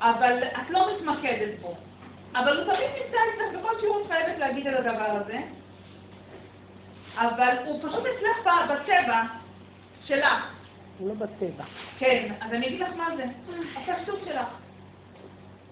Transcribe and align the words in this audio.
אבל 0.00 0.42
את 0.44 0.70
לא 0.70 0.88
מתמקדת 0.94 1.60
בו. 1.60 1.74
אבל 2.34 2.56
הוא 2.56 2.64
תמיד 2.64 2.90
נמצא 2.90 3.16
אצלך, 3.34 3.60
בכל 3.60 3.80
שיעור 3.80 4.02
את 4.02 4.06
חייבת 4.06 4.38
להגיד 4.38 4.66
על 4.66 4.74
הדבר 4.74 5.10
הזה. 5.24 5.38
אבל 7.16 7.56
הוא 7.64 7.78
פשוט 7.78 8.04
אצלך 8.06 8.54
בצבע 8.70 9.22
שלך. 10.04 10.46
הוא 10.98 11.08
לא 11.08 11.14
בטבע. 11.14 11.64
כן, 11.98 12.32
אז 12.40 12.52
אני 12.52 12.66
אגיד 12.66 12.80
לך 12.80 12.88
מה 12.96 13.08
זה. 13.16 13.24
הפשטות 13.76 14.20
שלך. 14.24 14.46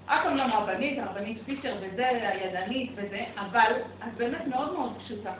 את 0.06 0.26
אומנם 0.26 0.50
רבנית, 0.52 0.98
הרבנית 0.98 1.38
פישר 1.44 1.76
וזה, 1.80 2.08
הידנית 2.08 2.90
וזה, 2.94 3.24
אבל 3.36 3.72
את 4.02 4.14
באמת 4.16 4.46
מאוד 4.46 4.72
מאוד 4.72 4.92
פשוטה. 5.04 5.32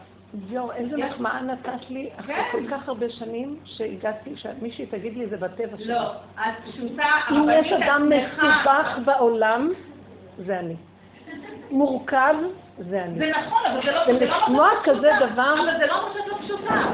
יואו, 0.51 0.73
איזה 0.73 0.97
מחמאה 0.97 1.43
נתת 1.43 1.91
לי 1.91 2.11
אחרי 2.21 2.35
כן. 2.35 2.43
כל 2.53 2.63
כך 2.71 2.89
הרבה 2.89 3.11
שנים 3.11 3.59
שהגעתי, 3.65 4.37
שמישהי 4.37 4.87
תגיד 4.87 5.17
לי 5.17 5.27
זה 5.27 5.37
בטבע 5.37 5.77
שלי. 5.77 5.87
לא, 5.87 6.11
את 6.35 6.41
פשוטה, 6.65 7.05
אם 7.31 7.37
הרבנית 7.37 7.67
יש 7.67 7.73
אדם. 7.73 8.09
מסובך 8.11 8.99
בעולם, 9.05 9.69
זה 10.39 10.59
אני. 10.59 10.77
מורכב, 11.71 12.35
זה 12.79 13.03
אני. 13.05 13.19
זה 13.19 13.31
נכון, 13.31 13.59
אבל 13.73 13.81
זה 13.85 13.93
לא... 13.93 14.05
זה 14.19 14.27
לא 14.27 14.37
ולשמוע 14.37 14.69
כזה. 14.85 15.11
דבר- 15.21 15.55
אבל 15.61 15.79
זה 15.79 15.87
לא 15.87 16.09
מה 16.09 16.15
שאת 16.15 16.27
לא 16.29 16.37
פשוטה. 16.45 16.85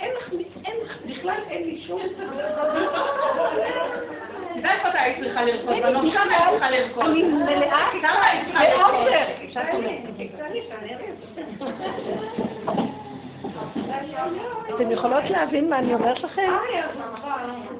אין 0.00 0.76
לך, 0.84 0.96
בכלל 1.06 1.38
אין 1.50 1.62
לי 1.62 1.84
שום... 1.86 2.00
יודעת 4.62 4.86
מתי 4.86 4.98
היית 4.98 5.18
צריכה 5.24 5.44
לרקוד? 5.44 5.82
בנוף 5.82 6.04
שם 6.12 6.28
היית 6.30 6.50
צריכה 6.50 6.70
לרקוד. 6.70 7.04
אני 7.04 7.22
מלאה 7.22 7.88
כמה 8.02 8.26
היית 8.26 8.44
צריכה 8.44 8.64
לרקוד? 8.64 8.94
באושר. 8.94 9.24
שאת 9.52 9.64
אתן 14.74 14.90
יכולות 14.90 15.24
להבין 15.30 15.70
מה 15.70 15.78
אני 15.78 15.94
אומרת 15.94 16.22
לכם? 16.22 16.52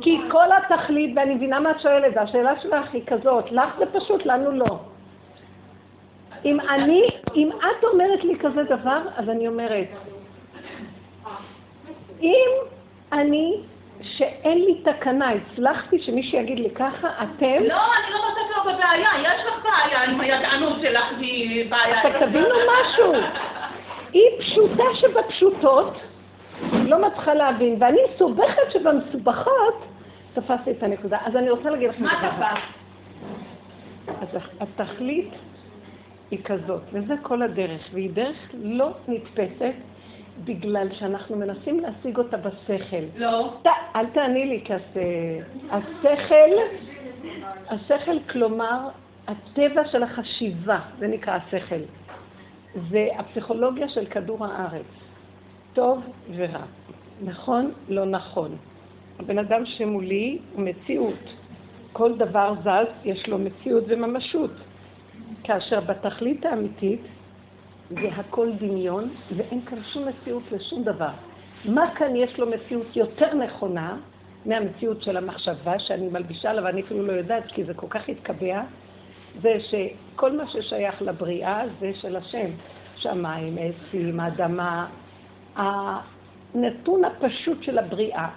כי 0.00 0.18
כל 0.30 0.46
התכלית, 0.52 1.12
ואני 1.16 1.34
מבינה 1.34 1.60
מה 1.60 1.70
את 1.70 1.80
שואלת, 1.80 2.16
השאלה 2.16 2.60
שלך 2.60 2.92
היא 2.92 3.02
כזאת, 3.06 3.52
לך 3.52 3.78
זה 3.78 3.84
פשוט, 4.00 4.26
לנו 4.26 4.50
לא. 4.50 4.78
אם 6.44 6.60
אני, 6.60 7.02
אם 7.34 7.50
את 7.58 7.84
אומרת 7.84 8.24
לי 8.24 8.38
כזה 8.38 8.62
דבר, 8.62 9.00
אז 9.16 9.28
אני 9.28 9.48
אומרת, 9.48 9.86
אם 12.20 12.48
אני, 13.12 13.60
שאין 14.02 14.58
לי 14.58 14.82
תקנה, 14.84 15.30
הצלחתי 15.30 15.98
שמישהו 16.02 16.38
יגיד 16.38 16.58
לי 16.58 16.70
ככה, 16.70 17.08
אתם, 17.08 17.62
לא, 17.62 17.80
אני 17.96 18.12
לא 18.12 18.18
מוצאת 18.28 18.56
לו 18.56 18.72
בבעיה, 18.72 19.10
יש 19.22 19.46
לך 19.46 19.64
בעיה 19.64 20.02
עם 20.02 20.20
הידענות 20.20 20.76
שלך, 20.82 21.04
היא 21.18 21.70
בעיה. 21.70 22.02
אז 22.02 22.22
תבינו 22.22 22.48
משהו. 22.48 23.12
היא 24.12 24.28
פשוטה 24.38 24.84
שבפשוטות, 24.94 26.00
לא 26.72 26.98
מצליחה 26.98 27.34
להבין, 27.34 27.76
ואני 27.78 27.98
מסובכת 28.14 28.72
שבמסובכות, 28.72 29.86
תפסתי 30.34 30.70
את 30.70 30.82
הנקודה. 30.82 31.18
אז 31.24 31.36
אני 31.36 31.50
רוצה 31.50 31.70
להגיד 31.70 31.88
לכם 31.88 32.02
מה 32.02 32.32
דבר. 32.36 32.54
תפס? 34.04 34.34
אז 34.34 34.42
התכלית 34.60 35.30
היא 36.30 36.38
כזאת, 36.44 36.82
וזה 36.92 37.14
כל 37.22 37.42
הדרך, 37.42 37.88
והיא 37.92 38.10
דרך 38.10 38.36
לא 38.54 38.90
נתפסת 39.08 39.74
בגלל 40.44 40.88
שאנחנו 40.98 41.36
מנסים 41.36 41.80
להשיג 41.80 42.18
אותה 42.18 42.36
בשכל. 42.36 42.96
לא. 43.16 43.52
ת- 43.62 43.66
אל 43.96 44.06
תעני 44.06 44.46
לי, 44.46 44.60
כי 44.64 44.74
הס- 44.74 44.96
השכל, 45.70 46.50
השכל 47.68 48.16
כלומר, 48.30 48.88
הטבע 49.28 49.82
של 49.92 50.02
החשיבה, 50.02 50.78
זה 50.98 51.06
נקרא 51.06 51.32
השכל. 51.46 51.80
זה 52.90 53.08
הפסיכולוגיה 53.18 53.88
של 53.88 54.06
כדור 54.06 54.46
הארץ. 54.46 54.86
טוב 55.72 56.00
ורע. 56.36 56.62
נכון, 57.24 57.72
לא 57.88 58.04
נכון. 58.04 58.56
הבן 59.20 59.38
אדם 59.38 59.66
שמולי 59.66 60.38
הוא 60.54 60.64
מציאות. 60.64 61.32
כל 61.92 62.16
דבר 62.18 62.54
זז, 62.62 62.68
יש 63.04 63.28
לו 63.28 63.38
מציאות 63.38 63.84
וממשות. 63.88 64.50
כאשר 65.44 65.80
בתכלית 65.80 66.46
האמיתית 66.46 67.00
זה 67.94 68.08
הכל 68.16 68.52
דמיון, 68.58 69.10
ואין 69.36 69.60
כאן 69.64 69.78
שום 69.92 70.08
מציאות 70.08 70.42
לשום 70.52 70.82
דבר. 70.82 71.10
מה 71.64 71.94
כאן 71.94 72.16
יש 72.16 72.38
לו 72.38 72.46
מציאות 72.50 72.96
יותר 72.96 73.34
נכונה 73.34 73.96
מהמציאות 74.46 75.02
של 75.02 75.16
המחשבה 75.16 75.78
שאני 75.78 76.08
מלבישה 76.08 76.50
עליו, 76.50 76.64
ואני 76.64 76.80
אפילו 76.80 77.06
לא 77.06 77.12
יודעת, 77.12 77.44
כי 77.46 77.64
זה 77.64 77.74
כל 77.74 77.86
כך 77.90 78.08
התקבע, 78.08 78.62
זה 79.42 79.56
שכל 79.60 80.36
מה 80.36 80.46
ששייך 80.46 81.02
לבריאה 81.02 81.62
זה 81.80 81.90
של 81.94 82.16
השם. 82.16 82.50
שמיים, 83.02 83.58
עצים, 83.58 84.20
אדמה, 84.20 84.86
הנתון 85.56 87.04
הפשוט 87.04 87.62
של 87.62 87.78
הבריאה. 87.78 88.28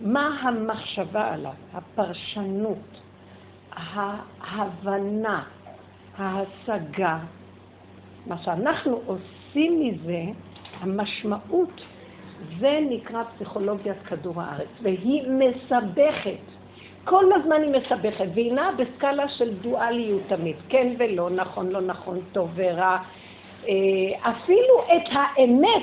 מה 0.00 0.40
המחשבה 0.42 1.32
עליו? 1.34 1.52
הפרשנות, 1.74 3.00
ההבנה, 4.40 5.42
ההשגה. 6.18 7.18
מה 8.26 8.38
שאנחנו 8.44 9.00
עושים 9.06 9.80
מזה, 9.80 10.22
המשמעות, 10.80 11.82
זה 12.58 12.78
נקרא 12.90 13.22
פסיכולוגיית 13.24 14.02
כדור 14.02 14.42
הארץ, 14.42 14.68
והיא 14.82 15.22
מסבכת. 15.28 16.42
כל 17.04 17.24
הזמן 17.32 17.62
היא 17.62 17.70
מסבכת, 17.70 18.24
והיא 18.34 18.52
נעה 18.52 18.70
בסקאלה 18.72 19.28
של 19.28 19.54
דואליות 19.54 20.22
תמיד, 20.28 20.56
כן 20.68 20.94
ולא, 20.98 21.30
נכון, 21.30 21.70
לא 21.70 21.80
נכון, 21.80 22.20
טוב 22.32 22.50
ורע. 22.54 22.98
אה, 23.68 24.30
אפילו 24.30 24.84
את 24.86 25.08
האמת, 25.12 25.82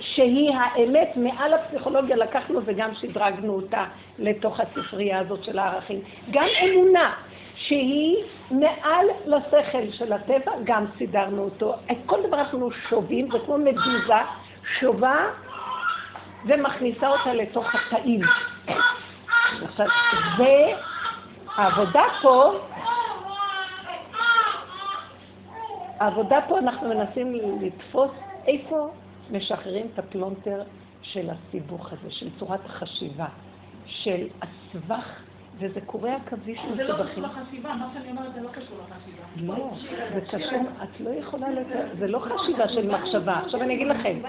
שהיא 0.00 0.50
האמת, 0.54 1.16
מעל 1.16 1.54
הפסיכולוגיה 1.54 2.16
לקחנו 2.16 2.60
וגם 2.64 2.94
שדרגנו 2.94 3.54
אותה 3.54 3.84
לתוך 4.18 4.60
הספרייה 4.60 5.18
הזאת 5.18 5.44
של 5.44 5.58
הערכים. 5.58 6.00
גם 6.30 6.46
אמונה, 6.64 7.14
שהיא 7.56 8.16
מעל 8.50 9.06
לשכל 9.26 9.90
של 9.92 10.12
הטבע, 10.12 10.52
גם 10.64 10.84
סידרנו 10.98 11.42
אותו. 11.42 11.74
את 11.90 11.96
כל 12.06 12.18
דבר 12.26 12.40
אנחנו 12.40 12.70
שובים, 12.88 13.28
זה 13.32 13.38
כמו 13.46 13.58
מדוזה, 13.58 14.14
שובה 14.80 15.16
ומכניסה 16.46 17.08
אותה 17.08 17.34
לתוך 17.34 17.66
התאים. 17.74 18.20
עכשיו, 19.62 19.86
והעבודה 20.38 22.02
פה, 22.22 22.52
העבודה 25.98 26.38
פה 26.48 26.58
אנחנו 26.58 26.88
מנסים 26.88 27.34
לתפוס 27.60 28.10
איפה 28.46 28.88
משחררים 29.30 29.86
את 29.94 29.98
הפלונטר 29.98 30.62
של 31.02 31.30
הסיבוך 31.30 31.92
הזה, 31.92 32.10
של 32.10 32.28
צורת 32.38 32.60
החשיבה, 32.66 33.26
של 33.86 34.26
הסבך, 34.42 35.20
וזה 35.58 35.80
קורא 35.80 36.10
עכביש 36.10 36.60
זה 36.76 36.84
לא 36.84 36.94
מסובכים. 36.94 37.24
קשור 37.24 37.40
לחשיבה, 37.40 37.74
מה 37.74 37.90
שאני 37.94 38.10
אומרת 38.10 38.34
זה 38.34 38.40
לא 38.40 38.48
קשור 38.48 38.78
לחשיבה. 38.78 39.22
לא, 39.36 39.70
זה 40.14 40.20
קשור, 40.20 40.62
את 40.82 41.00
לא 41.00 41.10
יכולה 41.10 41.46
זה 41.98 42.06
לא 42.06 42.18
חשיבה 42.18 42.68
של 42.68 42.88
מחשבה. 42.88 43.38
עכשיו 43.38 43.62
אני 43.62 43.74
אגיד 43.74 43.86
לכם, 43.86 44.20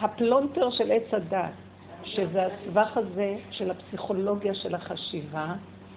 הפלונטר 0.00 0.70
של 0.70 0.92
עץ 0.92 1.14
הדת, 1.14 1.50
שזה 2.04 2.46
הסבך 2.46 2.96
הזה 2.96 3.36
של 3.50 3.70
הפסיכולוגיה 3.70 4.54
של 4.54 4.74
החשיבה, 4.74 5.54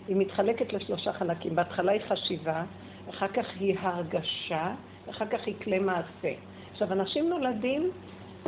היא 0.07 0.15
מתחלקת 0.15 0.73
לשלושה 0.73 1.13
חלקים. 1.13 1.55
בהתחלה 1.55 1.91
היא 1.91 2.01
חשיבה, 2.07 2.63
אחר 3.09 3.27
כך 3.27 3.45
היא 3.59 3.77
הרגשה, 3.79 4.73
אחר 5.09 5.25
כך 5.25 5.39
היא 5.45 5.55
כלי 5.63 5.79
מעשה. 5.79 6.33
עכשיו, 6.71 6.91
אנשים 6.91 7.29
נולדים 7.29 7.91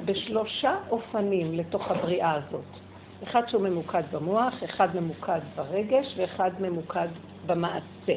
בשלושה 0.06 0.76
אופנים 0.90 1.54
לתוך 1.54 1.92
הבריאה 1.92 2.34
הזאת. 2.34 2.85
אחד 3.24 3.42
שהוא 3.48 3.62
ממוקד 3.62 4.04
במוח, 4.12 4.54
אחד 4.66 4.96
ממוקד 4.96 5.40
ברגש 5.56 6.16
ואחד 6.18 6.52
ממוקד 6.60 7.08
במעשה. 7.46 8.14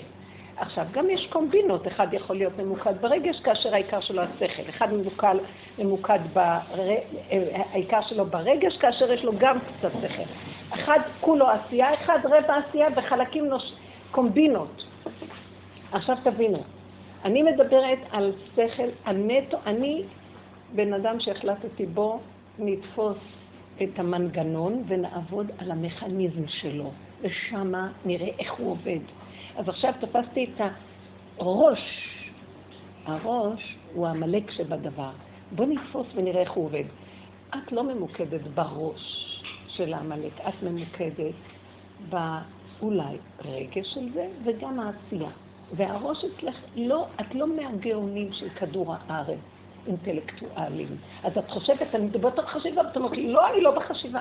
עכשיו, 0.56 0.86
גם 0.92 1.10
יש 1.10 1.26
קומבינות, 1.30 1.86
אחד 1.86 2.14
יכול 2.14 2.36
להיות 2.36 2.52
ממוקד 2.58 2.94
ברגש 3.00 3.40
כאשר 3.40 3.74
העיקר 3.74 4.00
שלו 4.00 4.22
השכל, 4.22 4.62
אחד 4.68 4.92
ממוקד, 4.92 5.34
ממוקד 5.78 6.18
בר... 6.32 6.58
העיקר 7.72 8.00
שלו 8.02 8.26
ברגש 8.26 8.76
כאשר 8.76 9.12
יש 9.12 9.24
לו 9.24 9.32
גם 9.38 9.58
קצת 9.60 9.90
שכל. 10.02 10.22
אחד 10.74 10.98
כולו 11.20 11.46
עשייה, 11.48 11.94
אחד 11.94 12.18
רבע 12.24 12.56
עשייה 12.56 12.88
וחלקים 12.96 13.46
נוש... 13.46 13.72
קומבינות. 14.10 14.84
עכשיו 15.92 16.16
תבינו, 16.24 16.62
אני 17.24 17.42
מדברת 17.42 17.98
על 18.10 18.32
שכל 18.56 18.88
הנטו, 19.04 19.58
אני 19.66 20.02
בן 20.74 20.92
אדם 20.92 21.20
שהחלטתי 21.20 21.86
בו 21.86 22.20
נתפוס 22.58 23.16
את 23.82 23.98
המנגנון 23.98 24.82
ונעבוד 24.86 25.50
על 25.58 25.70
המכניזם 25.70 26.48
שלו, 26.48 26.90
ושמה 27.20 27.92
נראה 28.04 28.30
איך 28.38 28.52
הוא 28.52 28.70
עובד. 28.70 29.00
אז 29.56 29.68
עכשיו 29.68 29.92
תפסתי 30.00 30.44
את 30.44 30.60
הראש. 31.38 31.80
הראש 33.06 33.76
הוא 33.94 34.06
העמלק 34.06 34.50
שבדבר. 34.50 35.10
בוא 35.52 35.66
נתפוס 35.66 36.06
ונראה 36.14 36.40
איך 36.40 36.52
הוא 36.52 36.64
עובד. 36.64 36.84
את 37.50 37.72
לא 37.72 37.84
ממוקדת 37.84 38.40
בראש 38.54 39.24
של 39.68 39.94
העמלק, 39.94 40.32
את 40.48 40.62
ממוקדת 40.62 41.34
באולי 42.08 43.16
רגש 43.44 43.86
של 43.94 44.12
זה 44.14 44.28
וגם 44.44 44.80
העשייה. 44.80 45.30
והראש 45.72 46.24
אצלך, 46.24 46.56
לא, 46.76 47.06
את 47.20 47.34
לא 47.34 47.56
מהגאונים 47.56 48.32
של 48.32 48.48
כדור 48.48 48.94
הארץ. 48.94 49.38
אינטלקטואלים. 49.88 50.88
אז 51.24 51.38
את 51.38 51.50
חושבת, 51.50 51.94
אני 51.94 52.04
מדברת 52.04 52.38
על 52.38 52.46
חשיבה, 52.46 52.82
ואת 52.86 52.96
אומרת 52.96 53.12
לי, 53.12 53.32
לא, 53.32 53.50
אני 53.50 53.60
לא 53.60 53.70
בחשיבה. 53.70 54.20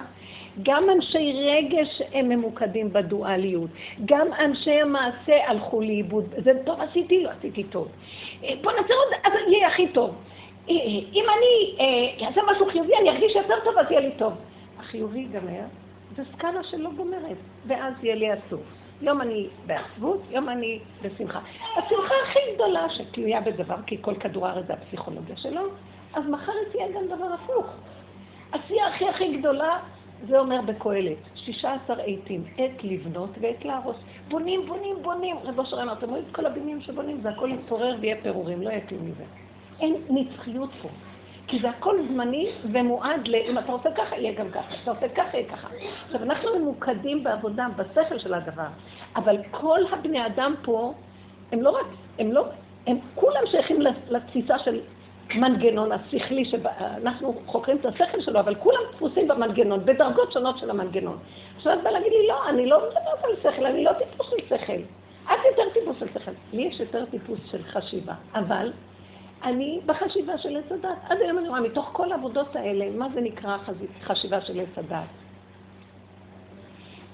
גם 0.64 0.84
אנשי 0.90 1.34
רגש 1.34 2.02
הם 2.14 2.30
ממוקדים 2.30 2.94
בדואליות. 2.94 3.70
גם 4.06 4.28
אנשי 4.40 4.82
המעשה 4.82 5.48
הלכו 5.48 5.82
לאיבוד. 5.82 6.26
זה 6.44 6.52
טוב 6.66 6.82
עשיתי, 6.82 7.24
לא 7.24 7.30
עשיתי 7.30 7.64
טוב. 7.64 7.88
אה, 8.44 8.50
בוא 8.62 8.72
נעשה 8.72 8.94
עוד, 8.94 9.14
אז 9.24 9.32
יהיה 9.48 9.68
הכי 9.68 9.88
טוב. 9.88 10.16
אה, 10.70 10.76
אם 11.14 11.26
אני 11.38 11.78
אעשה 12.28 12.42
משהו 12.52 12.66
חיובי, 12.72 12.94
אני 13.02 13.10
ארגיש 13.10 13.36
יותר 13.36 13.56
טוב, 13.64 13.78
אז 13.78 13.86
יהיה 13.90 14.02
לי 14.02 14.12
טוב. 14.18 14.34
החיובי 14.80 15.20
ייגמר, 15.20 15.64
זה 16.16 16.24
סקאלה 16.34 16.64
שלא 16.64 16.90
גומרת, 16.98 17.38
ואז 17.68 17.94
יהיה 18.04 18.16
לי 18.16 18.32
עצוב. 18.32 18.62
יום 19.02 19.22
אני 19.22 19.48
בעצבות, 19.66 20.22
יום 20.30 20.50
אני 20.50 20.80
בשמחה. 21.02 21.40
השמחה 21.78 22.14
הכי 22.24 22.40
גדולה 22.56 22.90
שתלויה 22.90 23.42
בדבר, 23.42 23.76
כי 23.86 23.98
כל 24.02 24.16
כדור 24.16 24.48
הארץ 24.48 24.68
זה 24.68 24.74
הפסיכולוגיה 24.74 25.38
שלו, 25.38 25.62
אז 26.14 26.24
מחר 26.30 26.52
תהיה 26.72 26.88
גם 26.92 27.06
דבר 27.06 27.34
הפוך. 27.34 27.66
עשייה 28.52 28.88
הכי 28.88 29.10
הכי 29.10 29.38
גדולה, 29.38 29.80
זה 30.28 30.40
אומר 30.40 30.62
בקהלת, 30.62 31.18
16 31.36 31.96
עיתים, 31.98 32.44
עת 32.58 32.84
לבנות 32.84 33.30
ועת 33.42 33.66
להרוס. 33.66 33.96
בונים, 34.28 34.66
בונים, 34.68 34.96
בונים. 35.02 35.38
רבו 35.44 35.66
שרן, 35.66 35.90
אתם 35.90 36.10
רואים 36.10 36.24
את 36.30 36.36
כל 36.36 36.46
הבניינים 36.46 36.82
שבונים, 36.82 37.22
זה 37.22 37.30
הכל 37.30 37.50
יתפורר 37.52 37.96
ויהיה 38.00 38.16
פירורים, 38.22 38.62
לא 38.62 38.70
יהיה 38.70 38.88
כלום 38.88 39.06
מזה. 39.06 39.24
אין 39.80 39.96
נצחיות 40.10 40.70
פה. 40.82 40.90
כי 41.48 41.60
זה 41.62 41.70
הכל 41.70 41.96
זמני 42.08 42.50
ומועד 42.72 43.28
ל... 43.28 43.36
אם 43.36 43.58
אתה 43.58 43.72
רוצה 43.72 43.90
ככה, 43.92 44.16
יהיה 44.16 44.34
גם 44.34 44.50
ככה. 44.52 44.76
אתה 44.84 44.92
רוצה 44.92 45.10
ככה, 45.10 45.38
יהיה 45.38 45.50
ככה. 45.50 45.68
עכשיו, 46.06 46.24
אנחנו 46.24 46.60
ממוקדים 46.60 47.24
בעבודה, 47.24 47.68
בשכל 47.76 48.20
של 48.20 48.34
הדבר, 48.34 48.68
אבל 49.16 49.38
כל 49.52 49.80
הבני 49.92 50.26
אדם 50.26 50.56
פה, 50.62 50.94
הם 51.52 51.62
לא 51.62 51.70
רק, 51.70 51.86
הם 52.20 52.32
לא, 52.32 52.46
הם 52.88 52.98
כולם 53.16 53.42
שייכים 53.52 53.82
לתפיסה 54.10 54.60
של 54.60 54.82
מנגנון 55.36 55.92
השכלי, 55.92 56.46
שאנחנו 56.46 57.42
חוקרים 57.46 57.78
את 57.78 57.86
השכל 57.86 58.22
שלו, 58.22 58.40
אבל 58.40 58.56
כולם 58.56 58.80
דפוסים 58.94 59.28
במנגנון, 59.28 59.86
בדרגות 59.86 60.32
שונות 60.32 60.58
של 60.58 60.70
המנגנון. 60.70 61.18
עכשיו 61.56 61.74
את 61.74 61.84
באה 61.84 61.92
להגיד 61.92 62.12
לי, 62.12 62.28
לא, 62.28 62.50
אני 62.50 62.66
לא 62.66 62.78
מדברת 62.78 63.24
על 63.24 63.36
שכל, 63.44 63.66
אני 63.66 63.84
לא 63.84 63.92
טיפוס 63.94 64.30
של 64.30 64.58
שכל. 64.58 64.82
את 65.26 65.40
יותר 65.52 65.70
טיפוס 65.74 66.00
של 66.00 66.08
שכל. 66.14 66.32
לי 66.54 66.62
יש 66.62 66.80
יותר 66.80 67.06
טיפוס 67.06 67.40
של 67.52 67.64
חשיבה, 67.64 68.14
אבל 68.36 68.72
אני 69.44 69.80
בחשיבה 69.86 70.38
של 70.38 70.58
עץ 70.58 70.72
הדת. 70.72 70.98
עד 71.10 71.18
היום 71.22 71.38
אני 71.38 71.48
רואה, 71.48 71.62
מתוך 71.62 71.90
כל 71.94 72.12
העבודות 72.12 72.56
האלה, 72.56 72.90
מה 72.98 73.08
זה 73.14 73.22
נקרא 73.22 73.58
חשיבה 74.04 74.42
של 74.42 74.60
עץ 74.60 74.78
הדת? 74.78 75.08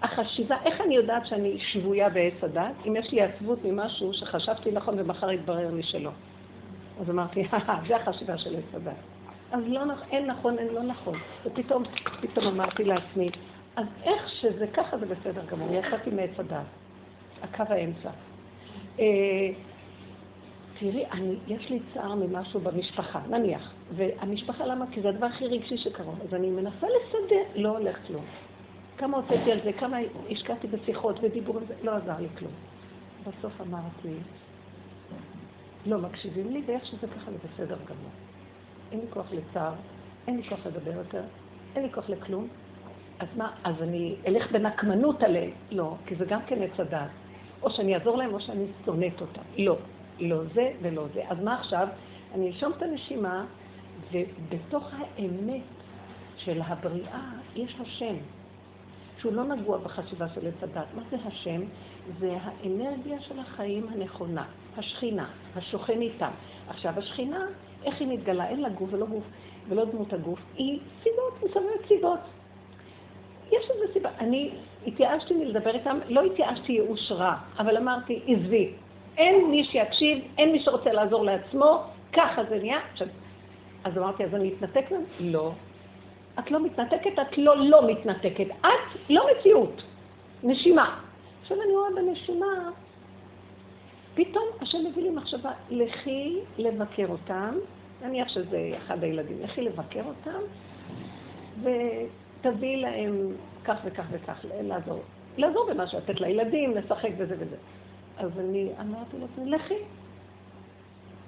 החשיבה, 0.02 0.56
איך 0.66 0.82
אני 0.82 0.96
יודעת 0.96 1.28
שאני 1.28 1.60
שבויה 1.60 2.10
בעץ 2.10 2.44
הדת? 2.44 2.74
אם 2.88 2.96
יש 2.96 3.12
לי 3.12 3.22
עצבות 3.22 3.60
ממשהו 3.66 4.14
שחשבתי 4.14 4.72
נכון 4.72 5.00
ומחר 5.00 5.32
יתברר 5.32 5.72
לי 5.74 5.84
שלא. 5.84 6.12
אז 7.02 7.10
אמרתי, 7.10 7.48
זה 7.88 7.96
החשיבה 7.96 8.38
של 8.38 8.56
עץ 8.56 8.76
הדת. 8.76 8.96
אז 9.52 9.64
לא, 9.68 9.82
אין 10.12 10.26
נכון, 10.26 10.58
אין 10.58 10.68
לא 10.68 10.84
נכון. 10.84 11.20
ופתאום, 11.46 11.84
פתאום 12.22 12.48
אמרתי 12.48 12.84
לעצמי, 12.84 13.30
אז 13.76 13.86
איך 14.04 14.30
שזה 14.30 14.68
ככה 14.68 14.98
זה 14.98 15.06
בסדר 15.06 15.46
גמור, 15.46 15.74
יצאתי 15.74 16.10
מעץ 16.10 16.40
הדת, 16.40 16.66
הקו 17.44 17.64
האמצע. 17.70 18.10
תראי, 20.84 21.06
אני, 21.12 21.36
יש 21.48 21.70
לי 21.70 21.80
צער 21.94 22.16
ממשהו 22.16 22.60
במשפחה, 22.60 23.20
נניח. 23.30 23.74
והמשפחה, 23.96 24.66
למה? 24.66 24.86
כי 24.92 25.02
זה 25.02 25.10
הדבר 25.10 25.26
הכי 25.26 25.48
רגשי 25.48 25.78
שקרוב. 25.78 26.20
אז 26.22 26.34
אני 26.34 26.50
מנסה 26.50 26.88
לסדר, 26.88 27.44
לא 27.56 27.78
הולך 27.78 27.98
כלום. 28.08 28.26
כמה 28.98 29.18
הוצאתי 29.18 29.52
על 29.52 29.60
זה, 29.64 29.74
כמה 29.74 29.98
השקעתי 30.32 30.68
בשיחות 30.68 31.20
ודיבורים, 31.22 31.64
לא 31.84 31.92
עזר 31.92 32.20
לי 32.20 32.28
כלום. 32.38 32.52
בסוף 33.22 33.62
אמרתי, 33.62 34.16
לא 35.86 35.98
מקשיבים 35.98 36.54
לי, 36.54 36.62
ואיך 36.66 36.86
שזה 36.86 37.08
ככה 37.08 37.32
זה 37.32 37.38
בסדר 37.38 37.78
גמור. 37.86 38.12
אין 38.92 39.00
לי 39.00 39.06
כוח 39.10 39.28
לצער, 39.32 39.74
אין 40.28 40.38
לי 40.38 40.44
כוח 40.50 40.60
לדבר 40.66 40.94
יותר, 40.94 41.24
אין 41.76 41.84
לי 41.84 41.92
כוח 41.92 42.10
לכלום. 42.10 42.48
אז 43.20 43.28
מה, 43.38 43.52
אז 43.64 43.76
אני 43.82 44.16
אלך 44.28 44.52
בנקמנות 44.52 45.24
עליהם? 45.24 45.52
לא, 45.72 45.96
כי 46.06 46.16
זה 46.16 46.26
גם 46.26 46.40
כן 46.48 46.64
עץ 46.64 46.80
הדעת. 46.80 47.10
או 47.62 47.72
שאני 47.72 47.96
אעזור 47.96 48.18
להם 48.18 48.34
או 48.34 48.40
שאני 48.40 48.66
שונאת 48.86 49.22
אותם. 49.22 49.42
לא. 49.58 49.78
לא 50.20 50.44
זה 50.54 50.72
ולא 50.82 51.06
זה. 51.14 51.22
אז 51.30 51.44
מה 51.44 51.60
עכשיו? 51.60 51.88
אני 52.34 52.52
אשום 52.52 52.72
את 52.78 52.82
הנשימה, 52.82 53.46
ובתוך 54.12 54.90
האמת 54.94 55.62
של 56.38 56.62
הבריאה 56.62 57.30
יש 57.56 57.76
השם, 57.80 58.16
שהוא 59.18 59.34
לא 59.34 59.44
נגוע 59.44 59.78
בחשיבה 59.78 60.30
של 60.30 60.48
עץ 60.48 60.64
הדת. 60.64 60.86
מה 60.96 61.02
זה 61.10 61.18
השם? 61.26 61.62
זה 62.20 62.38
האנרגיה 62.42 63.22
של 63.22 63.40
החיים 63.40 63.88
הנכונה, 63.94 64.46
השכינה, 64.78 65.30
השוכן 65.56 66.02
איתם. 66.02 66.32
עכשיו, 66.68 66.94
השכינה, 66.98 67.46
איך 67.84 68.00
היא 68.00 68.08
מתגלה? 68.08 68.48
אין 68.48 68.62
לה 68.62 68.70
גוף 68.70 68.90
ולא 68.94 69.06
גוף 69.06 69.24
ולא 69.70 69.86
דמות 69.86 70.14
הגוף, 70.14 70.40
היא 70.56 70.80
סיבות, 71.04 71.44
מסבבת 71.44 71.88
סיבות. 71.88 72.20
יש 73.48 73.70
איזה 73.72 73.94
סיבה. 73.94 74.10
אני 74.20 74.52
התייאשתי 74.88 75.34
מלדבר 75.34 75.76
איתם, 75.76 75.98
לא 76.10 76.22
התייאשתי 76.22 76.72
ייאוש 76.72 77.12
רע, 77.12 77.36
אבל 77.60 77.78
אמרתי, 77.78 78.20
עזבי, 78.28 78.74
אין 79.18 79.52
מי 79.52 79.64
שיקשיב, 79.64 80.20
אין 80.38 80.52
מי 80.52 80.60
שרוצה 80.60 80.92
לעזור 80.92 81.26
לעצמו, 81.26 81.84
ככה 82.14 82.44
זה 82.50 82.58
נהיה. 82.60 82.80
עכשיו, 82.92 83.08
אז 83.84 83.98
אמרתי, 83.98 84.24
אז 84.24 84.36
אני 84.36 84.54
אתנתק 84.54 84.92
מהם? 84.92 85.04
לא. 85.20 85.52
את 86.40 86.52
לא 86.52 86.64
מתנתקת, 86.64 87.20
את 87.22 87.38
לא 87.38 87.58
לא 87.58 87.88
מתנתקת. 87.88 88.48
את 88.62 89.10
לא 89.10 89.28
מציאות. 89.32 89.84
נשימה. 90.44 91.00
עכשיו 91.42 91.58
אני 91.62 91.72
רואה 91.72 91.90
בנשימה, 91.96 92.70
פתאום 94.16 94.44
השם 94.62 94.78
מביא 94.90 95.04
לי 95.04 95.10
מחשבה, 95.10 95.52
לכי 95.70 96.40
לבקר 96.58 97.06
אותם, 97.10 97.56
נניח 98.02 98.28
שזה 98.28 98.72
אחד 98.78 99.04
הילדים, 99.04 99.38
לכי 99.44 99.62
לבקר 99.62 100.02
אותם, 100.06 100.40
ותביאי 101.62 102.82
להם 102.82 103.34
כך 103.66 103.78
וכך 103.86 104.04
וכך, 104.12 104.46
לעזור. 104.62 105.00
לעזור 105.38 105.70
במשהו, 105.70 105.98
לתת 105.98 106.22
לילדים, 106.22 106.78
לשחק 106.78 107.10
וזה 107.18 107.36
וזה. 107.40 107.56
אז 108.18 108.40
אני 108.40 108.70
אמרתי 108.82 109.18
לעצמי, 109.20 109.52
לכי. 109.52 109.78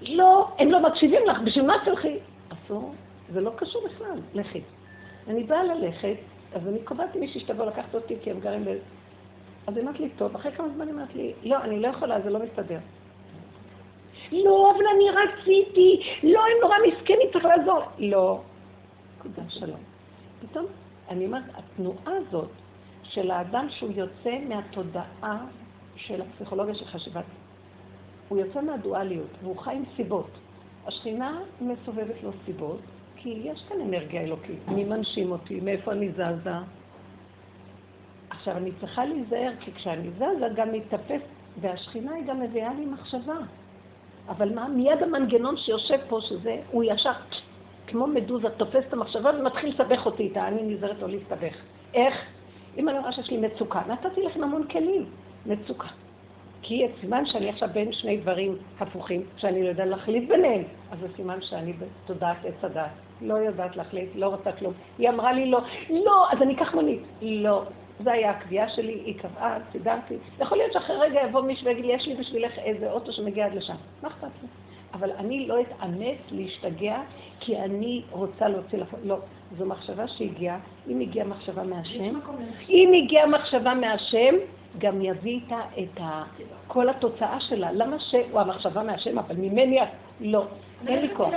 לא, 0.01 0.47
הם 0.59 0.71
לא 0.71 0.89
מקשיבים 0.89 1.25
לך, 1.27 1.37
בשביל 1.45 1.65
מה 1.65 1.73
תלכי? 1.85 2.17
אסור, 2.49 2.93
זה 3.33 3.41
לא 3.41 3.51
קשור 3.55 3.81
בכלל, 3.85 4.19
לכי. 4.33 4.61
אני 5.27 5.43
באה 5.43 5.63
ללכת, 5.63 6.15
אז 6.53 6.67
אני 6.67 6.79
קובעת 6.83 7.15
מישהי 7.15 7.39
שתבוא 7.41 7.65
לקחת 7.65 7.95
אותי, 7.95 8.15
כי 8.23 8.31
הם 8.31 8.39
גרים 8.39 8.65
ב... 8.65 8.67
אז 9.67 9.77
היא 9.77 9.83
אמרת 9.83 9.99
לי, 9.99 10.09
טוב, 10.09 10.35
אחרי 10.35 10.51
כמה 10.51 10.69
זמן 10.69 10.87
היא 10.87 10.95
אמרת 10.95 11.15
לי, 11.15 11.33
לא, 11.43 11.63
אני 11.63 11.79
לא 11.79 11.87
יכולה, 11.87 12.21
זה 12.21 12.29
לא 12.29 12.39
מסתדר. 12.39 12.79
לא, 14.31 14.73
אבל 14.75 14.85
אני 14.95 15.09
רציתי, 15.09 16.01
לא, 16.23 16.39
הם 16.39 16.57
נורא 16.61 16.75
מסכנים, 16.88 17.27
צריך 17.33 17.45
לעזור. 17.45 17.81
לא. 17.99 18.41
נקודה, 19.17 19.41
שלום. 19.49 19.79
פתאום, 20.41 20.65
אני 21.09 21.25
אומרת, 21.25 21.43
התנועה 21.53 22.17
הזאת 22.17 22.50
של 23.03 23.31
האדם 23.31 23.67
שהוא 23.69 23.91
יוצא 23.95 24.38
מהתודעה 24.50 25.45
של 25.95 26.21
הפסיכולוגיה 26.21 26.75
של 26.75 26.85
חשיבת. 26.85 27.25
הוא 28.29 28.39
יוצא 28.39 28.61
מהדואליות, 28.61 29.29
והוא 29.43 29.57
חי 29.57 29.75
עם 29.75 29.83
סיבות. 29.95 30.29
השכינה 30.87 31.39
מסובבת 31.61 32.23
לו 32.23 32.31
סיבות, 32.45 32.79
כי 33.15 33.41
יש 33.43 33.63
כאן 33.69 33.81
אנרגיה 33.81 34.21
אלוקית. 34.21 34.67
מי 34.67 34.83
מנשים 34.83 35.31
אותי? 35.31 35.59
מאיפה 35.59 35.91
אני 35.91 36.11
זזה? 36.11 36.51
עכשיו, 38.29 38.57
אני 38.57 38.71
צריכה 38.79 39.05
להיזהר, 39.05 39.51
כי 39.59 39.71
כשאני 39.73 40.11
זזה 40.11 40.47
גם 40.55 40.71
מתאפס, 40.71 41.21
והשכינה 41.61 42.13
היא 42.13 42.25
גם 42.25 42.39
מביאה 42.39 42.73
לי 42.73 42.85
מחשבה. 42.85 43.37
אבל 44.29 44.55
מה? 44.55 44.67
מיד 44.67 45.03
המנגנון 45.03 45.57
שיושב 45.57 45.99
פה, 46.09 46.19
שזה, 46.21 46.61
הוא 46.71 46.83
ישר, 46.83 47.11
כמו 47.87 48.07
מדוזה, 48.07 48.49
תופס 48.49 48.83
את 48.87 48.93
המחשבה 48.93 49.31
ומתחיל 49.39 49.69
לסבך 49.69 50.05
אותי 50.05 50.23
איתה, 50.23 50.47
אני 50.47 50.63
נזהרת 50.63 50.99
לא 51.01 51.09
להסתבך. 51.09 51.55
איך? 51.93 52.13
אם 52.77 52.89
אני 52.89 52.99
רואה 52.99 53.11
שיש 53.11 53.29
לי 53.29 53.37
מצוקה, 53.37 53.81
נתתי 53.87 54.21
לכם 54.21 54.43
המון 54.43 54.67
כלים. 54.67 55.05
מצוקה. 55.45 55.87
כי 56.61 56.87
סימן 57.01 57.25
שאני 57.25 57.49
עכשיו 57.49 57.69
בין 57.73 57.93
שני 57.93 58.17
דברים 58.17 58.57
הפוכים, 58.79 59.23
שאני 59.37 59.63
לא 59.63 59.69
יודע 59.69 59.85
להחליט 59.85 60.29
ביניהם, 60.29 60.63
אז 60.91 60.99
זה 60.99 61.07
סימן 61.15 61.41
שאני 61.41 61.73
בתודעת 61.73 62.37
עץ 62.45 62.63
הדת. 62.63 62.89
לא 63.21 63.33
יודעת 63.33 63.75
להחליט, 63.75 64.09
לא 64.15 64.27
רוצה 64.27 64.51
כלום. 64.51 64.73
היא 64.97 65.09
אמרה 65.09 65.33
לי 65.33 65.51
לא, 65.51 65.59
לא, 65.89 66.31
אז 66.31 66.41
אני 66.41 66.55
אקח 66.55 66.73
מונית. 66.73 67.01
לא. 67.21 67.63
זו 68.03 68.09
הייתה 68.09 68.29
הקביעה 68.29 68.69
שלי, 68.69 69.01
היא 69.05 69.19
קבעה, 69.19 69.57
סידרתי. 69.71 70.15
יכול 70.39 70.57
להיות 70.57 70.73
שאחרי 70.73 70.95
רגע 70.99 71.21
יבוא 71.21 71.41
מישהו 71.41 71.65
ויגיד 71.65 71.85
לי, 71.85 71.93
יש 71.93 72.07
לי 72.07 72.15
בשבילך 72.15 72.59
איזה 72.59 72.91
אוטו 72.91 73.11
שמגיע 73.11 73.45
עד 73.45 73.53
לשם. 73.53 73.75
מה 74.03 74.09
אכפת 74.09 74.27
לי? 74.41 74.47
אבל 74.93 75.11
אני 75.11 75.47
לא 75.47 75.61
אתאמץ 75.61 76.17
להשתגע, 76.31 77.01
כי 77.39 77.57
אני 77.57 78.01
רוצה 78.11 78.47
להוציא 78.47 78.79
לפועל. 78.79 79.01
לא, 79.05 79.17
זו 79.57 79.65
מחשבה 79.65 80.07
שהגיעה. 80.07 80.59
אם 80.89 80.99
הגיעה 80.99 81.27
מחשבה 81.27 81.63
מהשם, 81.63 82.19
אם 82.69 82.91
הגיעה 83.03 83.27
מחשבה 83.27 83.73
מהשם, 83.73 84.35
גם 84.77 85.01
יביא 85.01 85.32
איתה 85.32 85.60
את 85.79 86.00
ה... 86.01 86.24
כל 86.67 86.89
התוצאה 86.89 87.39
שלה. 87.39 87.72
למה 87.72 88.00
שהוא 88.00 88.39
המחשבה 88.39 88.84
מהשם, 88.84 89.20
אבל 89.20 89.36
ממני 89.36 89.79
לא, 90.22 90.44
אין 90.88 91.01
לי 91.01 91.15
כוח. 91.15 91.34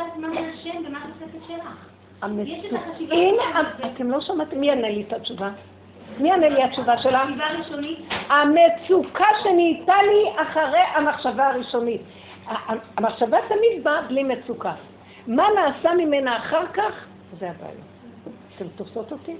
הנה, 3.10 3.60
אתם 3.94 4.10
לא 4.10 4.20
שמעתם, 4.20 4.60
מי 4.60 4.66
יענה 4.66 4.88
לי 4.88 5.04
את 5.08 5.12
התשובה? 5.12 5.50
מי 6.18 6.28
יענה 6.28 6.48
לי 6.48 6.62
התשובה 6.62 6.98
שלה? 6.98 7.24
המצוקה 8.28 9.26
שנהייתה 9.42 9.96
לי 10.02 10.42
אחרי 10.42 10.80
המחשבה 10.94 11.48
הראשונית. 11.48 12.00
המחשבה 12.96 13.38
תמיד 13.48 13.84
באה 13.84 14.02
בלי 14.02 14.22
מצוקה. 14.22 14.72
מה 15.26 15.46
נעשה 15.54 15.94
ממנה 15.94 16.36
אחר 16.36 16.66
כך, 16.72 17.06
זה 17.38 17.50
הבעיה. 17.50 17.72
אתם 18.56 18.68
תופסות 18.76 19.12
אותי? 19.12 19.36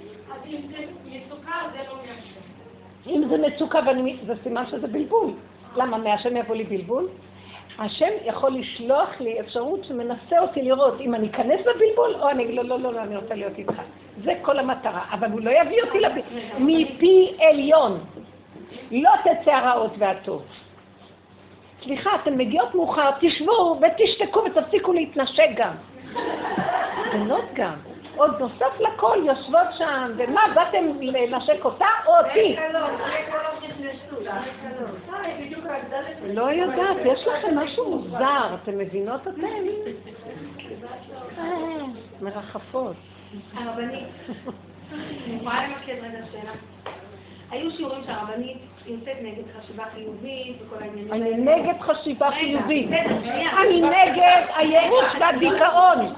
אם 0.46 0.60
זה 0.70 0.78
מצוקה, 1.04 1.52
זה 1.72 1.78
לא 1.88 1.96
מהשם. 1.96 2.27
אם 3.08 3.24
זה 3.28 3.38
מצוקה, 3.38 3.78
ואני, 3.86 4.16
זה 4.26 4.34
סימן 4.42 4.64
שזה 4.66 4.86
בלבול. 4.86 5.30
למה, 5.76 5.98
מהשם 5.98 6.36
יבוא 6.36 6.56
לי 6.56 6.64
בלבול? 6.64 7.08
השם 7.78 8.10
יכול 8.24 8.52
לשלוח 8.52 9.20
לי 9.20 9.40
אפשרות 9.40 9.84
שמנסה 9.84 10.38
אותי 10.38 10.62
לראות 10.62 11.00
אם 11.00 11.14
אני 11.14 11.28
אכנס 11.28 11.60
בבלבול, 11.60 12.14
או 12.20 12.30
אני 12.30 12.44
אגיד 12.44 12.54
לו, 12.54 12.62
לא, 12.62 12.80
לא, 12.80 12.92
לא, 12.92 13.02
אני 13.02 13.16
רוצה 13.16 13.34
להיות 13.34 13.58
איתך. 13.58 13.82
זה 14.24 14.32
כל 14.42 14.58
המטרה. 14.58 15.04
אבל 15.12 15.30
הוא 15.30 15.40
לא 15.40 15.50
יביא 15.50 15.82
אותי 15.82 16.00
לבלבול. 16.00 16.22
מפי 16.58 17.36
עליון. 17.38 18.00
לא 18.90 19.10
תצא 19.24 19.50
הרעות 19.50 19.92
והטוב. 19.98 20.42
סליחה, 21.84 22.10
אתן 22.22 22.34
מגיעות 22.34 22.74
מאוחר, 22.74 23.10
תשבו 23.20 23.80
ותשתקו 23.80 24.40
ותפסיקו 24.44 24.92
להתנשק 24.92 25.48
גם. 25.56 25.72
בנות 27.12 27.44
גם. 27.54 27.74
עוד 28.18 28.40
נוסף 28.40 28.80
לכל 28.80 29.18
יושבות 29.24 29.66
שם, 29.78 30.12
ומה, 30.16 30.40
באתם 30.54 30.84
לנשק 31.00 31.64
אותה 31.64 31.86
או 32.06 32.12
אותי? 32.18 32.56
לא 36.24 36.42
יודעת, 36.42 36.96
יש 37.04 37.26
לכם 37.26 37.58
משהו 37.58 37.90
מוזר, 37.90 38.54
אתם 38.62 38.78
מבינות 38.78 39.28
אתם? 39.28 39.40
מרחפות. 42.20 42.96
הרבנית, 43.54 44.04
אני 44.92 45.36
יכולה 45.36 45.68
למקד 45.68 45.94
רגע 46.02 46.26
שאלה. 46.32 46.52
היו 47.50 47.70
שיעורים 47.70 48.00
שהרבנית 48.06 48.58
יוצאת 48.86 49.16
נגד 49.22 49.42
חשיבה 49.58 49.84
חיובית 49.94 50.56
וכל 50.62 50.82
העניינים 50.82 51.12
אני 51.12 51.24
האלה. 51.24 51.36
נגד 51.36 51.80
חשיבה 51.80 52.30
חיובית. 52.30 52.88
אני 53.62 53.80
נגד 53.80 54.42
הייאוש 54.56 55.04
והדיכאון. 55.20 56.14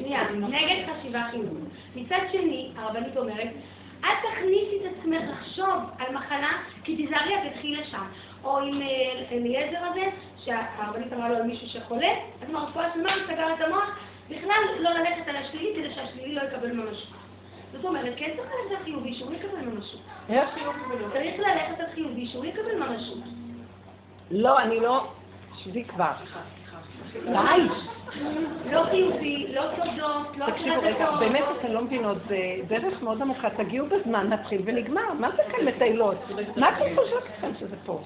שנייה, 0.00 0.22
נגד 0.32 0.86
חשיבה 0.92 1.22
חיובית. 1.30 1.64
מצד 1.96 2.18
שני, 2.32 2.70
הרבנית 2.76 3.16
אומרת, 3.16 3.48
אל 4.04 4.10
תכניסי 4.22 4.76
את 4.80 4.92
עצמך 4.98 5.22
לחשוב 5.30 5.74
על 5.98 6.14
מחלה, 6.14 6.52
כי 6.84 6.96
תיזהרי, 6.96 7.34
את 7.34 7.52
תלכי 7.52 7.76
לשם. 7.76 8.04
או 8.44 8.58
עם 8.58 8.82
אה, 8.82 8.86
אליעזר 9.32 9.78
הזה, 9.90 10.04
שהרבנית 10.44 11.12
אמרה 11.12 11.28
לו 11.28 11.36
על 11.36 11.42
מישהו 11.42 11.68
שחולה, 11.68 12.12
אז 12.42 12.48
עם 12.48 12.56
הרפואה 12.56 12.92
שלמה 12.94 13.14
הוא 13.14 13.22
סגר 13.26 13.54
את 13.54 13.60
המוח, 13.60 13.98
בכלל 14.30 14.60
לא 14.80 14.90
ללכת 14.90 15.28
על 15.28 15.36
השלילי 15.36 15.72
כדי 15.76 15.94
שהשלילי 15.94 16.34
לא 16.34 16.42
יקבל 16.42 16.72
ממשות. 16.72 17.08
זאת 17.72 17.84
אומרת, 17.84 18.14
כן 18.16 18.30
צריך 18.36 18.50
ללכת 18.50 18.70
על 18.70 18.84
חיובי 18.84 19.14
שהוא 19.14 19.34
יקבל 19.34 19.60
ממשות. 19.60 20.00
איך? 20.28 20.50
צריך 21.12 21.38
ללכת 21.38 21.80
על 21.80 21.86
חיובי 21.94 22.26
שהוא 22.26 22.44
יקבל 22.44 22.78
ממשות. 22.78 23.18
לא, 24.30 24.60
אני 24.60 24.80
לא... 24.80 25.06
שבי 25.64 25.84
כבר. 25.84 26.12
די. 27.24 27.68
לא 28.70 28.84
חיובי, 28.84 29.46
לא 29.54 29.62
תודות, 29.76 30.36
לא 30.36 30.46
תקשיבו 30.46 30.80
רגע, 30.82 31.10
באמת 31.10 31.44
אתם 31.60 31.72
לא 31.72 31.82
מבינות, 31.82 32.18
זה 32.28 32.38
דרך 32.66 33.02
מאוד 33.02 33.22
עמוקה, 33.22 33.50
תגיעו 33.50 33.86
בזמן, 33.86 34.28
נתחיל 34.28 34.62
ונגמר. 34.64 35.12
מה 35.18 35.30
זה 35.30 35.42
כאן 35.50 35.64
מטיילות? 35.64 36.16
מה 36.56 36.68
אתם 36.68 36.84
לא 36.94 37.02
חושבים 37.02 37.20
כאן 37.40 37.50
שזה 37.60 37.76
פה? 37.86 38.00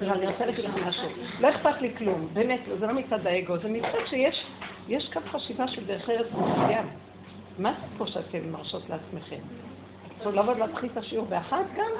לא, 0.00 0.12
אני 0.12 0.26
רוצה 0.26 0.46
להגיד 0.46 0.64
משהו. 0.86 1.08
לא 1.40 1.50
אכפת 1.50 1.80
לי 1.80 1.96
כלום, 1.98 2.28
באמת, 2.32 2.60
לא, 2.68 2.76
זה 2.76 2.86
לא 2.86 2.92
מצד 2.92 3.26
האגו, 3.26 3.58
זה 3.58 3.68
מצד 3.68 4.06
שיש 4.06 5.08
קו 5.12 5.20
חשיבה 5.30 5.68
של 5.68 5.86
דרך 5.86 6.10
ארץ 6.10 6.26
מסוים. 6.32 6.86
מה 7.58 7.72
זה 7.72 7.98
פה 7.98 8.06
שאתם 8.06 8.52
מרשות 8.52 8.82
לעצמכם? 8.90 9.40
עכשיו 10.18 10.32
לבוא 10.32 10.54
להתחיל 10.54 10.90
את 10.92 10.96
השיעור 10.96 11.26
באחת 11.26 11.64
גם? 11.76 11.90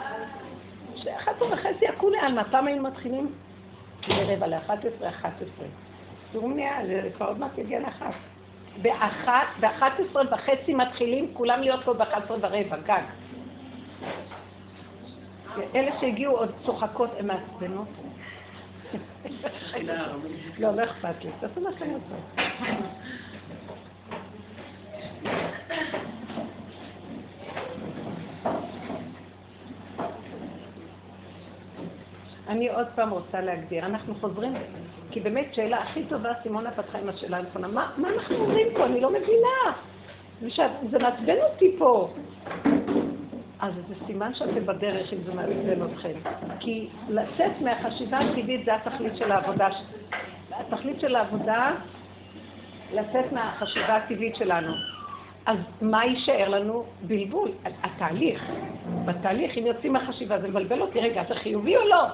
שאחת 0.97 1.42
וחצי 1.42 1.88
הכולי 1.88 2.18
על 2.18 2.32
מתי 2.32 2.56
היינו 2.66 2.82
מתחילים? 2.82 3.32
ברבע 4.08 4.47
ל-11, 4.47 5.08
11. 5.08 5.66
סורמיה, 6.32 6.87
זה 6.87 7.11
כבר 7.16 7.26
עוד 7.26 7.38
מעט 7.38 7.58
יגיע 7.58 7.80
לאחת. 7.80 8.14
באחת, 8.82 9.47
באחת 9.61 9.92
עשרה 10.00 10.23
וחצי 10.32 10.75
מתחילים 10.75 11.35
כולם 11.35 11.61
להיות 11.61 11.85
פה 11.85 11.92
באחת 11.94 12.25
עשרה 12.25 12.37
ורבע, 12.40 12.76
גג. 12.76 13.02
אלה 15.75 15.90
שהגיעו 16.00 16.37
עוד 16.37 16.54
צוחקות, 16.64 17.11
הן 17.18 17.26
מעצבנות. 17.26 17.88
לא, 20.58 20.70
לא 20.70 20.85
אכפת 20.85 21.25
לי, 21.25 21.30
תעשו 21.40 21.61
מה 21.61 21.70
שאתם 21.73 21.90
רוצים. 21.90 22.49
אני 32.48 32.68
עוד 32.68 32.86
פעם 32.94 33.10
רוצה 33.10 33.40
להגדיר, 33.40 33.86
אנחנו 33.86 34.14
חוזרים, 34.14 34.52
כי 35.10 35.20
באמת 35.20 35.54
שאלה 35.54 35.82
הכי 35.82 36.04
טובה, 36.08 36.32
סימונה 36.42 36.70
פתחה 36.70 36.98
עם 36.98 37.08
השאלה 37.08 37.36
הנכונה, 37.36 37.68
מה, 37.68 37.90
מה 37.96 38.08
אנחנו 38.08 38.36
אומרים 38.36 38.66
פה? 38.76 38.86
אני 38.86 39.00
לא 39.00 39.10
מבינה. 39.10 39.72
זה 40.90 40.98
מעצבן 40.98 41.36
אותי 41.52 41.76
פה. 41.78 42.10
אז 43.60 43.72
זה 43.88 43.94
סימן 44.06 44.34
שאתם 44.34 44.66
בדרך 44.66 45.12
אם 45.12 45.18
זה 45.26 45.34
מעצבן 45.34 45.82
אתכם. 45.82 46.12
כי 46.60 46.88
לצאת 47.08 47.60
מהחשיבה 47.60 48.18
הטבעית 48.18 48.64
זה 48.64 48.74
התכלית 48.74 49.16
של 49.16 49.32
העבודה. 49.32 49.68
התכלית 50.50 51.00
של 51.00 51.16
העבודה, 51.16 51.72
לצאת 52.92 53.32
מהחשיבה 53.32 53.96
הטבעית 53.96 54.36
שלנו. 54.36 54.72
אז 55.46 55.58
מה 55.80 56.04
יישאר 56.04 56.48
לנו? 56.48 56.84
בלבול. 57.02 57.50
התהליך. 57.82 58.44
בתהליך, 59.04 59.58
אם 59.58 59.66
יוצאים 59.66 59.92
מהחשיבה, 59.92 60.40
זה 60.40 60.48
מבלבל 60.48 60.80
אותי. 60.80 61.00
רגע, 61.00 61.22
זה 61.28 61.34
חיובי 61.34 61.76
או 61.76 61.88
לא? 61.88 62.04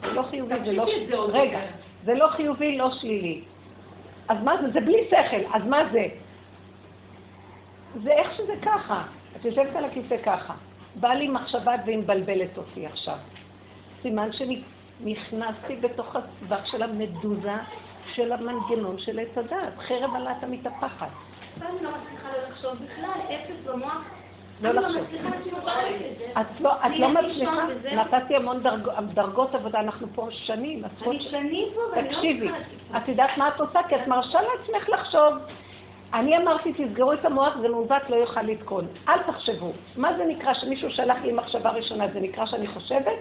זה 0.00 0.12
לא 0.12 0.22
חיובי, 0.22 0.54
זה 0.64 0.72
לא... 0.72 0.86
עוד 1.16 1.30
רגע. 1.30 1.60
זה 2.04 2.14
לא 2.14 2.28
חיובי, 2.28 2.78
לא 2.78 2.90
שלילי. 2.90 3.42
אז 4.28 4.36
מה 4.44 4.62
זה? 4.62 4.70
זה 4.70 4.80
בלי 4.80 5.04
שכל. 5.08 5.54
אז 5.54 5.62
מה 5.66 5.78
זה? 5.92 6.06
זה 8.02 8.12
איך 8.12 8.36
שזה 8.36 8.54
ככה. 8.62 9.02
את 9.36 9.44
יושבת 9.44 9.76
על 9.76 9.84
הכיסא 9.84 10.16
ככה. 10.24 10.54
באה 10.94 11.14
לי 11.14 11.28
מחשבה 11.28 11.72
והיא 11.86 11.98
מבלבלת 11.98 12.58
אותי 12.58 12.86
עכשיו. 12.86 13.16
סימן 14.02 14.28
שנכנסתי 14.32 15.76
בתוך 15.80 16.16
הסבך 16.16 16.66
של 16.66 16.82
המדוזה 16.82 17.56
של 18.14 18.32
המנגנון 18.32 18.98
של 18.98 19.18
עץ 19.18 19.38
הדעת. 19.38 19.78
חרב 19.78 20.14
עלת 20.14 20.42
המתהפכת. 20.42 21.06
אני 21.62 21.82
לא 21.82 21.90
מצליחה 21.90 22.28
לחשוב 22.48 22.72
בכלל, 22.72 23.20
אפס 23.28 23.66
במוח. 23.66 24.15
לא 24.60 24.70
אני 24.70 24.78
לחשוב. 24.78 25.04
את. 26.36 26.40
את 26.40 26.60
לא, 26.60 26.72
את 26.86 26.98
לא 26.98 27.08
מצליחה. 27.08 27.66
נתתי 27.92 28.36
המון 28.36 28.62
דרג, 28.62 28.88
דרגות 29.14 29.54
עבודה, 29.54 29.80
אנחנו 29.80 30.06
פה 30.14 30.28
שנים, 30.30 30.84
עשרות 30.84 31.14
אני 31.14 31.24
שנים 31.24 31.68
פה 31.74 31.80
ואני 31.92 32.08
לא 32.08 32.14
תקשיבי. 32.14 32.48
את 32.96 33.08
יודעת 33.08 33.38
מה 33.38 33.48
את 33.48 33.60
עושה? 33.60 33.80
כי 33.88 33.96
את 33.96 34.06
מרשה 34.06 34.38
לעצמך 34.42 34.88
לחשוב. 34.88 35.34
אני 36.14 36.36
אמרתי, 36.36 36.72
תסגרו 36.72 37.12
את 37.12 37.24
המוח, 37.24 37.56
זה 37.60 37.68
מעוות, 37.68 38.10
לא 38.10 38.16
יוכל 38.16 38.42
לתקון. 38.42 38.86
אל 39.08 39.22
תחשבו. 39.22 39.72
מה 39.96 40.16
זה 40.16 40.24
נקרא 40.24 40.54
שמישהו 40.54 40.90
שלח 40.90 41.16
לי 41.24 41.32
מחשבה 41.32 41.70
ראשונה? 41.70 42.08
זה 42.12 42.20
נקרא 42.20 42.46
שאני 42.46 42.66
חושבת? 42.66 43.18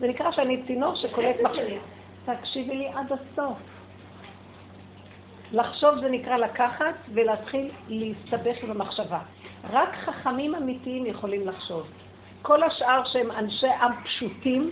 זה 0.00 0.08
נקרא 0.08 0.30
שאני 0.30 0.62
צינור 0.66 0.94
שקולט 0.94 1.36
מחשבה. 1.42 1.78
תקשיבי 2.24 2.76
לי 2.76 2.88
עד 2.88 3.12
הסוף. 3.12 3.58
לחשוב 5.52 5.98
זה 6.00 6.08
נקרא 6.08 6.36
לקחת 6.36 6.94
ולהתחיל 7.14 7.70
להסתבך 7.88 8.62
עם 8.62 8.70
המחשבה. 8.70 9.18
רק 9.72 9.96
חכמים 10.04 10.54
אמיתיים 10.54 11.06
יכולים 11.06 11.48
לחשוב. 11.48 11.86
כל 12.42 12.62
השאר 12.62 13.04
שהם 13.04 13.30
אנשי 13.30 13.68
עם 13.68 13.92
פשוטים, 14.04 14.70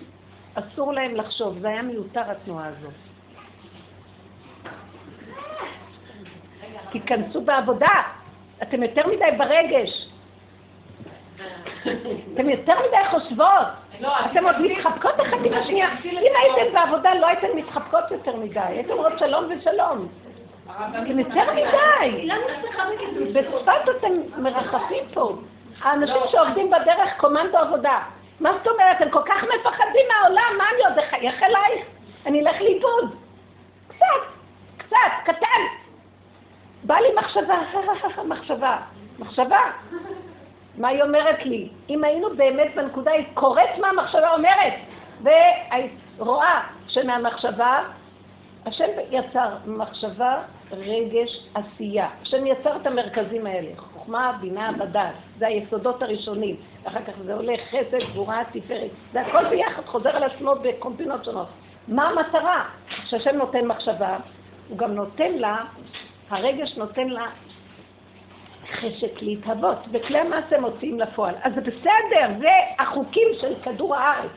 אסור 0.55 0.93
להם 0.93 1.15
לחשוב. 1.15 1.59
זה 1.59 1.69
היה 1.69 1.83
מיותר 1.83 2.23
התנועה 2.31 2.67
הזאת. 2.67 2.93
תיכנסו 6.93 7.41
בעבודה. 7.41 8.03
אתם 8.62 8.83
יותר 8.83 9.07
מדי 9.07 9.37
ברגש. 9.38 10.09
אתם 12.35 12.49
יותר 12.49 12.75
מדי 12.88 13.11
חושבות. 13.11 13.67
אתם 14.33 14.45
עוד 14.45 14.57
מתחבקות 14.61 15.21
אחת 15.21 15.38
עם 15.45 15.53
השנייה. 15.53 15.88
אם 16.05 16.33
הייתם 16.43 16.75
בעבודה 16.75 17.15
לא 17.15 17.26
הייתם 17.26 17.47
מתחבקות 17.57 18.11
יותר 18.11 18.37
מדי. 18.37 18.61
הייתם 18.61 18.91
אומרות 18.91 19.19
שלום 19.19 19.45
ושלום. 19.50 20.09
אתם 20.76 21.18
יותר 21.18 21.52
מדי. 21.52 22.28
בצפת 23.33 23.88
אתם 23.99 24.42
מרחפים 24.42 25.04
פה. 25.14 25.33
האנשים 25.83 26.23
שעובדים 26.30 26.71
בדרך 26.71 27.16
קומנדו 27.16 27.59
עבודה. 27.59 27.99
מה 28.40 28.52
זאת 28.52 28.66
אומרת? 28.66 29.00
הם 29.00 29.11
כל 29.11 29.23
כך 29.26 29.42
מפחדים 29.42 30.06
מהעולם, 30.09 30.59
מה 30.59 30.64
אני 30.75 30.85
עוד 30.85 30.99
אחייך 30.99 31.42
אלייך? 31.42 31.87
אני 32.26 32.40
אלך 32.40 32.61
לאיבוד. 32.61 33.16
קצת, 33.88 34.04
קצת, 34.76 34.97
קטן. 35.25 35.62
בא 36.85 36.95
לי 36.95 37.09
מחשבה, 37.18 37.61
מחשבה, 38.33 38.76
מחשבה. 39.18 39.61
מה 40.78 40.88
היא 40.88 41.02
אומרת 41.02 41.45
לי? 41.45 41.68
אם 41.88 42.04
היינו 42.04 42.37
באמת 42.37 42.75
בנקודה, 42.75 43.11
היא 43.11 43.25
קוראת 43.35 43.78
מה 43.80 43.88
המחשבה 43.88 44.35
אומרת, 44.35 44.73
והיית 45.23 45.92
רואה 46.18 46.61
שמהמחשבה, 46.88 47.83
השם 48.66 48.85
יצר 49.11 49.49
מחשבה, 49.66 50.42
רגש, 50.73 51.49
עשייה. 51.54 52.08
השם 52.23 52.46
יצר 52.46 52.76
את 52.76 52.87
המרכזים 52.87 53.46
האלה, 53.46 53.68
חוכמה, 53.76 54.38
בינה, 54.40 54.73
בדעת. 54.73 55.14
זה 55.38 55.46
היסודות 55.46 56.02
הראשונים. 56.02 56.56
אחר 56.85 57.02
כך 57.06 57.12
זה 57.25 57.35
הולך 57.35 57.61
חסד, 57.70 58.11
גבורה, 58.11 58.42
תפארת. 58.52 58.90
זה 59.12 59.20
הכל 59.20 59.49
ביחד 59.49 59.82
חוזר 59.87 60.16
על 60.16 60.23
עצמו 60.23 60.54
בקומבינות 60.62 61.25
שונות. 61.25 61.49
מה 61.88 62.08
המטרה? 62.08 62.64
כשהשם 63.04 63.37
נותן 63.37 63.66
מחשבה, 63.66 64.16
הוא 64.68 64.78
גם 64.78 64.94
נותן 64.94 65.32
לה, 65.32 65.64
הרגש 66.30 66.76
נותן 66.76 67.08
לה 67.08 67.26
חשק 68.73 69.23
להתהוות, 69.23 69.78
וכלי 69.92 70.18
המעשה 70.18 70.61
מוציאים 70.61 71.00
לפועל. 71.00 71.35
אז 71.42 71.54
זה 71.54 71.61
בסדר, 71.61 72.28
זה 72.38 72.50
החוקים 72.78 73.28
של 73.40 73.54
כדור 73.62 73.96
הארץ. 73.96 74.30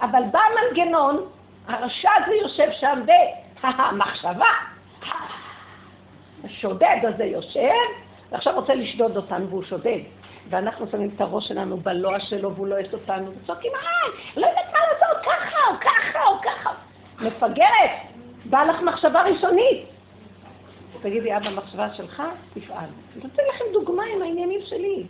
אבל 0.00 0.22
בא 0.30 0.40
המנגנון, 0.40 1.24
הרשע 1.68 2.10
הזה 2.24 2.34
יושב 2.34 2.68
שם, 2.80 3.00
והמחשבה, 3.62 4.46
השודד 6.44 6.98
הזה 7.02 7.24
יושב, 7.24 7.70
ועכשיו 8.30 8.54
רוצה 8.54 8.74
לשדוד 8.74 9.16
אותנו 9.16 9.48
והוא 9.48 9.62
שודד. 9.62 9.98
ואנחנו 10.48 10.86
שמים 10.90 11.10
את 11.16 11.20
הראש 11.20 11.48
שלנו 11.48 11.76
בלוע 11.76 12.20
שלו 12.20 12.54
והוא 12.54 12.66
לועס 12.66 12.92
אותנו, 12.92 13.32
וצועקים, 13.42 13.72
אה, 13.74 13.80
לא 14.36 14.46
יודעת 14.46 14.72
מה 14.72 14.78
לעשות, 14.92 15.24
ככה 15.24 15.58
או 15.70 15.80
ככה 15.80 16.26
או 16.26 16.40
ככה. 16.42 16.70
מפגרת, 17.18 17.90
באה 18.44 18.64
לך 18.64 18.80
מחשבה 18.82 19.22
ראשונית. 19.22 19.86
תגידי, 21.02 21.36
אבא, 21.36 21.50
מחשבה 21.50 21.94
שלך, 21.94 22.22
תפעל. 22.54 22.88
נותן 23.16 23.42
לכם 23.54 23.64
דוגמה 23.72 24.02
עם 24.14 24.22
העניינים 24.22 24.60
שלי, 24.64 25.06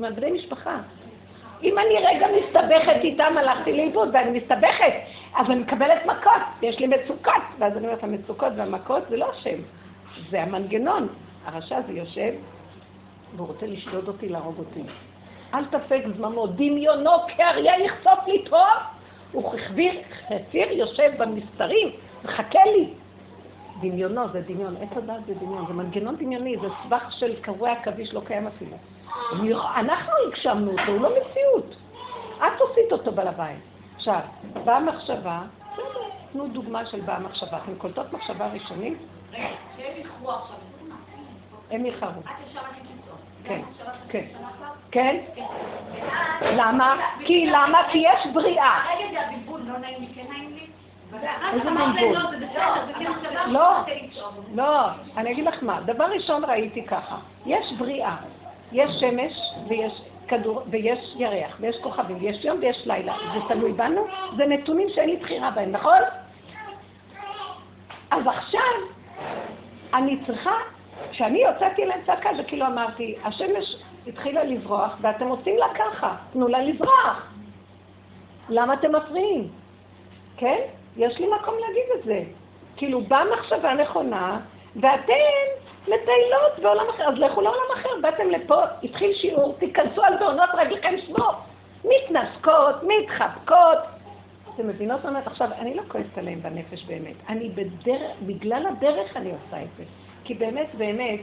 הבני 0.00 0.30
משפחה. 0.30 0.76
אם 1.62 1.78
אני 1.78 2.06
רגע 2.06 2.26
מסתבכת 2.40 3.04
איתם, 3.04 3.34
הלכתי 3.36 3.72
לאיבוד, 3.72 4.08
ואני 4.12 4.38
מסתבכת, 4.38 4.92
אז 5.36 5.46
אני 5.50 5.60
מקבלת 5.60 6.06
מכות, 6.06 6.42
יש 6.62 6.78
לי 6.78 6.86
מצוקות, 6.86 7.42
ואז 7.58 7.76
אני 7.76 7.86
אומרת, 7.86 8.04
המצוקות 8.04 8.52
והמכות 8.56 9.02
זה 9.08 9.16
לא 9.16 9.30
השם, 9.30 9.58
זה 10.30 10.42
המנגנון. 10.42 11.08
הרשע 11.44 11.80
זה 11.86 11.92
יושב, 11.92 12.32
והוא 13.36 13.48
רוצה 13.48 13.66
לשדוד 13.66 14.08
אותי, 14.08 14.28
להרוג 14.28 14.58
אותי. 14.58 14.82
אל 15.54 15.64
תפק 15.64 16.02
זממו, 16.16 16.46
דמיונו 16.46 17.10
כאריה 17.36 17.84
יכסוף 17.84 18.26
לי 18.26 18.44
טוב, 18.44 18.58
הוא 19.32 19.52
חפיר 20.28 20.72
יושב 20.72 21.12
במסתרים, 21.18 21.88
מחכה 22.24 22.64
לי. 22.64 22.88
דמיונו 23.80 24.28
זה 24.32 24.40
דמיון, 24.40 24.76
עץ 24.76 24.96
הדת 24.96 25.26
זה 25.26 25.34
דמיון, 25.34 25.66
זה 25.68 25.74
מנגנון 25.74 26.16
דמיוני, 26.16 26.56
זה 26.60 26.66
סבך 26.84 27.12
של 27.12 27.40
קרוע 27.40 27.72
עכביש, 27.72 28.14
לא 28.14 28.20
קיים 28.26 28.46
אפילו. 28.46 28.76
אנחנו 29.76 30.12
הגשמנו 30.26 30.70
אותו, 30.70 30.92
הוא 30.92 31.00
לא 31.00 31.10
מציאות. 31.10 31.76
את 32.36 32.60
עשית 32.70 32.92
אותו 32.92 33.12
בעל 33.12 33.28
הבית. 33.28 33.58
עכשיו, 33.96 34.20
באה 34.64 34.80
מחשבה, 34.80 35.40
תנו 36.32 36.48
דוגמה 36.48 36.86
של 36.86 37.00
באה 37.00 37.18
מחשבה. 37.18 37.58
אתם 37.64 37.74
קולטות 37.78 38.12
מחשבה 38.12 38.46
ראשונית? 38.46 38.98
רגע, 39.32 39.48
שהם 39.76 39.92
איחרו 39.96 40.30
עכשיו. 40.30 40.56
הם 41.70 41.84
איחרו. 41.84 42.22
כן, 43.44 43.60
כן. 44.08 44.24
כן? 44.90 45.16
כן? 45.30 46.56
למה? 46.56 46.96
כי 47.26 47.46
למה? 47.46 47.78
כי 47.92 47.98
יש 47.98 48.32
בריאה. 48.34 48.84
רגע 48.98 49.10
זה 49.10 49.20
הבלבול, 49.20 49.60
לא 49.60 49.78
נעים 49.78 50.00
לי, 50.00 50.08
כן 50.14 50.26
נעים 50.30 50.54
לי? 50.54 50.66
איזה 51.52 51.70
בלבול? 51.70 52.16
לא, 52.16 52.30
שבר, 53.22 53.46
לא, 53.46 53.78
רוצה 53.78 53.90
לצעוק. 54.02 54.34
לא, 54.54 54.86
אני 55.16 55.32
אגיד 55.32 55.44
לך 55.44 55.62
מה, 55.62 55.80
דבר 55.80 56.04
ראשון 56.04 56.44
ראיתי 56.44 56.86
ככה, 56.86 57.16
יש 57.46 57.72
בריאה, 57.78 58.16
יש 58.72 58.90
שמש 59.00 59.32
ויש 59.68 59.92
כדור 60.28 60.62
ויש 60.70 61.14
ירח 61.16 61.56
ויש 61.60 61.76
כוכבים 61.82 62.16
ויש 62.20 62.44
יום 62.44 62.58
ויש 62.60 62.86
לילה, 62.86 63.16
זה 63.34 63.40
תלוי 63.48 63.72
בנו, 63.72 64.06
זה 64.36 64.46
נתונים 64.46 64.88
שאין 64.94 65.10
לי 65.10 65.16
בחירה 65.16 65.50
בהם, 65.50 65.72
נכון? 65.72 65.98
אז 68.10 68.22
עכשיו 68.26 68.60
אני 69.94 70.18
צריכה, 70.26 70.54
כשאני 71.10 71.38
יוצאתי 71.38 71.82
אליהם 71.82 72.00
צעקה, 72.06 72.30
זה 72.36 72.42
כאילו 72.42 72.66
אמרתי, 72.66 73.16
השמש 73.24 73.76
התחילה 74.06 74.44
לברוח 74.44 74.96
ואתם 75.00 75.28
עושים 75.28 75.56
לה 75.56 75.66
ככה, 75.74 76.16
תנו 76.32 76.48
לה 76.48 76.62
לברוח. 76.62 77.32
למה 78.48 78.74
אתם 78.74 78.96
מפריעים? 78.96 79.48
כן? 80.36 80.58
יש 80.96 81.18
לי 81.18 81.26
מקום 81.26 81.54
להגיד 81.60 81.84
את 81.98 82.04
זה. 82.04 82.22
כאילו, 82.76 83.00
באה 83.00 83.24
מחשבה 83.32 83.74
נכונה, 83.74 84.40
ואתם 84.76 85.12
מטיילות 85.82 86.58
בעולם 86.62 86.88
אחר, 86.88 87.08
אז 87.08 87.18
לכו 87.18 87.40
לעולם 87.40 87.72
אחר, 87.74 87.88
באתם 88.02 88.30
לפה, 88.30 88.62
התחיל 88.82 89.14
שיעור, 89.14 89.54
תיכנסו 89.58 90.02
על 90.02 90.16
בעונות 90.18 90.50
רגליכם 90.54 90.94
שמות, 91.06 91.34
מתנשקות, 91.84 92.76
מתחבקות. 92.82 93.78
אתם 94.54 94.68
מבינות 94.68 95.04
מה 95.04 95.10
אומרת? 95.10 95.26
עכשיו, 95.26 95.48
אני 95.58 95.74
לא 95.74 95.82
כועסת 95.88 96.18
עליהם 96.18 96.42
בנפש 96.42 96.84
באמת, 96.84 97.14
אני 97.28 97.48
בדרך, 97.48 98.10
בגלל 98.22 98.66
הדרך 98.66 99.16
אני 99.16 99.30
עושה 99.30 99.62
את 99.62 99.68
זה. 99.76 99.84
כי 100.24 100.34
באמת, 100.34 100.74
באמת, 100.74 101.20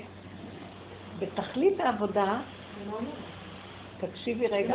בתכלית 1.20 1.80
העבודה, 1.80 2.39
תקשיבי 4.00 4.48
רגע. 4.48 4.74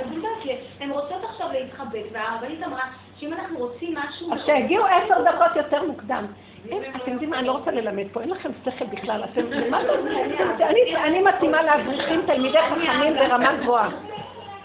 הן 0.81 0.91
רוצות 0.91 1.25
עכשיו 1.25 1.49
להתחבק, 1.53 2.03
והרבנית 2.13 2.63
אמרה 2.63 2.85
שאם 3.17 3.33
אנחנו 3.33 3.59
רוצים 3.59 3.95
משהו... 3.95 4.35
אז 4.35 4.41
שיגיעו 4.47 4.85
עשר 4.85 5.15
דקות 5.25 5.57
יותר 5.57 5.87
מוקדם. 5.87 6.27
אין, 6.71 6.83
אתם 6.97 7.13
יודעים 7.13 7.31
מה, 7.31 7.39
אני 7.39 7.47
לא 7.47 7.53
רוצה 7.53 7.71
ללמד 7.71 8.05
פה, 8.13 8.21
אין 8.21 8.31
לכם 8.31 8.51
שכל 8.65 8.85
בכלל, 8.85 9.25
אתם, 9.25 9.41
אני- 10.63 10.97
אני 10.97 11.23
מתאימה 11.23 11.63
לאברכים 11.63 12.23
תלמידי 12.27 12.59
חכמים 12.59 13.15
ברמה 13.15 13.53
גבוהה, 13.53 13.89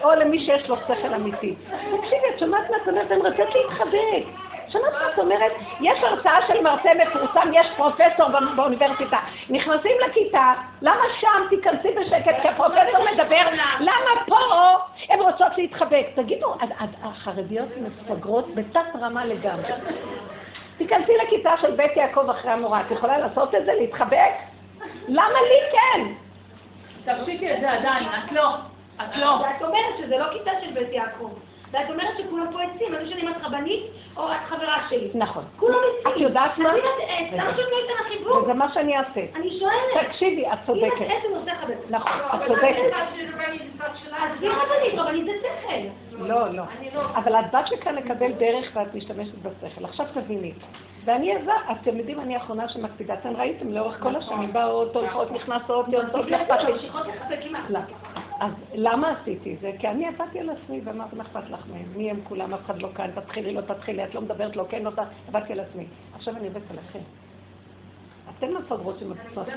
או 0.03 0.11
למי 0.11 0.39
שיש 0.39 0.69
לו 0.69 0.75
שכל 0.77 1.13
אמיתי. 1.15 1.55
תקשיבי, 2.01 2.27
את 2.35 2.39
שומעת 2.39 2.69
מה 2.69 2.77
את 2.83 2.87
אומרת? 2.87 3.11
אני 3.11 3.21
רציתי 3.21 3.43
להתחבק. 3.63 4.25
שמעת 4.67 4.93
מה 4.93 5.09
את 5.13 5.19
אומרת? 5.19 5.51
יש 5.81 6.03
הרצאה 6.03 6.47
של 6.47 6.61
מרצה 6.63 6.89
מפורסם, 6.93 7.49
יש 7.53 7.67
פרופסור 7.77 8.27
בא- 8.31 8.53
באוניברסיטה. 8.55 9.17
נכנסים 9.49 9.91
לכיתה, 10.09 10.53
למה 10.81 11.01
שם 11.19 11.27
תיכנסי 11.49 11.87
בשקט 11.99 12.41
כי 12.41 12.47
הפרופסור 12.47 13.05
מדבר? 13.13 13.41
למה 13.79 14.21
פה 14.27 14.37
הן 15.09 15.19
רוצות 15.19 15.57
להתחבק? 15.57 16.07
תגידו, 16.15 16.53
החרדיות 17.03 17.69
מפגרות 17.77 18.55
בתת 18.55 18.95
רמה 19.01 19.25
לגמרי. 19.25 19.69
תיכנסי 20.77 21.11
לכיתה 21.25 21.51
של 21.61 21.71
בית 21.71 21.97
יעקב 21.97 22.29
אחרי 22.29 22.51
המורה, 22.51 22.81
את 22.81 22.91
יכולה 22.91 23.17
לעשות 23.17 23.55
את 23.55 23.65
זה? 23.65 23.73
להתחבק? 23.73 24.31
למה 25.07 25.41
לי 25.41 25.71
כן? 25.71 26.01
תפסיקי 27.05 27.53
את 27.53 27.61
זה 27.61 27.71
עדיין, 27.71 28.07
את 28.07 28.31
לא. 28.31 28.55
את 29.01 29.15
לא. 29.15 29.27
ואת 29.27 29.61
אומרת 29.61 29.97
שזה 29.97 30.17
לא 30.17 30.25
כיתה 30.33 30.51
של 30.61 30.71
בית 30.71 30.93
יעקב. 30.93 31.31
ואת 31.71 31.89
אומרת 31.89 32.17
שכולם 32.17 32.47
פה 32.53 32.61
עצים, 32.61 32.93
לא 32.93 33.03
משנה 33.03 33.21
אם 33.21 33.29
את 33.29 33.35
רבנית 33.43 33.83
או 34.17 34.31
את 34.31 34.37
חברה 34.49 34.85
שלי. 34.89 35.09
נכון. 35.13 35.43
כולם 35.57 35.75
עצים. 35.99 36.11
את 36.11 36.21
יודעת 36.21 36.57
מה? 36.57 36.73
למה 37.33 37.51
שאת 37.57 37.71
לא 37.71 37.77
ייתן 37.77 38.05
החיבור? 38.05 38.37
וזה 38.37 38.53
מה 38.53 38.73
שאני 38.73 38.97
אעשה. 38.97 39.21
אני 39.35 39.59
שואלת. 39.59 40.07
תקשיבי, 40.07 40.47
את 40.47 40.51
אם 40.51 40.53
את 40.53 40.65
צודקת. 40.65 41.05
הוא 41.29 41.37
עושה 41.37 41.51
בית. 41.67 41.77
נכון, 41.89 42.11
לא, 42.19 42.25
את 42.25 42.47
צודקת. 42.47 42.95
אז 44.17 44.41
מי 44.41 44.47
רבנית? 44.47 44.99
רבנית 44.99 45.25
זה 45.25 45.31
שכל. 45.41 46.17
לא, 46.27 46.49
לא. 46.49 46.63
אבל 47.15 47.35
את 47.35 47.45
באת 47.51 47.71
לכאן 47.71 47.95
לקבל 47.95 48.31
דרך 48.31 48.71
ואת 48.73 48.95
משתמשת 48.95 49.33
בשכל. 49.35 49.85
עכשיו 49.85 50.05
תביני. 50.13 50.53
ואני 51.05 51.35
עזר, 51.35 51.51
אתם 51.71 51.97
יודעים, 51.97 52.19
אני 52.19 52.35
האחרונה 52.35 52.69
שמקפידה. 52.69 53.13
אתם 53.13 53.35
ראיתם 53.37 53.71
לאורך 53.71 54.03
כל 54.03 54.15
השנים, 54.15 54.53
באות, 54.53 54.95
הולכות, 54.95 55.31
נכנסות, 55.31 55.85
יוצאות, 55.89 56.31
לא 56.31 56.37
אכפת 56.37 56.63
לי. 56.63 57.79
עם 58.41 58.41
לא. 58.41 58.45
אז 58.45 58.51
למה 58.73 59.13
עשיתי 59.21 59.55
זה? 59.61 59.71
כי 59.79 59.87
אני 59.87 60.07
עבדתי 60.07 60.39
על 60.39 60.49
עצמי 60.49 60.81
ואמרתי, 60.83 61.15
מה 61.15 61.23
אכפת 61.23 61.49
לך 61.49 61.65
מהם? 61.71 61.85
מי 61.95 62.11
הם 62.11 62.19
כולם? 62.23 62.53
אף 62.53 62.59
אחד 62.65 62.81
לא 62.81 62.89
כאן, 62.95 63.11
תתחילי, 63.15 63.53
לא 63.53 63.61
תתחילי, 63.61 64.03
את 64.03 64.15
לא 64.15 64.21
מדברת, 64.21 64.55
לא 64.55 64.65
כן, 64.69 64.83
לא 64.83 64.89
ת... 64.89 64.99
עבדתי 65.27 65.53
על 65.53 65.59
עצמי. 65.59 65.85
עכשיו 66.15 66.37
אני 66.37 66.47
עובדת 66.47 66.71
עליכם. 66.71 66.99
אתם 68.37 68.55
המפגרות 68.55 68.99
שמפסידות. 68.99 69.47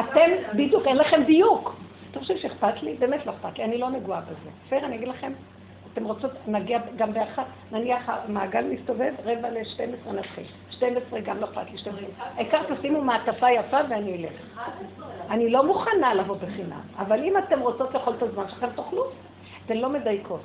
אתם, 0.00 0.30
בדיוק, 0.56 0.86
אין 0.86 0.96
לכם 0.96 1.22
דיוק. 1.26 1.76
אתם 2.10 2.20
חושבים 2.20 2.38
שאכפת 2.38 2.82
לי? 2.82 2.94
באמת 2.94 3.26
לא 3.26 3.32
אכפת 3.32 3.58
לי, 3.58 3.64
אני 3.64 3.78
לא 3.78 3.90
נגועה 3.90 4.20
בזה. 4.20 4.50
פייר, 4.68 4.86
אני 4.86 4.96
אגיד 4.96 5.08
לכם, 5.08 5.32
אתם 5.98 6.06
רוצות, 6.06 6.30
נגיע 6.46 6.78
גם 6.96 7.12
באחת, 7.12 7.46
נניח 7.72 8.02
המעגל 8.06 8.64
מסתובב, 8.64 9.14
רבע 9.24 9.50
ל-12 9.50 10.12
נתחיל. 10.12 10.44
12 10.70 11.20
גם 11.20 11.40
לא 11.40 11.46
אכפת 11.46 11.70
לי, 11.72 11.78
12. 11.78 12.04
העיקר 12.36 12.74
תשימו 12.74 13.02
מעטפה 13.02 13.50
יפה 13.50 13.76
ואני 13.90 14.16
אלך. 14.16 14.32
אני 15.30 15.50
לא 15.50 15.66
מוכנה 15.66 16.14
לבוא 16.14 16.36
בחינם, 16.36 16.80
אבל 16.98 17.24
אם 17.24 17.38
אתם 17.38 17.60
רוצות 17.60 17.94
לאכול 17.94 18.14
את 18.16 18.22
הזמן 18.22 18.48
שלכם, 18.48 18.68
תאכלו. 18.76 19.04
אתן 19.66 19.76
לא 19.76 19.88
מדייקות. 19.88 20.40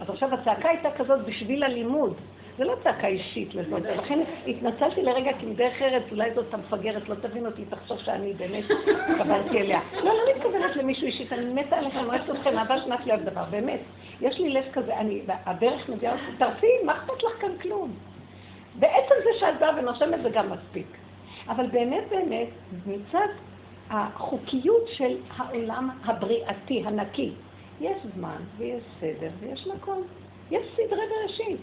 אז 0.00 0.10
עכשיו 0.10 0.34
הצעקה 0.34 0.68
הייתה 0.68 0.88
כזאת 0.90 1.24
בשביל 1.24 1.62
הלימוד. 1.62 2.14
זה 2.58 2.64
לא 2.64 2.74
צעקה 2.82 3.06
אישית 3.06 3.54
לזאת, 3.54 3.82
ולכן 3.82 4.20
התנצלתי 4.46 5.02
לרגע, 5.02 5.30
כי 5.38 5.46
מדרך 5.46 5.82
ארץ 5.82 6.02
אולי 6.10 6.34
זאת 6.34 6.54
המפגרת, 6.54 7.08
לא 7.08 7.14
תבין 7.14 7.46
אותי, 7.46 7.64
תחשוב 7.64 7.98
שאני 7.98 8.32
באמת 8.32 8.64
התכוונתי 9.10 9.60
אליה. 9.60 9.80
לא, 9.92 10.04
לא 10.04 10.20
מתכוונת 10.36 10.76
למישהו 10.76 11.06
אישית, 11.06 11.32
אני 11.32 11.62
מתה 11.62 11.76
עליכם, 11.76 12.04
אוהבת 12.04 12.30
אתכם, 12.30 12.58
אהבה 12.58 12.80
שנת 12.84 13.06
לי 13.06 13.16
דבר, 13.16 13.44
באמת. 13.50 13.80
יש 14.20 14.38
לי 14.38 14.50
לב 14.50 14.64
כזה, 14.72 14.96
אני, 14.96 15.22
הדרך 15.46 15.88
מביאה 15.88 16.12
אותי, 16.12 16.36
תרפי, 16.38 16.66
מה 16.84 16.92
אכפת 16.92 17.22
לך 17.22 17.40
כאן 17.40 17.58
כלום? 17.62 17.92
בעצם 18.78 19.14
זה 19.24 19.30
שאת 19.40 19.58
באה 19.60 19.78
ונושמת 19.78 20.22
זה 20.22 20.30
גם 20.30 20.50
מספיק. 20.50 20.86
אבל 21.48 21.66
באמת 21.66 22.04
באמת, 22.10 22.48
מצד 22.86 23.28
החוקיות 23.90 24.88
של 24.88 25.16
העולם 25.36 25.90
הבריאתי, 26.04 26.82
הנקי, 26.86 27.32
יש 27.80 27.96
זמן 28.14 28.36
ויש 28.56 28.82
סדר 29.00 29.30
ויש 29.40 29.66
מקום. 29.66 30.02
יש 30.50 30.66
סדרי 30.76 31.02
בראשית. 31.10 31.60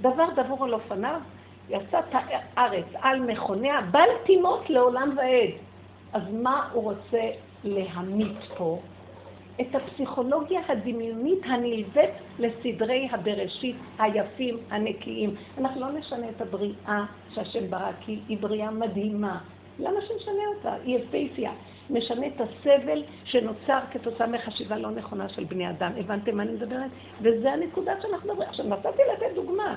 דבר 0.00 0.26
דבור 0.36 0.64
על 0.64 0.74
אופניו, 0.74 1.20
יצא 1.68 1.98
את 1.98 2.14
הארץ 2.56 2.84
על 3.02 3.20
מכוניה, 3.20 3.80
בל 3.90 4.08
תימות 4.26 4.70
לעולם 4.70 5.14
ועד. 5.16 5.50
אז 6.12 6.22
מה 6.32 6.68
הוא 6.72 6.82
רוצה 6.82 7.30
להמית 7.64 8.38
פה? 8.56 8.78
את 9.60 9.74
הפסיכולוגיה 9.74 10.60
הדמיונית 10.68 11.38
הנלווית 11.44 12.10
לסדרי 12.38 13.08
הבראשית 13.12 13.76
היפים, 13.98 14.58
הנקיים. 14.70 15.34
אנחנו 15.58 15.80
לא 15.80 15.92
נשנה 15.92 16.28
את 16.28 16.40
הבריאה 16.40 17.04
שהשם 17.34 17.70
ברא, 17.70 17.90
כי 18.00 18.18
היא 18.28 18.38
בריאה 18.40 18.70
מדהימה. 18.70 19.38
למה 19.78 20.00
שנשנה 20.00 20.42
אותה? 20.56 20.72
היא 20.84 20.98
יפייפייה. 20.98 21.52
נשנה 21.90 22.26
את 22.26 22.40
הסבל 22.40 23.02
שנוצר 23.24 23.78
כתוצאה 23.92 24.26
מחשיבה 24.26 24.76
לא 24.76 24.90
נכונה 24.90 25.28
של 25.28 25.44
בני 25.44 25.70
אדם. 25.70 25.92
הבנתם 25.96 26.36
מה 26.36 26.42
אני 26.42 26.52
מדברת? 26.52 26.90
וזה 27.22 27.52
הנקודה 27.52 27.92
שאנחנו 28.02 28.28
מדברים. 28.28 28.48
עכשיו, 28.48 28.66
נתתי 28.66 29.02
לתת 29.12 29.34
דוגמה. 29.34 29.76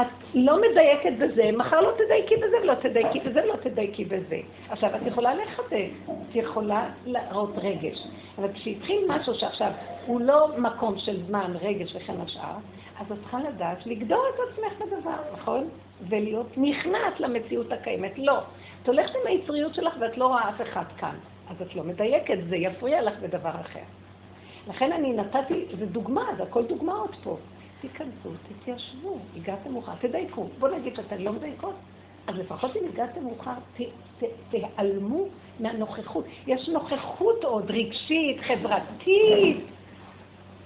את 0.00 0.06
לא 0.34 0.60
מדייקת 0.60 1.12
בזה, 1.18 1.50
מחר 1.52 1.80
לא 1.80 1.92
תדייקי 1.98 2.36
בזה 2.36 2.56
ולא 2.62 2.74
תדייקי 2.74 3.20
בזה 3.20 3.44
ולא 3.44 3.56
תדייקי 3.56 4.04
בזה. 4.04 4.40
עכשיו, 4.68 4.96
את 4.96 5.00
יכולה 5.06 5.34
לחדש, 5.34 5.90
את 6.04 6.34
יכולה 6.36 6.88
להראות 7.06 7.52
רגש, 7.56 8.06
אבל 8.38 8.52
כשהתחיל 8.52 9.04
משהו 9.08 9.34
שעכשיו 9.34 9.72
הוא 10.06 10.20
לא 10.20 10.48
מקום 10.58 10.98
של 10.98 11.26
זמן, 11.26 11.52
רגש 11.60 11.96
וכן 11.96 12.20
השאר, 12.20 12.56
אז 13.00 13.12
את 13.12 13.18
צריכה 13.22 13.38
לדעת 13.48 13.86
לגדור 13.86 14.24
את 14.34 14.40
עצמך 14.48 14.80
בדבר, 14.80 15.16
נכון? 15.32 15.68
ולהיות 16.08 16.46
נכנעת 16.56 17.20
למציאות 17.20 17.72
הקיימת. 17.72 18.18
לא. 18.18 18.38
את 18.86 18.90
הולכת 18.90 19.14
עם 19.14 19.26
היצריות 19.26 19.74
שלך 19.74 19.94
ואת 20.00 20.18
לא 20.18 20.26
רואה 20.26 20.48
אף 20.48 20.60
אחד 20.62 20.84
כאן. 20.98 21.14
אז 21.50 21.62
את 21.62 21.76
לא 21.76 21.84
מדייקת, 21.84 22.38
זה 22.48 22.56
יפריע 22.56 23.02
לך 23.02 23.18
בדבר 23.22 23.50
אחר. 23.60 23.80
לכן 24.68 24.92
אני 24.92 25.12
נתתי, 25.12 25.64
זה 25.78 25.86
דוגמה, 25.86 26.24
זה 26.36 26.42
הכל 26.42 26.64
דוגמאות 26.64 27.16
פה. 27.22 27.36
תיכנסו, 27.80 28.30
תתיישבו, 28.48 29.18
הגעתם 29.36 29.72
מאוחר, 29.72 29.92
תדייקו. 30.00 30.48
בוא 30.58 30.68
נגיד 30.68 30.96
שאתן 30.96 31.18
לא 31.18 31.32
מדייקות, 31.32 31.74
אז 32.26 32.36
לפחות 32.38 32.76
אם 32.76 32.82
הגעתם 32.92 33.24
מאוחר, 33.24 33.52
תיעלמו 34.50 35.24
מהנוכחות. 35.60 36.24
יש 36.46 36.68
נוכחות 36.68 37.44
עוד, 37.44 37.70
רגשית, 37.70 38.40
חברתית. 38.40 39.64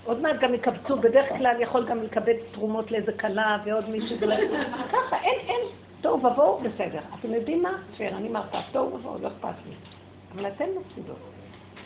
עוד 0.04 0.20
מעט 0.20 0.37
גם 0.40 0.54
יקבצו, 0.54 0.96
בדרך 0.96 1.28
כלל 1.28 1.56
יכול 1.61 1.87
גם 1.87 2.02
לקבל 2.02 2.33
תרומות 2.52 2.90
לאיזה 2.90 3.12
כלה 3.12 3.59
ועוד 3.64 3.88
מישהו. 3.88 4.16
ככה, 4.92 5.16
אין, 5.22 5.38
אין, 5.48 5.61
תוהו 6.01 6.19
ובוהו, 6.19 6.61
בסדר. 6.61 7.01
אתם 7.19 7.35
יודעים 7.35 7.63
מה? 7.63 7.73
פייר, 7.97 8.17
אני 8.17 8.29
מרצה, 8.29 8.59
תוהו 8.73 8.95
ובוהו, 8.95 9.23
לא 9.23 9.29
אכפת 9.29 9.55
לי. 9.67 9.75
אבל 10.35 10.47
אתן 10.47 10.65
מפסידות. 10.81 11.19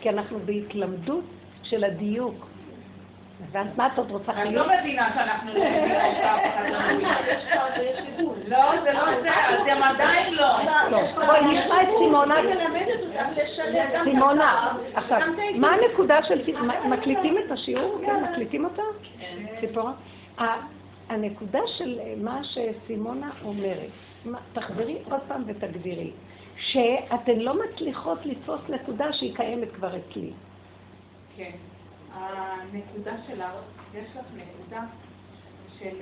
כי 0.00 0.10
אנחנו 0.10 0.38
בהתלמדות 0.38 1.24
של 1.62 1.84
הדיוק. 1.84 2.46
הבנת 3.48 3.76
מה 3.76 3.86
את 3.86 3.98
עוד 3.98 4.10
רוצה? 4.10 4.32
אני 4.32 4.54
לא 4.54 4.66
מבינה 4.80 5.10
שאנחנו 5.14 5.54
לא 5.54 5.64
לא, 8.48 8.82
זה 8.82 8.92
לא 8.92 9.22
זה, 9.22 9.30
אתם 9.62 9.82
עדיין 9.82 10.34
לא. 10.34 10.46
לא. 10.90 10.98
בואי 11.26 11.40
נשמע 11.40 11.82
את 11.82 11.88
סימונה. 11.98 12.34
סימונה, 14.04 14.72
עכשיו, 14.94 15.20
מה 15.54 15.72
הנקודה 15.72 16.22
של... 16.22 16.40
מקליטים 16.84 17.38
את 17.38 17.50
השיעור? 17.50 18.00
כן, 18.06 18.24
מקליטים 18.24 18.64
אותה? 18.64 18.82
ציפורה? 19.60 19.92
הנקודה 21.14 21.60
של 21.78 22.00
מה 22.16 22.40
שסימונה 22.44 23.30
אומרת, 23.44 23.90
תחזרי 24.52 24.98
עוד 25.04 25.20
פעם 25.28 25.42
ותגדירי, 25.46 26.10
שאתן 26.56 27.38
לא 27.38 27.54
מצליחות 27.64 28.26
לתפוס 28.26 28.60
נקודה 28.68 29.12
שהיא 29.12 29.36
קיימת 29.36 29.68
כבר 29.74 29.96
אצלי. 29.96 30.30
כן. 31.36 31.50
הנקודה 32.12 33.12
שלך, 33.26 33.52
יש 33.94 34.08
לך 34.16 34.26
נקודה 34.36 34.82
של 35.78 35.96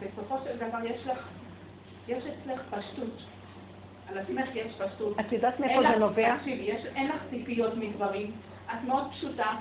בסופו 0.00 0.34
של 0.44 0.56
דבר 0.56 0.78
יש 0.84 1.06
לך, 1.06 1.28
יש 2.08 2.24
אצלך 2.24 2.62
פשטות. 2.70 3.22
על 4.08 4.18
עצמך 4.18 4.48
יש 4.54 4.72
פשטות. 4.74 5.20
את 5.20 5.32
יודעת 5.32 5.60
מאיפה 5.60 5.82
זה 5.92 5.98
נובע? 5.98 6.36
תקשיבי, 6.36 6.72
אין 6.96 7.08
לך 7.08 7.22
ציפיות 7.30 7.74
מדברים, 7.76 8.32
את 8.66 8.84
מאוד 8.86 9.04
פשוטה. 9.12 9.56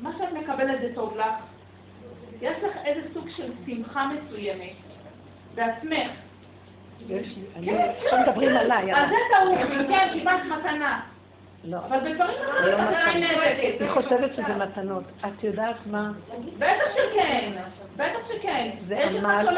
מה 0.00 0.10
שאת 0.18 0.32
מקבלת 0.32 0.80
זה 0.80 0.92
טוב 0.94 1.16
לך. 1.16 1.55
יש 2.40 2.56
לך 2.62 2.76
איזה 2.84 3.00
סוג 3.14 3.28
של 3.36 3.52
שמחה 3.66 4.08
מסוימת 4.08 4.74
בעצמך. 5.54 6.10
יש 7.08 7.36
לי, 7.36 7.42
אני, 7.56 7.66
כן, 7.66 7.90
עכשיו 8.04 8.18
מדברים 8.20 8.56
עליי. 8.56 8.94
אז 8.94 9.08
זה 9.08 9.16
טעות, 9.30 9.88
כן, 9.88 10.08
קיבלת 10.12 10.44
מתנה. 10.44 11.00
לא. 11.64 11.78
אבל 11.78 11.98
בדברים 11.98 12.36
אחרים 12.50 12.74
את 12.74 12.88
עדיין 12.88 13.20
נאבקת. 13.20 13.80
היא 13.80 13.90
חושבת 13.90 14.34
שזה 14.34 14.54
מתנות. 14.54 15.04
את 15.20 15.44
יודעת 15.44 15.76
מה? 15.86 16.10
בטח 16.58 16.84
שכן, 16.94 17.52
בטח 17.96 18.18
שכן. 18.28 18.70
זה 18.88 19.04
עמל 19.06 19.48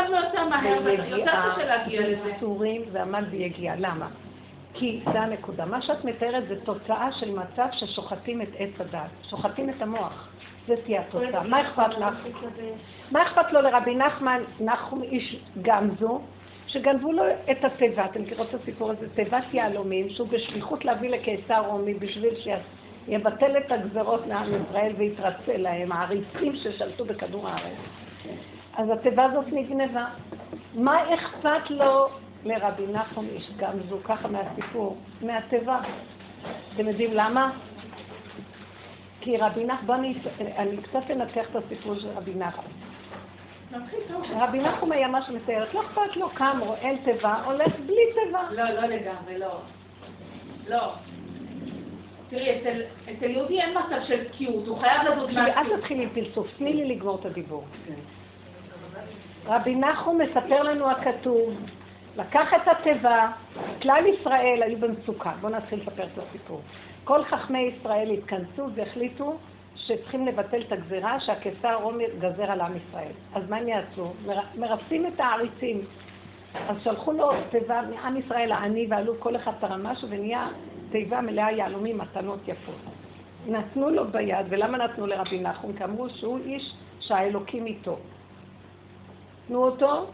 ביגיעה, 0.84 1.54
זה 1.86 2.28
ייסורים, 2.28 2.82
זה 2.92 3.02
עמל 3.02 3.24
ביגיעה. 3.24 3.76
למה? 3.78 4.08
כי 4.74 5.00
זה 5.12 5.20
הנקודה. 5.20 5.64
מה 5.64 5.82
שאת 5.82 6.04
מתארת 6.04 6.48
זה 6.48 6.60
תוצאה 6.64 7.12
של 7.12 7.30
מצב 7.30 7.66
ששוחטים 7.72 8.42
את 8.42 8.48
עץ 8.58 8.80
הדת, 8.80 9.10
שוחטים 9.30 9.70
את 9.70 9.82
המוח. 9.82 10.28
זה 10.68 10.74
תהיה 10.84 11.00
התוצאה. 11.00 11.42
מה 11.42 11.60
אכפת 11.60 11.98
לך? 11.98 12.14
מה 13.10 13.22
אכפת 13.22 13.52
לו 13.52 13.60
לרבי 13.60 13.94
נחמן, 13.94 14.42
נחום 14.60 15.02
איש 15.02 15.36
גמזו, 15.62 16.20
שגנבו 16.66 17.12
לו 17.12 17.22
את 17.50 17.64
התיבה, 17.64 18.04
אתם 18.04 18.22
מכירות 18.22 18.48
את 18.48 18.54
הסיפור 18.54 18.90
הזה, 18.90 19.08
תיבת 19.14 19.44
יהלומים, 19.52 20.10
שהוא 20.10 20.28
בשליחות 20.28 20.84
להביא 20.84 21.10
לקיסר 21.10 21.60
רומי 21.66 21.94
בשביל 21.94 22.34
שיבטל 23.06 23.56
את 23.58 23.72
הגזרות 23.72 24.26
מעם 24.26 24.48
ישראל 24.54 24.92
ויתרצה 24.98 25.56
להם, 25.56 25.92
העריצים 25.92 26.56
ששלטו 26.56 27.04
בכדור 27.04 27.48
הארץ. 27.48 27.78
אז 28.76 28.90
התיבה 28.90 29.24
הזאת 29.24 29.44
נגנבה. 29.52 30.06
מה 30.74 31.14
אכפת 31.14 31.70
לו 31.70 32.08
לרבי 32.44 32.86
נחום 32.92 33.26
איש 33.34 33.50
גמזו, 33.56 33.96
ככה 34.04 34.28
מהסיפור, 34.28 34.96
מהתיבה? 35.22 35.80
אתם 36.74 36.88
יודעים 36.88 37.10
למה? 37.12 37.50
כי 39.20 39.36
רבי 39.36 39.64
בואו 39.64 39.98
אני 40.56 40.76
קצת 40.82 41.10
אנתח 41.10 41.46
את 41.50 41.56
הסיפור 41.56 41.94
של 41.94 42.08
רבי 42.08 42.34
נחום. 42.34 42.64
רבי 44.30 44.58
נחום 44.58 44.92
היה 44.92 45.08
מה 45.08 45.22
שמתארת, 45.22 45.74
לא 45.74 45.80
אכפת 45.80 46.16
לו, 46.16 46.30
קם, 46.30 46.58
רואה 46.66 46.92
תיבה, 47.04 47.34
הולך 47.44 47.72
בלי 47.86 48.02
תיבה. 48.14 48.42
לא, 48.50 48.70
לא 48.70 48.80
לגמרי, 48.80 49.38
לא. 49.38 49.60
לא. 50.68 50.92
תראי, 52.30 52.58
אצל 53.04 53.30
יהודי 53.30 53.60
אין 53.60 53.76
מצב 53.78 54.04
של 54.08 54.24
תקיעות, 54.24 54.66
הוא 54.66 54.78
חייב 54.78 55.02
לדוד 55.02 55.30
מהתקיעות. 55.30 55.72
אל 55.72 55.76
תתחילי 55.76 56.02
עם 56.02 56.10
פלסוף, 56.10 56.46
תני 56.58 56.72
לי 56.72 56.94
לגמור 56.94 57.18
את 57.20 57.26
הדיבור. 57.26 57.64
רבי 59.46 59.74
נחום 59.74 60.18
מספר 60.18 60.62
לנו 60.62 60.90
הכתוב, 60.90 61.54
לקח 62.16 62.54
את 62.54 62.68
התיבה, 62.68 63.30
כלל 63.82 64.04
ישראל 64.06 64.62
היו 64.62 64.78
במצוקה. 64.78 65.32
בואו 65.40 65.52
נתחיל 65.52 65.80
לספר 65.80 66.04
את 66.04 66.18
הסיפור. 66.18 66.60
כל 67.08 67.24
חכמי 67.24 67.58
ישראל 67.58 68.10
התכנסו 68.10 68.68
והחליטו 68.74 69.36
שצריכים 69.76 70.26
לבטל 70.26 70.62
את 70.62 70.72
הגזירה 70.72 71.20
שהקיסר 71.20 71.74
רומי 71.74 72.04
גזר 72.18 72.50
על 72.50 72.60
עם 72.60 72.72
ישראל. 72.76 73.12
אז 73.34 73.50
מה 73.50 73.56
הם 73.56 73.68
יעשו? 73.68 74.12
מרפסים 74.54 75.06
את 75.06 75.20
העריצים. 75.20 75.80
אז 76.54 76.76
שלחו 76.84 77.12
לו 77.12 77.30
תיבה 77.50 77.82
מעם 77.90 78.16
ישראל 78.16 78.52
העני 78.52 78.86
ועלו 78.90 79.20
כל 79.20 79.36
אחד 79.36 79.52
תרם 79.60 79.86
משהו 79.86 80.08
ונהיה 80.10 80.48
תיבה 80.90 81.20
מלאה 81.20 81.52
יהלומים, 81.52 81.98
מתנות 81.98 82.48
יפות. 82.48 82.74
נתנו 83.46 83.90
לו 83.90 84.08
ביד, 84.08 84.46
ולמה 84.48 84.78
נתנו 84.78 85.06
לרבי 85.06 85.40
נחום? 85.40 85.72
כי 85.72 85.84
אמרו 85.84 86.10
שהוא 86.10 86.38
איש 86.38 86.74
שהאלוקים 87.00 87.66
איתו. 87.66 87.98
תנו 89.46 89.64
אותו, 89.64 90.06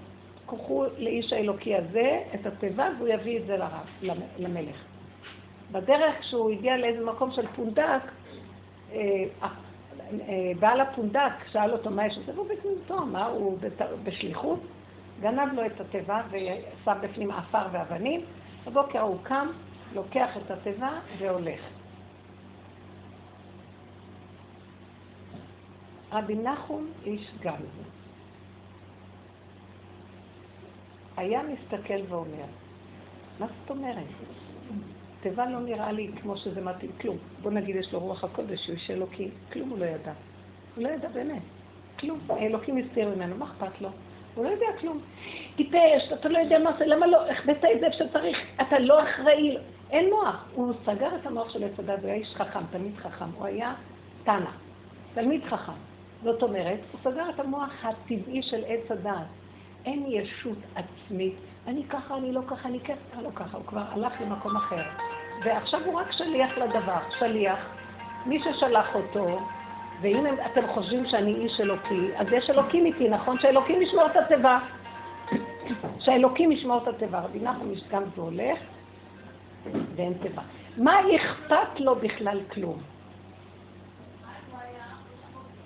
קחו 0.46 0.85
לאיש 0.98 1.33
האלוקי 1.33 1.74
הזה 1.76 2.22
את 2.35 2.46
התיבה 2.46 2.88
והוא 2.98 3.09
יביא 3.09 3.38
את 3.38 3.46
זה 3.46 3.57
לרב, 3.57 4.14
למלך. 4.38 4.93
בדרך 5.74 6.20
כשהוא 6.20 6.50
הגיע 6.50 6.76
לאיזה 6.76 7.04
מקום 7.04 7.30
של 7.32 7.46
פונדק, 7.46 8.02
אה, 8.92 9.24
אה, 9.42 10.52
בעל 10.58 10.80
הפונדק 10.80 11.32
שאל 11.52 11.72
אותו 11.72 11.90
מה 11.90 12.06
יש 12.06 12.18
לזה, 12.18 12.32
והוא 12.34 12.48
בגנותו, 12.48 12.98
אמר, 12.98 13.30
הוא 13.30 13.58
בשליחות, 14.04 14.60
גנב 15.20 15.52
לו 15.52 15.66
את 15.66 15.80
התיבה 15.80 16.22
ושם 16.30 16.98
בפנים 17.02 17.30
עפר 17.30 17.66
ואבנים, 17.72 18.20
בבוקר 18.66 19.00
הוא 19.00 19.18
קם, 19.22 19.48
לוקח 19.94 20.37
את 20.37 20.50
התיבה 20.50 20.90
והולך. 21.18 21.60
רבי 26.12 26.34
נחום 26.34 26.90
איש 27.04 27.30
גמזו. 27.42 27.82
היה 31.16 31.40
מסתכל 31.42 32.00
ואומר, 32.08 32.44
מה 33.40 33.46
זאת 33.46 33.70
אומרת? 33.70 34.04
תיבה 35.24 35.46
לא 35.46 35.60
נראה 35.60 35.92
לי 35.92 36.10
כמו 36.22 36.37
שזה 36.37 36.60
מתאים, 36.60 36.90
כלום. 37.00 37.16
בוא 37.42 37.50
נגיד 37.50 37.76
יש 37.76 37.92
לו 37.92 38.00
רוח 38.00 38.24
הקודש, 38.24 38.66
הוא 38.66 38.74
איש 38.74 38.90
אלוקי, 38.90 39.28
כלום 39.52 39.68
הוא 39.68 39.78
לא 39.78 39.84
ידע. 39.84 40.12
הוא 40.76 40.84
לא 40.84 40.88
ידע 40.88 41.08
באמת, 41.08 41.42
כלום. 41.98 42.18
האלוקים 42.28 42.76
הסתיר 42.76 43.08
ממנו, 43.08 43.37
מה 43.37 43.44
אכפת 43.44 43.80
לו? 43.80 43.88
הוא 44.34 44.44
לא 44.44 44.50
יודע 44.50 44.66
כלום. 44.80 45.00
טיפש, 45.56 46.12
אתה 46.14 46.28
לא 46.28 46.38
יודע 46.38 46.58
מה 46.58 46.70
זה, 46.78 46.87
למה 46.87 47.06
לא, 47.06 47.30
החבאת 47.30 47.56
את 47.56 47.80
זה 47.80 47.87
איפה 47.87 47.96
שצריך, 47.96 48.38
אתה 48.60 48.78
לא 48.78 49.02
אחראי, 49.02 49.56
אין 49.90 50.10
מוח. 50.10 50.44
הוא 50.54 50.72
סגר 50.84 51.16
את 51.20 51.26
המוח 51.26 51.52
של 51.52 51.64
עץ 51.64 51.78
הדת, 51.78 51.98
הוא 51.98 52.06
היה 52.06 52.14
איש 52.14 52.34
חכם, 52.34 52.60
תלמיד 52.70 52.96
חכם, 52.96 53.30
הוא 53.34 53.46
היה 53.46 53.74
תנא, 54.24 54.50
תלמיד 55.14 55.44
חכם. 55.44 55.78
זאת 56.22 56.42
אומרת, 56.42 56.80
הוא 56.92 57.00
סגר 57.12 57.30
את 57.30 57.40
המוח 57.40 57.84
הטבעי 57.84 58.42
של 58.42 58.64
עץ 58.66 58.90
הדת. 58.90 59.26
אין 59.84 60.04
ישות 60.08 60.58
עצמית, 60.74 61.34
אני 61.66 61.84
ככה, 61.88 62.16
אני 62.16 62.32
לא 62.32 62.40
ככה, 62.46 62.68
אני 62.68 62.80
ככה, 62.80 63.22
לא 63.22 63.30
ככה, 63.34 63.56
הוא 63.56 63.66
כבר 63.66 63.84
הלך 63.92 64.12
למקום 64.20 64.56
אחר. 64.56 64.82
ועכשיו 65.42 65.80
הוא 65.84 66.00
רק 66.00 66.12
שליח 66.12 66.58
לדבר, 66.58 66.98
שליח. 67.18 67.58
מי 68.26 68.42
ששלח 68.42 68.94
אותו, 68.94 69.40
ואם 70.00 70.26
אתם 70.26 70.66
חושבים 70.74 71.06
שאני 71.06 71.34
איש 71.34 71.60
אלוקי, 71.60 72.10
אז 72.16 72.26
יש 72.32 72.50
אלוקים 72.50 72.86
איתי, 72.86 73.08
נכון? 73.08 73.38
שאלוקים 73.40 73.82
ישמור 73.82 74.06
את 74.06 74.16
התיבה. 74.16 74.58
שהאלוקים 76.00 76.52
ישמור 76.52 76.82
את 76.82 76.88
התיבה. 76.88 77.20
רבי 77.20 77.40
נחום 77.40 77.72
גם 77.90 78.02
זה 78.16 78.22
הולך, 78.22 78.58
ואין 79.96 80.14
תיבה. 80.22 80.42
מה 80.76 81.00
אכפת 81.16 81.80
לו 81.80 81.94
בכלל 81.96 82.40
כלום? 82.52 82.78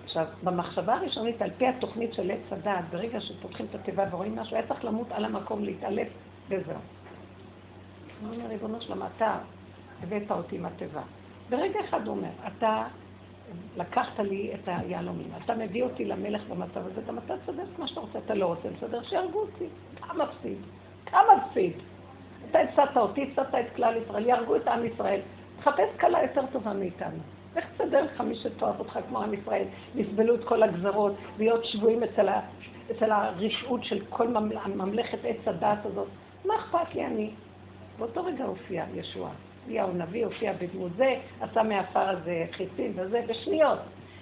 עכשיו, 0.05 0.27
במחשבה 0.43 0.95
הראשונית, 0.95 1.43
על 1.43 1.51
פי 1.59 1.67
התוכנית 1.67 2.15
של 2.15 2.31
עץ 2.31 2.53
הדעת, 2.53 2.85
ברגע 2.91 3.21
שפותחים 3.21 3.67
את 3.71 3.75
התיבה 3.75 4.05
ורואים 4.11 4.37
משהו, 4.37 4.57
היה 4.57 4.67
צריך 4.67 4.85
למות 4.85 5.13
על 5.13 5.25
המקום, 5.25 5.65
להתעלף, 5.65 6.09
וזהו. 6.49 6.77
הוא 8.21 8.35
אומר, 8.35 8.47
ריבונו 8.47 8.81
שלמה, 8.81 9.07
אתה 9.17 9.39
הבאת 10.03 10.31
אותי 10.31 10.57
עם 10.57 10.67
התיבה. 10.67 11.03
ברגע 11.51 11.81
אחד 11.89 12.07
הוא 12.07 12.17
אומר, 12.17 12.31
אתה 12.47 12.85
לקחת 13.77 14.19
לי 14.19 14.51
את 14.55 14.69
היהלומים, 14.69 15.31
אתה 15.45 15.55
מביא 15.55 15.83
אותי 15.83 16.05
למלך 16.05 16.43
במצב 16.49 16.87
הזה, 16.87 17.01
גם 17.07 17.19
אתה 17.19 17.35
צודק 17.47 17.79
מה 17.79 17.89
שאתה 17.89 18.01
רוצה, 18.01 18.19
אתה 18.19 18.35
לא 18.35 18.47
רוצה 18.47 18.69
לסדר, 18.71 19.03
שיהרגו 19.03 19.41
אותי. 19.41 19.65
כמה 20.01 20.25
מפסיד? 20.25 20.59
כמה 21.07 21.23
מפסיד? 21.37 21.73
אתה 22.51 22.59
הפסדת 22.59 22.97
אותי, 22.97 23.23
הפסדת 23.23 23.55
את 23.55 23.77
כלל 23.77 23.95
ישראל, 23.97 24.27
יהרגו 24.27 24.57
את 24.57 24.69
עם 24.69 24.85
ישראל. 24.85 25.21
תחפש 25.59 25.89
כלה 26.01 26.23
יותר 26.23 26.43
טובה 26.53 26.73
מאיתנו. 26.73 27.19
איך 27.57 27.67
תסדר 27.75 28.05
לך 28.05 28.21
מי 28.21 28.35
שתאהב 28.35 28.79
אותך 28.79 28.99
כמו 29.09 29.23
עם 29.23 29.35
ישראל, 29.35 29.65
יסבלו 29.95 30.35
את 30.35 30.45
כל 30.45 30.63
הגזרות, 30.63 31.13
להיות 31.39 31.65
שבויים 31.65 32.03
אצל, 32.03 32.29
ה, 32.29 32.41
אצל 32.91 33.13
הרשעות 33.13 33.85
של 33.85 34.05
כל 34.11 34.29
ממלכת 34.75 35.19
עץ 35.25 35.49
הדת 35.49 35.87
הזאת? 35.87 36.09
מה 36.45 36.55
אכפת 36.57 36.95
לי 36.95 37.07
אני? 37.07 37.31
באותו 37.99 38.25
רגע 38.25 38.45
הופיע 38.45 38.85
ישוע. 38.95 39.31
אליהו 39.69 39.93
נביא 39.93 40.25
הופיע 40.25 40.53
בדמות 40.53 40.93
זה, 40.97 41.15
עשה 41.41 41.63
מהעפר 41.63 42.09
הזה 42.09 42.45
חיצים 42.53 42.93
וזה, 42.97 43.21
בשניות. 43.29 43.79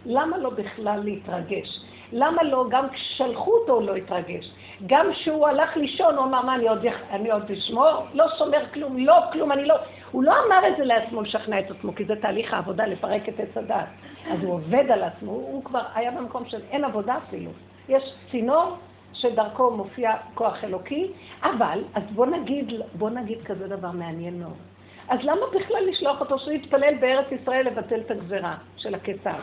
למה 0.07 0.39
לא 0.39 0.51
בכלל 0.51 1.01
להתרגש? 1.05 1.81
למה 2.13 2.43
לא, 2.43 2.67
גם 2.71 2.89
כששלחו 2.91 3.51
אותו 3.51 3.73
הוא 3.73 3.83
לא 3.83 3.95
התרגש? 3.97 4.51
גם 4.87 5.07
כשהוא 5.13 5.49
הלך 5.49 5.77
לישון, 5.77 6.15
הוא 6.15 6.25
אמר, 6.25 6.43
מה, 6.43 6.55
אני 6.55 6.69
עוד, 6.69 6.87
אני 7.11 7.31
עוד 7.31 7.51
אשמור? 7.51 8.07
לא 8.15 8.27
שומר 8.39 8.65
כלום, 8.75 8.97
לא 8.99 9.17
כלום, 9.33 9.53
אני 9.53 9.65
לא... 9.65 9.75
הוא 10.13 10.25
לא 10.25 10.35
אמר 10.47 10.69
את 10.69 10.77
זה 10.77 10.85
לעצמו 10.85 11.23
לשכנע 11.23 11.61
את 11.61 11.71
עצמו, 11.71 11.95
כי 11.95 12.05
זה 12.05 12.17
תהליך 12.17 12.55
העבודה 12.55 12.87
לפרק 12.87 13.29
את 13.29 13.41
עץ 13.41 13.57
הדת. 13.57 13.87
אז 14.31 14.39
הוא 14.43 14.55
עובד 14.55 14.91
על 14.91 15.03
עצמו, 15.03 15.33
הוא 15.33 15.65
כבר 15.65 15.83
היה 15.95 16.11
במקום 16.11 16.45
של 16.47 16.61
אין 16.71 16.85
עבודה 16.85 17.19
אפילו. 17.29 17.51
יש 17.89 18.15
צינור 18.31 18.77
שדרכו 19.13 19.71
מופיע 19.71 20.13
כוח 20.35 20.65
אלוקי, 20.65 21.07
אבל, 21.43 21.85
אז 21.95 22.03
בוא 22.15 22.27
נגיד, 22.27 22.73
בוא 22.95 23.11
נגיד 23.11 23.39
כזה 23.45 23.69
דבר 23.69 23.91
מעניין 23.91 24.39
מאוד. 24.39 24.76
אז 25.09 25.19
למה 25.23 25.47
בכלל 25.55 25.87
לשלוח 25.89 26.21
אותו 26.21 26.39
שהוא 26.39 26.53
יתפלל 26.53 26.95
בארץ 27.01 27.27
ישראל 27.33 27.67
לבטל 27.67 28.01
את 28.01 28.11
הגזרה 28.11 28.57
של 28.77 28.95
הקיסר? 28.95 29.37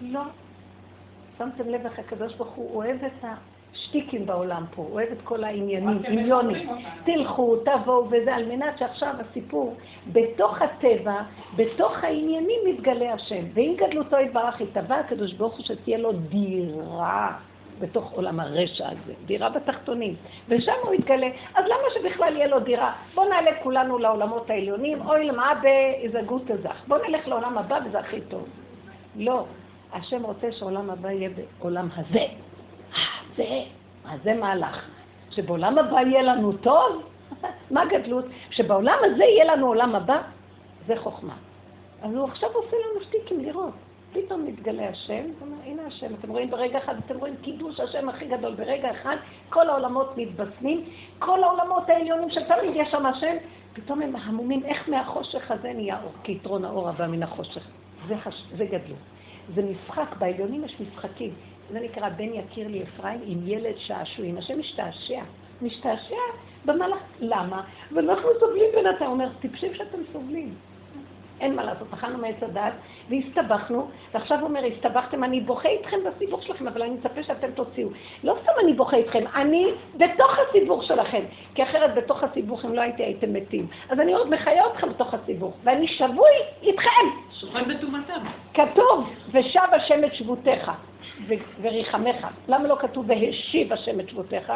לא. 0.00 0.20
שמתם 1.38 1.68
לב 1.68 1.86
איך 1.86 1.98
הקדוש 1.98 2.34
ברוך 2.34 2.50
הוא 2.50 2.76
אוהב 2.76 3.04
את 3.04 3.24
השטיקים 3.72 4.26
בעולם 4.26 4.64
פה, 4.74 4.82
הוא 4.82 4.92
אוהב 4.92 5.08
את 5.12 5.18
כל 5.24 5.44
העניינים, 5.44 6.02
מיליונים. 6.10 6.68
תלכו, 7.04 7.56
תבואו 7.56 8.06
וזה, 8.10 8.34
על 8.34 8.44
מנת 8.44 8.78
שעכשיו 8.78 9.14
הסיפור, 9.20 9.76
בתוך 10.12 10.62
הטבע, 10.62 11.22
בתוך 11.56 12.04
העניינים 12.04 12.60
מתגלה 12.66 13.12
השם. 13.12 13.44
ואם 13.54 13.74
גדלותו 13.76 14.16
יתברך 14.18 14.60
יתבע 14.60 14.96
הקדוש 14.96 15.32
ברוך 15.32 15.54
הוא 15.56 15.64
שתהיה 15.64 15.98
לו 15.98 16.12
דירה. 16.12 17.38
בתוך 17.80 18.12
עולם 18.12 18.40
הרשע 18.40 18.88
הזה, 18.88 19.12
דירה 19.26 19.50
בתחתונים, 19.50 20.14
ושם 20.48 20.72
הוא 20.82 20.94
יתגלה. 20.94 21.28
אז 21.54 21.64
למה 21.64 21.90
שבכלל 21.94 22.36
יהיה 22.36 22.46
לו 22.46 22.60
דירה? 22.60 22.92
בוא 23.14 23.24
נעלה 23.24 23.50
כולנו 23.62 23.98
לעולמות 23.98 24.50
העליונים, 24.50 25.08
אוי 25.08 25.24
למה 25.24 25.52
באיזגות 25.62 26.50
הזך. 26.50 26.82
בוא 26.88 26.98
נלך 27.08 27.28
לעולם 27.28 27.58
הבא 27.58 27.78
וזה 27.86 27.98
הכי 27.98 28.20
טוב. 28.20 28.48
לא, 29.16 29.44
השם 29.92 30.22
רוצה 30.22 30.52
שעולם 30.52 30.90
הבא 30.90 31.10
יהיה 31.10 31.30
בעולם 31.58 31.88
הזה. 31.96 32.24
זה, 33.36 33.62
מה 34.04 34.18
זה 34.22 34.34
מהלך? 34.34 34.88
שבעולם 35.30 35.78
הבא 35.78 36.00
יהיה 36.00 36.22
לנו 36.22 36.52
טוב? 36.52 37.02
מה 37.70 37.84
גדלות? 37.84 38.24
שבעולם 38.50 38.98
הזה 39.02 39.24
יהיה 39.24 39.44
לנו 39.44 39.66
עולם 39.66 39.94
הבא? 39.94 40.20
זה 40.86 40.96
חוכמה. 40.96 41.34
אז 42.02 42.14
הוא 42.14 42.24
עכשיו 42.24 42.48
עושה 42.54 42.76
לנו 42.76 43.04
שטיקים 43.04 43.40
לראות. 43.40 43.87
פתאום 44.12 44.46
מתגלה 44.46 44.88
השם, 44.88 45.24
הנה 45.64 45.86
השם, 45.86 46.14
אתם 46.14 46.30
רואים 46.30 46.50
ברגע 46.50 46.78
אחד, 46.78 46.94
אתם 47.06 47.18
רואים 47.18 47.34
קידוש 47.42 47.80
השם 47.80 48.08
הכי 48.08 48.28
גדול, 48.28 48.54
ברגע 48.54 48.90
אחד 48.90 49.16
כל 49.48 49.70
העולמות 49.70 50.16
מתבשמים, 50.16 50.84
כל 51.18 51.44
העולמות 51.44 51.88
העליונים 51.88 52.30
שתמיד 52.30 52.70
יש 52.74 52.88
שם 52.90 53.06
השם, 53.06 53.36
פתאום 53.72 54.02
הם 54.02 54.16
המומים, 54.16 54.64
איך 54.64 54.88
מהחושך 54.88 55.50
הזה 55.50 55.72
נהיה 55.72 56.02
אור, 56.02 56.12
כי 56.22 56.32
יתרון 56.32 56.64
האור 56.64 56.88
הבא 56.88 57.06
מן 57.06 57.22
החושך. 57.22 57.62
זה, 58.08 58.14
הש... 58.24 58.42
זה 58.56 58.64
גדלות. 58.64 58.98
זה 59.54 59.62
משחק, 59.62 60.16
בעליונים 60.18 60.64
יש 60.64 60.80
משחקים. 60.80 61.30
זה 61.72 61.80
נקרא 61.80 62.08
בן 62.08 62.34
יקיר 62.34 62.68
לי 62.68 62.82
אפרים 62.82 63.20
עם 63.24 63.38
ילד 63.44 63.74
שעשועים. 63.76 64.38
השם 64.38 64.58
משתעשע. 64.58 65.22
משתעשע 65.62 66.14
במהלך, 66.64 66.98
למה? 67.20 67.62
ואנחנו 67.92 68.28
סובלים 68.40 68.64
בינתיים. 68.74 69.10
הוא 69.10 69.12
אומר, 69.12 69.28
טיפשים 69.40 69.74
שאתם 69.74 69.98
סובלים. 70.12 70.54
אין 71.40 71.56
מה 71.56 71.64
לעשות, 71.64 71.92
אכלנו 71.92 72.18
מעץ 72.18 72.42
הדת 72.42 72.72
והסתבכנו, 73.08 73.88
ועכשיו 74.14 74.38
הוא 74.40 74.48
אומר, 74.48 74.64
הסתבכתם, 74.64 75.24
אני 75.24 75.40
בוכה 75.40 75.68
איתכם 75.68 75.96
בסיבוך 76.06 76.42
שלכם, 76.42 76.68
אבל 76.68 76.82
אני 76.82 76.90
מצפה 76.90 77.22
שאתם 77.22 77.50
תוציאו. 77.50 77.88
לא 78.24 78.34
סתם 78.42 78.52
אני 78.64 78.72
בוכה 78.72 78.96
איתכם, 78.96 79.24
אני 79.34 79.66
בתוך 79.96 80.38
הסיבוך 80.38 80.84
שלכם, 80.84 81.22
כי 81.54 81.62
אחרת 81.62 81.94
בתוך 81.94 82.24
הסיבוך, 82.24 82.64
אם 82.64 82.74
לא 82.74 82.80
הייתי, 82.80 83.04
הייתם 83.04 83.32
מתים. 83.32 83.66
אז 83.88 84.00
אני 84.00 84.14
עוד 84.14 84.30
מחיה 84.30 84.66
אתכם 84.66 84.88
בתוך 84.88 85.14
הסיבוך, 85.14 85.56
ואני 85.64 85.88
שבוי 85.88 86.30
איתכם. 86.62 87.06
שוכן 87.40 87.74
בטומאתם. 87.74 88.20
כתוב, 88.54 89.10
ושב 89.32 89.68
השם 89.72 90.04
את 90.04 90.14
שבותיך 90.14 90.70
וריחמך. 91.62 92.26
למה 92.48 92.68
לא 92.68 92.76
כתוב 92.80 93.04
והשיב 93.08 93.72
השם 93.72 94.00
את 94.00 94.08
שבותיך? 94.08 94.52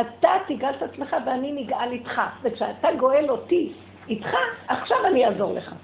אתה 0.00 0.30
תגאל 0.46 0.74
את 0.74 0.82
עצמך 0.82 1.16
ואני 1.26 1.52
נגאל 1.52 1.92
איתך. 1.92 2.20
וכשאתה 2.42 2.88
גואל 2.98 3.30
אותי 3.30 3.72
איתך, 4.08 4.36
עכשיו 4.68 4.96
אני 5.06 5.26
אעזור 5.26 5.54
לך. 5.54 5.74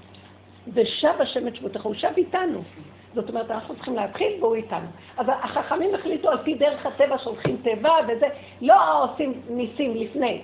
ושב 0.72 1.14
השם 1.20 1.48
את 1.48 1.56
שבותיך, 1.56 1.82
הוא 1.82 1.94
שב 1.94 2.12
איתנו. 2.16 2.62
זאת 3.14 3.28
אומרת, 3.28 3.50
אנחנו 3.50 3.74
צריכים 3.74 3.94
להתחיל 3.94 4.32
והוא 4.40 4.54
איתנו. 4.54 4.86
אז 5.16 5.26
החכמים 5.28 5.94
החליטו 5.94 6.30
על 6.30 6.38
פי 6.44 6.54
דרך 6.54 6.86
הטבע 6.86 7.18
שהולכים 7.18 7.56
תיבה 7.62 7.96
וזה, 8.08 8.26
לא 8.60 9.04
עושים 9.04 9.40
ניסים 9.48 9.96
לפני. 9.96 10.42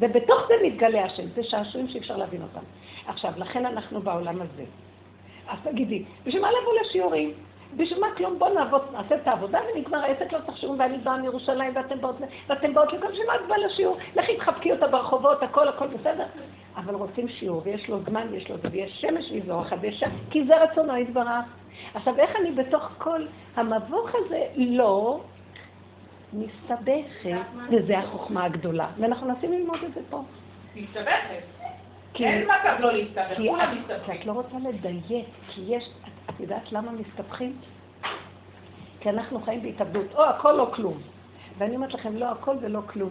ובתוך 0.00 0.40
זה 0.48 0.54
מתגלה 0.64 1.04
השם, 1.04 1.26
זה 1.34 1.42
שעשועים 1.44 1.88
שאי 1.88 2.00
אפשר 2.00 2.16
להבין 2.16 2.42
אותם. 2.42 2.60
עכשיו, 3.06 3.32
לכן 3.36 3.66
אנחנו 3.66 4.00
בעולם 4.00 4.42
הזה. 4.42 4.64
אז 5.48 5.58
תגידי, 5.64 6.04
בשביל 6.24 6.42
מה 6.42 6.48
לבוא 6.48 6.72
לשיעורים? 6.80 7.32
בשביל 7.76 8.00
מה 8.00 8.06
כלום? 8.16 8.38
בואו 8.38 8.54
נעבוד, 8.54 8.82
נעשה 8.92 9.14
את 9.14 9.28
העבודה 9.28 9.60
ונגמר 9.74 9.98
העסק, 9.98 10.32
לא 10.32 10.38
צריך 10.46 10.58
שיעורים, 10.58 10.80
ואני 10.80 10.98
באה 10.98 11.16
מירושלים 11.16 11.72
ואתם 11.74 12.00
באות, 12.00 12.16
ואתם 12.48 12.74
באות 12.74 12.92
לכל 12.92 13.06
בשביל 13.06 13.26
מה 13.26 13.34
את 13.34 13.40
באה 13.48 13.58
לשיעור? 13.58 13.96
לכי 14.16 14.36
תחבקי 14.36 14.72
אותה 14.72 14.86
ברחובות, 14.86 15.42
הכל 15.42 15.68
הכל 15.68 15.86
בסדר. 15.86 16.26
אבל 16.76 16.94
רוצים 16.94 17.28
שיעור, 17.28 17.62
ויש 17.64 17.88
לו 17.88 18.00
זמן, 18.02 18.26
יש 18.34 18.50
לו 18.50 18.56
זה, 18.56 18.68
ויש 18.72 19.00
שמש 19.00 19.30
ויזרוח 19.30 19.66
חדשה, 19.66 20.06
כי 20.30 20.44
זה 20.44 20.62
רצונו 20.62 20.96
יתברך. 20.96 21.44
עכשיו, 21.94 22.18
איך 22.18 22.36
אני 22.36 22.50
בתוך 22.50 22.88
כל 22.98 23.26
המבוך 23.56 24.10
הזה 24.14 24.46
לא 24.56 25.20
מסתבכת, 26.32 27.40
וזה 27.70 27.98
החוכמה 27.98 28.44
הגדולה. 28.44 28.88
ואנחנו 28.98 29.28
מנסים 29.28 29.52
ללמוד 29.52 29.78
את 29.84 29.94
זה 29.94 30.00
פה. 30.10 30.22
מסתבכת. 30.76 31.42
אין 32.14 32.44
מצב 32.44 32.76
לא 32.80 32.92
להסתבך, 32.92 33.36
כולם 33.36 33.78
מסתבכים. 33.78 34.14
כי 34.14 34.20
את 34.20 34.26
לא 34.26 34.32
רוצה 34.32 34.56
לדייק, 34.68 35.26
כי 35.48 35.60
יש, 35.66 35.90
יודעת 36.40 36.72
למה 36.72 36.92
מסתבכים? 36.92 37.56
כי 39.00 39.10
אנחנו 39.10 39.40
חיים 39.40 39.62
בהתאבדות, 39.62 40.14
או 40.14 40.24
הכל 40.24 40.60
או 40.60 40.72
כלום. 40.72 40.98
ואני 41.58 41.76
אומרת 41.76 41.94
לכם, 41.94 42.16
לא 42.16 42.30
הכל 42.32 42.56
ולא 42.60 42.80
כלום. 42.86 43.10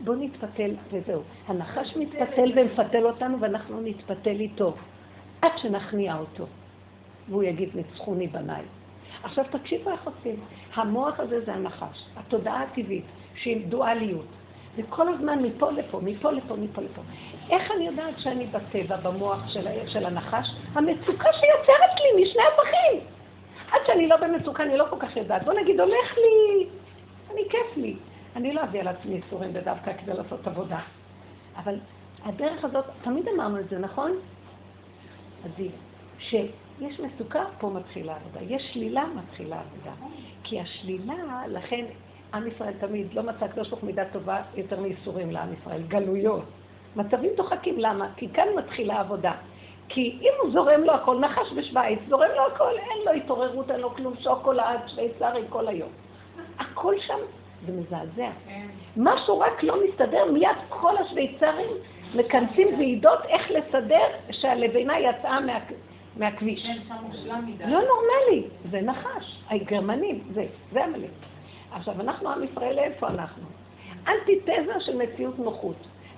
בואו 0.00 0.16
נתפתל 0.16 0.74
וזהו. 0.92 1.22
הנחש 1.46 1.96
מתפתל 1.96 2.52
ומפתל 2.56 3.06
אותנו 3.06 3.40
ואנחנו 3.40 3.80
נתפתל 3.80 4.40
איתו, 4.40 4.74
עד 5.42 5.52
שנכניע 5.56 6.18
אותו. 6.18 6.46
והוא 7.28 7.42
יגיד, 7.42 7.68
ניצחוני 7.74 8.26
בניי. 8.26 8.62
עכשיו 9.22 9.44
תקשיבו 9.50 9.90
איך 9.90 10.06
עושים. 10.06 10.36
המוח 10.74 11.20
הזה 11.20 11.40
זה 11.44 11.54
הנחש, 11.54 12.04
התודעה 12.16 12.62
הטבעית, 12.62 13.04
שהיא 13.34 13.66
דואליות. 13.66 14.26
וכל 14.78 15.08
הזמן 15.08 15.42
מפה 15.42 15.70
לפה, 15.70 16.00
מפה 16.02 16.30
לפה, 16.30 16.56
מפה 16.56 16.82
לפה. 16.82 17.02
איך 17.50 17.72
אני 17.76 17.86
יודעת 17.86 18.18
שאני 18.18 18.46
בטבע, 18.46 18.96
במוח 18.96 19.48
של, 19.48 19.66
של 19.86 20.06
הנחש? 20.06 20.48
המצוקה 20.74 21.28
שיוצרת 21.32 21.94
לי 22.00 22.22
משני 22.22 22.42
הפכים. 22.42 23.00
עד 23.70 23.80
שאני 23.86 24.08
לא 24.08 24.16
במצוקה, 24.16 24.62
אני 24.62 24.76
לא 24.76 24.84
כל 24.90 24.96
כך 24.98 25.16
יודעת. 25.16 25.44
בוא 25.44 25.52
נגיד, 25.52 25.80
הולך 25.80 26.16
לי, 26.16 26.66
אני 27.32 27.40
כיף 27.50 27.76
לי. 27.76 27.96
אני 28.36 28.52
לא 28.52 28.62
אביא 28.62 28.80
על 28.80 28.88
עצמי 28.88 29.20
איסורים 29.24 29.52
בדווקא 29.52 29.92
כדי 29.92 30.14
לעשות 30.14 30.46
עבודה. 30.46 30.78
אבל 31.56 31.78
הדרך 32.24 32.64
הזאת, 32.64 32.84
תמיד 33.02 33.28
אמרנו 33.28 33.58
את 33.58 33.68
זה, 33.68 33.78
נכון? 33.78 34.12
אז 35.44 35.50
היא, 35.56 35.70
שיש 36.18 37.00
מצוקה, 37.00 37.44
פה 37.58 37.70
מתחילה 37.70 38.16
עבודה. 38.16 38.40
יש 38.54 38.70
שלילה, 38.72 39.04
מתחילה 39.14 39.60
עבודה. 39.60 39.92
כי 40.44 40.60
השלילה, 40.60 41.42
לכן 41.48 41.84
עם 42.34 42.46
ישראל 42.46 42.72
תמיד 42.80 43.14
לא 43.14 43.22
מצא 43.22 43.46
קדוש 43.46 43.68
ברוך 43.68 43.82
מידה 43.82 44.04
טובה 44.12 44.42
יותר 44.54 44.80
מייסורים 44.80 45.30
לעם 45.30 45.48
ישראל, 45.60 45.82
גלויות. 45.82 46.44
מצבים 46.96 47.30
דוחקים, 47.36 47.74
למה? 47.78 48.08
כי 48.16 48.28
כאן 48.28 48.46
מתחילה 48.56 48.94
העבודה. 48.94 49.32
כי 49.88 50.18
אם 50.20 50.32
הוא 50.42 50.52
זורם 50.52 50.80
לו 50.80 50.92
הכל, 50.92 51.18
נחש 51.18 51.52
בשוויץ, 51.56 51.98
זורם 52.08 52.28
לו 52.36 52.46
הכל, 52.46 52.70
אין 52.78 52.98
לו 53.06 53.12
התעוררות, 53.12 53.70
אין 53.70 53.80
לו 53.80 53.94
כלום, 53.94 54.14
שוקולד, 54.20 54.80
שוויצרי 54.86 55.42
כל 55.48 55.68
היום. 55.68 55.88
הכל 56.58 56.94
שם, 57.00 57.18
זה 57.66 57.72
מזעזע. 57.72 58.30
כן. 58.46 58.66
משהו 58.96 59.38
רק 59.38 59.62
לא 59.62 59.76
מסתדר, 59.88 60.24
מיד 60.32 60.56
כל 60.68 60.96
השוויצרים 60.96 61.70
מכנסים 62.14 62.68
ועידות 62.78 63.24
איך 63.28 63.50
לסדר 63.50 64.06
שהלבנה 64.30 65.00
יצאה 65.00 65.40
מה, 65.40 65.58
מהכביש. 66.16 66.62
כן, 66.62 66.78
לא 67.68 67.80
נורמלי, 67.80 68.44
זה 68.70 68.80
נחש, 68.80 69.38
הגרמנים, 69.50 70.20
זה, 70.34 70.46
זה 70.72 70.84
המלך. 70.84 71.10
עכשיו, 71.72 72.00
אנחנו 72.00 72.28
עם 72.28 72.44
ישראל, 72.44 72.78
איפה 72.78 73.08
אנחנו? 73.08 73.44
אנטיתזה 74.08 74.80
של 74.80 74.96
מציאות 74.96 75.38
נוחות. 75.38 75.76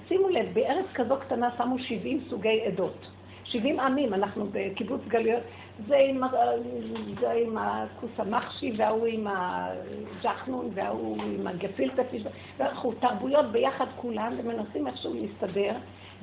שימו 0.09 0.29
לב, 0.29 0.47
בארץ 0.53 0.87
כזו 0.95 1.17
קטנה 1.17 1.49
שמו 1.59 1.79
70 1.79 2.21
סוגי 2.31 2.61
עדות. 2.67 3.07
70 3.45 3.81
עמים, 3.81 4.15
אנחנו 4.15 4.47
בקיבוץ 4.53 5.01
גלויות, 5.09 5.43
זה 5.89 5.97
עם, 5.97 6.23
זה 7.21 7.31
עם 7.31 7.59
הכוס 7.59 8.11
המחשי, 8.19 8.73
וההוא 8.77 9.07
עם 9.07 9.27
הג'חנון, 9.27 10.71
וההוא 10.75 11.17
עם 11.23 11.47
הגפילטפיש, 11.47 12.23
ואנחנו 12.59 12.93
תרבויות 12.93 13.47
ביחד 13.47 13.87
כולן, 13.97 14.37
ומנסים 14.39 14.87
איכשהו 14.87 15.15
להסתדר, 15.15 15.75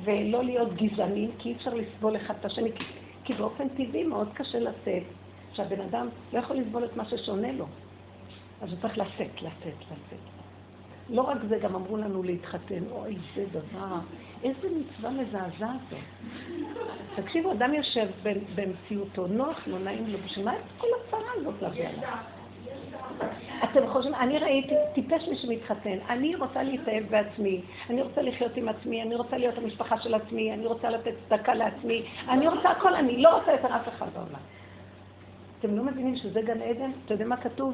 ולא 0.03 0.43
להיות 0.43 0.73
גזענים, 0.73 1.31
כי 1.39 1.49
אי 1.49 1.55
אפשר 1.55 1.73
לסבול 1.73 2.15
אחד 2.15 2.33
את 2.39 2.45
השני, 2.45 2.71
כי, 3.25 3.33
באופן 3.33 3.69
טבעי 3.69 4.03
מאוד 4.03 4.29
קשה 4.33 4.59
לשאת, 4.59 5.03
שהבן 5.53 5.81
אדם 5.81 6.09
לא 6.33 6.39
יכול 6.39 6.55
לסבול 6.57 6.85
את 6.85 6.97
מה 6.97 7.05
ששונה 7.05 7.51
לו. 7.51 7.65
אז 8.61 8.71
הוא 8.71 8.79
צריך 8.81 8.97
לשאת, 8.97 9.41
לשאת, 9.41 9.79
לשאת. 9.81 10.19
לא 11.09 11.21
רק 11.21 11.37
זה, 11.49 11.57
גם 11.57 11.75
אמרו 11.75 11.97
לנו 11.97 12.23
להתחתן. 12.23 12.83
אוי, 12.91 13.17
זה 13.35 13.45
דבר, 13.51 13.99
איזה 14.43 14.67
מצווה 14.79 15.09
מזעזעת 15.09 15.79
זו. 15.89 15.97
תקשיבו, 17.15 17.51
אדם 17.51 17.73
יושב 17.73 18.07
במציאותו, 18.55 19.27
נוח 19.27 19.67
לו, 19.67 19.79
נעים 19.79 20.07
לו, 20.07 20.17
בשביל 20.25 20.45
מה 20.45 20.53
את 20.55 20.61
כל 20.77 20.87
הצרה 21.07 21.31
הזאת 21.35 21.61
להביא 21.61 21.87
עליו? 21.87 22.17
אתם 23.63 23.87
חושבים, 23.87 24.15
אני 24.15 24.39
ראיתי 24.39 24.75
טיפש 24.93 25.27
מי 25.27 25.37
שמתחתן, 25.37 25.97
אני 26.09 26.35
רוצה 26.35 26.63
להתאהב 26.63 27.03
בעצמי, 27.09 27.61
אני 27.89 28.01
רוצה 28.01 28.21
לחיות 28.21 28.57
עם 28.57 28.69
עצמי, 28.69 29.01
אני 29.01 29.15
רוצה 29.15 29.37
להיות 29.37 29.57
המשפחה 29.57 29.99
של 30.01 30.13
עצמי, 30.13 30.53
אני 30.53 30.65
רוצה 30.65 30.89
לתת 30.89 31.13
צדקה 31.29 31.53
לעצמי, 31.53 32.05
אני 32.29 32.47
רוצה 32.47 32.69
הכל, 32.69 32.95
אני 32.95 33.21
לא 33.21 33.37
רוצה 33.37 33.51
יותר 33.51 33.75
אף 33.75 33.87
אחד 33.87 34.05
בעולם. 34.13 34.39
אתם 35.59 35.77
לא 35.77 35.83
מבינים 35.83 36.15
שזה 36.15 36.41
גן 36.41 36.61
עדן? 36.61 36.91
אתה 37.05 37.13
יודע 37.13 37.25
מה 37.25 37.37
כתוב? 37.37 37.73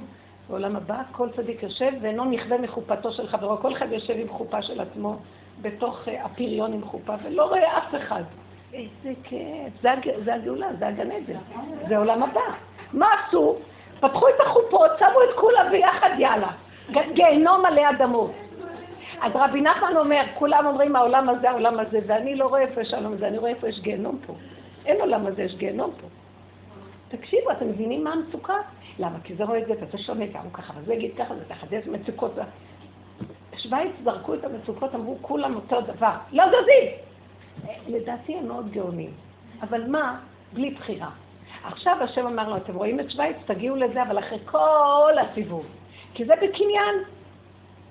בעולם 0.49 0.75
הבא 0.75 1.01
כל 1.12 1.29
צדיק 1.36 1.63
יושב 1.63 1.91
ואינו 2.01 2.25
נכווה 2.25 2.58
מחופתו 2.58 3.12
של 3.12 3.27
חברו. 3.27 3.58
כל 3.58 3.73
אחד 3.73 3.91
יושב 3.91 4.13
עם 4.17 4.29
חופה 4.29 4.62
של 4.62 4.82
עצמו 4.82 5.15
בתוך 5.62 6.08
אה, 6.08 6.25
הפריון 6.25 6.73
עם 6.73 6.84
חופה 6.84 7.13
ולא 7.23 7.45
רואה 7.45 7.77
אף 7.77 7.95
אחד. 7.95 8.23
איזה 8.73 9.13
כיף, 9.23 9.82
זה, 9.82 9.89
זה 10.25 10.34
הגאולה, 10.34 10.67
זה 10.79 10.88
הגן 10.88 11.12
עדן, 11.12 11.39
זה 11.88 11.97
עולם 11.97 12.23
הבא. 12.23 12.41
מה 12.93 13.08
עשו? 13.27 13.56
פתחו 13.99 14.27
את 14.29 14.39
החופות, 14.45 14.91
שמו 14.99 15.23
את 15.29 15.36
כולם 15.39 15.65
ביחד, 15.71 16.10
יאללה. 16.17 16.51
גיהנום 17.13 17.62
מלא 17.62 17.89
אדמות. 17.89 18.32
אז 19.21 19.32
רבי 19.36 19.62
נחמן 19.62 19.97
אומר, 19.97 20.21
כולם 20.34 20.65
אומרים 20.65 20.95
העולם 20.95 21.29
הזה, 21.29 21.49
העולם 21.49 21.79
הזה, 21.79 21.99
ואני 22.08 22.36
לא 22.36 22.47
רואה 22.47 22.62
איפה 22.62 22.82
יש 22.82 22.93
העולם 22.93 23.13
הזה, 23.13 23.27
אני 23.27 23.38
רואה 23.38 23.51
איפה 23.51 23.67
יש 23.67 23.79
גיהנום 23.79 24.19
פה. 24.27 24.34
אין 24.86 25.01
עולם 25.01 25.27
הזה, 25.27 25.43
יש 25.43 25.56
גיהנום 25.56 25.91
פה. 26.01 26.08
תקשיבו, 27.17 27.51
אתם 27.51 27.69
מבינים 27.69 28.03
מה 28.03 28.13
המצוקה? 28.13 28.58
למה? 28.99 29.17
כי 29.23 29.36
זה 29.36 29.43
רואה 29.43 29.60
את 29.60 29.67
זה, 29.67 29.73
וזה 29.82 29.97
שונה 29.97 30.25
גם 30.25 30.49
ככה, 30.53 30.73
וזה 30.77 30.93
יגיד 30.93 31.12
ככה, 31.17 31.36
זה 31.36 31.45
ככה, 31.49 31.67
יש 31.71 31.88
מצוקות. 31.88 32.32
שווייץ 33.58 33.91
זרקו 34.03 34.34
את 34.34 34.43
המצוקות, 34.43 34.95
אמרו 34.95 35.17
כולם 35.21 35.56
אותו 35.56 35.82
דבר. 35.82 36.13
לא 36.32 36.43
זזים! 36.47 36.91
לדעתי 37.88 38.38
הם 38.38 38.47
מאוד 38.47 38.71
גאונים. 38.71 39.12
אבל 39.62 39.88
מה? 39.88 40.19
בלי 40.53 40.71
בחירה. 40.71 41.10
עכשיו 41.63 41.97
השם 42.01 42.27
אמר 42.27 42.49
לו, 42.49 42.58
אתם 42.58 42.75
רואים 42.75 42.99
את 42.99 43.12
שווייץ? 43.12 43.38
תגיעו 43.45 43.75
לזה, 43.75 44.03
אבל 44.03 44.19
אחרי 44.19 44.39
כל 44.45 45.13
הסיבוב. 45.21 45.65
כי 46.13 46.25
זה 46.25 46.34
בקניין. 46.36 46.95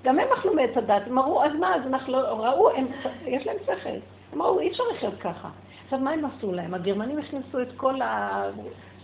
גם 0.04 0.18
הם 0.18 0.28
אכלו 0.38 0.54
מעץ 0.54 0.76
הדת, 0.76 1.02
הם 1.06 1.18
אמרו, 1.18 1.44
אז 1.44 1.52
מה, 1.60 1.74
אז 1.74 1.86
אנחנו 1.86 2.12
לא, 2.12 2.18
ראו, 2.18 2.70
הם, 2.70 2.86
יש 3.26 3.46
להם 3.46 3.56
שכל. 3.62 3.88
הם 4.32 4.42
אמרו, 4.42 4.60
אי 4.60 4.70
אפשר 4.70 4.84
לחיות 4.94 5.14
ככה. 5.20 5.48
עכשיו, 5.84 5.98
מה 5.98 6.10
הם 6.10 6.24
עשו 6.24 6.52
להם? 6.52 6.74
הגרמנים 6.74 7.18
הכניסו 7.18 7.62
את 7.62 7.68
כל 7.76 8.00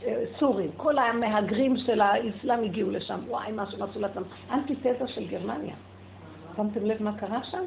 הסורים, 0.07 0.71
כל 0.77 0.99
המהגרים 0.99 1.77
של 1.77 2.01
האסלאם 2.01 2.65
הגיעו 2.65 2.91
לשם. 2.91 3.21
וואי, 3.29 3.53
מה 3.53 3.71
שהם 3.71 3.83
עשו 3.83 4.01
לעצמם. 4.01 4.23
אנטיתזה 4.51 5.09
של 5.09 5.27
גרמניה. 5.29 5.75
שמתם 6.57 6.85
לב 6.87 7.03
מה 7.03 7.19
קרה 7.19 7.45
שם? 7.45 7.63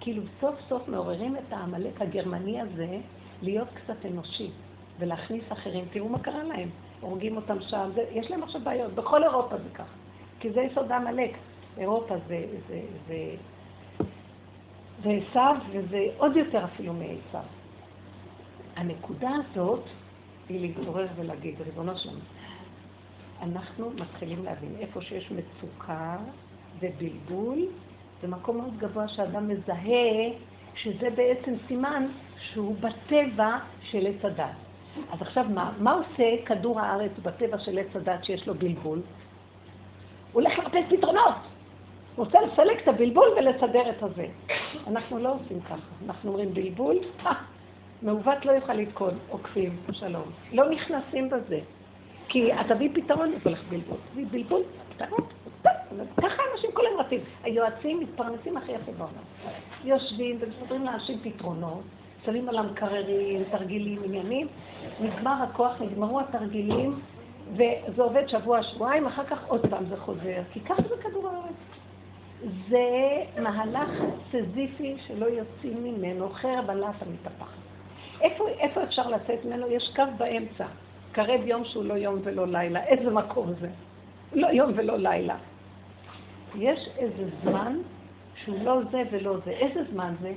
כאילו 0.00 0.22
סוף 0.40 0.54
סוף 0.68 0.88
מעוררים 0.88 1.36
את 1.36 1.52
העמלק 1.52 2.02
הגרמני 2.02 2.60
הזה 2.60 2.98
להיות 3.42 3.68
קצת 3.74 4.06
אנושי 4.06 4.50
ולהכניס 4.98 5.44
אחרים. 5.48 5.84
תראו 5.92 6.08
מה 6.08 6.18
קרה 6.18 6.42
להם. 6.42 6.68
הורגים 7.00 7.36
אותם 7.36 7.60
שם. 7.60 7.90
זה, 7.94 8.04
יש 8.12 8.30
להם 8.30 8.42
עכשיו 8.42 8.60
בעיות. 8.60 8.92
בכל 8.92 9.24
אירופה 9.24 9.56
זה 9.56 9.68
ככה. 9.74 9.94
כי 10.40 10.50
זה 10.50 10.60
יסוד 10.60 10.92
העמלק. 10.92 11.36
אירופה 11.78 12.14
זה, 12.28 12.44
זה, 12.68 12.80
זה, 13.08 13.34
זה 15.02 15.10
עשיו, 15.10 15.56
וזה 15.70 16.06
עוד 16.16 16.36
יותר 16.36 16.64
אפילו 16.64 16.92
מעשיו. 16.92 17.44
הנקודה 18.76 19.30
הזאת 19.30 19.82
היא 20.50 20.60
להתעורר 20.60 21.06
ולהגיד, 21.16 21.54
ריבונו 21.60 21.98
שלנו, 21.98 22.18
אנחנו 23.42 23.90
מתחילים 23.90 24.44
להבין 24.44 24.76
איפה 24.80 25.00
שיש 25.00 25.30
מצוקה 25.30 26.16
ובלבול, 26.80 27.58
זה 28.22 28.28
מקום 28.28 28.56
מאוד 28.56 28.78
גבוה 28.78 29.08
שאדם 29.08 29.48
מזהה 29.48 30.30
שזה 30.74 31.10
בעצם 31.10 31.54
סימן 31.68 32.06
שהוא 32.52 32.76
בטבע 32.80 33.58
של 33.82 34.06
עץ 34.06 34.24
הדת. 34.24 34.54
אז 35.12 35.22
עכשיו 35.22 35.44
מה? 35.54 35.72
מה 35.78 35.92
עושה 35.92 36.44
כדור 36.46 36.80
הארץ 36.80 37.12
בטבע 37.22 37.58
של 37.58 37.78
עץ 37.78 37.96
הדת 37.96 38.24
שיש 38.24 38.48
לו 38.48 38.54
בלבול? 38.54 38.98
הוא 40.32 40.42
הולך 40.42 40.58
לחפש 40.58 40.84
פתרונות. 40.88 41.34
הוא 42.16 42.24
רוצה 42.24 42.38
לסלק 42.40 42.82
את 42.82 42.88
הבלבול 42.88 43.28
ולסדר 43.36 43.90
את 43.90 44.02
הזה. 44.02 44.26
אנחנו 44.86 45.18
לא 45.18 45.34
עושים 45.34 45.60
ככה. 45.60 45.76
אנחנו 46.06 46.30
אומרים 46.30 46.54
בלבול, 46.54 46.98
מעוות 48.02 48.44
לא 48.44 48.52
יוכל 48.52 48.74
לתקון, 48.74 49.18
עוקפים, 49.28 49.76
שלום. 49.92 50.30
לא 50.52 50.70
נכנסים 50.70 51.30
בזה. 51.30 51.60
כי 52.28 52.52
את 52.52 52.66
תביא 52.68 52.88
פתרון, 52.94 53.30
זה 53.30 53.36
הולך 53.44 53.62
בלבול. 53.68 53.96
תביא 54.12 54.26
בלבול, 54.30 54.62
פתרון, 54.96 55.20
ככה 56.16 56.42
אנשים 56.52 56.70
כל 56.72 56.86
היום 56.86 57.00
רצים. 57.00 57.20
היועצים 57.42 58.00
מתפרנסים 58.00 58.56
הכי 58.56 58.72
יפה 58.72 58.92
בעולם. 58.92 59.22
יושבים 59.84 60.38
ומסדרים 60.40 60.84
לאנשים 60.84 61.18
פתרונות, 61.22 61.82
שמים 62.24 62.48
על 62.48 62.58
המקררים, 62.58 63.44
תרגילים, 63.50 64.02
עניינים, 64.04 64.46
נגמר 65.00 65.42
הכוח, 65.42 65.80
נגמרו 65.80 66.20
התרגילים, 66.20 67.00
וזה 67.52 68.02
עובד 68.02 68.28
שבוע, 68.28 68.62
שבועיים, 68.62 69.06
אחר 69.06 69.24
כך 69.24 69.46
עוד 69.46 69.66
פעם 69.70 69.84
זה 69.88 69.96
חוזר, 69.96 70.42
כי 70.52 70.60
ככה 70.60 70.82
זה 70.82 70.94
כדור 71.02 71.28
הארץ. 71.28 71.54
זה 72.68 73.40
מהלך 73.42 73.90
סזיפי 74.32 74.96
שלא 75.06 75.26
יוצאים 75.26 75.84
ממנו, 75.84 76.28
חרב 76.28 76.70
הלאטה 76.70 77.04
מתהפכת. 77.12 77.69
איפה, 78.20 78.48
איפה 78.48 78.82
אפשר 78.82 79.08
לצאת 79.08 79.44
ממנו? 79.44 79.66
יש 79.66 79.92
קו 79.96 80.02
באמצע. 80.18 80.66
קרב 81.12 81.40
יום 81.44 81.64
שהוא 81.64 81.84
לא 81.84 81.94
יום 81.94 82.20
ולא 82.24 82.46
לילה. 82.46 82.84
איזה 82.84 83.10
מקום 83.10 83.52
זה? 83.60 83.68
לא 84.32 84.46
יום 84.46 84.72
ולא 84.76 84.96
לילה. 84.96 85.36
יש 86.54 86.88
איזה 86.96 87.24
זמן 87.42 87.78
שהוא 88.44 88.64
לא 88.64 88.80
זה 88.90 89.02
ולא 89.10 89.36
זה. 89.44 89.50
איזה 89.50 89.84
זמן 89.92 90.14
זה? 90.20 90.32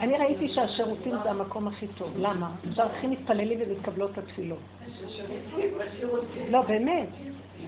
אני 0.00 0.18
ראיתי 0.18 0.48
שהשירותים 0.48 1.14
זה 1.22 1.30
המקום 1.30 1.68
הכי 1.68 1.86
טוב. 1.86 2.12
למה? 2.16 2.50
עכשיו 2.68 2.86
הכי 2.86 3.06
מתפללים 3.06 3.58
ומתקבלות 3.62 4.18
התפילות. 4.18 4.58
לא, 6.50 6.62
באמת. 6.62 7.08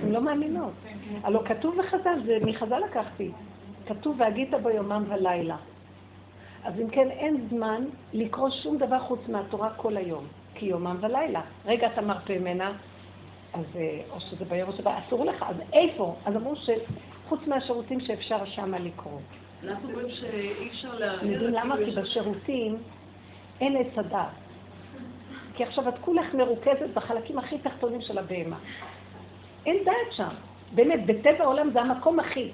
הן 0.01 0.13
לא 0.13 0.21
מאמינות. 0.21 0.73
הלוא 1.23 1.45
כתוב 1.45 1.77
בחז"ל, 1.79 2.19
זה 2.27 2.39
מחז"ל 2.43 2.79
לקחתי. 2.79 3.33
כתוב 3.87 4.21
והגית 4.21 4.51
בו 4.63 4.71
יומם 4.71 5.05
ולילה. 5.09 5.57
אז 6.65 6.81
אם 6.81 6.89
כן, 6.91 7.11
אין 7.11 7.47
זמן 7.51 7.85
לקרוא 8.13 8.51
שום 8.51 8.79
דבר 8.79 8.99
חוץ 8.99 9.21
מהתורה 9.29 9.71
כל 9.77 9.97
היום, 9.97 10.27
כי 10.55 10.67
יומם 10.67 10.97
ולילה. 11.01 11.41
רגע 11.67 11.87
אתה 11.87 12.01
מרפא 12.01 12.33
ממנה, 12.33 12.73
אז 13.53 13.65
אה, 13.77 14.01
או 14.11 14.21
שזה 14.21 14.45
ביום 14.45 14.69
או 14.69 14.77
שבא, 14.77 14.99
אסור 14.99 15.25
לך, 15.25 15.45
אז 15.49 15.57
איפה? 15.73 16.17
אז 16.25 16.37
אמרו 16.37 16.55
שחוץ 16.57 17.41
מהשירותים 17.47 18.01
שאפשר 18.01 18.45
שמה 18.45 18.79
לקרוא. 18.79 19.19
אנחנו 19.65 19.89
אומרים 19.89 20.11
שאי 20.11 20.69
אפשר 20.69 20.99
להעביר... 20.99 21.33
יודעים 21.33 21.55
למה? 21.55 21.77
כי 21.77 21.91
בשירותים 21.91 22.77
אין 23.61 23.77
עץ 23.77 23.99
הדעת. 23.99 24.29
כי 25.55 25.65
עכשיו 25.65 25.89
את 25.89 25.95
כולך 26.01 26.35
מרוכזת 26.35 26.91
בחלקים 26.95 27.39
הכי 27.39 27.59
תחתונים 27.59 28.01
של 28.01 28.19
הבהמה. 28.19 28.59
אין 29.67 29.77
דעת 29.85 30.13
שם. 30.13 30.29
באמת, 30.75 31.07
בטבע 31.07 31.45
העולם 31.45 31.71
זה 31.73 31.81
המקום 31.81 32.21
הכי. 32.21 32.51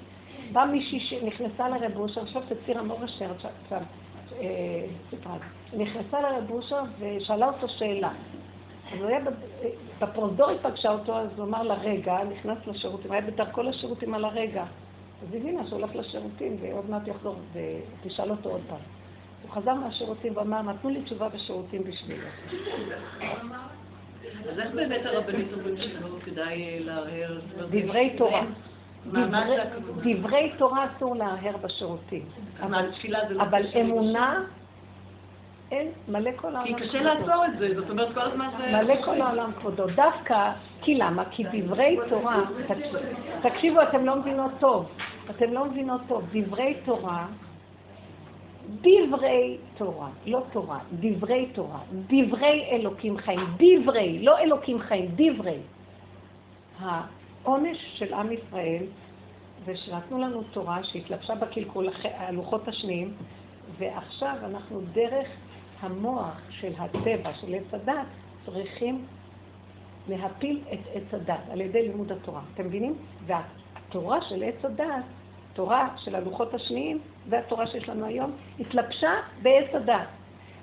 באה 0.53 0.65
מישהי 0.65 0.99
שנכנסה 0.99 1.69
לרב 1.69 1.97
אושר, 1.97 2.21
עכשיו 2.21 2.41
תציר 2.49 2.79
המורה 2.79 3.07
שרצה, 3.07 3.77
סיפרה, 5.09 5.37
נכנסה 5.77 6.21
לרב 6.21 6.51
אושר 6.51 6.81
ושאלה 6.99 7.47
אותו 7.47 7.69
שאלה. 7.69 8.11
אז 8.93 8.99
הוא 8.99 9.07
היה 9.07 9.19
בפרוזדור 9.99 10.49
היא 10.49 10.57
פגשה 10.61 10.89
אותו, 10.89 11.17
אז 11.17 11.29
הוא 11.37 11.45
אמר 11.45 11.63
לה, 11.63 11.73
רגע, 11.73 12.17
נכנס 12.23 12.57
לשירותים, 12.67 13.11
היה 13.11 13.21
בדרכו 13.21 13.61
לשירותים 13.61 14.13
על 14.13 14.25
הרגע. 14.25 14.63
אז 15.21 15.35
הבינה 15.35 15.67
שהוא 15.67 15.79
הולך 15.79 15.95
לשירותים, 15.95 16.57
ועוד 16.61 16.89
מעט 16.89 17.07
יחזור, 17.07 17.35
ותשאל 17.53 18.31
אותו 18.31 18.49
עוד 18.49 18.61
פעם. 18.69 18.79
הוא 19.41 19.51
חזר 19.51 19.73
מהשירותים 19.73 20.37
ואמר, 20.37 20.61
נתנו 20.61 20.89
לי 20.89 21.01
תשובה 21.01 21.29
בשירותים 21.29 21.83
בשבילו. 21.83 22.27
אז 24.49 24.59
איך 24.59 24.71
באמת 24.75 25.05
הרבנית 25.05 25.53
אומרים 25.53 25.77
שלא 25.77 26.09
כדאי 26.25 26.63
אה, 26.63 26.79
להרהר? 26.79 27.39
דברי 27.69 28.13
תורה. 28.17 28.43
דברי- 30.03 30.51
תורה 30.57 30.85
אסור 30.85 31.15
להרהר 31.15 31.57
בשירותים. 31.57 32.25
אבל 32.61 32.85
לא 33.29 33.43
אבל 33.43 33.61
אמונה, 33.81 34.43
אין, 35.71 35.87
מלא 36.07 36.31
כל 36.35 36.55
העולם. 36.55 36.63
כי 36.77 36.83
קשה. 36.83 37.01
לעצור 37.01 37.45
את 37.45 37.59
זה, 37.59 37.75
זאת 37.75 37.89
אומרת 37.89 38.13
כל 38.13 38.21
הזמן 38.21 38.49
זה... 38.57 38.71
מלא 38.83 39.05
כל 39.05 39.21
העולם 39.21 39.51
כבודו. 39.59 39.85
דווקא, 39.95 40.51
כי 40.81 40.95
למה? 40.95 41.23
כי 41.31 41.43
דברי 41.53 41.97
תורה, 42.09 42.39
תקשיבו, 43.41 43.81
אתם 43.83 44.05
לא 44.05 44.15
מבינות 44.15 44.51
טוב. 44.59 44.89
אתם 45.29 45.53
לא 45.53 45.65
מבינות 45.65 46.01
טוב. 46.07 46.27
דברי 46.33 46.73
תורה, 46.85 47.27
דברי 48.81 49.57
תורה, 49.77 50.09
לא 50.25 50.43
תורה, 50.51 50.79
דברי 50.99 51.45
תורה, 51.53 51.79
דברי 52.07 52.67
אלוקים 52.71 53.17
חיים, 53.17 53.39
דברי, 53.57 54.19
לא 54.23 54.39
אלוקים 54.39 54.79
חיים, 54.79 55.11
דברי. 55.15 55.57
העונש 57.43 57.77
של 57.97 58.13
עם 58.13 58.31
ישראל 58.31 58.83
זה 59.65 59.77
שנתנו 59.77 60.21
לנו 60.21 60.43
תורה 60.43 60.83
שהתלבשה 60.83 61.35
בקלקול 61.35 61.89
הלוחות 62.03 62.67
השניים, 62.67 63.13
ועכשיו 63.77 64.35
אנחנו 64.43 64.81
דרך 64.93 65.27
המוח 65.79 66.41
של 66.49 66.73
הטבע, 66.77 67.33
של 67.33 67.55
עץ 67.55 67.73
הדת, 67.73 68.07
צריכים 68.45 69.05
להפיל 70.09 70.61
את 70.73 70.79
עץ 70.93 71.13
הדת 71.13 71.49
על 71.51 71.61
ידי 71.61 71.87
לימוד 71.87 72.11
התורה. 72.11 72.41
אתם 72.53 72.65
מבינים? 72.65 72.95
והתורה 73.25 74.21
של 74.21 74.43
עץ 74.43 74.65
הדת, 74.65 75.03
תורה 75.53 75.89
של 75.97 76.15
הלוחות 76.15 76.53
השניים, 76.53 76.99
והתורה 77.29 77.67
שיש 77.67 77.89
לנו 77.89 78.05
היום, 78.05 78.31
התלבשה 78.59 79.11
בעץ 79.41 79.75
הדת. 79.75 80.07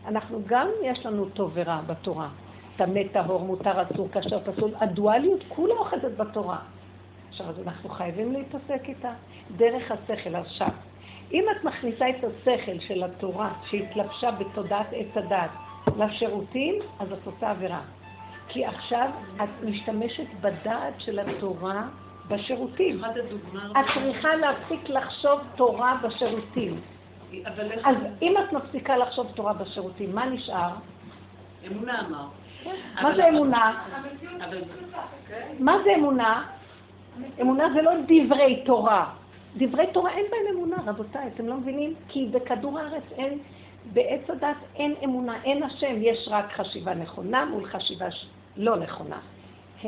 אנחנו 0.06 0.42
גם, 0.46 0.68
יש 0.84 1.06
לנו 1.06 1.28
טוב 1.28 1.50
ורע 1.54 1.80
בתורה. 1.86 2.28
טמא, 2.78 3.00
טהור, 3.12 3.40
מותר, 3.40 3.82
אסור, 3.82 4.08
כאשר 4.12 4.40
פסול. 4.40 4.70
הדואליות 4.80 5.44
כולה 5.48 5.74
אוחזת 5.74 6.16
בתורה. 6.16 6.58
עכשיו, 7.28 7.46
אז 7.48 7.60
אנחנו 7.66 7.88
חייבים 7.88 8.32
להתעסק 8.32 8.88
איתה 8.88 9.12
דרך 9.56 9.90
השכל. 9.90 10.34
עכשיו, 10.36 10.68
אם 11.32 11.44
את 11.50 11.64
מכניסה 11.64 12.10
את 12.10 12.24
השכל 12.24 12.80
של 12.80 13.02
התורה 13.02 13.52
שהתלבשה 13.70 14.30
בתודעת 14.30 14.86
עץ 14.92 15.16
הדת 15.16 15.50
לשירותים, 15.96 16.74
אז 16.98 17.12
את 17.12 17.26
עושה 17.26 17.50
עבירה. 17.50 17.80
כי 18.48 18.64
עכשיו 18.64 19.10
את 19.36 19.64
משתמשת 19.64 20.26
בדעת 20.40 20.94
של 20.98 21.18
התורה 21.18 21.88
בשירותים. 22.28 23.04
את 23.04 23.84
צריכה 23.94 24.34
להפסיק 24.36 24.88
לחשוב 24.88 25.40
תורה 25.56 25.96
בשירותים. 26.02 26.80
אז 27.84 27.96
אם 28.22 28.34
את 28.38 28.52
מפסיקה 28.52 28.96
לחשוב 28.96 29.26
תורה 29.34 29.52
בשירותים, 29.52 30.14
מה 30.14 30.26
נשאר? 30.26 30.70
אמונה 31.66 32.00
אמר. 32.00 32.26
מה 33.02 33.16
זה 33.16 33.28
אמונה? 33.28 33.84
מה 35.58 35.76
זה 35.84 35.94
אמונה? 35.94 36.44
אמונה 37.40 37.68
זה 37.74 37.82
לא 37.82 37.92
דברי 38.08 38.62
תורה. 38.64 39.10
דברי 39.56 39.86
תורה 39.92 40.10
אין 40.10 40.26
בהם 40.30 40.56
אמונה, 40.56 40.76
רבותיי, 40.86 41.28
אתם 41.34 41.46
לא 41.46 41.54
מבינים? 41.54 41.94
כי 42.08 42.28
בכדור 42.30 42.78
הארץ 42.78 43.02
אין, 43.18 43.38
בעץ 43.92 44.30
הדת 44.30 44.56
אין 44.76 44.94
אמונה, 45.04 45.42
אין 45.44 45.62
השם, 45.62 45.94
יש 45.98 46.28
רק 46.30 46.52
חשיבה 46.52 46.94
נכונה 46.94 47.44
מול 47.44 47.64
חשיבה 47.64 48.06
לא 48.56 48.76
נכונה. 48.76 49.18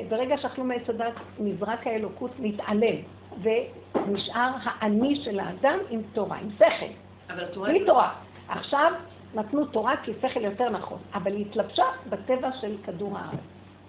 ברגע 0.09 0.39
שאכלו 0.39 0.65
מעץ 0.65 0.89
הדת, 0.89 1.13
נזרק 1.39 1.87
האלוקות, 1.87 2.31
מתעלם, 2.39 2.97
ונשאר 3.43 4.51
האני 4.65 5.21
של 5.25 5.41
האדם 5.41 5.79
עם 5.91 6.03
תורה, 6.13 6.37
עם 6.37 6.49
שכל. 6.59 6.87
אבל 7.31 7.45
התורה... 7.45 7.69
בלי 7.69 7.85
תורה. 7.87 8.13
עכשיו 8.49 8.93
נתנו 9.35 9.65
תורה 9.65 9.95
כי 10.03 10.13
שכל 10.23 10.45
יותר 10.45 10.69
נכון, 10.71 10.99
אבל 11.15 11.33
היא 11.33 11.47
התלבשה 11.47 11.85
בטבע 12.09 12.51
של 12.61 12.77
כדור 12.85 13.19
הארץ, 13.19 13.41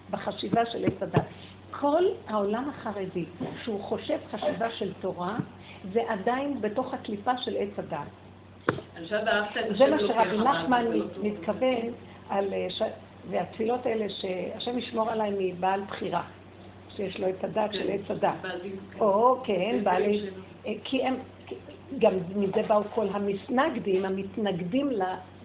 בחשיבה 0.10 0.66
של 0.66 0.86
עץ 0.86 1.04
הדת. 1.04 1.24
כל 1.72 2.04
העולם 2.28 2.70
החרדי, 2.70 3.26
שהוא 3.64 3.82
חושב 3.82 4.18
חשיבה 4.32 4.72
של 4.72 4.94
תורה, 4.94 5.36
זה 5.94 6.02
עדיין 6.10 6.62
בתוך 6.62 6.94
הקליפה 6.94 7.38
של 7.38 7.56
עץ 7.58 7.80
הדת. 7.80 8.08
זה 9.78 9.90
מה 9.90 10.00
שרבי 10.00 10.38
נחמן 10.38 10.86
לא. 10.86 11.06
מתכוון 11.24 11.92
על, 12.30 12.54
אה. 12.54 12.88
והתפילות 13.30 13.86
האלה 13.86 14.06
שהשם 14.10 14.78
ישמור 14.78 15.10
עליי 15.10 15.32
מבעל 15.40 15.82
בחירה, 15.82 16.24
שיש 16.96 17.20
לו 17.20 17.30
את 17.30 17.44
הדת 17.44 17.74
של 17.74 17.90
עץ 17.90 18.12
הדת. 18.12 18.34
כן. 18.42 19.00
או 19.00 19.38
כן, 19.44 19.80
בעלי... 19.84 20.30
אה, 20.66 20.74
כי 20.84 21.04
הם, 21.04 21.16
גם 22.00 22.14
מזה 22.36 22.62
באו 22.68 22.84
כל 22.94 23.08
המסנגדים, 23.12 24.06
המתנגדים 24.06 24.90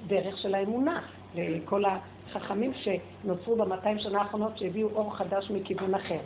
לדרך 0.06 0.38
של 0.38 0.54
האמונה, 0.54 1.00
וכל 1.34 1.84
החכמים 1.84 2.72
שנוצרו 2.74 3.56
במאתיים 3.56 3.98
שנה 3.98 4.18
האחרונות 4.18 4.58
שהביאו 4.58 4.88
אור 4.88 5.16
חדש 5.16 5.50
מכיוון 5.50 5.94
אחר. 5.94 6.18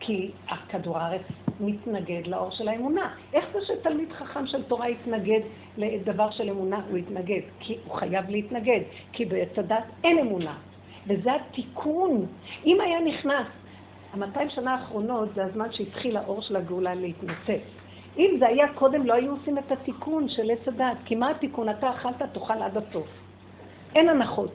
כי 0.00 0.30
כדור 0.68 0.98
הארץ 0.98 1.22
מתנגד 1.60 2.26
לאור 2.26 2.50
של 2.50 2.68
האמונה. 2.68 3.14
איך 3.32 3.44
זה 3.52 3.58
שתלמיד 3.66 4.12
חכם 4.12 4.46
של 4.46 4.62
תורה 4.62 4.88
יתנגד 4.88 5.40
לדבר 5.76 6.30
של 6.30 6.50
אמונה? 6.50 6.80
הוא 6.90 6.98
יתנגד, 6.98 7.40
כי 7.60 7.78
הוא 7.84 7.94
חייב 7.94 8.30
להתנגד, 8.30 8.80
כי 9.12 9.24
בעץ 9.24 9.58
הדת 9.58 9.84
אין 10.04 10.18
אמונה. 10.18 10.58
וזה 11.06 11.30
התיקון. 11.34 12.26
אם 12.66 12.80
היה 12.80 13.00
נכנס 13.00 13.46
המאתיים 14.12 14.50
שנה 14.50 14.74
האחרונות 14.74 15.28
זה 15.34 15.44
הזמן 15.44 15.72
שהתחיל 15.72 16.16
האור 16.16 16.42
של 16.42 16.56
הגאולה 16.56 16.94
להתנוצץ. 16.94 17.64
אם 18.18 18.36
זה 18.38 18.46
היה 18.46 18.72
קודם, 18.74 19.06
לא 19.06 19.14
היו 19.14 19.32
עושים 19.32 19.58
את 19.58 19.72
התיקון 19.72 20.28
של 20.28 20.50
עץ 20.50 20.68
הדת. 20.68 20.96
כי 21.04 21.14
מה 21.14 21.30
התיקון? 21.30 21.68
אתה 21.68 21.90
אכלת, 21.90 22.22
תאכל 22.32 22.62
עד 22.62 22.76
הסוף. 22.76 23.25
אין 23.94 24.08
הנחות. 24.08 24.52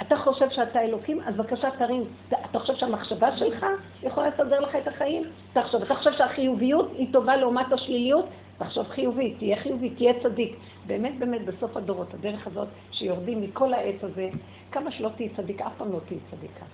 אתה 0.00 0.16
חושב 0.16 0.50
שאתה 0.50 0.80
אלוקים, 0.80 1.20
אז 1.20 1.34
בבקשה 1.36 1.68
תרים. 1.78 2.04
אתה 2.50 2.58
חושב 2.58 2.76
שהמחשבה 2.76 3.36
שלך 3.36 3.66
יכולה 4.02 4.28
לסדר 4.28 4.60
לך 4.60 4.76
את 4.76 4.88
החיים? 4.88 5.22
תחשוב. 5.52 5.82
אתה 5.82 5.94
חושב 5.94 6.12
שהחיוביות 6.12 6.90
היא 6.96 7.12
טובה 7.12 7.36
לעומת 7.36 7.72
השליליות? 7.72 8.24
תחשוב 8.58 8.88
חיובי, 8.88 9.34
תהיה 9.38 9.62
חיובי, 9.62 9.90
תהיה 9.90 10.12
צדיק. 10.22 10.56
באמת, 10.86 11.18
באמת, 11.18 11.44
בסוף 11.44 11.76
הדורות, 11.76 12.14
הדרך 12.14 12.46
הזאת 12.46 12.68
שיורדים 12.92 13.40
מכל 13.40 13.74
העץ 13.74 14.04
הזה, 14.04 14.28
כמה 14.72 14.90
שלא 14.90 15.10
תהיי 15.16 15.28
צדיק, 15.28 15.60
אף 15.60 15.72
פעם 15.78 15.92
לא 15.92 15.98
תהיי 16.06 16.18
צדיקה. 16.30 16.64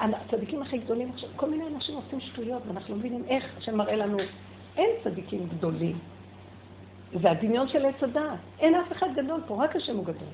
הצדיקים 0.00 0.62
הכי 0.62 0.78
גדולים 0.78 1.10
עכשיו, 1.14 1.28
כל 1.36 1.50
מיני 1.50 1.64
אנשים 1.74 1.94
עושים 1.94 2.20
שטויות, 2.20 2.62
ואנחנו 2.66 2.94
לא 2.94 2.98
מבינים 2.98 3.24
איך 3.28 3.44
שמראה 3.60 3.96
לנו, 3.96 4.18
אין 4.76 4.90
צדיקים 5.04 5.46
גדולים. 5.48 5.98
זה 7.12 7.30
הדמיון 7.30 7.68
של 7.68 7.86
עץ 7.86 8.02
הדעת. 8.02 8.38
אין 8.58 8.74
אף 8.74 8.92
אחד 8.92 9.08
גדול 9.14 9.40
פה, 9.46 9.64
רק 9.64 9.76
השם 9.76 9.96
הוא 9.96 10.04
גדול. 10.04 10.28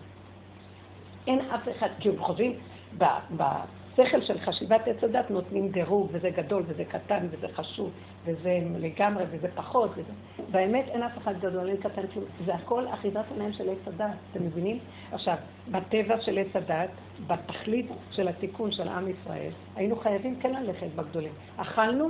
אין 1.27 1.41
אף 1.41 1.69
אחד, 1.77 1.89
כי 2.01 2.09
הם 2.09 2.19
חושבים, 2.19 2.53
בשכל 2.99 4.21
של 4.23 4.39
חשיבת 4.39 4.89
עץ 4.89 5.05
הדת 5.05 5.31
נותנים 5.31 5.69
דירוג, 5.69 6.09
וזה 6.13 6.31
גדול, 6.31 6.63
וזה 6.67 6.85
קטן, 6.85 7.27
וזה 7.31 7.47
חשוב, 7.55 7.91
וזה 8.25 8.59
לגמרי, 8.79 9.25
וזה 9.31 9.49
פחות, 9.55 9.91
וזה... 9.91 10.13
באמת 10.51 10.85
אין 10.89 11.03
אף 11.03 11.19
אחד 11.19 11.39
גדול, 11.41 11.69
אין 11.69 11.77
קטן 11.77 12.07
כלום. 12.13 12.25
זה 12.45 12.55
הכל 12.55 12.85
אחיזת 12.89 13.25
עיניים 13.31 13.53
של 13.53 13.71
עץ 13.71 13.89
הדת, 13.89 14.15
אתם 14.31 14.45
מבינים? 14.45 14.79
עכשיו, 15.13 15.37
בטבע 15.71 16.21
של 16.21 16.39
עץ 16.39 16.57
הדת, 16.57 16.91
בתכלית 17.27 17.87
של 18.11 18.29
התיקון 18.29 18.73
של 18.73 18.89
עם 18.89 19.09
ישראל, 19.09 19.51
היינו 19.77 19.97
חייבים 19.97 20.41
כן 20.41 20.63
ללכת 20.63 20.87
בגדולים. 20.97 21.33
אכלנו 21.57 22.09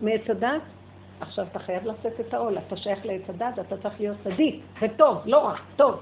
מעץ 0.00 0.30
הדת, 0.30 0.62
עכשיו 1.20 1.46
אתה 1.50 1.58
חייב 1.58 1.86
לשאת 1.86 2.20
את 2.20 2.34
העול, 2.34 2.58
אתה 2.58 2.76
שייך 2.76 3.06
לעץ 3.06 3.22
הדת, 3.28 3.58
אתה 3.58 3.76
צריך 3.76 4.00
להיות 4.00 4.16
צדיק, 4.24 4.64
וטוב, 4.82 5.18
לא 5.24 5.38
רע, 5.44 5.54
טוב. 5.76 6.00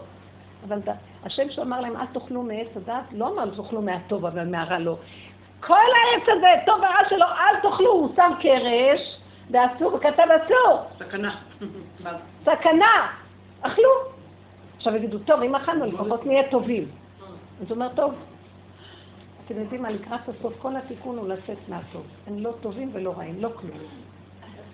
אבל 0.64 0.78
השם 1.24 1.50
שאמר 1.50 1.80
להם, 1.80 1.96
אל 1.96 2.06
תאכלו 2.12 2.42
מעץ 2.42 2.76
הדת, 2.76 3.12
לא 3.12 3.28
אמר 3.28 3.54
תאכלו 3.56 3.82
מהטוב, 3.82 4.26
אבל 4.26 4.48
מהרע 4.48 4.78
לא. 4.78 4.96
כל 5.60 5.74
העץ 5.74 6.28
הזה, 6.28 6.46
טוב 6.66 6.78
ורע 6.78 7.08
שלו, 7.08 7.26
אל 7.26 7.60
תאכלו, 7.62 7.92
הוא 7.92 8.08
שם 8.16 8.32
קרש, 8.40 9.20
ואסור, 9.50 9.94
וכתב 9.94 10.26
אסור, 10.44 10.84
סכנה. 10.98 11.36
סכנה, 12.44 13.12
אכלו. 13.60 13.90
עכשיו 14.76 14.96
יגידו, 14.96 15.18
טוב, 15.18 15.42
אם 15.42 15.54
אכלנו, 15.54 15.86
לפחות 15.86 16.26
נהיה 16.26 16.50
טובים. 16.50 16.88
אז 17.60 17.66
הוא 17.68 17.70
אומר, 17.70 17.88
טוב, 17.94 18.14
אתם 19.46 19.60
יודעים 19.60 19.82
מה, 19.82 19.90
לקראת 19.90 20.28
הסוף, 20.28 20.52
כל 20.58 20.76
התיקון 20.76 21.18
הוא 21.18 21.28
לצאת 21.28 21.68
מהטוב. 21.68 22.06
הם 22.26 22.38
לא 22.38 22.52
טובים 22.60 22.90
ולא 22.92 23.14
רעים, 23.18 23.42
לא 23.42 23.48
כלום. 23.56 23.78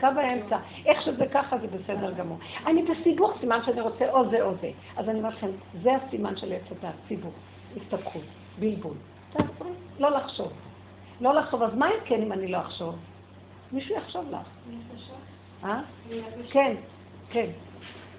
קו 0.01 0.07
האמצע. 0.17 0.59
איך 0.87 1.03
שזה 1.03 1.27
ככה 1.27 1.59
זה 1.59 1.67
בסדר 1.67 2.13
גמור. 2.13 2.39
אני 2.67 2.83
בסיבוך, 2.83 3.33
סימן 3.41 3.59
שאני 3.67 3.81
רוצה 3.81 4.11
או 4.11 4.31
זה 4.31 4.43
או 4.43 4.55
זה. 4.61 4.71
אז 4.97 5.09
אני 5.09 5.19
אומרת 5.19 5.35
לכם, 5.35 5.51
זה 5.83 5.91
הסימן 5.95 6.37
של 6.37 6.53
עץ 6.53 6.63
הדת, 6.71 6.95
סיבוך, 7.09 7.35
הסתבכות, 7.77 8.23
בלבול. 8.59 8.97
תעצרי, 9.33 9.71
לא 9.99 10.11
לחשוב. 10.11 10.53
לא 11.21 11.35
לחשוב, 11.35 11.63
אז 11.63 11.75
מה 11.75 11.87
אם 11.87 12.01
כן 12.05 12.23
אם 12.23 12.33
אני 12.33 12.49
לא 12.49 12.59
אחשוב? 12.59 12.95
מישהו 13.73 13.95
יחשוב 13.95 14.31
לך. 14.31 14.47
אה? 15.65 15.81
כן, 16.51 16.75
כן. 17.31 17.47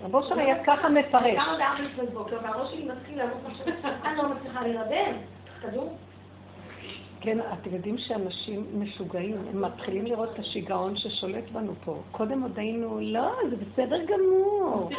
רבו 0.03 0.23
שם 0.23 0.39
היה 0.39 0.63
ככה 0.63 0.89
מפרש. 0.89 1.35
קמה 1.35 1.57
בארבע 1.57 1.81
לפנות 1.81 2.09
בוקר, 2.09 2.37
והראש 2.43 2.71
שלי 2.71 2.85
מתחיל 2.85 3.21
עכשיו, 3.21 3.91
אני 4.05 4.17
לא 4.17 4.29
מצליחה 4.29 4.61
להירדם. 4.61 5.15
כדור? 5.61 5.97
כן, 7.25 7.39
אתם 7.39 7.73
יודעים 7.75 7.97
שאנשים 7.97 8.65
משוגעים, 8.73 9.35
הם 9.49 9.61
מתחילים 9.61 10.05
לראות 10.05 10.33
את 10.33 10.39
השיגעון 10.39 10.97
ששולט 10.97 11.49
בנו 11.51 11.73
פה. 11.85 12.01
קודם 12.11 12.41
עוד 12.41 12.59
היינו, 12.59 12.99
לא, 13.01 13.31
זה 13.49 13.55
בסדר 13.55 13.97
גמור. 14.05 14.89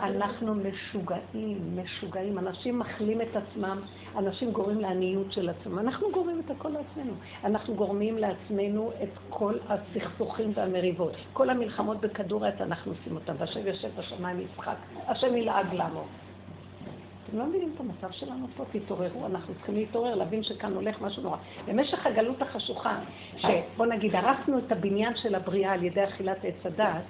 אנחנו 0.00 0.54
משוגעים, 0.54 1.78
משוגעים. 1.82 2.38
אנשים 2.38 2.78
מחלים 2.78 3.20
את 3.20 3.36
עצמם, 3.36 3.80
אנשים 4.18 4.50
גורמים 4.50 4.80
לעניות 4.80 5.32
של 5.32 5.48
עצמם. 5.48 5.78
אנחנו 5.78 6.10
גורמים 6.12 6.40
את 6.44 6.50
הכל 6.50 6.68
לעצמנו. 6.68 7.12
אנחנו 7.44 7.74
גורמים 7.74 8.18
לעצמנו 8.18 8.92
את 9.02 9.18
כל 9.30 9.54
הסכסוכים 9.68 10.52
והמריבות. 10.54 11.12
כל 11.32 11.50
המלחמות 11.50 12.00
בכדור 12.00 12.44
הארץ, 12.44 12.60
אנחנו 12.60 12.92
עושים 12.92 13.14
אותם. 13.14 13.34
והשם 13.38 13.66
יושב 13.66 13.88
בשמיים 13.98 14.40
יצחק, 14.40 14.76
השם 15.08 15.36
ילעג 15.36 15.74
לנו. 15.74 16.04
אתם 17.34 17.42
לא 17.42 17.48
מבינים 17.48 17.72
את 17.74 17.80
המצב 17.80 18.10
שלנו 18.10 18.46
פה? 18.56 18.64
תתעוררו, 18.72 19.26
אנחנו 19.26 19.54
צריכים 19.54 19.74
להתעורר, 19.74 20.14
להבין 20.14 20.42
שכאן 20.42 20.72
הולך 20.72 21.00
משהו 21.00 21.22
נורא. 21.22 21.36
במשך 21.66 22.06
הגלות 22.06 22.42
החשוכה, 22.42 22.98
שבוא 23.36 23.86
נגיד, 23.86 24.14
הרסנו 24.14 24.58
את 24.58 24.72
הבניין 24.72 25.16
של 25.16 25.34
הבריאה 25.34 25.72
על 25.72 25.84
ידי 25.84 26.04
אכילת 26.04 26.44
עץ 26.44 26.66
הדעת, 26.66 27.02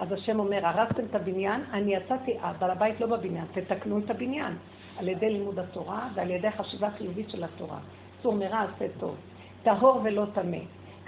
אז 0.00 0.12
השם 0.12 0.38
אומר, 0.38 0.66
הרסתם 0.66 1.04
את 1.10 1.14
הבניין, 1.14 1.60
אני 1.72 1.94
יצאתי, 1.94 2.36
בעל 2.58 2.70
הבית 2.70 3.00
לא 3.00 3.06
בבניין, 3.06 3.44
תתקנו 3.52 3.98
את 3.98 4.10
הבניין, 4.10 4.56
על 4.98 5.08
ידי 5.08 5.30
לימוד 5.30 5.58
התורה 5.58 6.08
ועל 6.14 6.30
ידי 6.30 6.50
חשיבה 6.50 6.90
חיובית 6.90 7.30
של 7.30 7.44
התורה. 7.44 7.78
צור 8.22 8.34
מרע 8.34 8.62
עשה 8.62 8.86
טוב, 9.00 9.16
טהור 9.62 10.00
ולא 10.04 10.24
טמא. 10.34 10.58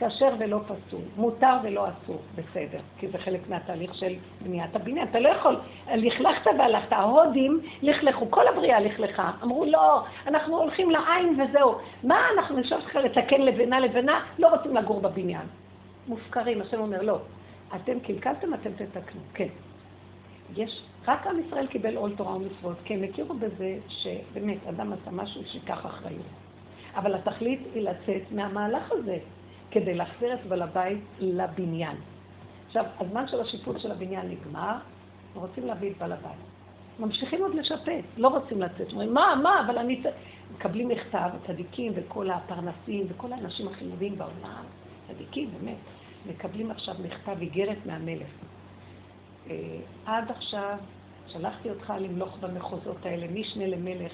כשר 0.09 0.34
ולא 0.38 0.61
פסול, 0.64 1.00
מותר 1.16 1.57
ולא 1.62 1.86
אסור, 1.88 2.18
בסדר, 2.34 2.78
כי 2.98 3.09
זה 3.09 3.18
חלק 3.18 3.40
מהתהליך 3.48 3.94
של 3.94 4.14
בניית 4.42 4.76
הבניין. 4.76 5.09
אתה 5.09 5.20
לא 5.20 5.28
יכול, 5.28 5.57
לכלכת 5.94 6.50
והלכת, 6.59 6.92
ההודים 6.92 7.61
לכלכו, 7.82 8.30
כל 8.30 8.48
הבריאה 8.48 8.80
לכלכה. 8.80 9.30
אמרו, 9.42 9.64
לא, 9.64 10.05
אנחנו 10.26 10.59
הולכים 10.59 10.90
לעין 10.90 11.40
וזהו. 11.40 11.74
מה 12.05 12.20
אנחנו 12.36 12.59
נשאר 12.59 12.78
לך 12.78 12.96
לתקן 12.96 13.40
לבנה 13.40 13.80
לבנה? 13.80 14.24
לא 14.38 14.48
רוצים 14.48 14.76
לגור 14.76 15.00
בבניין. 15.00 15.46
מופקרים, 16.09 16.61
השם 16.62 16.80
אומר, 16.80 17.03
לא. 17.03 17.18
אתם 17.76 18.00
קלקלתם, 18.00 18.55
אתם 18.55 18.70
תתקנו. 18.72 19.20
כן. 19.34 19.48
יש, 20.57 20.82
רק 21.09 21.26
עם 21.26 21.40
ישראל 21.46 21.66
קיבל 21.66 21.96
עול 21.96 22.12
תורה 22.16 22.36
ומצוות, 22.36 22.76
כי 22.84 22.94
הם 22.94 23.03
הכירו 23.03 23.34
בזה 23.34 23.76
שבאמת, 23.88 24.59
אדם 24.68 24.92
עשה 24.92 25.11
משהו 25.11 25.42
שיקח 25.44 25.86
אחריות. 25.86 26.26
אבל 26.96 27.14
התכלית 27.14 27.61
היא 27.74 27.82
לצאת 27.82 28.32
מהמהלך 28.32 28.92
הזה. 28.92 29.18
כדי 29.73 29.95
להחזיר 29.95 30.35
את 30.35 30.47
בעל 30.47 30.62
הבית 30.62 31.01
לבניין. 31.20 31.97
עכשיו, 32.66 32.85
הזמן 33.01 33.29
של 33.29 33.41
השיפוט 33.41 33.81
של 33.81 33.93
הבניין 33.93 34.29
נגמר, 34.29 34.77
ורוצים 35.35 35.66
להביא 35.66 35.91
את 35.91 35.99
בעל 35.99 36.12
הבית. 36.12 36.41
ממשיכים 36.99 37.43
עוד 37.43 37.55
לשפט, 37.55 38.05
לא 38.16 38.29
רוצים 38.29 38.62
לצאת. 38.62 38.93
אומרים, 38.93 39.14
מה, 39.14 39.35
מה, 39.43 39.62
אבל 39.66 39.79
אני... 39.79 40.03
מקבלים 40.57 40.89
מכתב, 40.89 41.29
צדיקים 41.47 41.93
וכל 41.95 42.31
הפרנסים 42.31 43.07
וכל 43.09 43.33
האנשים 43.33 43.68
החיוביים 43.68 44.18
בעולם, 44.18 44.64
צדיקים, 45.09 45.51
באמת, 45.59 45.77
מקבלים 46.27 46.70
עכשיו 46.70 46.95
מכתב 47.05 47.37
איגרת 47.41 47.87
מהמלך. 47.87 48.29
אה, 49.51 49.57
עד 50.07 50.31
עכשיו 50.31 50.77
שלחתי 51.29 51.70
אותך 51.70 51.93
למלוך 52.01 52.39
במחוזות 52.41 53.07
האלה, 53.07 53.27
משנה 53.29 53.66
למלך, 53.66 54.12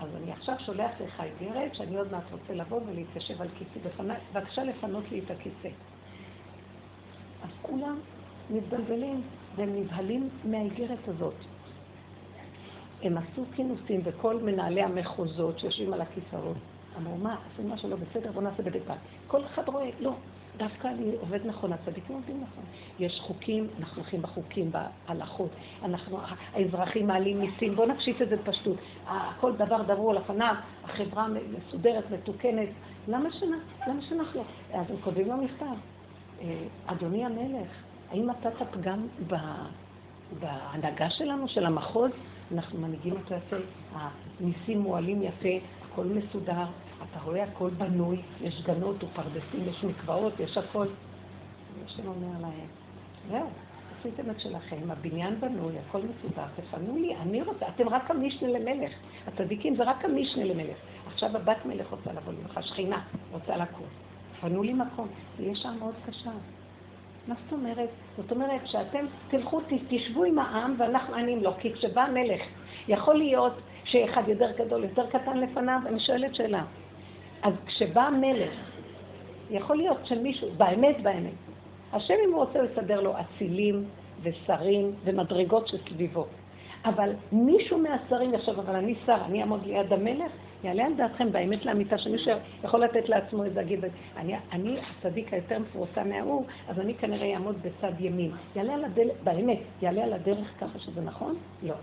אז 0.00 0.08
אני 0.16 0.32
עכשיו 0.32 0.54
שולח 0.66 0.90
לך 1.00 1.22
איגרת 1.40 1.74
שאני 1.74 1.96
עוד 1.96 2.12
מעט 2.12 2.32
רוצה 2.32 2.54
לבוא 2.54 2.80
ולהתיישב 2.86 3.42
על 3.42 3.48
כיסי 3.58 3.88
בבקשה 4.32 4.64
לפנות 4.64 5.04
לי 5.10 5.18
את 5.18 5.30
הכיסא. 5.30 5.68
אז 7.42 7.50
כולם 7.62 8.00
מתבלבלים 8.50 9.22
והם 9.56 9.76
נבהלים 9.76 10.28
מהאיגרת 10.44 11.08
הזאת. 11.08 11.34
הם 13.02 13.18
עשו 13.18 13.44
כינוסים 13.56 14.00
וכל 14.04 14.36
מנהלי 14.36 14.82
המחוזות 14.82 15.58
שיושבים 15.58 15.92
על 15.92 16.00
הכיסאות 16.00 16.56
אמרו, 16.96 17.16
מה, 17.16 17.36
עשו 17.52 17.62
משהו 17.62 17.90
לא 17.90 17.96
בסדר, 17.96 18.32
בואו 18.32 18.44
נעשה 18.44 18.62
בדיוק. 18.62 18.86
כל 19.26 19.44
אחד 19.44 19.68
רואה, 19.68 19.90
לא, 20.00 20.14
דווקא 20.58 20.88
אני 20.88 21.12
עובד 21.20 21.46
נכון, 21.46 21.72
הצדיקים 21.72 22.16
עובדים 22.16 22.36
נכון. 22.36 22.64
יש 22.98 23.20
חוקים, 23.20 23.66
אנחנו 23.80 24.02
הולכים 24.02 24.22
בחוקים, 24.22 24.70
בהלכות, 24.70 25.50
אנחנו, 25.82 26.18
האזרחים 26.52 27.06
מעלים 27.06 27.40
מיסים, 27.40 27.76
בואו 27.76 27.88
נפשיט 27.88 28.22
את 28.22 28.28
זה 28.28 28.36
בפשטות. 28.36 28.76
כל 29.40 29.56
דבר 29.56 29.82
דברו 29.82 30.12
לפניו, 30.12 30.54
החברה 30.84 31.26
מסודרת, 31.28 32.10
מתוקנת. 32.10 32.68
למה 33.08 33.32
שנה? 33.32 33.56
למה 33.88 34.02
שאנחנו? 34.02 34.44
אז 34.74 34.90
הם 34.90 34.96
כותבים 35.04 35.28
לו 35.28 35.36
מכתב. 35.36 35.64
אה, 36.40 36.64
אדוני 36.86 37.24
המלך, 37.24 37.68
האם 38.10 38.30
אתה 38.30 38.48
פגם 38.70 39.06
בהנהגה 40.40 41.10
שלנו, 41.10 41.48
של 41.48 41.66
המחוז? 41.66 42.10
אנחנו 42.54 42.78
מנהיגים 42.78 43.12
אותו 43.12 43.34
יפה, 43.34 43.56
המיסים 43.92 44.78
מועלים 44.78 45.22
יפה, 45.22 45.66
הכל 45.84 46.04
מסודר, 46.04 46.66
אתה 47.02 47.20
רואה 47.24 47.44
הכל 47.44 47.70
בנוי, 47.70 48.22
יש 48.40 48.62
גנות 48.62 49.04
ופרדסים, 49.04 49.68
יש 49.68 49.84
מקוואות, 49.84 50.40
יש 50.40 50.58
הכל. 50.58 50.86
השם 51.86 52.08
אומר 52.08 52.40
להם, 52.40 52.66
זהו, 53.30 53.48
עשיתם 53.98 54.30
את 54.30 54.40
שלכם, 54.40 54.90
הבניין 54.90 55.40
בנוי, 55.40 55.74
הכל 55.78 55.98
מסודר, 55.98 56.44
תפנו 56.56 56.96
לי, 56.96 57.16
אני 57.16 57.42
רוצה, 57.42 57.68
אתם 57.68 57.88
רק 57.88 58.10
המשנה 58.10 58.48
למלך. 58.48 58.92
הצדיקים 59.26 59.76
זה 59.76 59.84
רק 59.84 60.04
המשנה 60.04 60.44
למלך. 60.44 60.76
עכשיו 61.06 61.36
הבת 61.36 61.66
מלך 61.66 61.90
רוצה 61.90 62.12
לבוא 62.12 62.32
לך, 62.44 62.60
שכינה 62.62 63.02
רוצה 63.32 63.56
לקום. 63.56 63.86
פנו 64.40 64.62
לי 64.62 64.72
מקום, 64.72 65.08
יש 65.40 65.58
שם 65.58 65.76
מאוד 65.78 65.94
קשה. 66.06 66.30
מה 67.28 67.34
זאת 67.44 67.52
אומרת? 67.52 67.88
זאת 68.16 68.32
אומרת 68.32 68.60
שאתם 68.66 69.06
תלכו, 69.28 69.60
תשבו 69.88 70.24
עם 70.24 70.38
העם 70.38 70.74
ואנחנו 70.78 71.14
עניים 71.14 71.42
לו, 71.42 71.52
כי 71.60 71.72
כשבא 71.72 72.06
מלך, 72.14 72.42
יכול 72.88 73.14
להיות 73.14 73.52
שאחד 73.84 74.22
יותר 74.28 74.50
גדול, 74.58 74.84
יותר 74.84 75.06
קטן 75.06 75.36
לפניו, 75.36 75.80
אני 75.86 76.00
שואלת 76.00 76.34
שאלה. 76.34 76.64
אז 77.42 77.52
כשבא 77.66 78.08
מלך, 78.20 78.52
יכול 79.50 79.76
להיות 79.76 80.06
שמישהו, 80.06 80.48
באמת 80.56 80.96
באמת, 81.02 81.32
השם 81.92 82.14
אם 82.24 82.32
הוא 82.32 82.44
רוצה 82.44 82.62
לסדר 82.62 83.00
לו 83.00 83.14
אצילים 83.20 83.84
ושרים 84.22 84.92
ומדרגות 85.04 85.68
שסביבו. 85.68 86.26
אבל 86.84 87.12
מישהו 87.32 87.78
מהשרים 87.78 88.34
יחשוב, 88.34 88.58
אבל 88.58 88.76
אני 88.76 88.94
שר, 89.06 89.18
אני 89.26 89.40
אעמוד 89.40 89.66
ליד 89.66 89.92
המלך, 89.92 90.32
יעלה 90.64 90.86
על 90.86 90.94
דעתכם 90.94 91.32
באמת 91.32 91.64
לאמיתה 91.64 91.98
שמישהו 91.98 92.32
יכול 92.64 92.84
לתת 92.84 93.08
לעצמו 93.08 93.44
איזה 93.44 93.62
גיד, 93.62 93.84
אני, 94.16 94.34
אני 94.52 94.76
הצדיק 94.80 95.34
היותר 95.34 95.58
מפורסם 95.58 96.08
מההוא, 96.08 96.44
אז 96.68 96.80
אני 96.80 96.94
כנראה 96.94 97.34
אעמוד 97.34 97.56
בצד 97.62 97.92
ימין. 98.00 98.30
יעלה 98.56 98.74
על 98.74 98.84
הדרך, 98.84 99.16
באמת, 99.24 99.58
יעלה 99.82 100.04
על 100.04 100.12
הדרך 100.12 100.48
ככה 100.60 100.78
שזה 100.78 101.00
נכון? 101.00 101.36
לא. 101.62 101.74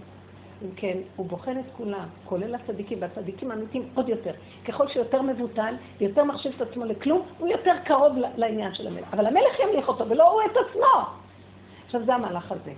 אם 0.63 0.69
כן, 0.75 0.97
הוא 1.15 1.25
בוחן 1.25 1.59
את 1.59 1.65
כולם, 1.77 2.05
כולל 2.25 2.55
הצדיקים, 2.55 2.97
והצדיקים 3.01 3.51
האמיתיים 3.51 3.89
עוד 3.95 4.09
יותר. 4.09 4.31
ככל 4.65 4.87
שיותר 4.87 5.21
מבוטל 5.21 5.75
ויותר 5.97 6.23
מחשיב 6.23 6.53
את 6.55 6.61
עצמו 6.61 6.85
לכלום, 6.85 7.21
הוא 7.39 7.47
יותר 7.47 7.73
קרוב 7.85 8.13
לעניין 8.35 8.73
של 8.73 8.87
המלך. 8.87 9.13
אבל 9.13 9.25
המלך 9.25 9.59
ימליך 9.59 9.87
אותו, 9.87 10.09
ולא 10.09 10.31
הוא 10.31 10.41
את 10.51 10.57
עצמו. 10.69 11.09
עכשיו, 11.85 12.05
זה 12.05 12.15
המהלך 12.15 12.51
הזה. 12.51 12.71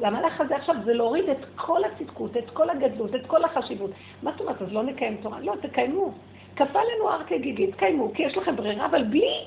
והמהלך 0.00 0.40
הזה 0.40 0.56
עכשיו 0.56 0.74
זה 0.84 0.94
להוריד 0.94 1.28
את 1.28 1.44
כל 1.56 1.80
הצדקות, 1.84 2.36
את 2.36 2.50
כל 2.50 2.70
הגדלות, 2.70 3.14
את 3.14 3.26
כל 3.26 3.44
החשיבות. 3.44 3.90
מה 4.22 4.30
זאת 4.30 4.40
אומרת, 4.40 4.62
אז 4.62 4.72
לא 4.72 4.82
נקיים 4.82 5.16
תורה? 5.22 5.40
לא, 5.40 5.54
תקיימו. 5.62 6.12
כפה 6.56 6.78
לנו 6.78 7.10
הר 7.10 7.22
כגיגית, 7.26 7.74
תקיימו, 7.74 8.12
כי 8.14 8.22
יש 8.22 8.36
לכם 8.36 8.56
ברירה, 8.56 8.86
אבל 8.86 9.04
בלי 9.04 9.44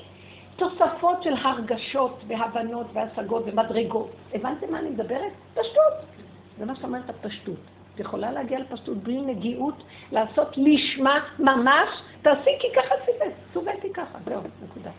תוספות 0.56 1.22
של 1.22 1.34
הרגשות 1.42 2.22
והבנות 2.26 2.86
והשגות 2.92 3.42
ומדרגות. 3.46 4.10
הבנתם 4.34 4.72
מה 4.72 4.78
אני 4.78 4.90
מדברת? 4.90 5.32
פשטות. 5.54 6.13
זה 6.58 6.64
מה 6.64 6.76
שאומרת 6.76 7.10
הפשטות. 7.10 7.58
את 7.94 8.00
יכולה 8.00 8.32
להגיע 8.32 8.58
לפשטות 8.58 8.96
בלי 8.96 9.20
נגיעות, 9.20 9.82
לעשות 10.12 10.48
לשמה 10.56 11.20
ממש, 11.38 11.88
תעשי 12.22 12.50
כי 12.60 12.66
ככה 12.76 12.94
ציוות, 13.04 13.34
צוויתי 13.52 13.92
ככה, 13.92 14.18
זהו, 14.24 14.40
נקודה. 14.64 14.90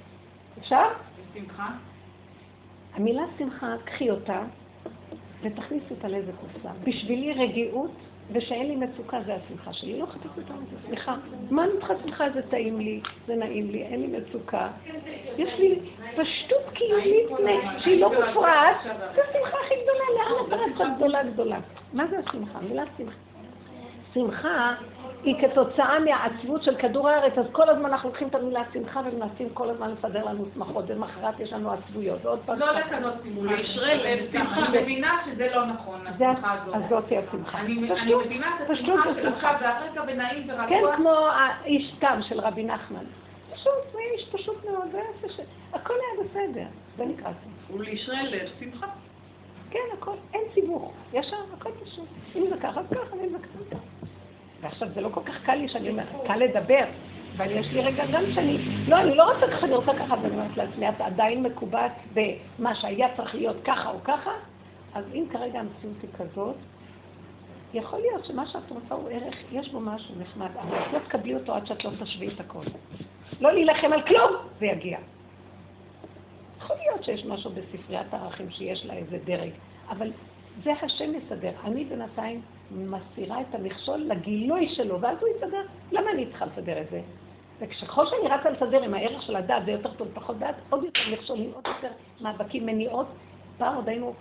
אפשר? 0.59 0.83
שמחה? 1.33 1.71
המילה 2.93 3.23
שמחה, 3.37 3.75
קחי 3.85 4.09
אותה 4.09 4.43
ותכניסי 5.41 5.85
אותה 5.91 6.07
לאיזה 6.07 6.31
קופסה. 6.41 6.69
בשבילי 6.83 7.33
רגיעות 7.33 7.91
ושאין 8.31 8.67
לי 8.67 8.75
מצוקה 8.75 9.17
זה 9.25 9.35
השמחה 9.35 9.73
שלי. 9.73 9.99
לא 9.99 10.05
חטאתי 10.05 10.41
אותה 10.41 10.53
מזה, 10.53 10.87
סליחה. 10.87 11.15
מה 11.51 11.63
אני 11.63 11.71
צריכה 11.77 11.93
שמחה? 12.03 12.29
זה 12.29 12.41
טעים 12.41 12.79
לי, 12.79 13.01
זה 13.27 13.35
נעים 13.35 13.71
לי, 13.71 13.81
אין 13.83 14.01
לי 14.01 14.07
מצוקה. 14.07 14.67
יש 15.37 15.59
לי 15.59 15.79
פשטות 16.15 16.63
קיומית 16.73 17.29
שהיא 17.79 18.01
לא 18.01 18.09
מופרעת, 18.09 18.77
זו 18.83 19.21
השמחה 19.21 19.57
הכי 19.65 19.75
גדולה, 19.83 20.05
לאן 20.49 20.69
את 20.69 20.73
רצה 20.73 20.95
גדולה 20.95 21.23
גדולה? 21.23 21.59
מה 21.93 22.07
זה 22.07 22.19
השמחה? 22.19 22.59
מילה 22.59 22.83
שמחה. 22.97 23.15
שמחה 24.13 24.75
היא 25.25 25.35
כתוצאה 25.41 25.99
מהעצבות 25.99 26.63
של 26.63 26.75
כדור 26.75 27.09
הארץ, 27.09 27.37
אז 27.37 27.45
כל 27.51 27.69
הזמן 27.69 27.85
אנחנו 27.85 28.09
לוקחים 28.09 28.27
את 28.27 28.35
המילה 28.35 28.61
שמחה 28.73 29.01
ומנסים 29.05 29.49
כל 29.53 29.69
הזמן 29.69 29.91
לסדר 29.91 30.25
לנו 30.25 30.45
שמחות, 30.53 30.85
ומחרת 30.87 31.39
יש 31.39 31.53
לנו 31.53 31.71
עצבויות, 31.71 32.25
ועוד 32.25 32.39
פעם... 32.45 32.59
לא 32.59 32.71
לקנות 32.71 33.13
סימוליה, 33.23 33.59
ישרי 33.59 33.97
לב, 33.97 34.31
שמחה, 34.31 34.65
אני 34.65 34.81
מבינה 34.81 35.21
שזה 35.25 35.47
לא 35.55 35.65
נכון, 35.65 36.07
השמחה 36.07 36.53
הזאת. 36.53 36.75
אז 36.75 36.81
זאתי 36.89 37.17
השמחה. 37.17 37.59
אני 37.59 37.73
מבינה 38.25 38.57
את 38.63 38.69
השמחה 38.69 39.09
של 39.13 39.27
עכשיו, 39.27 39.55
והרגע 39.61 40.01
ונעים 40.07 40.49
ורגוע. 40.49 40.67
כן, 40.67 40.81
כמו 40.95 41.27
האיש 41.27 41.95
תם 41.99 42.19
של 42.21 42.39
רבי 42.39 42.63
נחמן. 42.63 43.05
פשוט, 43.53 43.71
זה 43.91 43.99
איש 44.13 44.29
פשוט 44.31 44.65
מאוד, 44.65 44.87
הכל 45.73 45.93
היה 45.93 46.25
בסדר, 46.25 46.65
זה 46.97 47.05
נקרא 47.05 47.31
שמחה. 47.43 47.73
ולישרי 47.73 48.23
לב, 48.23 48.49
שמחה. 48.59 48.87
כן, 49.69 49.79
הכל, 49.97 50.15
אין 50.33 50.41
סיבוך, 50.53 50.93
ישר, 51.13 51.37
הכל 51.57 51.69
פשוט. 51.85 52.07
אם 52.35 52.45
זה 52.49 52.55
ככה, 52.57 52.79
אז 52.79 52.85
ככה, 52.91 53.15
אם 53.15 53.29
זה 53.29 53.37
ככה. 53.69 53.77
ועכשיו 54.65 54.87
זה 54.95 55.01
לא 55.01 55.09
כל 55.09 55.21
כך 55.25 55.43
קל 55.45 55.55
לי 55.55 55.69
שאני 55.69 55.89
אומרת, 55.89 56.07
קל 56.27 56.35
לדבר, 56.35 56.85
אבל 57.37 57.51
יש 57.51 57.67
לי 57.67 57.81
רגע 57.81 58.05
גם 58.13 58.23
שאני, 58.35 58.57
לא, 58.87 58.97
אני 58.97 59.15
לא 59.15 59.33
רוצה 59.33 59.47
ככה, 59.47 59.65
אני 59.65 59.75
רוצה 59.75 59.91
ככה, 59.99 60.15
ואני 60.21 60.35
אומרת 60.35 60.57
לעצמי, 60.57 60.89
את 60.89 61.01
עדיין 61.01 61.43
מקובעת 61.43 61.91
במה 62.13 62.75
שהיה 62.75 63.07
צריך 63.17 63.35
להיות 63.35 63.57
ככה 63.63 63.91
או 63.91 64.03
ככה, 64.03 64.31
אז 64.93 65.05
אם 65.13 65.25
כרגע 65.31 65.59
המציאות 65.59 65.95
היא 66.01 66.09
כזאת, 66.17 66.55
יכול 67.73 67.99
להיות 67.99 68.25
שמה 68.25 68.47
שאת 68.47 68.71
רוצה 68.71 68.95
הוא 68.95 69.09
ערך, 69.09 69.35
יש 69.51 69.69
בו 69.69 69.79
משהו 69.79 70.15
נחמד, 70.19 70.49
אבל 70.61 70.77
את 70.77 70.93
לא 70.93 70.99
תקבלי 70.99 71.35
אותו 71.35 71.55
עד 71.55 71.67
שאת 71.67 71.85
לא 71.85 71.91
תשווי 72.03 72.27
את 72.27 72.39
הכל. 72.39 72.63
לא 73.41 73.53
להילחם 73.53 73.93
על 73.93 74.01
כלום, 74.01 74.31
זה 74.59 74.65
יגיע. 74.65 74.97
יכול 76.57 76.75
להיות 76.75 77.03
שיש 77.03 77.25
משהו 77.25 77.51
בספריית 77.51 78.13
הערכים 78.13 78.49
שיש 78.49 78.85
לה 78.85 78.93
איזה 78.93 79.17
דרג, 79.25 79.49
אבל 79.89 80.11
זה 80.63 80.71
השם 80.81 81.11
יסדר. 81.15 81.51
אני 81.63 81.85
בינתיים 81.85 82.41
מסירה 82.71 83.41
את 83.41 83.55
המכשול 83.55 83.97
לגילוי 83.97 84.69
שלו, 84.69 85.01
ואז 85.01 85.17
הוא 85.21 85.29
יסדר. 85.37 85.61
למה 85.91 86.11
אני 86.11 86.25
צריכה 86.25 86.45
לסדר 86.45 86.81
את 86.81 86.89
זה? 86.91 87.01
וככל 87.59 88.05
שאני 88.05 88.27
רצה 88.29 88.49
לסדר 88.49 88.83
עם 88.83 88.93
הערך 88.93 89.21
של 89.21 89.35
הדת, 89.35 89.65
זה 89.65 89.71
יותר 89.71 89.93
טוב, 89.93 90.07
פחות 90.13 90.39
דת, 90.39 90.55
עוד 90.69 90.83
יותר 90.83 91.01
מכשולים, 91.13 91.51
עוד 91.53 91.67
יותר 91.67 91.93
מאבקים, 92.21 92.65
מניעות. 92.65 93.07
פעם 93.57 93.75
עוד 93.75 93.89
היינו 93.89 94.13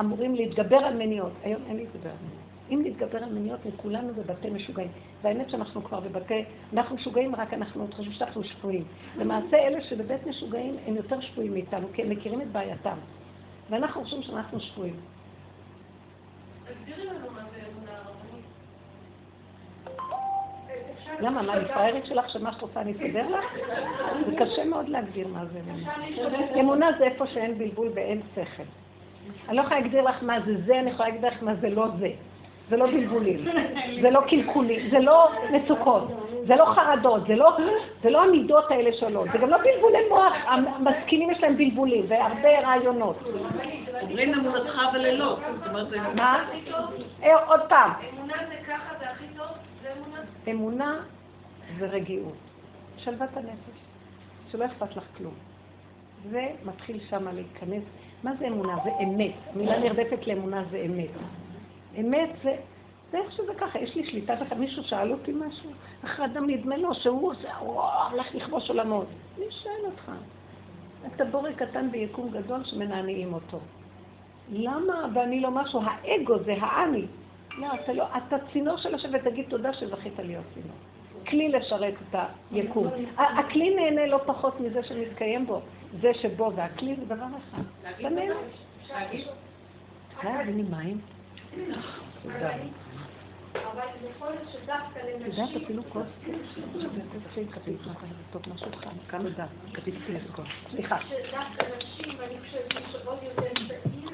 אמורים 0.00 0.34
להתגבר 0.34 0.76
על 0.76 0.94
מניעות. 0.94 1.32
היום 1.42 1.62
אין 1.68 1.76
להתגבר 1.76 2.10
על 2.10 2.16
מניעות. 2.16 2.48
אם 2.70 2.82
נתגבר 2.84 3.24
על 3.24 3.32
מניעות, 3.32 3.60
כולנו 3.76 4.14
בבתי 4.14 4.50
משוגעים. 4.50 4.88
והאמת 5.22 5.50
שאנחנו 5.50 5.84
כבר 5.84 6.00
בבתי, 6.00 6.44
אנחנו 6.72 6.96
משוגעים, 6.96 7.34
רק 7.34 7.54
אנחנו 7.54 7.80
עוד 7.82 7.94
חושבים 7.94 8.12
שאנחנו 8.12 8.44
שפויים. 8.44 8.84
למעשה 9.18 9.56
אלה 9.56 9.82
שבבית 9.82 10.26
משוגעים 10.26 10.76
הם 10.86 10.96
יותר 10.96 11.20
שפויים 11.20 11.52
מאיתנו, 11.52 11.88
כי 11.92 12.02
הם 12.02 12.10
מכירים 12.10 12.42
את 12.42 12.52
בעייתם. 12.52 12.96
ואנחנו 13.70 14.04
חושבים 14.04 14.22
שאנחנו 14.22 14.60
שפויים. 14.60 14.96
למה, 21.20 21.42
מה, 21.42 21.52
אני 21.52 21.68
פראיירית 21.68 22.06
שלך 22.06 22.30
שמה 22.30 22.52
שאת 22.52 22.62
רוצה 22.62 22.80
אני 22.80 22.92
אסדר 22.92 23.28
לך? 23.28 23.44
זה 24.26 24.36
קשה 24.36 24.64
מאוד 24.64 24.88
להגדיר 24.88 25.28
מה 25.28 25.44
זה 25.46 25.60
אמונה. 25.60 25.94
אמונה 26.60 26.86
זה 26.98 27.04
איפה 27.04 27.26
שאין 27.26 27.58
בלבול 27.58 27.88
ואין 27.94 28.20
שכל. 28.34 28.62
אני 29.48 29.56
לא 29.56 29.62
יכולה 29.62 29.80
להגדיר 29.80 30.02
לך 30.02 30.22
מה 30.22 30.40
זה 30.46 30.54
זה, 30.66 30.78
אני 30.78 30.90
יכולה 30.90 31.08
להגדיר 31.08 31.30
לך 31.30 31.42
מה 31.42 31.54
זה 31.54 31.70
לא 31.70 31.86
זה. 31.98 32.10
זה 32.68 32.76
לא 32.76 32.86
בלבולים, 32.86 33.44
זה 34.02 34.10
לא 34.10 34.20
קלקולים, 34.28 34.90
זה 34.90 34.98
לא 34.98 35.30
מצוקות, 35.50 36.08
זה 36.48 36.56
לא 36.56 36.64
חרדות, 36.64 37.26
זה 37.26 37.36
לא, 37.36 37.56
זה 38.02 38.10
לא 38.10 38.22
המידות 38.22 38.70
האלה 38.70 38.90
שעולות, 38.92 39.28
זה 39.32 39.38
גם 39.38 39.48
לא 39.50 39.56
בלבולי 39.56 39.98
מוח, 40.08 40.32
המשכילים 40.46 41.30
יש 41.30 41.40
להם 41.40 41.56
בלבולים 41.56 42.04
והרבה 42.08 42.60
רעיונות. 42.60 43.16
אומרים 44.02 44.34
אמונתך 44.34 44.78
וללילות. 44.94 45.38
מה? 46.14 46.44
אה, 47.22 47.44
עוד 47.46 47.60
פעם. 47.68 47.90
אמונה 48.12 48.34
זה 48.48 48.54
ככה, 48.66 48.94
זה 48.98 49.10
הכי 49.10 49.24
טוב, 49.36 49.46
זה 49.82 49.88
אמונה. 49.98 50.20
אמונה 50.50 51.00
זה 51.78 51.86
רגיעות, 51.86 52.34
שלוות 52.96 53.36
הנפש, 53.36 53.78
שלא 54.52 54.64
אכפת 54.64 54.96
לך 54.96 55.04
כלום. 55.16 55.34
זה 56.30 56.46
מתחיל 56.64 57.00
שם 57.10 57.28
להיכנס. 57.34 57.82
מה 58.22 58.30
זה 58.38 58.46
אמונה? 58.46 58.76
זה 58.84 58.90
אמת. 59.02 59.32
המילה 59.54 59.78
נרדפת 59.78 60.26
לאמונה 60.26 60.62
זה 60.70 60.82
אמת. 60.86 61.10
אמת 62.00 62.30
זה, 62.42 62.56
זה 63.10 63.18
איך 63.18 63.32
שזה 63.32 63.54
ככה, 63.54 63.78
יש 63.78 63.94
לי 63.94 64.10
שליטה 64.10 64.34
בכלל. 64.34 64.58
מישהו 64.58 64.84
שאל 64.84 65.12
אותי 65.12 65.32
משהו, 65.32 65.70
אחרי 66.04 66.24
אדם 66.24 66.50
נדמה 66.50 66.76
לו 66.76 66.94
שהוא 66.94 67.30
עושה, 67.30 67.48
וואו, 67.62 67.88
הלך 67.90 68.34
לכבוש 68.34 68.68
עולמות. 68.68 69.06
אני 69.38 69.46
שואל 69.50 69.84
אותך, 69.84 70.12
אתה 71.06 71.24
בורא 71.24 71.52
קטן 71.52 71.90
ביקום 71.90 72.30
גדול 72.30 72.64
שמנענעים 72.64 73.34
אותו. 73.34 73.58
למה 74.52 75.06
ואני 75.14 75.40
לא 75.40 75.50
משהו? 75.50 75.80
האגו 75.84 76.38
זה 76.38 76.54
האני. 76.60 77.06
לא, 77.58 77.68
אתה 77.74 77.92
לא, 77.92 78.04
אתה 78.16 78.36
צינור 78.52 78.76
של 78.76 78.94
השם 78.94 79.08
ותגיד 79.12 79.46
תודה 79.48 79.72
שזכית 79.72 80.18
להיות 80.18 80.44
צינור. 80.54 80.76
כלי 81.28 81.48
לשרת 81.48 81.94
את 82.10 82.18
היקום. 82.50 82.86
הכלי 83.16 83.74
נהנה 83.74 84.06
לא 84.06 84.20
פחות 84.26 84.60
מזה 84.60 84.82
שמתקיים 84.82 85.46
בו. 85.46 85.60
זה 86.00 86.14
שבו, 86.14 86.52
והכלי 86.54 86.96
זה 86.96 87.04
דבר 87.04 87.14
אחד. 87.14 87.62
אתה 88.00 88.08
נהנה. 88.08 88.34
אה, 90.24 90.44
תני 90.44 90.62
מים. 90.62 91.00
תודה. 92.22 92.50
את 93.52 93.60
יודעת 95.24 95.62
אפילו 95.64 95.82
כוס, 95.88 96.06
כוס 96.26 97.34
שהיא 97.34 97.48
כפית, 97.52 97.80
טוב 98.30 98.42
משהו 98.54 98.72
חם, 98.72 98.90
כמה 99.08 99.30
דם, 99.30 99.46
כפית 99.74 99.94
פלסקו. 100.06 100.42
סליחה. 100.70 100.98
שדווקא 101.00 101.76
נשים, 101.76 102.18
ואני 102.18 102.40
חושבת 102.40 102.92
שעוד 102.92 103.18
יותר 103.22 103.52
צעיר, 103.68 104.10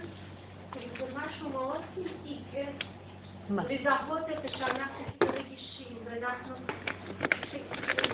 זה 0.99 1.05
משהו 1.15 1.49
מאוד 1.49 1.81
טבעי, 1.95 2.39
כן? 2.53 2.73
לזהות 3.51 4.23
את 4.31 4.51
שאנחנו 4.59 5.05
רגישים, 5.23 5.97
ואנחנו... 6.05 6.55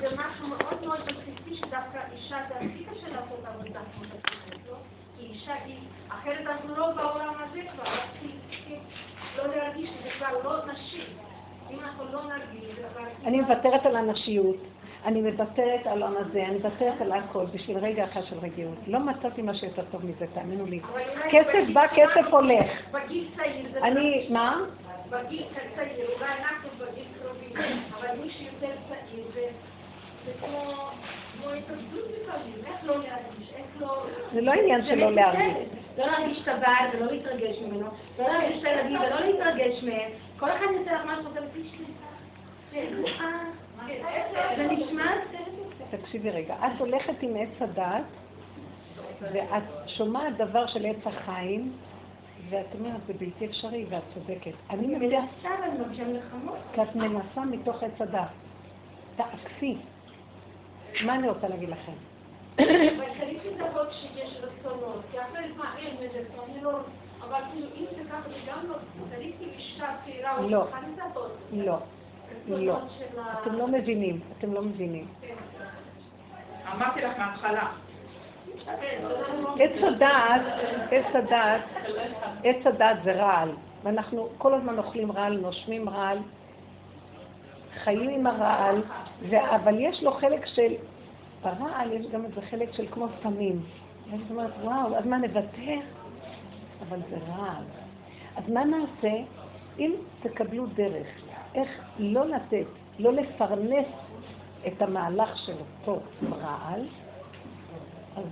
זה 0.01 0.07
משהו 0.17 0.49
מאוד 0.49 0.85
מאוד 0.85 1.01
בסיסי 1.01 1.57
שדווקא 1.57 1.99
אישה 2.13 2.39
זה 2.49 2.55
הכי 2.57 2.85
קשה 2.85 3.09
לעשות 3.09 3.45
עבודה 3.45 3.81
כמו 3.95 4.05
שאת 4.05 4.57
לא? 4.69 4.77
כי 5.17 5.27
אישה 5.27 5.55
היא... 5.65 5.79
אחרת 6.09 6.47
אנחנו 6.47 6.77
לא 6.77 6.93
בעולם 6.93 7.35
הזה 7.39 7.61
כבר, 7.73 7.85
לא 9.39 9.57
להרגיש 9.57 9.91
שזה 9.91 10.09
כבר 10.19 10.27
לא 10.45 10.57
לא 12.13 12.21
נרגיש, 12.23 12.77
אני 13.25 13.41
מוותרת 13.41 13.87
על 13.87 13.97
הנשיות. 13.97 14.57
אני 15.05 15.21
מוותרת 15.23 15.87
על 15.87 16.03
העם 16.03 16.17
הזה, 16.17 16.47
אני 16.47 16.59
מוותרת 16.59 17.01
על 17.01 17.13
הכל 17.13 17.45
בשביל 17.55 17.79
רגע 17.79 18.05
אחד 18.05 18.21
של 18.25 18.39
רגיעות. 18.39 18.75
לא 18.87 18.99
מצאתי 18.99 19.43
משהו 19.43 19.67
יותר 19.67 19.83
טוב 19.91 20.07
מזה, 20.07 20.27
תאמינו 20.35 20.67
לי. 20.67 20.81
כסף 21.31 21.73
בא, 21.73 21.87
כסף 21.87 22.27
הולך. 22.31 22.67
בגיל 22.91 23.29
צעיר 23.37 23.67
זה... 23.73 23.79
אני, 23.79 24.27
מה? 24.31 24.57
בגיל 25.11 25.45
צעיר, 25.77 26.07
אולי 26.19 26.31
אנחנו 26.31 26.69
בגיל 26.79 27.05
קרובים, 27.23 27.83
אבל 27.95 28.09
מי 28.23 28.31
שיותר 28.31 28.75
צעיר 28.89 29.25
זה 30.25 30.33
כמו... 30.41 30.75
לא 31.45 31.53
לא- 33.81 34.07
זה 34.33 34.41
לא 34.41 34.53
עניין 34.53 34.87
של 34.87 34.95
לא 34.95 35.13
להרגיש. 35.13 35.80
לא 36.01 36.07
להרגיש 36.07 36.43
את 36.43 36.49
הבעל 36.49 36.89
ולא 36.93 37.13
להתרגש 37.13 37.57
ממנו, 37.59 37.87
לא 38.19 38.29
להרגיש 38.29 38.61
את 38.61 38.65
הילדים 38.65 39.01
ולא 39.01 39.21
להתרגש 39.21 39.83
מהם. 39.83 40.11
כל 40.39 40.51
אחד 40.51 40.67
יוצא 40.79 40.93
לך 40.93 41.05
משהו 41.05 41.31
כזה 41.31 41.41
לפי 41.41 41.71
שליטה. 41.77 42.11
זה 44.57 44.67
נשמע... 44.71 45.13
תקשיבי 45.91 46.31
רגע, 46.31 46.55
את 46.55 46.79
הולכת 46.79 47.23
עם 47.23 47.37
עץ 47.37 47.63
הדת, 47.63 48.05
ואת 49.21 49.63
שומעת 49.87 50.37
דבר 50.37 50.67
של 50.67 50.87
עץ 50.87 51.07
החיים, 51.07 51.73
ואת 52.49 52.67
אומרת, 52.79 53.01
זה 53.07 53.13
בלתי 53.13 53.47
אפשרי, 53.47 53.85
ואת 53.89 54.03
צודקת. 54.15 54.53
אני 54.71 54.87
מבינה... 54.87 55.27
כי 56.73 56.83
את 56.83 56.97
מנסה 56.97 57.45
מתוך 57.45 57.83
עץ 57.83 58.01
הדת. 58.01 58.29
תעקפי. 59.17 59.77
מה 61.05 61.15
אני 61.15 61.29
רוצה 61.29 61.49
להגיד 61.49 61.69
לכם? 61.69 62.10
אבל 62.61 63.05
צריך 63.21 63.43
לזהות 63.47 63.89
שיש 63.93 64.37
רצונות, 64.43 65.01
כי 65.11 65.19
אחרת 65.21 65.57
מה, 65.57 65.75
אין 65.79 65.97
רצון, 66.01 66.49
לא... 66.63 66.79
אבל 67.29 67.41
כאילו, 67.53 67.67
אם 67.77 67.85
זה 67.97 68.11
ככה, 68.11 68.29
זה 68.29 68.35
גם 68.47 68.59
לא... 68.69 68.75
צריך 69.11 69.35
אישה 69.41 69.87
צעירה 70.05 70.37
או 70.39 70.49
לא, 70.49 70.67
לא, 71.53 71.79
לא. 72.49 72.79
אתם 73.43 73.55
לא 73.55 73.67
מבינים, 73.67 74.21
אתם 74.39 74.55
לא 74.55 74.63
מבינים. 74.63 75.07
אמרתי 76.75 77.01
לך 77.01 77.19
מההתחלה. 77.19 77.69
עץ 79.59 79.83
הדעת, 79.83 80.43
עץ 80.91 81.15
הדעת, 81.15 81.63
עץ 82.45 82.67
הדעת 82.67 82.97
זה 83.05 83.13
רעל, 83.13 83.51
ואנחנו 83.83 84.29
כל 84.39 84.55
הזמן 84.55 84.79
אוכלים 84.79 85.13
רעל, 85.13 85.37
נושמים 85.37 85.89
רעל, 85.89 86.19
חיים 87.85 88.09
עם 88.09 88.27
הרעל, 88.27 88.83
אבל 89.33 89.75
יש 89.79 90.03
לו 90.03 90.13
חלק 90.13 90.47
של, 90.47 90.75
ברעל 91.43 91.93
יש 91.93 92.07
גם 92.07 92.25
איזה 92.25 92.41
חלק 92.41 92.73
של 92.73 92.87
כמו 92.91 93.07
סמים. 93.23 93.63
ואני 94.11 94.23
אומרת, 94.31 94.53
וואו, 94.63 94.97
אז 94.97 95.07
מה 95.07 95.19
נוותר? 95.19 95.81
אבל 96.89 96.99
זה 97.11 97.17
רעל. 97.29 97.65
אז 98.37 98.49
מה 98.49 98.65
נעשה 98.65 99.13
אם 99.79 99.93
תקבלו 100.23 100.67
דרך 100.67 101.07
איך 101.55 101.69
לא 101.99 102.27
לתת, 102.27 102.67
לא 102.99 103.13
לפרנס 103.13 103.87
את 104.67 104.83
המהלך 104.83 105.39
של 105.39 105.57
אותו 105.59 106.01
רעל, 106.31 106.89
אז 108.17 108.25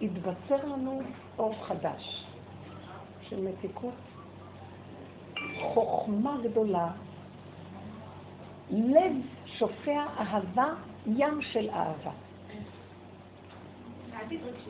יתבצר 0.00 0.64
לנו 0.64 1.00
אור 1.38 1.54
חדש 1.66 2.26
של 3.28 3.48
מתיקות, 3.48 3.94
חוכמה 5.62 6.36
גדולה, 6.42 6.88
לב 8.70 9.12
שופע 9.46 10.04
אהבה, 10.18 10.66
ים 11.06 11.42
של 11.42 11.70
אהבה. 11.70 12.10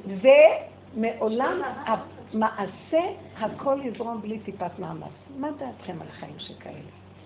ומעולם 0.06 1.60
המעשה 1.86 3.00
הכל 3.38 3.78
יזרום 3.84 4.22
בלי 4.22 4.38
טיפת 4.38 4.78
מאמץ. 4.78 5.08
מה 5.36 5.50
דעתכם 5.50 6.02
על 6.02 6.08
חיים 6.08 6.34
שכאלה? 6.38 6.74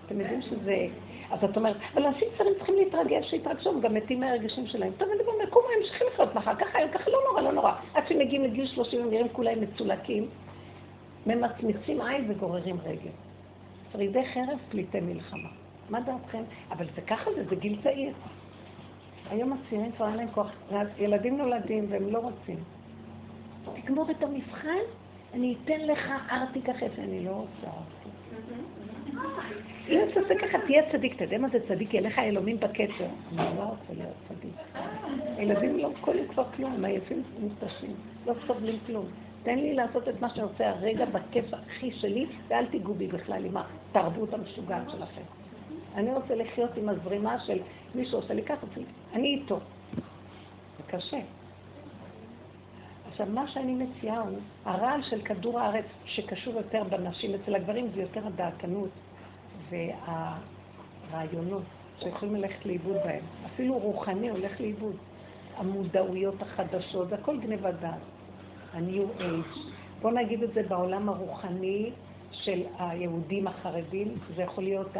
אתם 0.07 0.21
יודעים 0.21 0.43
שזה... 0.43 0.87
אז 1.31 1.45
את 1.45 1.57
אומרת, 1.57 1.77
אבל 1.95 2.07
אנשים 2.07 2.29
צעירים 2.37 2.55
צריכים 2.57 2.75
להתרגש, 2.75 3.31
שיתרגשו, 3.31 3.71
הם 3.71 3.81
גם 3.81 3.95
מתים 3.95 4.21
מהרגשים 4.21 4.67
שלהם. 4.67 4.93
טוב, 4.99 5.09
אני 5.09 5.21
אומר, 5.27 5.51
קומו, 5.51 5.67
הם 5.67 5.81
ממשיכים 5.83 6.07
לחיות 6.13 6.35
מחר, 6.35 6.55
ככה 6.55 6.79
הם, 6.79 6.89
ככה 6.89 7.11
לא 7.11 7.19
נורא, 7.31 7.43
לא 7.43 7.53
נורא. 7.53 7.73
עד 7.95 8.09
שהם 8.09 8.19
מגיעים 8.19 8.45
לגיל 8.45 8.67
30 8.67 9.01
הם 9.01 9.11
נראים 9.11 9.29
כולם 9.29 9.61
מצולקים, 9.61 10.29
ממצמצים 11.27 12.01
עין 12.01 12.25
וגוררים 12.29 12.77
רגל. 12.85 13.11
שרידי 13.93 14.25
חרב, 14.35 14.59
פליטי 14.71 15.01
מלחמה. 15.01 15.49
מה 15.91 16.01
דעתכם? 16.01 16.43
אבל 16.71 16.87
זה 16.95 17.01
ככה 17.01 17.31
זה, 17.37 17.45
זה 17.49 17.57
גיל 17.57 17.79
צעיר. 17.83 18.13
היום 19.31 19.53
הצעירים 19.53 19.93
כבר 19.93 20.09
אין 20.09 20.17
להם 20.17 20.29
כוח, 20.31 20.51
ילדים 20.99 21.39
נולדים 21.39 21.87
והם 21.89 22.13
לא 22.13 22.19
רוצים. 22.19 22.59
תגמור 23.83 24.11
את 24.11 24.23
המבחן, 24.23 24.85
אני 25.35 25.57
אתן 25.65 25.81
לך 25.81 26.13
ארטיק 26.31 26.69
אחרי 26.69 26.89
זה, 26.97 27.03
אני 27.03 27.25
לא 27.25 27.31
רוצה 27.31 27.67
ארטיק. 27.67 28.13
אם 29.89 30.01
תעשה 30.15 30.35
ככה, 30.39 30.59
תהיה 30.67 30.93
צדיק, 30.93 31.15
אתה 31.17 31.25
יודע 31.25 31.39
מה 31.39 31.49
זה 31.49 31.59
צדיק? 31.69 31.95
יהיה 31.95 32.09
לך 32.09 32.19
אלומים 32.19 32.61
בקצר. 32.61 33.07
אני 33.39 33.57
לא 33.57 33.63
רוצה 33.63 33.93
להיות 33.97 34.15
צדיק. 34.29 34.55
הילדים 35.37 35.79
לא 35.79 35.91
קולים 36.01 36.29
כבר 36.29 36.45
כלום, 36.57 36.73
הם 36.73 36.85
עייפים 36.85 37.23
מותשים, 37.39 37.95
לא 38.27 38.35
סובלים 38.47 38.79
כלום. 38.87 39.07
תן 39.43 39.59
לי 39.59 39.75
לעשות 39.75 40.09
את 40.09 40.21
מה 40.21 40.29
שאני 40.31 40.43
רוצה 40.43 40.69
הרגע 40.69 41.05
בכיף 41.05 41.55
הכי 41.55 41.91
שלי, 41.91 42.27
ואל 42.49 42.67
תיגעו 42.67 42.95
בי 42.95 43.07
בכלל 43.07 43.45
עם 43.45 43.57
התרבות 43.57 44.35
המשוגעת 44.35 44.91
שלכם. 44.91 45.23
אני 45.97 46.13
רוצה 46.15 46.35
לחיות 46.35 46.71
עם 46.77 46.89
הזרימה 46.89 47.41
של 47.41 47.59
מי 47.95 48.07
שעושה 48.07 48.35
לי 48.35 48.43
ככה, 48.43 48.67
אני 49.13 49.29
איתו. 49.29 49.61
זה 50.77 50.83
קשה. 50.87 51.21
עכשיו, 53.11 53.27
מה 53.27 53.49
שאני 53.49 53.75
מציעה 53.75 54.21
הוא, 54.21 54.39
הרעל 54.65 55.03
של 55.03 55.23
כדור 55.23 55.61
הארץ 55.61 55.85
שקשור 56.05 56.55
יותר 56.55 56.85
בנשים, 56.85 57.35
אצל 57.35 57.55
הגברים 57.55 57.89
זה 57.95 58.01
יותר 58.01 58.27
הדעתנות 58.27 58.91
והרעיונות 59.71 61.63
שיכולים 62.01 62.37
ללכת 62.37 62.67
לאיבוד 62.67 62.97
בהם. 63.05 63.25
אפילו 63.47 63.79
רוחני 63.79 64.31
הולך 64.31 64.61
לאיבוד. 64.61 64.97
המודעויות 65.57 66.43
החדשות, 66.43 67.13
הכל 67.13 67.39
גניבת 67.39 67.75
דעת. 67.75 68.01
ה-new 68.75 69.21
age. 69.21 69.59
בוא 70.03 70.13
נגיד 70.13 70.43
את 70.43 70.55
זה 70.55 70.63
בעולם 70.69 71.09
הרוחני 71.09 71.91
של 72.33 72.63
היהודים 72.79 73.47
החרדים, 73.47 74.15
זה 74.37 74.43
יכול 74.43 74.65
להיות 74.65 74.97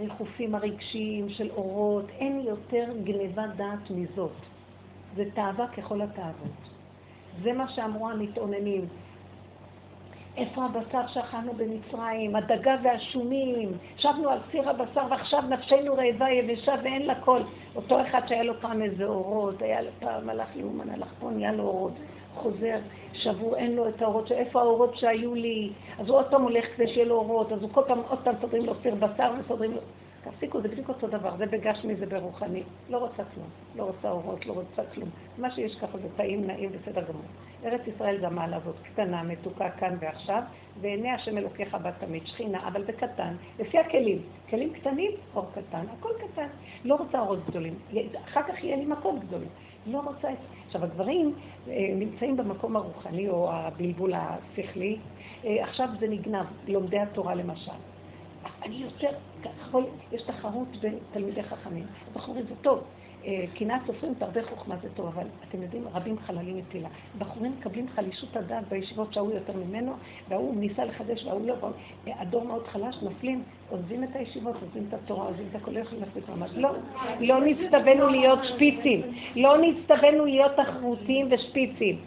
הריחופים 0.00 0.54
הרגשיים 0.54 1.28
של 1.28 1.50
אורות, 1.50 2.04
אין 2.10 2.40
יותר 2.40 2.84
גניבת 3.04 3.50
דעת 3.56 3.90
מזאת. 3.90 4.32
זה 5.16 5.24
תאווה 5.34 5.66
ככל 5.68 6.02
התאוות. 6.02 6.50
זה 7.42 7.52
מה 7.52 7.68
שאמרו 7.68 8.10
המתאוננים. 8.10 8.84
איפה 10.36 10.64
הבשר 10.64 11.06
שאכלנו 11.06 11.52
במצרים, 11.52 12.36
הדגה 12.36 12.76
והשומים, 12.82 13.72
ישבנו 13.98 14.28
על 14.28 14.38
סיר 14.50 14.70
הבשר 14.70 15.02
ועכשיו 15.10 15.42
נפשנו 15.42 15.94
רעבה 15.94 16.30
יבשה 16.30 16.74
ואין 16.82 17.06
לה 17.06 17.14
קול. 17.14 17.42
אותו 17.76 18.02
אחד 18.02 18.20
שהיה 18.28 18.42
לו 18.42 18.60
פעם 18.60 18.82
איזה 18.82 19.04
אורות, 19.04 19.62
היה 19.62 19.82
לו 19.82 19.90
פעם 19.98 20.28
הלך 20.28 20.48
לאומן, 20.56 20.90
הלך 20.90 21.08
פה, 21.20 21.30
נהיה 21.30 21.52
לו 21.52 21.62
אורות. 21.64 21.92
חוזר, 22.34 22.78
שבוע, 23.12 23.58
אין 23.58 23.76
לו 23.76 23.88
את 23.88 24.02
האורות, 24.02 24.32
איפה 24.32 24.60
האורות 24.60 24.96
שהיו 24.96 25.34
לי? 25.34 25.72
אז 25.98 26.08
הוא 26.08 26.16
עוד 26.16 26.30
פעם 26.30 26.42
הולך 26.42 26.64
כדי 26.76 26.88
שיהיה 26.88 27.06
לו 27.06 27.14
אורות, 27.14 27.52
אז 27.52 27.62
הוא 27.62 27.70
כל 27.72 27.82
פעם 27.86 27.98
עוד 28.08 28.18
פעם 28.24 28.34
סודרים 28.40 28.66
לו 28.66 28.74
סיר 28.82 28.94
בשר 28.94 29.32
וסודרים 29.40 29.72
לו... 29.72 29.80
תפסיקו, 30.24 30.60
זה 30.60 30.68
בדיוק 30.68 30.88
אותו 30.88 31.06
דבר, 31.06 31.36
זה 31.36 31.46
בגשמי, 31.46 31.96
זה 31.96 32.06
ברוחני. 32.06 32.62
לא 32.90 32.98
רוצה 32.98 33.24
כלום, 33.34 33.46
לא 33.76 33.84
רוצה 33.84 34.10
אורות, 34.10 34.46
לא 34.46 34.52
רוצה 34.52 34.82
כלום. 34.94 35.08
מה 35.38 35.50
שיש 35.50 35.76
ככה 35.76 35.98
זה 35.98 36.08
טעים, 36.16 36.46
נעים, 36.46 36.70
בסדר 36.72 37.02
גמור. 37.02 37.22
ארץ 37.64 37.80
ישראל 37.86 38.20
זה 38.20 38.26
המעלה 38.26 38.56
הזאת, 38.56 38.74
קטנה, 38.92 39.22
מתוקה 39.22 39.70
כאן 39.70 39.96
ועכשיו, 40.00 40.42
ועיני 40.80 41.10
השם 41.10 41.38
אלוקיך 41.38 41.74
בת 41.74 41.94
תמיד, 41.98 42.26
שכינה, 42.26 42.68
אבל 42.68 42.84
זה 42.84 42.92
קטן, 42.92 43.34
לפי 43.58 43.78
הכלים. 43.78 44.22
כלים 44.50 44.72
קטנים, 44.72 45.10
אור 45.34 45.46
קטן, 45.52 45.84
הכל 45.98 46.12
קטן. 46.18 46.46
לא 46.84 46.94
רוצה 46.94 47.20
אורות 47.20 47.46
גדולים, 47.46 47.74
אחר 48.24 48.42
כך 48.42 48.64
יהיה 48.64 48.76
לי 48.76 48.84
מכות 48.84 49.20
גדולות. 49.20 49.48
לא 49.86 50.00
רוצה 50.00 50.32
את 50.32 50.36
זה. 50.38 50.44
עכשיו, 50.66 50.84
הגברים 50.84 51.34
אה, 51.68 51.72
נמצאים 51.94 52.36
במקום 52.36 52.76
הרוחני 52.76 53.28
או 53.28 53.52
הבלבול 53.52 54.12
השכלי. 54.14 54.98
אה, 55.44 55.64
עכשיו 55.64 55.88
זה 56.00 56.08
נגנב, 56.08 56.46
לומדי 56.68 56.98
התורה 56.98 57.34
למשל. 57.34 57.72
אני 58.62 58.74
יותר, 58.74 59.10
יש 60.12 60.22
תחרות 60.22 60.76
בין 60.80 60.98
תלמידי 61.12 61.42
חכמים. 61.42 61.86
בחורים 62.12 62.46
זה 62.48 62.54
טוב. 62.62 62.84
אה, 63.26 63.44
קנאת 63.54 63.80
סופרים 63.86 64.14
תרבה 64.18 64.42
חוכמה 64.42 64.76
זה 64.82 64.88
טוב, 64.94 65.06
אבל 65.06 65.26
אתם 65.48 65.62
יודעים, 65.62 65.84
רבים 65.94 66.18
חללים 66.18 66.56
מפילה. 66.56 66.88
בחורים 67.18 67.52
מקבלים 67.58 67.88
חלישות 67.88 68.36
הדעת 68.36 68.68
בישיבות 68.68 69.14
שההוא 69.14 69.32
יותר 69.32 69.52
ממנו, 69.52 69.92
וההוא 70.28 70.56
ניסה 70.56 70.84
לחדש 70.84 71.24
וההוא 71.24 71.46
לא, 71.46 71.54
הדור 72.06 72.44
מאוד 72.44 72.66
חלש, 72.66 72.96
נופלים, 73.02 73.42
עוזבים 73.70 74.04
את 74.04 74.16
הישיבות, 74.16 74.56
עוזבים 74.62 74.84
את 74.88 74.94
התורה, 74.94 75.26
עוזבים 75.26 75.46
את 75.50 75.56
הכל, 75.56 75.70
לא 75.70 75.78
יכולים 75.78 76.04
ממש. 76.36 76.50
לא, 76.54 76.70
לא 77.20 77.40
נצטווינו 77.40 78.08
להיות 78.08 78.38
שפיצים, 78.44 79.02
לא 79.36 79.56
נצטווינו 79.58 80.24
להיות 80.24 80.52
תחרותיים 80.56 81.28
ושפיצים. 81.30 81.98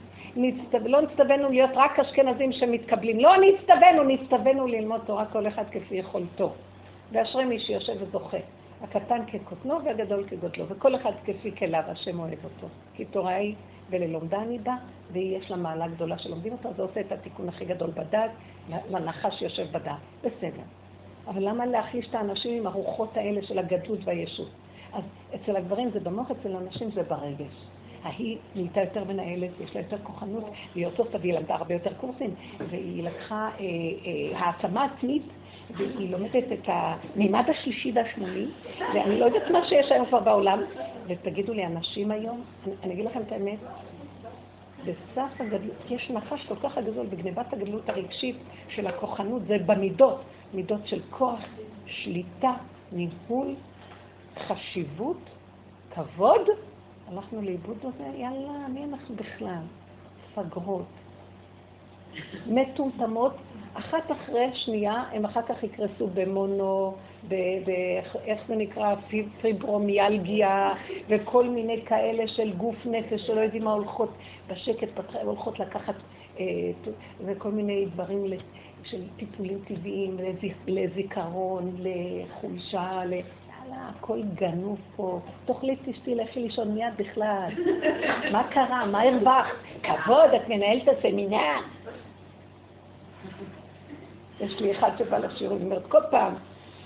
לא 0.85 1.01
נצטווינו 1.01 1.49
להיות 1.49 1.69
רק 1.73 1.99
אשכנזים 1.99 2.51
שמתקבלים, 2.53 3.19
לא 3.19 3.33
נצטווינו, 3.37 4.03
נצטווינו 4.03 4.67
ללמוד 4.67 5.01
תורה 5.05 5.25
כל 5.25 5.47
אחד 5.47 5.63
כפי 5.71 5.95
יכולתו. 5.95 6.53
ואשרי 7.11 7.45
מי 7.45 7.59
שיושב 7.59 7.93
וזוכה. 8.01 8.37
הקטן 8.83 9.25
כקוטנו 9.27 9.85
והגדול 9.85 10.23
כגודלו, 10.27 10.65
וכל 10.69 10.95
אחד 10.95 11.11
כפי 11.25 11.51
כליו, 11.51 11.83
השם 11.87 12.19
אוהב 12.19 12.43
אותו. 12.43 12.67
כי 12.93 13.05
תורה 13.05 13.35
היא 13.35 13.55
וללומדה 13.89 14.41
אני 14.41 14.59
בא, 14.59 14.75
ויש 15.11 15.51
לה 15.51 15.57
מעלה 15.57 15.87
גדולה 15.87 16.17
שלומדים 16.17 16.53
אותה, 16.53 16.69
זה 16.73 16.81
עושה 16.81 16.99
את 16.99 17.11
התיקון 17.11 17.49
הכי 17.49 17.65
גדול 17.65 17.91
בדעת, 17.91 18.31
לנחש 18.89 19.39
שיושב 19.39 19.67
בדעת. 19.71 19.99
בסדר. 20.21 20.63
אבל 21.27 21.49
למה 21.49 21.65
להחליש 21.65 22.09
את 22.09 22.15
האנשים 22.15 22.57
עם 22.57 22.67
הרוחות 22.67 23.17
האלה 23.17 23.41
של 23.43 23.59
הגדלות 23.59 23.99
והישות? 24.03 24.49
אז 24.93 25.03
אצל 25.35 25.55
הגברים 25.55 25.91
זה 25.91 25.99
במוח, 25.99 26.31
אצל 26.31 26.55
הנשים 26.55 26.91
זה 26.91 27.03
ברגש. 27.03 27.65
ההיא 28.03 28.37
נהייתה 28.55 28.81
יותר 28.81 29.03
מנהלת, 29.03 29.49
יש 29.59 29.75
לה 29.75 29.81
יותר 29.81 29.97
כוחנות, 30.03 30.43
והיא 30.73 30.85
יותר 30.85 31.03
טוב, 31.03 31.21
היא 31.21 31.33
למדה 31.33 31.55
הרבה 31.55 31.73
יותר 31.73 31.93
קורסים, 31.93 32.35
והיא 32.69 33.03
לקחה 33.03 33.49
אה, 33.59 33.65
אה, 33.65 34.39
העצמה 34.39 34.85
עצמית 34.85 35.23
והיא 35.77 36.11
לומדת 36.11 36.51
את 36.53 36.67
המימד 36.67 37.49
השלישי 37.49 37.91
והשמוני, 37.95 38.45
ואני 38.79 39.19
לא 39.19 39.25
יודעת 39.25 39.51
מה 39.51 39.67
שיש 39.67 39.91
היום 39.91 40.05
כבר 40.05 40.19
בעולם, 40.19 40.59
ותגידו 41.07 41.53
לי, 41.53 41.65
אנשים 41.65 42.11
היום, 42.11 42.43
אני, 42.65 42.73
אני 42.83 42.93
אגיד 42.93 43.05
לכם 43.05 43.21
את 43.21 43.31
האמת, 43.31 43.59
בסף 44.85 45.41
הגדלות, 45.41 45.75
יש 45.89 46.11
נחש 46.11 46.45
כל 46.47 46.55
כך 46.55 46.77
גדול 46.77 47.05
בגניבת 47.05 47.53
הגדלות 47.53 47.89
הרגשית 47.89 48.35
של 48.69 48.87
הכוחנות, 48.87 49.41
זה 49.47 49.57
במידות, 49.65 50.21
מידות 50.53 50.87
של 50.87 51.01
כוח, 51.09 51.39
שליטה, 51.85 52.53
ניהול, 52.91 53.55
חשיבות, 54.47 55.29
כבוד. 55.95 56.41
הלכנו 57.07 57.41
לאיבוד 57.41 57.77
בזה, 57.77 58.17
יאללה, 58.17 58.67
מי 58.69 58.83
אנחנו 58.83 59.15
בכלל? 59.15 59.63
פגרות, 60.35 60.85
מטומטמות, 62.47 63.33
אחת 63.73 64.11
אחרי 64.11 64.49
שנייה, 64.53 65.03
הם 65.11 65.25
אחר 65.25 65.41
כך 65.41 65.63
יקרסו 65.63 66.07
במונו, 66.13 66.95
ב, 67.27 67.35
ב, 67.65 67.69
איך 68.25 68.39
זה 68.47 68.55
נקרא, 68.55 68.95
פיברומיאלגיה, 69.41 70.73
וכל 71.09 71.49
מיני 71.49 71.81
כאלה 71.85 72.27
של 72.27 72.53
גוף 72.53 72.75
נפש 72.85 73.21
שלא 73.21 73.41
יודעים 73.41 73.63
מה 73.63 73.73
הולכות 73.73 74.09
בשקט, 74.47 74.87
הולכות 75.23 75.59
לקחת, 75.59 75.95
אה, 76.39 76.45
וכל 77.25 77.51
מיני 77.51 77.85
דברים 77.85 78.25
של 78.83 79.01
טיפולים 79.17 79.59
טבעיים, 79.67 80.17
לזיכרון, 80.67 81.75
לחולשה, 81.79 83.05
ל... 83.05 83.13
הכל 83.71 84.21
גנוב 84.35 84.79
פה. 84.95 85.19
תאכלי, 85.45 85.75
תשתי, 85.85 86.15
לכי 86.15 86.39
לישון 86.39 86.71
מיד 86.71 86.93
בכלל. 86.97 87.49
מה 88.31 88.43
קרה? 88.43 88.85
מה 88.85 89.01
הרווחת? 89.01 89.51
כבוד, 89.83 90.33
את 90.35 90.49
מנהלת 90.49 90.87
הסמינר. 90.87 91.59
יש 94.43 94.59
לי 94.59 94.71
אחד 94.71 94.91
שבא 94.97 95.17
לשיעור, 95.17 95.57
היא 95.57 95.65
אומרת, 95.65 95.85
כל 95.87 96.01
פעם 96.11 96.33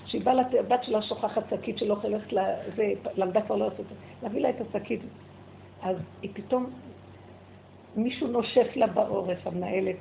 שהיא 0.06 0.22
באה, 0.24 0.34
הבת 0.58 0.84
שלה 0.84 1.02
שוכחת 1.02 1.42
שקית 1.50 1.78
שלא 1.78 1.96
הולכת 2.02 2.36
זה, 2.76 2.92
למדה 3.16 3.40
כבר 3.40 3.56
לא 3.56 3.64
לעשות 3.64 3.80
את 3.80 3.86
זה, 3.88 3.94
להביא 4.22 4.40
לה 4.40 4.50
את 4.50 4.54
השקית. 4.60 5.00
אז 5.82 5.96
היא 6.22 6.30
פתאום, 6.34 6.66
מישהו 7.96 8.26
נושף 8.26 8.66
לה 8.76 8.86
בעורף, 8.86 9.46
המנהלת. 9.46 9.96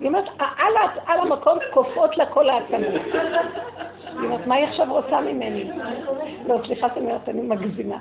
היא 0.00 0.06
אומרת, 0.06 0.28
על, 0.38 0.72
על 1.06 1.20
המקום 1.20 1.58
קופאות 1.72 2.16
לה 2.16 2.26
כל 2.26 2.50
העצמות. 2.50 3.02
היא 4.04 4.24
אומרת, 4.24 4.46
מה 4.46 4.54
היא 4.54 4.66
עכשיו 4.66 4.86
רוצה 4.90 5.20
ממני? 5.20 5.70
לא, 6.46 6.60
סליחה, 6.66 6.88
זאת 6.88 6.96
אומרת, 6.96 7.28
אני 7.28 7.40
מגזימה. 7.40 7.98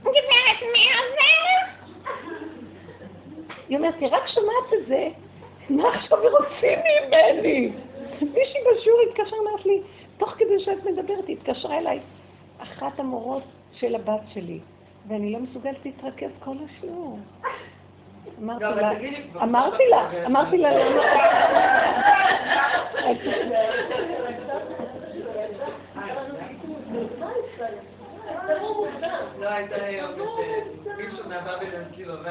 גברת, 0.00 0.62
מי 0.72 0.88
עוזר? 0.92 1.29
היא 3.70 3.78
אומרת, 3.78 3.94
היא 4.00 4.08
רק 4.12 4.28
שומעת 4.28 4.72
את 4.74 4.86
זה, 4.86 5.08
מה 5.70 5.94
עכשיו 5.94 6.18
רוצים 6.18 6.78
ממני? 6.78 7.72
מישהי 8.20 8.60
בשיעור 8.72 9.00
התקשרה, 9.08 9.38
אמרת 9.38 9.66
לי, 9.66 9.82
תוך 10.18 10.30
כדי 10.30 10.60
שאת 10.60 10.84
מדברת, 10.84 11.26
היא 11.26 11.36
התקשרה 11.36 11.78
אליי, 11.78 12.00
אחת 12.58 13.00
המורות 13.00 13.42
של 13.72 13.94
הבת 13.94 14.20
שלי, 14.34 14.58
ואני 15.08 15.32
לא 15.32 15.38
מסוגלת 15.38 15.84
להתרכז 15.84 16.30
כל 16.44 16.56
השיעור. 16.64 17.18
אמרתי 18.38 18.64
לה, 18.64 18.92
אמרתי 19.42 19.82
לה, 19.90 20.26
אמרתי 20.26 20.58
לה, 20.58 20.90
לא 20.90 21.02
הייתה 23.04 23.30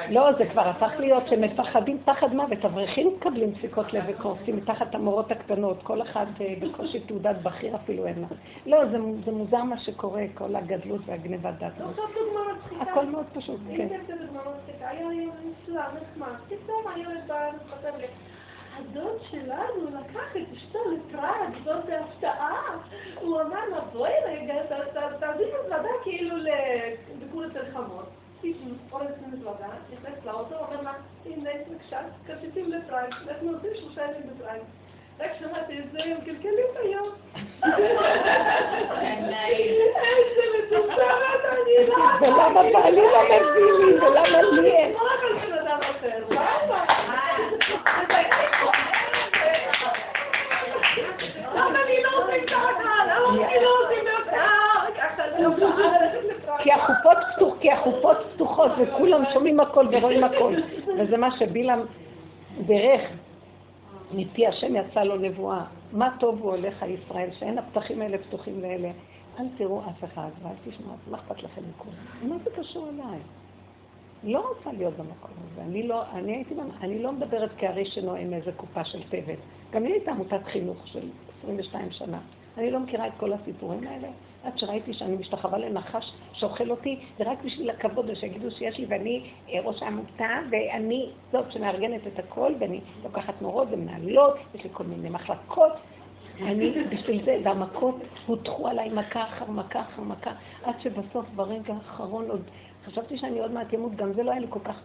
לא, 0.09 0.33
זה 0.37 0.45
כבר 0.45 0.67
הפך 0.67 0.91
להיות 0.99 1.27
שמפחדים 1.27 1.97
פחד 2.05 2.33
מוות. 2.33 2.65
אברכים 2.65 3.07
מקבלים 3.17 3.51
דפיקות 3.51 3.93
לב 3.93 4.03
וקורסים 4.07 4.57
מתחת 4.57 4.95
המורות 4.95 5.31
הקטנות, 5.31 5.83
כל 5.83 6.01
אחת 6.01 6.27
אה, 6.41 6.53
בקושי 6.61 6.99
תעודת 6.99 7.35
בכיר 7.43 7.75
אפילו 7.75 8.05
אין 8.05 8.21
לה. 8.21 8.27
לא, 8.65 8.85
זה, 8.85 8.97
זה 9.25 9.31
מוזר 9.31 9.63
מה 9.63 9.79
שקורה, 9.79 10.23
כל 10.33 10.55
הגדלות 10.55 11.01
והגניבת 11.05 11.53
דת. 11.59 11.71
עכשיו 11.89 12.05
דוגמה 12.13 12.53
מצחיקה. 12.53 12.91
הכל 12.91 13.05
מאוד 13.05 13.25
פשוט, 13.33 13.59
כן. 13.77 13.87
הדוד 18.79 19.21
שלנו 19.31 19.85
לקח 19.99 20.35
את 20.37 20.57
אשתו 20.57 20.79
לפראג, 20.91 21.49
זאת 21.65 21.85
בהפתעה. 21.85 22.77
הוא 23.21 23.41
אמר 23.41 23.69
לה, 23.69 23.81
בואי 23.81 24.13
רגע, 24.25 24.53
תעזבי 25.19 25.43
מזוודה 25.43 25.89
כאילו 26.03 26.35
לביקור 26.37 27.45
אצל 27.45 27.71
חמות. 27.73 28.09
אורז 28.91 29.07
מזוודה, 29.27 29.67
נכנסת 29.93 30.25
לאוטו, 30.25 30.55
אומר 30.55 30.81
לה, 30.81 30.93
הנה, 31.25 31.49
בבקשה, 31.69 31.99
כרטיסים 32.27 32.71
לפראג, 32.71 33.13
אנחנו 33.27 33.51
עושים 33.51 33.69
שלושה 33.75 34.01
ימים 34.01 34.29
בפראג. 34.29 34.59
רק 35.19 35.31
שמעתי 35.39 35.79
את 35.79 35.91
זה, 35.91 35.99
הם 36.03 36.17
קלקלים 36.25 36.65
היום. 36.83 37.09
איזה 40.03 40.43
מטומטמת 40.57 41.41
אני 41.51 41.87
לא... 41.87 41.95
ולמה 42.21 42.63
בעלי 42.73 43.01
לא 43.01 43.23
מביא 43.23 43.85
לי, 43.85 43.99
ולמה 43.99 44.41
לי 44.41 44.71
אין? 44.71 44.91
לא 44.91 44.99
רק 44.99 45.23
על 45.23 45.33
בן 45.37 45.53
אדם 45.57 45.79
אחר, 45.81 46.19
למה? 46.29 46.85
למה 51.55 51.83
אני 51.83 52.03
לא 52.03 52.09
עושה 52.17 52.45
ככה? 52.47 53.05
למה 53.05 53.47
אני 53.47 53.63
לא 53.63 53.69
כי 56.63 56.71
החופות 56.71 57.17
פתוח, 57.35 57.53
כי 57.59 57.71
החופות 57.71 58.17
פתוחות 58.35 58.71
וכולם 58.77 59.23
שומעים 59.33 59.59
הכל 59.59 59.87
ורואים 59.91 60.23
הכל. 60.23 60.53
וזה 60.97 61.17
מה 61.17 61.29
שבלעם 61.39 61.79
דרך 62.59 63.01
מפי 64.11 64.47
השם 64.47 64.75
יצא 64.75 65.03
לו 65.03 65.17
נבואה. 65.17 65.65
מה 65.91 66.15
טוב 66.19 66.39
הוא 66.41 66.51
הולך 66.51 66.85
ישראל, 66.87 67.29
שאין 67.39 67.57
הפתחים 67.57 68.01
האלה 68.01 68.17
פתוחים 68.17 68.61
לאלה. 68.61 68.91
אל 69.39 69.45
תראו 69.57 69.81
אף 69.81 70.03
אחד 70.03 70.29
ואל 70.43 70.53
תשמעו, 70.65 70.95
מה 71.11 71.17
אכפת 71.17 71.43
לכם 71.43 71.61
מכולם? 71.69 72.29
מה 72.29 72.35
זה 72.43 72.49
קשור 72.57 72.89
אליי? 72.89 73.19
לא 74.23 74.53
רוצה 74.55 74.77
להיות 74.77 74.93
במקום 74.93 75.31
הזה. 75.51 75.61
אני 75.61 75.87
לא, 75.87 76.03
אני 76.13 76.35
הייתי, 76.35 76.55
אני 76.81 77.03
לא 77.03 77.11
מדברת 77.11 77.49
כארי 77.57 77.85
שנואם 77.85 78.33
איזה 78.33 78.51
קופה 78.51 78.85
של 78.85 79.03
תבן. 79.03 79.35
גם 79.71 79.83
לי 79.83 79.91
הייתה 79.91 80.11
עמותת 80.11 80.43
חינוך 80.45 80.87
של 80.87 81.09
22 81.39 81.91
שנה. 81.91 82.19
אני 82.57 82.71
לא 82.71 82.79
מכירה 82.79 83.07
את 83.07 83.13
כל 83.17 83.33
הסיפורים 83.33 83.87
האלה. 83.87 84.07
עד 84.43 84.57
שראיתי 84.57 84.93
שאני 84.93 85.15
משתחווה 85.15 85.57
לנחש 85.57 86.11
שאוכל 86.33 86.71
אותי, 86.71 86.99
ורק 87.19 87.43
בשביל 87.43 87.69
הכבוד 87.69 88.09
ושיגידו 88.09 88.51
שיש 88.51 88.77
לי, 88.77 88.85
ואני 88.89 89.29
אה, 89.49 89.59
ראש 89.63 89.83
העמותה, 89.83 90.39
ואני 90.51 91.09
זאת 91.31 91.51
שמארגנת 91.51 92.07
את 92.07 92.19
הכל, 92.19 92.53
ואני 92.59 92.81
לוקחת 93.03 93.41
מורות 93.41 93.67
ומנהלות, 93.71 94.37
יש 94.55 94.63
לי 94.63 94.69
כל 94.73 94.83
מיני 94.83 95.09
מחלקות. 95.09 95.71
אני, 96.41 96.73
בשביל 96.89 97.25
זה, 97.25 97.37
והמכות 97.43 97.95
הוטחו 98.25 98.67
עליי 98.67 98.89
מכה 98.89 99.23
אחר 99.23 99.51
מכה 99.51 99.81
אחר 99.81 100.01
מכה, 100.01 100.31
עד 100.63 100.75
שבסוף, 100.81 101.25
ברגע 101.35 101.73
האחרון, 101.73 102.29
עוד 102.29 102.41
חשבתי 102.85 103.17
שאני 103.17 103.39
עוד 103.39 103.51
מעט 103.51 103.73
אמות, 103.73 103.95
גם 103.95 104.13
זה 104.13 104.23
לא 104.23 104.31
היה 104.31 104.39
לי 104.39 104.47
כל 104.49 104.59
כך... 104.59 104.81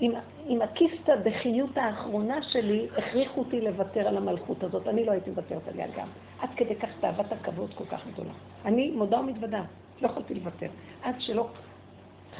עם, 0.00 0.12
עם 0.46 0.62
הקיסטה 0.62 1.12
בחיות 1.24 1.76
האחרונה 1.76 2.42
שלי, 2.42 2.86
הכריחו 2.96 3.40
אותי 3.40 3.60
לוותר 3.60 4.08
על 4.08 4.16
המלכות 4.16 4.64
הזאת. 4.64 4.88
אני 4.88 5.04
לא 5.04 5.12
הייתי 5.12 5.30
מוותרת 5.30 5.68
עליה 5.68 5.86
גם. 5.96 6.06
עד 6.42 6.50
כדי 6.56 6.74
כך 6.74 6.88
תאוות 7.00 7.32
הכבוד 7.32 7.74
כל 7.74 7.84
כך 7.84 8.06
גדולה. 8.06 8.32
אני 8.64 8.90
מודה 8.90 9.20
ומתוודה, 9.20 9.62
לא 10.02 10.06
יכולתי 10.06 10.34
לוותר. 10.34 10.68
עד 11.02 11.14
שלא 11.18 11.48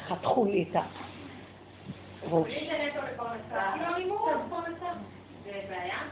חתכו 0.07 0.45
לי 0.45 0.65
את 0.71 0.75
הראש. 2.23 2.47
אם 2.47 2.65
זה 2.65 2.85
נטו 2.87 2.99
לפרנסה? 3.13 3.61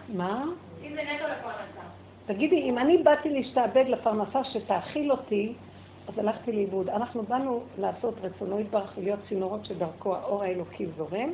מה? 0.09 0.43
אם 0.83 0.93
זה 0.95 1.01
נטו 1.03 1.23
לפרנסה. 1.23 1.81
תגידי, 2.25 2.61
אם 2.61 2.77
אני 2.77 2.97
באתי 2.97 3.29
להשתעבד 3.29 3.85
לפרנסה 3.87 4.43
שתאכיל 4.43 5.11
אותי, 5.11 5.53
אז 6.07 6.19
הלכתי 6.19 6.51
לאיבוד. 6.51 6.89
אנחנו 6.89 7.23
באנו 7.23 7.63
לעשות 7.77 8.13
רצונו 8.21 8.59
יתברך 8.59 8.93
ולהיות 8.97 9.19
צינורות 9.29 9.65
שדרכו 9.65 10.15
האור 10.15 10.43
האלוקי 10.43 10.85
זורם, 10.97 11.33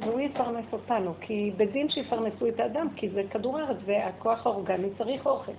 והוא 0.00 0.20
יפרנס 0.20 0.64
אותנו, 0.72 1.14
כי 1.20 1.52
בדין 1.56 1.90
שיפרנסו 1.90 2.48
את 2.48 2.60
האדם, 2.60 2.88
כי 2.96 3.08
זה 3.08 3.22
כדור 3.30 3.58
הארץ 3.58 3.76
והכוח 3.84 4.46
האורגני 4.46 4.88
צריך 4.98 5.26
אוכל. 5.26 5.52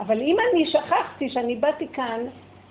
אבל 0.00 0.20
אם 0.20 0.36
אני 0.52 0.66
שכחתי 0.66 1.30
שאני 1.30 1.56
באתי 1.56 1.88
כאן 1.88 2.20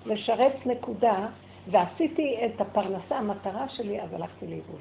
לשרת 0.06 0.66
נקודה, 0.66 1.26
ועשיתי 1.70 2.36
את 2.46 2.60
הפרנסה, 2.60 3.16
המטרה 3.16 3.68
שלי, 3.68 4.00
אז 4.00 4.12
הלכתי 4.12 4.46
לאיבוד. 4.46 4.80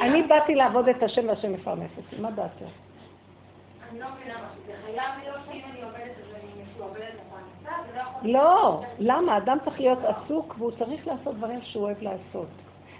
אני 0.00 0.22
באתי 0.22 0.54
לעבוד 0.54 0.88
את 0.88 1.02
השם 1.02 1.28
והשם 1.28 1.52
מפרנס 1.52 1.90
אותי, 1.96 2.22
מה 2.22 2.30
דעתך? 2.30 2.62
אני 3.90 4.00
לא 4.00 4.06
מבינה 4.14 4.34
משהו. 4.34 4.62
זה 4.66 4.72
חייב 4.84 5.10
להיות 5.22 5.36
שאם 5.46 5.60
אני 5.70 5.82
עובדת 5.82 6.00
אז 6.00 6.34
אני 6.34 6.62
משועבדת 6.62 7.14
לפרנסה, 7.14 7.82
זה 7.86 7.96
לא 7.96 8.00
יכול... 8.00 8.30
לא, 8.30 8.82
למה? 8.98 9.36
אדם 9.36 9.58
צריך 9.64 9.80
להיות 9.80 9.98
עסוק 10.04 10.54
והוא 10.58 10.70
צריך 10.78 11.06
לעשות 11.06 11.34
דברים 11.34 11.60
שהוא 11.62 11.84
אוהב 11.84 12.02
לעשות. 12.02 12.48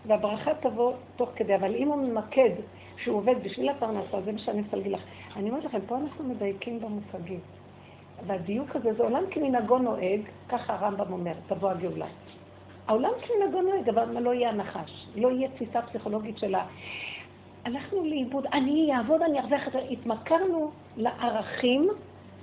והברכה 0.07 0.55
תבוא 0.55 0.93
תוך 1.17 1.31
כדי, 1.37 1.55
אבל 1.55 1.75
אם 1.75 1.89
הוא 1.89 1.97
ממקד 1.97 2.51
שהוא 2.97 3.17
עובד 3.17 3.35
בשביל 3.43 3.69
הפרנסה, 3.69 4.21
זה 4.21 4.33
מה 4.33 4.39
שאני 4.39 4.63
רוצה 4.63 4.77
להגיד 4.77 4.93
לך. 4.93 5.01
אני 5.37 5.51
אומרת 5.51 5.65
לכם, 5.65 5.79
פה 5.87 5.97
אנחנו 5.97 6.25
מדייקים 6.25 6.81
במושגים. 6.81 7.41
והדיוק 8.27 8.77
הזה 8.77 8.93
זה 8.93 9.03
עולם 9.03 9.23
כמנהגו 9.31 9.79
נוהג, 9.79 10.21
ככה 10.49 10.75
הרמב"ם 10.75 11.13
אומר, 11.13 11.33
תבוא 11.47 11.71
הגאולה. 11.71 12.07
העולם 12.87 13.11
כמנהגו 13.27 13.63
נוהג, 13.63 13.89
אבל 13.89 14.19
לא 14.19 14.35
יהיה 14.35 14.51
הנחש. 14.51 15.07
לא 15.17 15.29
יהיה 15.29 15.49
תפיסה 15.49 15.83
פסיכולוגית 15.83 16.39
שלה. 16.39 16.67
הלכנו 17.65 18.05
לאיבוד, 18.05 18.47
אני 18.47 18.91
אעבוד, 18.97 19.23
אני 19.23 19.41
ארוויח 19.41 19.69
את 19.69 19.73
זה. 19.73 19.79
התמכרנו 19.79 20.71
לערכים, 20.97 21.89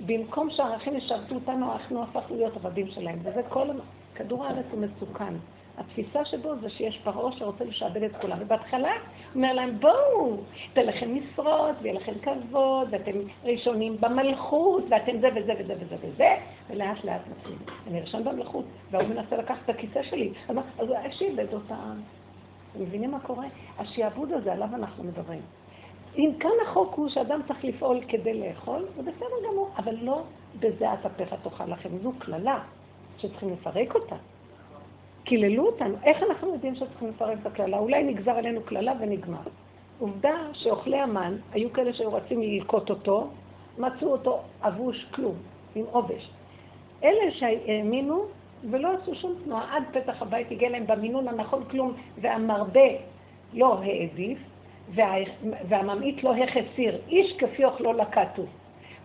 במקום 0.06 0.50
שהערכים 0.50 0.96
ישרתו 0.96 1.34
אותנו, 1.34 1.72
אנחנו 1.72 2.02
הפכנו 2.02 2.36
להיות 2.36 2.56
עבדים 2.56 2.88
שלהם. 2.88 3.18
וזה 3.22 3.40
כל... 3.48 3.68
כדור 4.14 4.44
הארץ 4.44 4.66
הוא 4.70 4.80
מסוכן. 4.80 5.34
התפיסה 5.78 6.24
שבו 6.24 6.56
זה 6.60 6.70
שיש 6.70 6.98
פרעה 7.04 7.32
שרוצה 7.32 7.64
לשעבד 7.64 8.02
את 8.02 8.16
כולם. 8.20 8.36
ובהתחלה 8.40 8.92
הוא 8.92 8.98
אומר 9.34 9.52
להם, 9.52 9.80
בואו, 9.80 10.36
תן 10.72 10.86
לכם 10.86 11.14
משרות, 11.14 11.76
ויהיה 11.82 12.00
לכם 12.00 12.12
כבוד, 12.22 12.88
ואתם 12.90 13.12
ראשונים 13.44 13.96
במלכות, 14.00 14.84
ואתם 14.90 15.20
זה 15.20 15.28
וזה 15.36 15.52
וזה 15.58 15.74
וזה 15.80 15.96
וזה, 16.00 16.28
ולאט 16.70 17.04
לאט 17.04 17.20
מתחילים. 17.30 17.58
אני 17.86 18.00
ראשון 18.00 18.24
במלכות, 18.24 18.64
והוא 18.90 19.08
מנסה 19.08 19.36
לקחת 19.36 19.58
את 19.64 19.70
הכיסא 19.70 20.02
שלי. 20.02 20.32
אז 20.48 20.88
שיעבד 21.10 21.54
אותה. 21.54 21.74
אתם 22.72 22.82
מבינים 22.82 23.10
מה 23.10 23.20
קורה? 23.20 23.46
השעבוד 23.78 24.32
הזה, 24.32 24.52
עליו 24.52 24.68
אנחנו 24.74 25.04
מדברים. 25.04 25.40
אם 26.16 26.30
כאן 26.40 26.50
החוק 26.66 26.94
הוא 26.94 27.08
שאדם 27.08 27.40
צריך 27.48 27.64
לפעול 27.64 28.00
כדי 28.08 28.40
לאכול, 28.40 28.86
זה 28.96 29.02
בסדר 29.02 29.50
גמור, 29.50 29.70
אבל 29.78 29.94
לא 30.00 30.22
בזיעת 30.60 31.06
אפיך 31.06 31.34
תאכל 31.42 31.66
לכם. 31.66 31.98
זו 32.02 32.12
קללה 32.18 32.60
שצריכים 33.18 33.52
לפרק 33.52 33.94
אותה. 33.94 34.16
קיללו 35.28 35.66
אותנו. 35.66 35.94
איך 36.04 36.22
אנחנו 36.22 36.52
יודעים 36.52 36.74
שצריכים 36.74 37.08
לפרק 37.08 37.38
את 37.40 37.46
הקללה? 37.46 37.78
אולי 37.78 38.02
נגזר 38.02 38.30
עלינו 38.30 38.60
קללה 38.62 38.92
ונגמר. 39.00 39.40
עובדה 39.98 40.34
שאוכלי 40.52 40.96
המן, 40.96 41.36
היו 41.52 41.72
כאלה 41.72 41.92
שהיו 41.92 42.12
רצים 42.12 42.42
ללקוט 42.42 42.90
אותו, 42.90 43.28
מצאו 43.78 44.12
אותו 44.12 44.40
אבוש 44.62 45.06
כלום, 45.10 45.34
עם 45.74 45.84
עובש. 45.90 46.30
אלה 47.04 47.30
שהאמינו 47.30 48.24
ולא 48.70 48.88
עשו 48.92 49.14
שום 49.14 49.34
תנועה, 49.44 49.76
עד 49.76 49.82
פתח 49.92 50.22
הבית 50.22 50.50
הגיע 50.50 50.68
להם 50.68 50.86
במינון 50.86 51.28
הנכון 51.28 51.64
כלום, 51.64 51.92
והמרבה 52.20 52.88
לא 53.52 53.78
העדיף, 53.82 54.38
וה... 54.94 55.14
והממעיט 55.68 56.22
לא 56.22 56.34
החסיר, 56.36 56.98
איש 57.08 57.36
כפי 57.38 57.64
אוכלו 57.64 57.92
לקטו. 57.92 58.42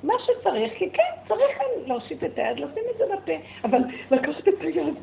מה 0.03 0.13
שצריך, 0.19 0.73
כי 0.77 0.89
כן, 0.89 1.13
צריך 1.27 1.57
להושיט 1.85 2.23
את 2.23 2.37
היד, 2.37 2.59
לשים 2.59 2.83
את 2.91 2.97
זה 2.97 3.03
בפה, 3.15 3.31
אבל 3.63 3.79
לקחת 4.11 4.47
את 4.47 4.61
היד 4.61 4.93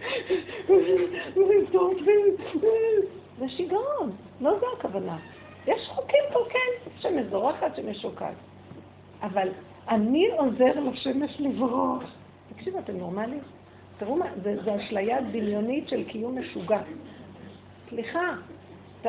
ולבדוק, 1.36 1.98
זה 3.38 3.48
שיגעון, 3.48 4.10
לא 4.40 4.58
זו 4.60 4.66
הכוונה. 4.78 5.18
יש 5.66 5.88
חוקים 5.88 6.24
פה, 6.32 6.38
כן, 6.50 6.90
שמזורחת, 6.98 7.76
שמשוקעת. 7.76 8.34
אבל 9.22 9.48
אני 9.88 10.28
עוזר 10.30 10.80
לשמש 10.80 11.40
לברוח. 11.40 12.02
תקשיבו, 12.54 12.78
אתם 12.78 12.96
נורמליים? 12.96 13.42
תראו 13.98 14.16
מה, 14.16 14.26
זה 14.42 14.76
אשליה 14.76 15.20
דמיונית 15.20 15.88
של 15.88 16.04
קיום 16.04 16.38
משוגע. 16.38 16.80
סליחה, 17.88 18.34
ת, 19.02 19.06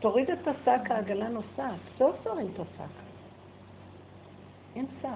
תוריד 0.00 0.30
את 0.30 0.48
השק, 0.48 0.90
העגלה 0.90 1.28
נוסעת. 1.28 1.80
סוף 1.98 2.16
תוריד 2.22 2.46
את 2.54 2.60
השק. 2.60 3.07
אין 4.76 4.86
שק. 5.02 5.08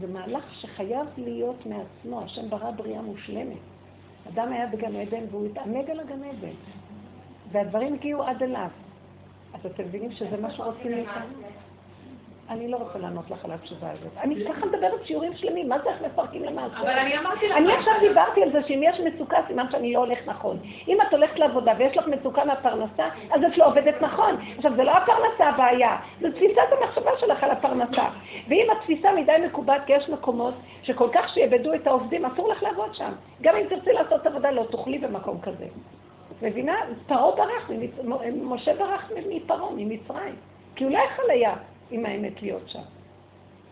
זה 0.00 0.06
מהלך 0.06 0.54
שחייב 0.54 1.06
להיות 1.16 1.66
מעצמו. 1.66 2.22
השם 2.22 2.50
ברא 2.50 2.70
בריאה 2.70 3.02
מושלמת. 3.02 3.58
אדם 4.28 4.52
היה 4.52 4.66
בגן 4.66 4.96
עדן 4.96 5.24
והוא 5.30 5.46
התענג 5.46 5.90
על 5.90 6.00
הגן 6.00 6.24
עדן. 6.24 6.54
והדברים 7.52 7.94
הגיעו 7.94 8.22
עד 8.22 8.42
אליו. 8.42 8.68
אז 9.54 9.66
אתם 9.66 9.84
מבינים 9.84 10.12
שזה 10.12 10.36
מה 10.36 10.50
שרוצים 10.50 10.90
מאיתנו? 10.90 11.42
אני 12.52 12.68
לא 12.68 12.76
רוצה 12.76 12.98
לענות 12.98 13.30
לך 13.30 13.44
על 13.44 13.50
התשובה 13.50 13.90
הזאת. 13.90 14.12
אני 14.20 14.44
ככה 14.44 14.66
מדברת 14.66 15.06
שיעורים 15.06 15.34
שלמים, 15.36 15.68
מה 15.68 15.78
זה 15.78 15.90
איך 15.90 16.02
מפרקים 16.02 16.44
למעשה? 16.44 16.80
אבל 16.80 16.90
אני 16.90 17.18
אמרתי 17.18 17.48
לך... 17.48 17.56
אני 17.56 17.72
עכשיו 17.72 17.92
דיברתי 18.00 18.42
על 18.42 18.52
זה 18.52 18.58
שאם 18.66 18.80
יש 18.82 19.00
מצוקה, 19.00 19.36
סימן 19.46 19.66
שאני 19.70 19.92
לא 19.92 19.98
הולך 19.98 20.18
נכון. 20.26 20.58
אם 20.88 20.98
את 21.08 21.12
הולכת 21.12 21.38
לעבודה 21.38 21.72
ויש 21.78 21.96
לך 21.96 22.06
מצוקה 22.06 22.44
מהפרנסה, 22.44 23.08
אז 23.30 23.40
את 23.44 23.58
לא 23.58 23.66
עובדת 23.66 24.02
נכון. 24.02 24.36
עכשיו, 24.56 24.72
זה 24.76 24.84
לא 24.84 24.90
הפרנסה 24.90 25.48
הבעיה, 25.48 25.96
זה 26.20 26.32
תפיסת 26.32 26.58
המחשבה 26.80 27.10
שלך 27.20 27.44
על 27.44 27.50
הפרנסה. 27.50 28.08
ואם 28.48 28.66
התפיסה 28.72 29.12
מדי 29.12 29.36
מקובעת, 29.46 29.84
כי 29.86 29.92
יש 29.92 30.08
מקומות 30.08 30.54
שכל 30.82 31.08
כך 31.12 31.28
שיאבדו 31.34 31.74
את 31.74 31.86
העובדים, 31.86 32.24
אסור 32.24 32.48
לך 32.48 32.62
לעבוד 32.62 32.94
שם. 32.94 33.12
גם 33.42 33.56
אם 33.56 33.66
תרצי 33.68 33.92
לעשות 33.92 34.26
עבודה, 34.26 34.50
לא 34.50 34.64
תוכלי 34.70 34.98
במקום 34.98 35.40
כזה. 35.40 35.66
מבינה? 36.42 36.74
פרעה 37.06 37.36
ברח, 37.36 37.70
משה 38.42 38.74
ברח 38.74 39.10
מפרעה, 39.28 39.70
ממצרים. 39.76 40.36
כי 40.76 40.84
הוא 40.84 40.92
לא 40.92 40.98
יכול 40.98 41.30
היה 41.30 41.54
עם 41.92 42.06
האמת 42.06 42.42
להיות 42.42 42.68
שם. 42.68 42.82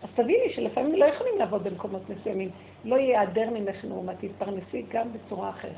אז 0.03 0.09
תביני 0.15 0.53
שלפעמים 0.55 0.95
לא 0.95 1.05
יכולים 1.05 1.33
לעבוד 1.37 1.63
במקומות 1.63 2.01
מסוימים. 2.09 2.49
לא 2.85 2.95
ייעדר 2.95 3.49
ממך 3.49 3.85
נורמה, 3.85 4.15
תתפרנסי 4.15 4.85
גם 4.91 5.07
בצורה 5.13 5.49
אחרת. 5.49 5.71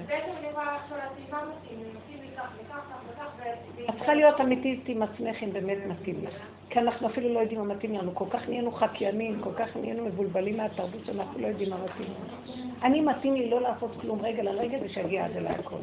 את 3.89 3.95
צריכה 3.97 4.13
להיות 4.13 4.41
אמיתית 4.41 4.83
עם 4.87 5.03
עצמך 5.03 5.43
אם 5.43 5.53
באמת 5.53 5.77
מתאים 5.87 6.25
לך. 6.25 6.33
כי 6.69 6.79
אנחנו 6.79 7.07
אפילו 7.07 7.33
לא 7.33 7.39
יודעים 7.39 7.59
מה 7.59 7.75
מתאים 7.75 7.93
לנו. 7.93 8.15
כל 8.15 8.25
כך 8.29 8.49
נהיינו 8.49 8.71
חקיינים, 8.71 9.41
כל 9.41 9.53
כך 9.55 9.77
נהיינו 9.77 10.05
מבולבלים 10.05 10.57
מהתרבות 10.57 11.05
שאנחנו 11.05 11.39
לא 11.39 11.47
יודעים 11.47 11.69
מה 11.69 11.77
מתאים 11.83 12.07
לנו. 12.07 12.57
אני 12.83 13.01
מתאים 13.01 13.33
לי 13.33 13.49
לא 13.49 13.61
לעשות 13.61 13.91
כלום 14.01 14.21
רגל 14.21 14.47
על 14.47 14.59
רגל 14.59 14.77
ושיגיע 14.81 15.25
עד 15.25 15.37
אליי 15.37 15.55
הכל. 15.55 15.75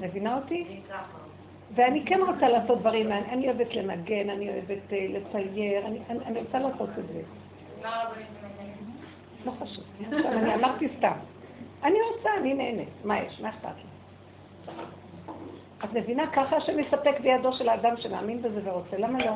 מבינה 0.00 0.36
אותי? 0.36 0.80
ואני 1.74 2.04
כן 2.06 2.20
רוצה 2.26 2.48
לעשות 2.48 2.78
דברים, 2.78 3.12
אני 3.12 3.48
אוהבת 3.48 3.74
לנגן, 3.74 4.30
אני 4.30 4.48
אוהבת 4.48 4.92
אה, 4.92 5.06
לצייר, 5.08 5.86
אני 6.26 6.40
רוצה 6.40 6.58
לעשות 6.58 6.88
את 6.98 7.06
זה. 7.06 7.22
לא 9.44 9.52
חשוב. 9.60 9.84
אני 10.12 10.54
אמרתי 10.54 10.88
סתם. 10.98 11.16
אני 11.84 11.98
רוצה, 12.02 12.30
אני 12.40 12.54
נהנית. 12.54 12.88
מה 13.04 13.18
יש? 13.18 13.40
מה 13.40 13.48
אכפת 13.48 13.68
לי? 13.76 14.72
את 15.84 15.92
מבינה? 15.92 16.26
ככה 16.26 16.60
שמספק 16.60 17.20
בידו 17.20 17.52
של 17.52 17.68
האדם 17.68 17.96
שמאמין 17.96 18.42
בזה 18.42 18.60
ורוצה. 18.64 18.96
למה 18.98 19.24
לא? 19.24 19.32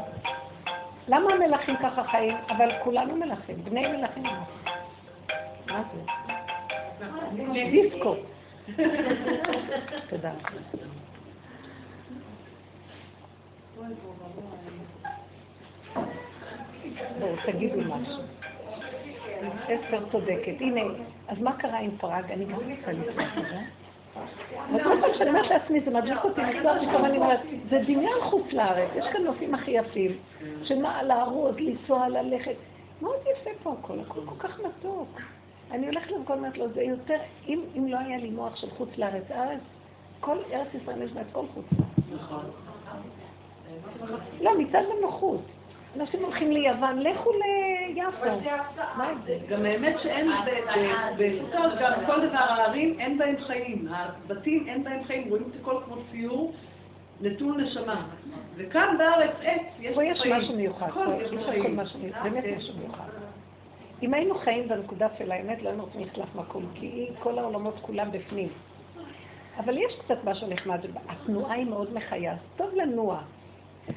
למה 1.08 1.32
המלכים 1.32 1.76
ככה 1.76 2.04
חיים? 2.04 2.36
אבל 2.48 2.70
כולנו 2.84 3.16
מלכים, 3.16 3.64
בני 3.64 3.86
מלכים. 3.86 4.22
מה 5.66 5.82
זה? 5.92 6.00
דיסקו. 7.70 8.14
תודה. 10.08 10.32
בואו, 17.18 17.32
תגידו 17.46 17.80
משהו. 17.80 18.22
אסתר 19.64 20.04
צודקת. 20.12 20.60
הנה, 20.60 20.80
אז 21.28 21.38
מה 21.38 21.52
קרה 21.52 21.78
עם 21.78 21.90
פראג? 21.96 22.32
אני 22.32 22.44
גם 22.44 22.54
רוצה 22.54 22.92
לפני 22.92 23.42
זה. 23.42 23.60
וכל 24.74 25.00
פעם 25.00 25.10
שאני 25.18 25.30
אומרת 25.30 25.50
לעצמי, 25.50 25.80
זה 25.80 25.90
מדליק 25.90 26.24
אותי, 26.24 26.40
זה 27.70 27.78
דמיון 27.86 28.20
חוץ 28.30 28.52
לארץ, 28.52 28.90
יש 28.96 29.04
כאן 29.12 29.22
נושאים 29.22 29.54
הכי 29.54 29.70
יפים, 29.70 30.16
שמה, 30.64 31.02
לארוז, 31.02 31.56
לנסוע, 31.58 32.08
ללכת. 32.08 32.54
מאוד 33.02 33.16
יפה 33.32 33.50
פה 33.62 33.74
הכל, 33.80 34.00
הכל 34.00 34.20
כל 34.26 34.34
כך 34.38 34.60
מתוק. 34.60 35.20
אני 35.70 35.86
הולכת 35.86 36.10
למקום 36.10 36.36
ואומרת 36.36 36.58
לו, 36.58 36.68
זה 36.68 36.82
יותר, 36.82 37.18
אם, 37.48 37.86
לא 37.88 37.98
היה 37.98 38.18
לי 38.18 38.30
מוח 38.30 38.56
של 38.56 38.70
חוץ 38.70 38.88
לארץ, 38.98 39.30
ארץ, 39.30 39.60
כל 40.20 40.38
ארץ 40.52 40.68
ישראל 40.82 41.02
יש 41.02 41.12
לה 41.12 41.20
את 41.20 41.26
כל 41.32 41.44
חוץ 41.54 41.64
לארץ. 41.72 42.44
לא, 44.40 44.58
מצד 44.58 44.82
הנוחות. 44.98 45.40
אנשים 45.96 46.22
הולכים 46.22 46.52
ליוון, 46.52 46.98
לכו 46.98 47.30
ליפו. 47.32 48.50
גם 49.48 49.64
האמת 49.64 49.96
שאין, 50.02 50.30
בסוכות, 51.18 51.72
גם 51.80 51.92
כל 52.06 52.28
דבר, 52.28 52.38
הערים 52.38 53.00
אין 53.00 53.18
בהם 53.18 53.36
חיים. 53.46 53.88
הבתים 53.90 54.68
אין 54.68 54.84
בהם 54.84 55.04
חיים, 55.04 55.28
רואים 55.28 55.44
את 55.50 55.60
הכל 55.60 55.76
כמו 55.84 55.96
ציור. 56.10 56.52
נטול 57.20 57.62
נשמה. 57.62 58.06
וכאן 58.56 58.96
בארץ 58.98 59.30
עץ, 59.42 59.62
יש 59.80 59.94
חיים. 59.94 59.94
פה 59.94 60.04
יש 60.04 60.26
משהו 60.26 60.56
מיוחד, 60.56 60.88
יש 61.20 61.32
משהו 61.32 61.98
מיוחד, 62.00 62.22
באמת 62.22 62.44
משהו 62.56 62.74
מיוחד. 62.78 63.08
אם 64.02 64.14
היינו 64.14 64.34
חיים 64.34 64.68
בנקודה 64.68 65.08
של 65.18 65.32
האמת, 65.32 65.62
לא 65.62 65.68
היינו 65.68 65.84
רוצים 65.84 66.00
לחלף 66.00 66.34
מקום, 66.34 66.66
כי 66.74 67.08
כל 67.18 67.38
העולמות 67.38 67.74
כולם 67.80 68.12
בפנים. 68.12 68.48
אבל 69.58 69.78
יש 69.78 69.94
קצת 70.04 70.24
משהו 70.24 70.48
נחמד, 70.48 70.78
התנועה 71.08 71.54
היא 71.54 71.66
מאוד 71.66 71.94
מחיה, 71.94 72.34
טוב 72.56 72.74
לנוע, 72.74 73.20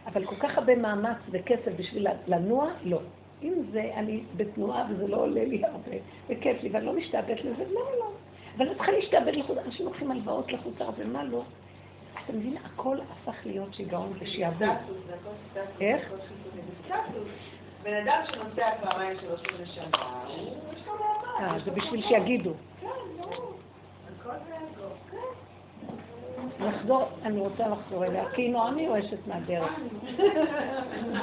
אבל 0.06 0.26
כל 0.26 0.36
כך 0.36 0.58
הרבה 0.58 0.76
מאמץ 0.76 1.18
וכסף 1.32 1.72
בשביל 1.78 2.08
לנוע, 2.28 2.72
לא. 2.84 3.00
אם 3.44 3.54
זה, 3.72 3.92
אני 3.96 4.24
בתנועה 4.38 4.86
וזה 4.90 5.08
לא 5.08 5.18
עולה 5.18 5.44
לי 5.44 5.66
הרבה, 5.66 5.98
וכיף 6.30 6.64
לי, 6.64 6.70
ואני 6.72 6.86
לא 6.86 6.94
משתעבדת 6.94 7.40
לזה, 7.40 7.64
לא, 7.74 7.82
לא. 8.00 8.12
אבל 8.58 8.68
אני 8.68 8.76
צריכה 8.76 8.92
להשתעבד 8.92 9.36
לחוץ, 9.36 9.58
אנשים 9.58 9.86
לוקחים 9.86 10.12
הלוואות 10.12 10.52
לחוץ 10.52 10.80
לארץ, 10.80 10.96
ומה 10.98 11.24
לא? 11.24 11.44
אתה 12.26 12.34
מבין, 12.34 12.58
הכל 12.58 12.98
הפך 13.12 13.46
להיות 13.46 13.74
שיגעון 13.74 14.14
ושיעבוד. 14.20 14.68
איך? 15.82 16.12
בן 17.84 17.94
אדם 17.94 18.22
שנוסע 18.32 18.70
פעמיים 18.82 19.18
שלוש 19.22 19.42
לשנה, 19.60 20.24
יש 20.74 20.88
לו 20.88 20.94
מעמד. 20.94 21.52
אה, 21.52 21.60
זה 21.66 21.72
בשביל 21.72 22.08
שיגידו. 22.08 22.54
כן, 22.82 22.88
נו. 23.18 23.28
הכל 24.20 24.32
זה 24.48 24.54
יעזור. 24.54 24.96
כן. 26.62 26.68
לחזור, 26.68 27.10
אני 27.24 27.40
רוצה 27.40 27.68
לחזור 27.68 28.06
אליה, 28.06 28.24
כי 28.36 28.42
היא 28.42 28.52
נורא 28.52 28.72
מיואשת 28.72 29.28
מהדרך. 29.28 29.72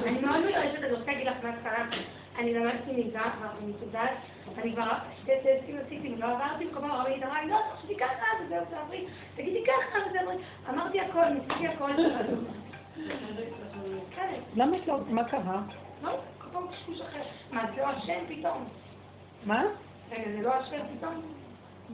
אני 0.06 0.20
מאוד 0.20 0.40
מיואשת, 0.46 0.78
אני 0.78 0.92
רוצה 0.92 1.06
להגיד 1.06 1.26
לך 1.26 1.36
מההתחלה, 1.42 1.86
אני 2.38 2.54
למדתי 2.54 3.10
כבר 3.12 3.48
מסודרת, 3.66 4.10
אני 4.58 4.72
כבר 4.72 4.90
שתי 5.22 5.32
טסטים 5.42 5.76
עשיתי, 5.86 6.14
ולא 6.14 6.26
עברתי 6.26 6.64
במקומו, 6.64 6.86
הרבי 6.86 7.24
אמרה 7.24 7.42
לי, 7.42 7.50
לא, 7.50 7.58
תחשבי 7.74 7.96
ככה, 7.96 8.26
וזהו, 8.44 8.64
תעברי, 8.70 9.06
תגידי 9.34 9.64
ככה, 9.64 9.98
וזהו, 10.10 10.30
אמרתי 10.68 11.00
הכל, 11.00 11.24
ניסיתי 11.24 11.68
הכל. 11.68 11.92
למה 14.56 14.76
את 14.76 14.86
לא, 14.86 14.98
מה 15.08 15.24
קרה? 15.24 15.62
לא, 16.02 16.10
כל 16.38 16.48
פעם 16.52 16.68
קשקוש 16.68 17.00
אחר. 17.00 17.22
מה, 17.52 17.64
זה 17.74 17.80
לא 17.80 17.86
השם 17.86 18.20
פתאום? 18.28 18.64
מה? 19.46 19.62
רגע, 20.10 20.30
זה 20.36 20.42
לא 20.42 20.54
השם 20.54 20.80
פתאום? 20.96 21.14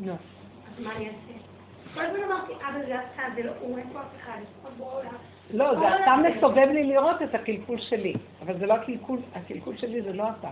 לא. 0.05 0.13
אז 0.13 0.85
מה 0.85 0.97
אני 0.97 1.07
אעשה? 1.07 1.54
כל 1.95 2.01
הזמן 2.01 2.23
אמרתי, 2.23 2.53
אבא 2.53 2.87
זה 2.87 2.95
אתה, 2.95 3.23
זה 3.35 3.43
לא 3.43 3.53
הוא, 3.61 3.79
אין 3.79 3.87
פה 3.93 4.01
אף 4.01 4.07
אחד, 4.21 4.39
לא, 5.51 5.75
זה 5.75 5.89
אתה 5.89 6.15
מסובב 6.17 6.69
לי 6.73 6.85
לראות 6.85 7.23
את 7.23 7.35
הקלקול 7.35 7.81
שלי, 7.81 8.15
אבל 8.43 8.59
זה 8.59 8.67
לא 8.67 8.75
הקלקול, 8.75 9.19
הקלקול 9.35 9.77
שלי 9.77 10.03
זה 10.03 10.13
לא 10.13 10.25
אתה. 10.39 10.49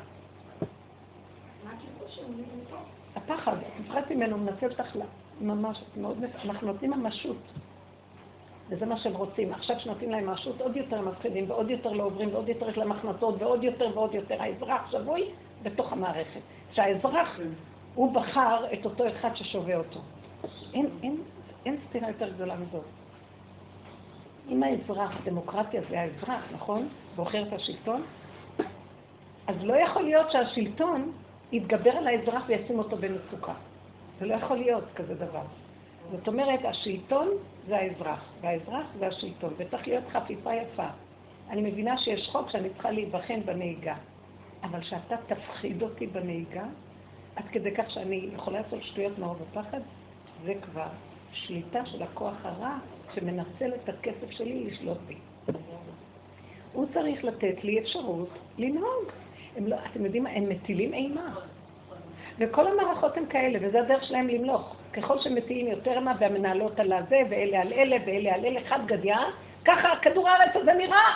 שלי? 2.09 2.43
הפחד, 3.17 3.57
הפחדתי 3.81 4.15
ממנו, 4.15 4.39
מנצל 4.39 4.67
אותך 4.67 4.97
ממש, 5.41 5.85
מאוד, 5.97 6.25
אנחנו 6.45 6.67
נותנים 6.67 6.91
ממשות. 6.91 7.37
וזה 8.69 8.87
מה 8.87 8.97
שהם 8.99 9.15
רוצים. 9.15 9.53
עכשיו 9.53 9.81
שנותנים 9.81 10.11
להם 10.11 10.27
ממשות, 10.27 10.61
עוד 10.61 10.77
יותר 10.77 11.01
מפחידים, 11.01 11.51
ועוד 11.51 11.71
יותר 11.71 11.93
לא 11.93 12.03
עוברים, 12.03 12.29
ועוד 12.33 12.49
יותר 12.49 12.71
יש 12.71 12.79
להם 12.79 12.93
הכנסות, 12.93 13.43
ועוד 13.43 13.65
יותר 13.65 13.91
ועוד 13.95 14.15
יותר. 14.15 14.43
האזרח 14.43 14.91
שבוי 14.91 15.25
בתוך 15.63 15.93
המערכת. 15.93 16.41
שהאזרח, 16.73 17.41
הוא 17.95 18.15
בחר 18.15 18.65
את 18.73 18.85
אותו 18.85 19.09
אחד 19.09 19.31
ששווה 19.35 19.77
אותו. 19.77 20.01
אין, 20.75 20.87
אין, 21.03 21.17
אין 21.67 21.77
סתירה 21.89 22.09
יותר 22.09 22.33
גדולה 22.33 22.57
מזאת. 22.57 22.85
אם 24.49 24.63
האזרח, 24.63 25.13
דמוקרטיה 25.25 25.81
זה 25.91 26.01
האזרח, 26.01 26.43
נכון? 26.55 26.89
בוחר 27.17 27.43
את 27.49 27.53
השלטון, 27.53 28.03
אז 29.47 29.57
לא 29.63 29.75
יכול 29.75 30.03
להיות 30.03 30.33
שהשלטון 30.33 31.13
יתגבר 31.53 31.91
על 31.91 32.07
האזרח 32.07 32.43
וישים 32.47 32.79
אותו 32.79 32.97
במצוקה. 32.97 33.55
זה 34.21 34.27
לא 34.27 34.35
יכול 34.35 34.57
להיות 34.57 34.85
כזה 34.95 35.15
דבר. 35.15 35.43
זאת 36.11 36.29
אומרת, 36.29 36.61
השלטון 36.65 37.29
זה 37.67 37.77
האזרח, 37.77 38.25
והאזרח 38.41 38.87
זה 38.99 39.07
השלטון, 39.07 39.55
וצריך 39.57 39.89
להיות 39.89 40.05
חפיפה 40.13 40.55
יפה. 40.55 40.87
אני 41.51 41.71
מבינה 41.71 41.99
שיש 41.99 42.29
חוק 42.33 42.51
שאני 42.51 42.71
צריכה 42.71 42.91
להיבחן 42.91 43.41
בנהיגה, 43.45 43.95
אבל 44.63 44.83
שאתה 44.83 45.17
תפחיד 45.27 45.83
אותי 45.83 46.07
בנהיגה, 46.07 46.65
עד 47.37 47.45
כדי 47.53 47.75
כך 47.75 47.91
שאני 47.91 48.29
יכולה 48.35 48.61
לעשות 48.61 48.83
שטויות 48.83 49.19
מאוד 49.19 49.37
בפחד, 49.39 49.81
זה 50.45 50.55
כבר 50.63 50.87
שליטה 51.33 51.87
של 51.87 52.03
הכוח 52.03 52.35
הרע 52.45 52.77
שמנצל 53.15 53.75
את 53.75 53.89
הכסף 53.89 54.31
שלי 54.31 54.65
לשלוט 54.65 54.99
בי. 55.07 55.17
הוא 56.73 56.87
צריך 56.95 57.25
לתת 57.25 57.65
לי 57.65 57.81
אפשרות 57.81 58.29
לנהוג. 58.59 59.05
הם 59.57 59.67
לא, 59.67 59.77
אתם 59.91 60.05
יודעים 60.05 60.23
מה? 60.23 60.31
הם 60.31 60.49
מטילים 60.49 60.95
אימה. 60.95 61.35
וכל 62.39 62.67
המערכות 62.67 63.17
הן 63.17 63.27
כאלה, 63.27 63.59
וזה 63.63 63.81
הדרך 63.81 64.05
שלהם 64.05 64.29
למלוך. 64.29 64.77
ככל 64.93 65.21
שמטיעים 65.21 65.67
יותר 65.67 65.93
אימה 65.93 66.13
והמנהלות 66.21 66.81
על 66.81 66.93
הזה, 66.93 67.21
ואלה 67.31 67.61
על 67.61 67.73
אלה, 67.73 67.97
ואלה 68.07 68.35
על 68.35 68.45
אלה, 68.45 68.61
חד 68.69 68.87
גדיה, 68.87 69.19
ככה 69.65 69.89
כדור 70.03 70.29
הארץ 70.29 70.57
הזה 70.57 70.73
נראה. 70.73 71.15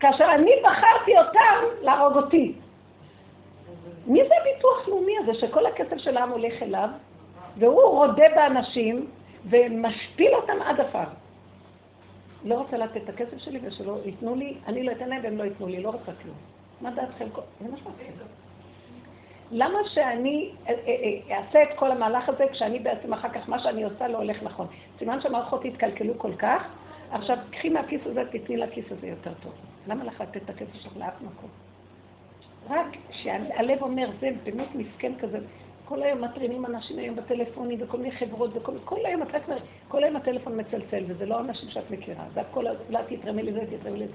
כאשר 0.00 0.24
אני 0.34 0.50
בחרתי 0.64 1.18
אותם 1.18 1.82
להרוג 1.82 2.16
אותי. 2.16 2.52
מי 4.06 4.20
זה 4.28 4.34
הביטוח 4.40 4.88
לאומי 4.88 5.18
הזה 5.18 5.34
שכל 5.34 5.66
הכסף 5.66 5.98
של 5.98 6.16
העם 6.16 6.30
הולך 6.30 6.62
אליו? 6.62 6.88
והוא 7.58 7.82
רודה 7.82 8.24
באנשים 8.34 9.06
ומשפיל 9.50 10.34
אותם 10.34 10.62
עד 10.62 10.80
עפר. 10.80 11.04
לא 12.44 12.54
רוצה 12.54 12.76
לתת 12.76 12.96
את 12.96 13.08
הכסף 13.08 13.38
שלי 13.38 13.60
ושלא 13.62 13.98
ייתנו 14.04 14.34
לי, 14.34 14.54
אני 14.66 14.82
לא 14.82 14.92
אתן 14.92 15.08
להם 15.08 15.20
והם 15.24 15.38
לא 15.38 15.44
ייתנו 15.44 15.66
לי, 15.66 15.82
לא 15.82 15.90
רוצה 15.90 16.12
כלום. 16.22 16.36
מה 16.80 16.90
דעתכם? 16.90 17.26
זה 17.60 17.70
מה 17.70 17.76
שאמרתי. 17.76 18.04
למה 19.50 19.78
שאני 19.94 20.50
אה, 20.68 20.72
אה, 20.72 20.76
אה, 21.30 21.38
אעשה 21.38 21.62
את 21.62 21.68
כל 21.76 21.90
המהלך 21.90 22.28
הזה 22.28 22.44
כשאני 22.52 22.78
בעצם 22.78 23.12
אחר 23.12 23.28
כך 23.28 23.48
מה 23.48 23.58
שאני 23.58 23.84
עושה 23.84 24.08
לא 24.08 24.18
הולך 24.18 24.42
נכון? 24.42 24.66
סימן 24.98 25.20
שהמערכות 25.20 25.64
התקלקלו 25.64 26.18
כל 26.18 26.34
כך, 26.38 26.62
עכשיו 27.10 27.36
קחי 27.50 27.68
מהכיס 27.68 28.00
הזה, 28.06 28.22
תתני 28.30 28.56
לכיס 28.56 28.84
הזה 28.90 29.06
יותר 29.06 29.32
טוב. 29.42 29.52
למה 29.86 30.04
לך 30.04 30.20
לתת 30.20 30.36
את 30.36 30.50
הכסף 30.50 30.74
שלך 30.74 30.96
לאף 30.96 31.22
מקום? 31.22 31.50
רק 32.70 32.86
שהלב 33.10 33.82
אומר, 33.82 34.10
זה 34.20 34.30
באמת 34.44 34.68
מסכן 34.74 35.12
כזה. 35.20 35.38
כל 35.88 36.02
היום 36.02 36.24
מטרינים 36.24 36.66
אנשים 36.66 36.98
היום 36.98 37.16
בטלפונים 37.16 37.78
וכל 37.82 37.96
מיני 37.98 38.10
חברות 38.10 38.50
וכל 38.56 38.72
כל 38.84 39.06
היום 39.06 39.22
את 39.22 39.34
רק 39.34 39.42
כל 39.88 40.04
היום 40.04 40.16
הטלפון 40.16 40.60
מצלצל 40.60 41.04
וזה 41.06 41.26
לא 41.26 41.40
אנשים 41.40 41.68
שאת 41.68 41.90
מכירה. 41.90 42.24
זה 42.34 42.40
הכל, 42.40 42.64
אולי 42.88 43.16
תתרמי 43.16 43.42
לזה, 43.42 43.60
תתרמי 43.78 43.98
לזה. 43.98 44.14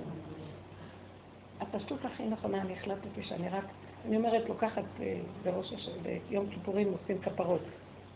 הפשטות 1.60 2.06
הכי 2.06 2.24
נכונה, 2.24 2.62
אני 2.62 2.74
החלטתי 2.74 3.24
שאני 3.24 3.50
רק, 3.50 3.64
אני 4.06 4.18
אומרת, 4.18 4.50
לוקחת 4.50 4.84
אה, 5.00 5.20
בראש 5.44 5.74
השם, 5.74 5.92
ביום 6.30 6.50
כיפורים 6.50 6.94
עושים 7.02 7.18
כפרות. 7.22 7.62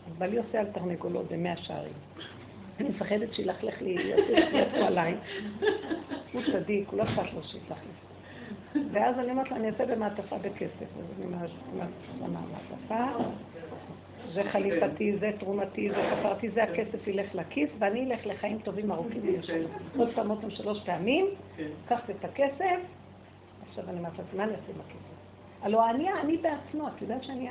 אז 0.06 0.12
בעלי 0.18 0.38
עושה 0.38 0.60
על 0.60 0.66
תרנגולות 0.66 1.32
במאה 1.32 1.56
שערים. 1.56 1.92
אני 2.80 2.88
מפחדת 2.88 3.34
שילכלך 3.34 3.82
לי, 3.82 3.96
יעשו 4.52 4.84
עליי. 4.84 5.14
הוא 6.32 6.42
צדיק, 6.52 6.88
הוא 6.88 6.98
לא 6.98 7.02
אכפת 7.02 7.32
לו 7.34 7.42
שיסלח 7.42 7.78
לי. 7.78 8.07
ואז 8.92 9.18
אני 9.18 9.30
אומרת 9.30 9.50
לה, 9.50 9.56
אני 9.56 9.66
אעשה 9.66 9.86
במעטפה 9.86 10.38
בכסף. 10.38 10.86
אז 10.98 11.04
אני 11.18 11.36
שמה 12.18 12.28
מעטפה, 12.28 13.24
זה 14.32 14.42
חליפתי, 14.52 15.16
זה 15.18 15.30
תרומתי, 15.38 15.90
זה 15.90 16.10
כפרתי, 16.12 16.50
זה 16.50 16.62
הכסף 16.62 17.06
ילך 17.06 17.34
לכיס, 17.34 17.70
ואני 17.78 18.04
אלך 18.04 18.26
לחיים 18.26 18.58
טובים 18.58 18.92
ארוכים 18.92 19.20
ויושבים. 19.22 19.68
עוד 19.96 20.08
פעם 20.14 20.30
אותם 20.30 20.50
שלוש 20.50 20.78
פעמים, 20.84 21.26
קחת 21.88 22.10
את 22.10 22.24
הכסף, 22.24 22.80
עכשיו 23.68 23.84
אני 23.88 23.98
אומרת 23.98 24.12
מה 24.36 24.44
אני 24.44 24.52
אעשה 24.52 24.72
עם 24.74 24.80
הכסף? 24.80 25.08
הלוא 25.62 25.90
אני 25.90 26.12
אני 26.12 26.36
בעצמו, 26.36 26.88
את 26.88 27.02
יודעת 27.02 27.24
שאני 27.24 27.48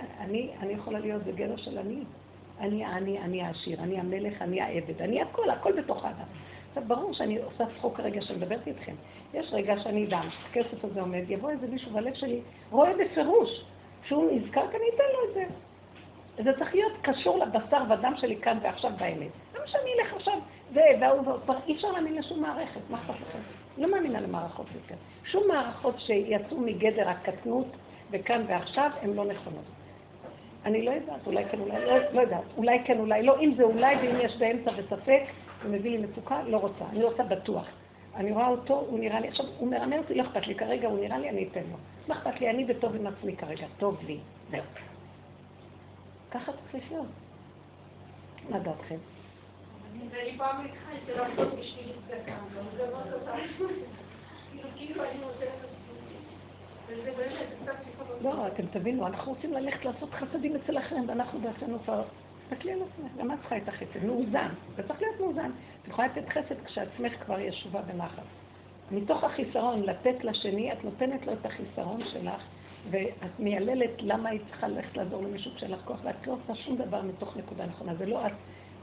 אני 0.60 0.74
יכולה 0.74 1.00
להיות 1.00 1.24
בגדר 1.24 1.58
של 1.58 1.78
אני. 1.78 2.04
אני 2.60 2.86
העני, 2.86 3.20
אני 3.20 3.42
העשיר, 3.42 3.80
אני 3.80 4.00
המלך, 4.00 4.42
אני 4.42 4.62
העבד, 4.62 5.02
אני 5.02 5.22
הכל, 5.22 5.50
הכל 5.50 5.82
בתוך 5.82 6.06
האדם. 6.06 6.26
עכשיו, 6.78 6.98
ברור 6.98 7.14
שאני 7.14 7.38
עושה 7.38 7.64
צחוק 7.78 7.98
כרגע 7.98 8.22
שאני 8.22 8.40
מדברת 8.40 8.68
איתכם. 8.68 8.96
יש 9.34 9.50
רגע 9.52 9.80
שאני 9.80 10.06
אדם, 10.08 10.30
הכסף 10.50 10.86
הזה 10.86 11.02
עומד, 11.02 11.30
יבוא 11.30 11.50
איזה 11.50 11.68
מישהו 11.68 11.92
בלב 11.92 12.14
שלי, 12.14 12.42
רואה 12.72 12.92
בפירוש 12.94 13.50
שהוא 14.04 14.32
נזכר, 14.32 14.62
אני 14.62 14.86
אתן 14.96 15.04
לו 15.14 15.30
את 15.30 15.34
זה. 15.34 15.46
זה 16.44 16.58
צריך 16.60 16.76
להיות 16.76 16.94
קשור 17.02 17.38
לבשר 17.38 17.84
ודם 17.90 18.14
שלי 18.18 18.36
כאן 18.36 18.58
ועכשיו 18.62 18.92
באמת. 19.00 19.32
למה 19.56 19.68
שאני 19.68 19.90
אלך 20.00 20.14
עכשיו, 20.14 20.40
והוא, 20.74 21.40
כבר 21.44 21.56
אי 21.68 21.76
אפשר 21.76 21.92
להאמין 21.92 22.16
לשום 22.16 22.42
מערכת, 22.42 22.82
מה 22.90 22.98
אכפת 22.98 23.22
לכם? 23.22 23.40
לא 23.78 23.92
מאמינה 23.92 24.22
למערכות 24.22 24.68
יותר. 24.76 24.96
שום 25.24 25.44
מערכות 25.48 25.96
שיצאו 26.00 26.58
מגדר 26.58 27.10
הקטנות 27.10 27.68
וכאן 28.12 28.46
ועכשיו, 28.48 28.92
הן 29.02 29.14
לא 29.14 29.26
נכונות. 29.26 29.66
אני 30.66 30.86
לא 30.86 30.92
יודעת, 30.92 31.28
אולי 31.28 31.46
כן, 31.52 31.60
אולי 31.60 31.86
לא, 31.86 31.98
לא 32.14 32.22
יודעת, 32.22 32.44
אולי 32.58 32.80
כן, 32.86 33.00
אולי 33.00 33.24
לא. 33.24 33.40
אם 33.40 33.54
זה 33.58 33.64
אולי 33.64 33.96
ואם 33.96 34.16
יש 34.22 34.38
באמצע 34.38 34.72
וספק, 34.78 35.22
זה 35.64 35.70
מביא 35.70 35.92
לי 35.92 36.08
מצוקה, 36.08 36.42
לא 36.44 36.58
רוצה. 36.58 36.86
אני 36.90 37.04
רוצה 37.04 37.24
בטוח. 37.24 37.68
אני 38.16 38.32
רואה 38.32 38.48
אותו, 38.48 38.74
הוא 38.74 39.00
נראה 39.00 39.20
לי, 39.20 39.28
עכשיו, 39.28 39.46
הוא 39.58 39.72
מרמה 39.72 39.98
אותי, 39.98 40.16
לא 40.16 40.24
אכפת 40.24 40.48
לי, 40.48 40.56
כרגע 40.56 40.88
הוא 40.88 41.00
נראה 41.00 41.18
לי, 41.18 41.30
אני 41.30 41.48
אתן 41.52 41.64
לו. 41.72 41.78
מה 42.08 42.16
אכפת 42.18 42.42
לי? 42.42 42.50
אני 42.50 42.66
בטוב 42.66 42.96
עם 42.96 43.08
עצמי 43.08 43.36
כרגע, 43.36 43.68
טוב 43.78 43.98
לי, 44.08 44.20
זהו. 44.52 44.62
ככה 46.32 46.52
צריך 46.52 46.86
לחיות. 46.86 47.06
מה 48.50 48.60
דעתכם? 48.60 48.96
לא, 58.22 58.48
אתם 58.48 58.66
תבינו, 58.66 59.08
אנחנו 59.08 59.32
רוצים 59.32 59.54
ללכת 59.54 59.86
לעשות 59.86 60.14
חסדים 60.14 60.56
אצל 60.56 60.78
אחרים, 60.78 61.10
ואנחנו 61.10 61.40
בעצמנו 61.40 61.80
כבר... 61.80 62.04
תסתכלי 62.50 62.72
על 62.72 62.80
עצמך, 62.82 63.12
למה 63.18 63.34
את 63.34 63.40
צריכה 63.40 63.58
את 63.58 63.68
החסד? 63.70 64.06
מאוזן. 64.06 64.50
זה 64.76 64.84
צריך 64.88 65.02
להיות 65.02 65.20
מאוזן. 65.20 65.52
את 65.82 65.88
יכולה 65.88 66.08
לתת 66.08 66.30
חסד 66.30 66.66
כשעצמך 66.66 67.14
כבר 67.26 67.40
ישובה 67.40 67.82
בנחת. 67.82 68.24
מתוך 68.92 69.24
החיסרון 69.24 69.84
לתת 69.84 70.24
לשני, 70.24 70.74
את 70.74 70.84
נותנת 70.84 71.28
לו 71.28 71.34
את 71.34 71.46
החיסרון 71.46 72.02
שלך, 72.14 72.42
ואת 72.90 73.40
מייללת 73.40 73.92
למה 74.00 74.30
היא 74.30 74.40
צריכה 74.50 74.68
ללכת 74.68 74.98
לעזור 74.98 75.24
למישהו 75.24 75.52
כשאין 75.56 75.72
לך 75.72 75.82
כוח, 75.86 76.00
ואת 76.04 76.28
לא 76.28 76.34
עושה 76.34 76.62
שום 76.62 76.78
דבר 76.78 77.02
מתוך 77.02 77.38
נקודה 77.38 77.66
נכונה. 77.66 77.96
זה 77.96 78.06
לא 78.06 78.28
את. 78.28 78.32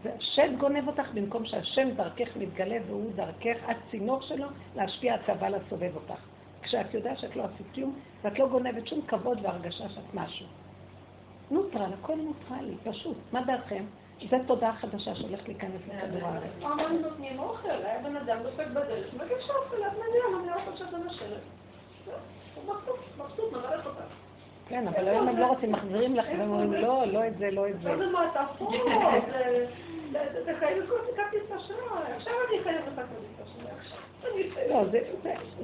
זה 0.03 0.11
השם 0.19 0.57
גונב 0.59 0.89
אותך 0.89 1.09
במקום 1.15 1.45
שהשם 1.45 1.89
דרכך 1.97 2.37
מתגלה 2.37 2.77
והוא 2.87 3.13
דרכך, 3.15 3.57
את 3.71 3.77
צינור 3.91 4.23
שלו 4.23 4.47
להשפיע 4.77 5.15
הצבא 5.15 5.49
לסובב 5.49 5.91
אותך. 5.95 6.21
כשאת 6.63 6.95
יודעת 6.95 7.19
שאת 7.19 7.37
לא 7.37 7.45
עשית 7.45 7.67
כלום, 7.75 7.95
ואת 8.23 8.39
לא 8.39 8.49
גונבת 8.49 8.87
שום 8.87 9.01
כבוד 9.07 9.39
והרגשה 9.43 9.89
שאת 9.89 10.15
משהו. 10.15 10.47
נוטרל, 11.51 11.93
הכל 12.01 12.15
נוטרלי, 12.15 12.75
פשוט. 12.85 13.17
מה 13.33 13.43
דעתכם? 13.43 13.85
זו 14.31 14.37
תודעה 14.47 14.73
חדשה 14.73 15.15
שהולכת 15.15 15.49
להיכנס 15.49 15.81
לכדור 15.89 16.29
הארץ. 16.29 16.51
אבל 16.63 16.93
נותנים 17.03 17.39
אוכל, 17.39 17.69
היה 17.69 17.99
בן 18.03 18.17
אדם 18.17 18.39
דופק 18.43 18.67
בדלת, 18.67 19.15
מבקש 19.15 19.47
שאוכל, 19.47 19.77
את 19.77 19.93
מגיעה, 19.93 20.41
אני 20.41 20.53
אוכל 20.53 20.77
שאת 20.77 20.93
מנשרת. 20.93 21.41
מבסוט, 23.19 23.53
מברך 23.53 23.87
אותך. 23.87 24.01
כן, 24.69 24.89
אבל 24.89 25.09
היום 25.09 25.29
הם 25.29 25.39
לא 25.39 25.47
רוצים, 25.47 25.73
מחזירים 25.73 26.17
לך, 26.17 26.27
והם 26.29 26.51
אומרים, 26.51 26.73
לא, 26.73 27.05
לא 27.07 27.27
את 27.27 27.39
זה, 27.39 27.51
לא 27.51 27.69
את 27.69 27.81
זה. 27.81 27.97
זה 27.97 28.07
מעטפות, 28.07 28.75
זה 30.45 30.53
חייב 30.59 30.79
לקרוא 30.83 30.99
את 30.99 31.17
כרטיס 31.17 31.53
אשראי, 31.57 32.13
עכשיו 32.17 32.33
אני 32.49 32.63
חייב 32.63 32.77
לך 32.87 32.95
כרטיס 32.95 33.41
אשראי. 33.43 34.69
לא, 34.69 34.85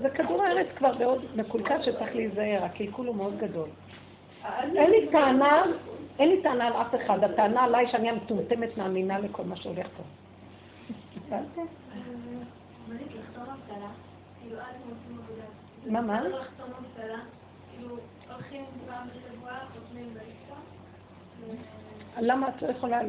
זה 0.02 0.10
כדור 0.10 0.42
הארץ 0.42 0.66
כבר 0.76 0.98
מאוד 0.98 1.24
מקולקל 1.36 1.82
שצריך 1.82 2.14
להיזהר, 2.16 2.64
הקלקול 2.64 3.06
הוא 3.06 3.16
מאוד 3.16 3.38
גדול. 3.38 3.68
אין 4.76 4.90
לי 4.90 5.08
טענה, 5.12 5.62
אין 6.18 6.28
לי 6.28 6.42
טענה 6.42 6.66
על 6.66 6.72
אף 6.72 6.94
אחד, 6.94 7.24
הטענה 7.24 7.64
עליי 7.64 7.88
שאני 7.90 8.10
המטומטמת 8.10 8.76
מאמינה 8.78 9.18
לכל 9.18 9.42
מה 9.42 9.56
שהולך 9.56 9.86
פה. 9.96 10.02
מה, 15.86 16.00
מה? 16.00 16.22
למה 22.18 22.48
את 22.48 22.62
לא 22.62 22.68
יכולה 22.68 23.02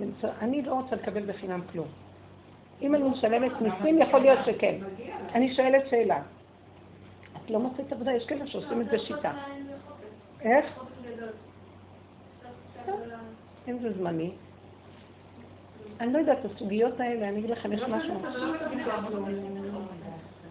למצוא? 0.00 0.28
אני 0.40 0.62
לא 0.62 0.74
רוצה 0.74 0.96
לקבל 0.96 1.26
בחינם 1.26 1.60
כלום. 1.72 1.88
אם 2.82 2.94
אני 2.94 3.08
משלמת 3.08 3.52
מיסים, 3.60 3.98
יכול 3.98 4.20
להיות 4.20 4.38
שכן. 4.46 4.74
אני 5.34 5.54
שואלת 5.54 5.88
שאלה. 5.90 6.22
את 7.36 7.50
לא 7.50 7.58
מוצאת 7.58 7.92
עבודה? 7.92 8.12
יש 8.12 8.26
כאלה 8.26 8.46
שעושים 8.46 8.80
את 8.80 8.86
זה 8.90 8.98
שיטה. 8.98 9.32
איך? 10.42 10.66
אם 13.68 13.78
זה 13.78 13.92
זמני. 13.92 14.32
אני 16.00 16.12
לא 16.12 16.18
יודעת, 16.18 16.44
הסוגיות 16.44 17.00
האלה, 17.00 17.28
אני 17.28 17.38
אגיד 17.38 17.50
לכם, 17.50 17.72
יש 17.72 17.82
משהו. 17.82 18.22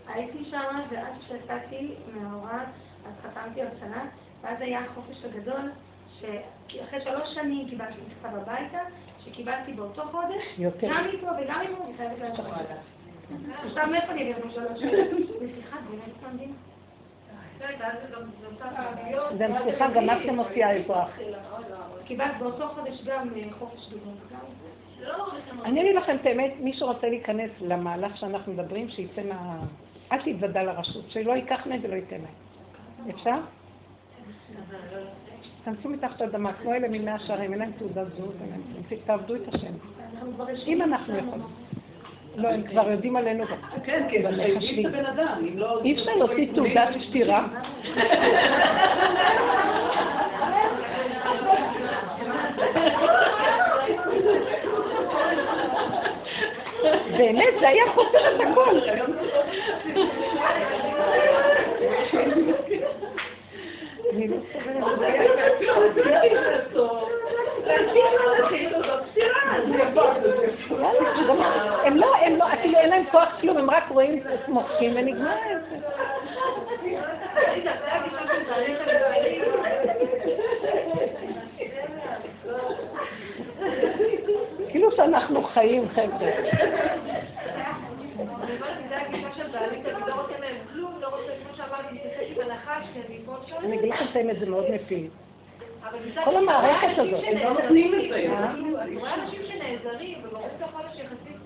הייתי 0.07 0.45
שם, 0.49 0.79
ואז 0.91 1.13
כשיצאתי 1.19 1.95
מההוראה, 2.13 2.63
אז 3.07 3.13
חתמתי 3.21 3.61
על 3.61 3.67
שנה, 3.79 4.05
ואז 4.41 4.61
היה 4.61 4.79
החופש 4.85 5.25
הגדול, 5.25 5.71
שאחרי 6.19 7.01
שלוש 7.03 7.33
שנים 7.33 7.69
קיבלתי 7.69 7.99
מכתב 8.07 8.35
הביתה, 8.35 8.79
שקיבלתי 9.25 9.73
באותו 9.73 10.03
חודש, 10.11 10.59
גם 10.89 11.07
מפה 11.13 11.27
וגם 11.43 11.61
מפה, 11.61 11.83
אני 11.85 11.97
חייבת 11.97 12.19
לעשות 12.19 12.45
עכשיו 13.65 13.87
מאיפה 13.87 14.11
אני 14.11 14.21
אגיד 14.21 14.35
שלוש 14.53 14.79
שנים? 14.79 15.27
בשיחה, 15.41 15.77
באמת. 15.89 16.68
זה 19.37 19.47
סליחה, 19.63 19.87
גם 19.95 20.09
את 20.09 20.17
שמוציאה 20.25 20.71
אזרח. 20.71 21.09
קיבלת 22.05 22.31
באותו 22.39 22.67
חודש 22.67 23.01
גם 23.05 23.29
אה, 23.37 23.43
חופש 23.59 23.89
גדול. 23.89 24.13
אני 25.65 25.81
אגיד 25.81 25.95
לכם 25.95 26.15
את 26.21 26.25
האמת, 26.25 26.53
מי 26.59 26.73
שרוצה 26.73 27.09
להיכנס 27.09 27.51
למהלך 27.61 28.17
שאנחנו 28.17 28.53
מדברים, 28.53 28.89
שיצא 28.89 29.21
מה... 29.23 29.59
אל 30.11 30.21
תתוודע 30.21 30.63
לרשות, 30.63 31.05
שלא 31.09 31.31
ייקח 31.31 31.67
מהם 31.67 31.79
ולא 31.83 31.95
ייתן 31.95 32.17
להם. 32.21 33.09
אפשר? 33.09 33.35
תכנסו 35.63 35.89
מתחת 35.89 36.21
לאדמה, 36.21 36.53
כמו 36.53 36.73
אלה 36.73 36.87
ממאה 36.87 37.15
השערים, 37.15 37.51
אין 37.53 37.59
להם 37.59 37.71
תעודת 37.71 38.07
זהות, 38.17 38.35
תעבדו 39.05 39.35
את 39.35 39.53
השם. 39.53 39.73
אם 40.67 40.81
אנחנו 40.81 41.17
יכולים. 41.17 41.68
לא, 42.39 42.49
הם 42.49 42.63
כבר 42.63 42.91
יודעים 42.91 43.15
עלינו. 43.15 43.43
כן, 43.83 44.07
כן, 44.11 44.25
אבל 44.25 44.55
מחשבים 44.55 44.87
את 44.87 44.93
הבן 44.93 45.05
אדם, 45.05 45.45
אם 45.47 45.57
לא... 45.57 45.81
אי 45.83 45.93
אפשר 45.93 46.15
להוציא 46.15 46.47
תעודת 46.55 46.89
שתירה. 46.99 47.47
באמת, 57.17 57.53
זה 57.59 57.67
היה 57.67 57.83
פותר 57.95 58.35
את 58.35 58.41
הכל. 58.51 58.79
הם 71.83 71.97
לא, 71.97 72.15
הם 72.15 72.35
לא, 72.35 72.53
אפילו 72.53 72.77
אין 72.77 72.89
להם 72.89 73.03
כוח 73.11 73.29
כלום, 73.41 73.57
הם 73.57 73.69
רק 73.69 73.83
רואים 73.89 74.23
את 74.33 74.47
מוחקים 74.47 74.91
ונגמר 74.95 75.35
את. 75.51 75.83
כאילו 84.69 84.91
שאנחנו 84.95 85.43
חיים, 85.43 85.89
חבר'ה. 85.89 86.29
אגיד 93.73 93.93
לכם 94.01 94.29
את 94.29 94.39
זה 94.39 94.45
מאוד 94.45 94.65
מפיל. 94.75 95.07
כל 96.23 96.35
המערכת 96.35 96.97
הזאת. 96.97 97.23
הם 97.27 97.37
לא 97.37 97.53
נותנים 97.53 97.93
את 97.95 98.09
זה. 98.09 98.15
אני 98.81 98.95
רואה 98.95 99.13
אנשים 99.13 99.41
שנעזרים, 99.47 100.17
וברור 100.23 100.45
את 100.57 100.61
החודש 100.61 100.95
יחסית, 100.95 101.37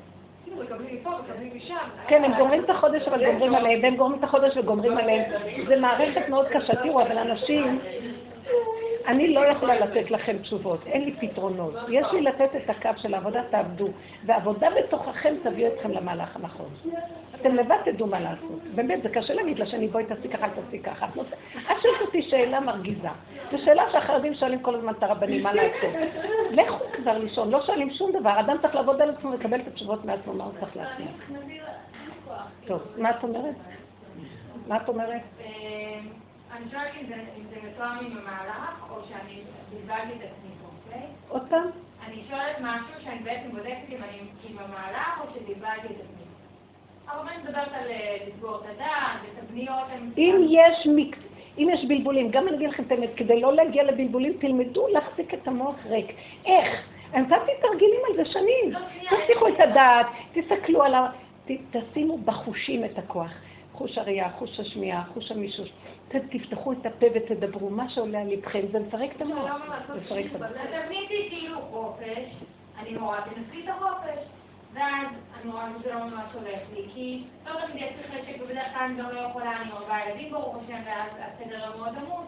כאילו 0.43 0.63
מקבלים 0.63 0.95
מפה, 0.95 1.09
מקבלים 1.09 1.51
משם. 1.55 1.75
כן, 2.07 2.23
הם 2.23 2.33
גומרים 2.37 2.63
את 2.63 2.69
החודש 2.69 3.07
אבל 3.07 3.25
גומרים 3.25 3.55
עליהם, 3.55 3.79
והם 3.83 3.95
גומרים 3.95 4.19
את 4.19 4.23
החודש 4.23 4.57
וגומרים 4.57 4.97
עליהם. 4.97 5.31
זה 5.67 5.75
מערכת 5.79 6.29
מאוד 6.29 6.47
קשה. 6.47 6.75
תראו, 6.75 7.01
אבל 7.01 7.17
אנשים, 7.17 7.79
אני 9.07 9.33
לא 9.33 9.39
יכולה 9.39 9.79
לתת 9.79 10.11
לכם 10.11 10.37
תשובות, 10.37 10.87
אין 10.87 11.03
לי 11.03 11.13
פתרונות. 11.19 11.73
יש 11.89 12.07
לי 12.13 12.21
לתת 12.21 12.55
את 12.55 12.69
הקו 12.69 12.89
של 12.97 13.13
העבודה, 13.13 13.41
תעבדו. 13.49 13.87
ועבודה 14.25 14.67
בתוככם 14.69 15.35
תביא 15.43 15.67
אתכם 15.67 15.91
למהלך 15.91 16.35
הנכון. 16.35 16.69
אתם 17.35 17.55
לבד 17.55 17.77
תדעו 17.85 18.07
מה 18.07 18.19
לעשות. 18.19 18.59
באמת, 18.75 19.03
זה 19.03 19.09
קשה 19.09 19.33
להגיד 19.33 19.59
לשני, 19.59 19.87
בואי 19.87 20.05
תעשי 20.05 20.27
ככה, 20.27 20.47
תעשי 20.49 20.79
ככה. 20.79 21.05
את 21.05 21.81
שואלת 21.81 22.01
אותי 22.01 22.21
שאלה 22.21 22.59
מרגיזה. 22.59 23.07
זו 23.51 23.57
שאלה 23.65 23.83
שהחרדים 23.91 24.33
שואלים 24.33 24.61
כל 24.61 24.75
הזמן 24.75 24.93
את 24.93 25.03
הרבנים, 25.03 25.43
מה 25.43 25.53
לעשות. 25.53 25.93
לכו 26.51 26.77
כבר 26.93 27.17
לישון, 27.17 27.51
לא 27.51 27.61
שואלים 27.65 27.91
שום 27.91 28.11
דבר. 28.11 28.39
אדם 28.39 28.57
צריך 28.61 28.75
לעבוד 28.75 29.01
על 29.01 29.09
עצמו 29.09 29.31
ולקבל 29.31 29.59
את 29.61 29.67
התשובות 29.67 30.05
מעצמו, 30.05 30.33
מה 30.33 30.43
הוא 30.43 30.53
צריך 30.59 30.77
להצליח. 30.77 31.31
טוב, 32.65 32.81
מה 32.97 33.09
את 33.09 33.23
אומרת? 33.23 33.55
מה 34.67 34.77
את 34.77 34.89
אומרת? 34.89 35.21
אני 36.57 36.65
שואלת 36.71 36.91
אם 37.37 37.43
זה 37.49 37.55
מתואם 37.67 37.89
עם 37.89 38.17
המהלך, 38.17 38.89
או 38.89 38.95
שאני 39.09 39.41
בלבלתי 39.69 40.13
את 40.13 40.21
עצמי 40.21 40.51
פה, 40.61 40.67
אוקיי? 40.85 41.07
עוד 41.29 41.41
פעם? 41.49 41.67
אני 42.07 42.23
שואלת 42.29 42.57
משהו 42.61 43.03
שאני 43.03 43.19
בעצם 43.19 43.51
בודקת 43.51 43.89
אם 43.89 43.97
אני 44.03 44.19
עם 44.49 44.57
המהלך, 44.59 45.21
או 45.21 45.25
שבלבלתי 45.33 45.87
את 45.87 45.99
עצמי. 45.99 46.23
אבל 47.07 47.27
אני 47.29 47.43
מדברת 47.43 47.67
על 47.73 47.87
לסגור 48.27 48.55
את 48.55 48.69
הדעת, 48.75 49.19
ותבניות. 49.23 49.87
אם 50.17 50.45
יש 50.49 50.87
מק... 50.95 51.17
אם 51.57 51.67
יש 51.73 51.85
בלבולים, 51.85 52.31
גם 52.31 52.47
אני 52.47 52.57
אגיד 52.57 52.69
לכם 52.69 52.83
את 52.83 52.91
האמת, 52.91 53.09
כדי 53.15 53.41
לא 53.41 53.53
להגיע 53.53 53.83
לבלבולים, 53.83 54.33
תלמדו 54.39 54.87
להחזיק 54.87 55.33
את 55.33 55.47
המוח 55.47 55.75
ריק. 55.85 56.15
איך? 56.45 56.87
אני 57.13 57.21
נתתי 57.21 57.51
תרגילים 57.61 58.01
על 58.09 58.15
זה 58.15 58.31
שנים. 58.31 58.73
תפתחו 59.01 59.47
את 59.47 59.59
הדעת, 59.59 60.05
תסתכלו 60.33 60.83
על 60.83 60.95
ה... 60.95 61.09
תשימו 61.71 62.17
בחושים 62.17 62.85
את 62.85 62.97
הכוח. 62.97 63.31
חוש 63.73 63.97
הראייה, 63.97 64.29
חוש 64.29 64.59
השמיעה, 64.59 65.03
חוש 65.13 65.31
המישוש. 65.31 65.69
תפתחו 66.29 66.71
את 66.71 66.85
הפה 66.85 67.05
ותדברו, 67.15 67.69
מה 67.69 67.89
שעולה 67.89 68.21
על 68.21 68.27
לבכם, 68.27 68.61
זה 68.71 68.79
מפרק 68.79 69.15
את 69.15 69.21
המוח. 69.21 69.51
מפרק 69.95 70.25
את 70.25 70.35
המוח. 70.35 70.51
תבניתי 70.51 71.27
כאילו 71.29 71.61
חופש, 71.61 72.35
אני 72.79 72.97
מורה, 72.97 73.21
תנסי 73.21 73.63
את 73.63 73.69
החופש. 73.69 74.19
ואז 74.73 75.07
אני 75.41 75.51
רואה 75.51 75.67
שזה 75.79 75.93
לא 75.93 76.05
ממש 76.05 76.33
הולך 76.33 76.59
לי, 76.73 76.87
כי 76.93 77.23
לא 77.45 77.51
תמיד 77.67 77.83
יש 77.83 77.91
לי 77.97 78.03
חשק, 78.03 78.41
ובדרך 78.41 78.73
כלל 78.73 78.81
אני 78.81 78.97
גם 78.97 79.09
לא 79.09 79.19
יכולה, 79.19 79.61
אני 79.61 79.71
רואה 79.71 80.09
ילדים 80.09 80.31
ברוך 80.31 80.55
השם, 80.63 80.81
ואז 80.85 81.09
הסדר 81.17 81.77
מאוד 81.77 81.95
עמוס, 81.95 82.25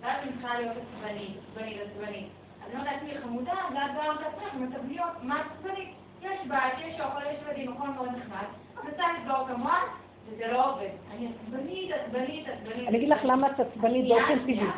ואז 0.00 0.22
אני 0.22 0.32
צריכה 0.32 0.58
להיות 0.58 0.76
עצבנית, 0.76 1.36
עצבנית, 1.50 1.76
עצבנית. 1.80 2.28
אז 2.64 2.70
אני 2.70 2.80
אומרת 2.80 2.92
לעצמי 2.92 3.20
חמודה, 3.22 3.54
ואז 3.74 3.90
באה 3.94 4.14
את 4.14 4.20
עצמך 4.20 4.54
עם 4.54 4.62
התבניות, 4.62 5.22
מה 5.22 5.42
עצבנית? 5.42 5.88
יש 6.22 6.40
בית, 6.48 6.74
יש 6.86 7.00
אוכל, 7.00 7.20
יש 7.20 7.38
ילדים, 7.46 7.72
הכל 7.72 7.88
מאוד 7.88 8.08
נחמד, 8.08 8.46
מנסה 8.84 9.04
לסגור 9.12 9.46
את 9.46 9.50
המוח, 9.50 9.98
וזה 10.28 10.52
לא 10.52 10.72
עובד. 10.72 10.88
אני 11.16 11.28
עצבנית, 11.28 11.90
עצבנית, 11.92 12.48
עצבנית. 12.48 12.88
אני 12.88 12.98
אגיד 12.98 13.08
לך 13.08 13.24
למה 13.24 13.50
את 13.50 13.60
עצבנית 13.60 14.08
באופן 14.08 14.38
טבעי. 14.38 14.60
אני 14.60 14.70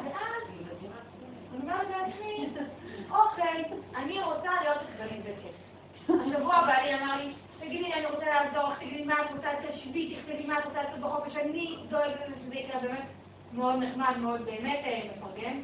אומרת 1.62 1.86
לעצמי, 1.90 2.48
אוקיי, 3.10 3.64
אני 3.96 4.22
רוצה 4.22 4.50
להיות 4.62 4.78
עצבנית 4.78 5.20
בכיף. 5.20 5.58
השבוע 6.08 6.66
בעלי 6.66 6.94
אמר 6.94 7.16
לי, 7.16 7.32
תגידי, 7.60 7.92
אני 7.92 8.06
רוצה 8.06 8.26
לעזור, 8.26 8.74
תגידי 8.74 9.04
מה 9.04 9.14
את 9.14 9.30
רוצה, 9.36 9.48
תשבי, 9.68 10.16
תכתבי 10.16 10.46
מה 10.46 10.58
את 10.58 10.64
רוצה 10.64 10.82
לעשות 10.82 11.00
בחופש, 11.00 11.36
אני 11.36 11.76
דואגת 11.88 12.14
לזה 12.26 12.34
שזה 12.44 12.54
יקרה 12.54 12.80
באמת 12.80 13.04
מאוד 13.52 13.76
נחמד, 13.82 14.16
מאוד 14.18 14.44
באמת 14.44 14.80
מפרגן. 15.16 15.60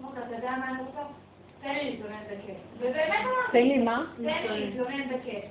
אמרתי, 0.00 0.18
אתה 0.26 0.34
יודע 0.34 0.50
מה 0.50 0.70
אני 0.70 0.78
רוצה? 0.78 1.00
תן 1.62 1.74
לי 1.74 1.90
להתלונן 1.90 2.22
בכיף. 2.24 2.56
ובאמת 2.78 3.20
אמרתי, 3.20 3.52
תן 3.52 3.62
לי 3.62 3.78
מה? 3.78 4.04
תן 4.16 4.22
לי 4.22 4.66
להתלונן 4.66 5.08
בכיף. 5.08 5.44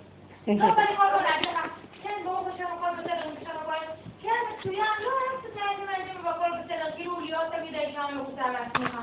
לא, 0.48 0.54
ואני 0.64 0.98
כל 0.98 1.08
הזמן 1.08 1.24
להגיד 1.24 1.50
לך, 1.50 1.85
כן, 2.06 2.24
ברוך 2.24 2.48
השם, 2.48 2.66
הכל 2.66 3.02
בסדר, 3.02 3.36
חושב 3.40 3.58
הכל, 3.62 3.86
כן, 4.22 4.30
מצוין, 4.60 4.86
לא, 5.04 5.12
אין 5.32 5.40
קצת 5.42 5.62
ילדים 5.62 5.86
ילדים 5.90 6.26
והכל 6.26 6.50
בסדר, 6.64 6.92
כאילו 6.96 7.20
להיות 7.20 7.44
תמיד 7.52 7.76
האישה 7.76 8.02
המרוצה 8.02 8.42
לעצמך. 8.52 9.00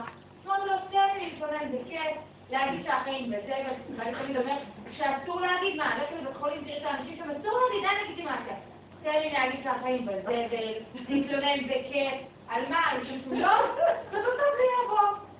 אמרתי 0.47 0.67
לו, 0.67 0.75
תן 0.91 1.09
לי 1.15 1.25
להתלונן 1.25 1.73
בכיף. 1.73 2.17
להגיד 2.51 2.85
שהחיים 2.85 3.31
בזה, 3.31 3.55
ואני 3.97 4.13
תמיד 4.13 4.37
אומרת, 4.37 4.63
שאסור 4.97 5.41
להגיד 5.41 5.77
מה, 5.77 5.99
ללכת 5.99 6.13
לבית 6.23 6.37
חולים, 6.37 6.65
תראה 6.65 6.79
את 6.79 6.85
האנשים 6.85 7.17
שם, 7.17 7.31
אסור 7.31 7.59
להגיד, 7.61 7.89
אין 7.89 8.05
לגיטימציה. 8.05 8.57
תן 9.03 9.21
לי 9.21 9.33
להגיד 9.33 9.61
שהחיים 9.65 10.07
בזבל, 10.07 10.73
להתלונן 11.09 11.65
בכיף, 11.65 12.15
על 12.49 12.63
מה, 12.69 12.79
על 12.91 12.99
שטויות, 13.05 13.71
ובסוף 13.71 14.35
זה 14.59 14.65
יבוא. 14.85 15.32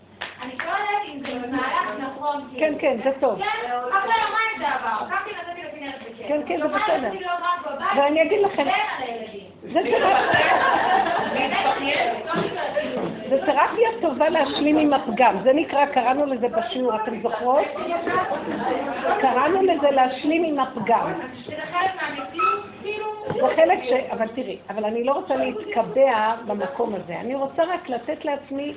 אני 0.43 0.53
שואלת 0.63 1.03
אם 1.09 1.21
זה 1.21 1.47
במהלך 1.47 1.89
נכון, 1.99 2.49
כן, 2.59 2.75
כן, 2.81 2.97
זה 3.05 3.11
טוב. 3.21 3.39
כן, 3.39 3.45
אחרי 3.45 4.15
יומיים 4.23 4.59
זה 4.59 4.69
עבר, 4.69 5.09
קמתי 5.09 5.31
נתתי 5.31 5.63
לכנרת 5.63 6.01
בכיף. 6.01 6.29
כן, 6.29 6.41
כן, 6.47 6.59
זה 6.63 6.69
בסדר. 6.69 7.11
בבית, 7.11 7.27
ואני 7.97 8.23
אגיד 8.23 8.41
לכם. 8.43 8.65
זה 13.29 13.39
תרפיה 13.47 13.89
טובה 14.01 14.29
להשלים 14.29 14.79
עם 14.79 14.93
הפגם. 14.93 15.37
זה 15.43 15.53
נקרא, 15.53 15.87
קראנו 15.87 16.27
לזה 16.27 16.49
בשיעור, 16.49 16.97
אתם 16.97 17.23
זוכרות? 17.23 17.65
קראנו 19.21 19.63
לזה 19.63 19.91
להשלים 19.91 20.45
עם 20.45 20.59
הפגם. 20.59 21.13
זה 23.35 23.47
חלק 23.57 23.79
ש... 23.85 23.93
אבל 24.11 24.29
תראי, 24.35 24.59
אבל 24.71 24.85
אני 24.85 25.05
לא 25.05 25.13
רוצה 25.13 25.37
להתקבע 25.37 26.35
במקום 26.47 26.95
הזה. 26.95 27.21
אני 27.21 27.35
רוצה 27.35 27.63
רק 27.65 27.89
לתת 27.89 28.25
לעצמי, 28.25 28.75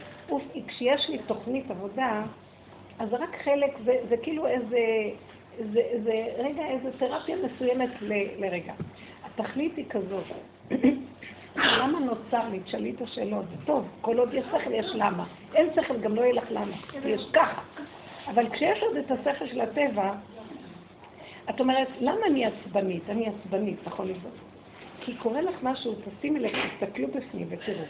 כשיש 0.68 1.10
לי 1.10 1.18
תוכנית 1.18 1.72
עבודה, 1.72 2.22
אז 3.00 3.10
זה 3.10 3.16
רק 3.16 3.38
חלק, 3.44 3.72
זה, 3.86 3.98
זה 4.10 4.18
כאילו 4.18 4.48
איזה, 4.48 4.80
זה, 5.74 5.82
זה 6.04 6.26
רגע, 6.38 6.64
איזה 6.66 6.90
תרפיה 7.00 7.36
מסוימת 7.36 7.90
ל, 8.02 8.14
לרגע. 8.38 8.74
התכלית 9.26 9.78
היא 9.78 9.86
כזאת. 9.90 10.55
למה 11.56 12.00
נוצר 12.00 12.50
לי? 12.50 12.60
תשאלי 12.60 12.92
את 12.92 13.02
השאלות. 13.02 13.46
זה 13.50 13.66
טוב, 13.66 13.88
כל 14.02 14.18
עוד 14.18 14.34
יש 14.34 14.46
שכל 14.46 14.74
יש 14.74 14.86
למה. 14.94 15.26
אין 15.56 15.68
שכל, 15.76 15.98
גם 15.98 16.16
לא 16.16 16.22
יהיה 16.22 16.34
לך 16.34 16.52
למה. 16.52 16.76
יש 17.06 17.22
ככה. 17.34 17.62
אבל 18.28 18.50
כשיש 18.50 18.84
עוד 18.84 18.98
את 18.98 19.12
השכל 19.12 19.48
של 19.48 19.62
הטבע, 19.62 20.14
את 21.50 21.60
אומרת, 21.60 21.88
למה 22.02 22.26
אני 22.28 22.46
עצבנית? 22.46 23.10
אני 23.10 23.28
עצבנית, 23.28 23.78
נכון 23.88 24.08
לבדוק. 24.08 24.34
כי 25.02 25.16
קורה 25.16 25.42
לך 25.42 25.56
משהו, 25.64 25.96
תשימי 26.20 26.40
לב, 26.40 26.52
תסתכלו 26.52 27.08
בפנים 27.08 27.48
ותראו. 27.50 27.84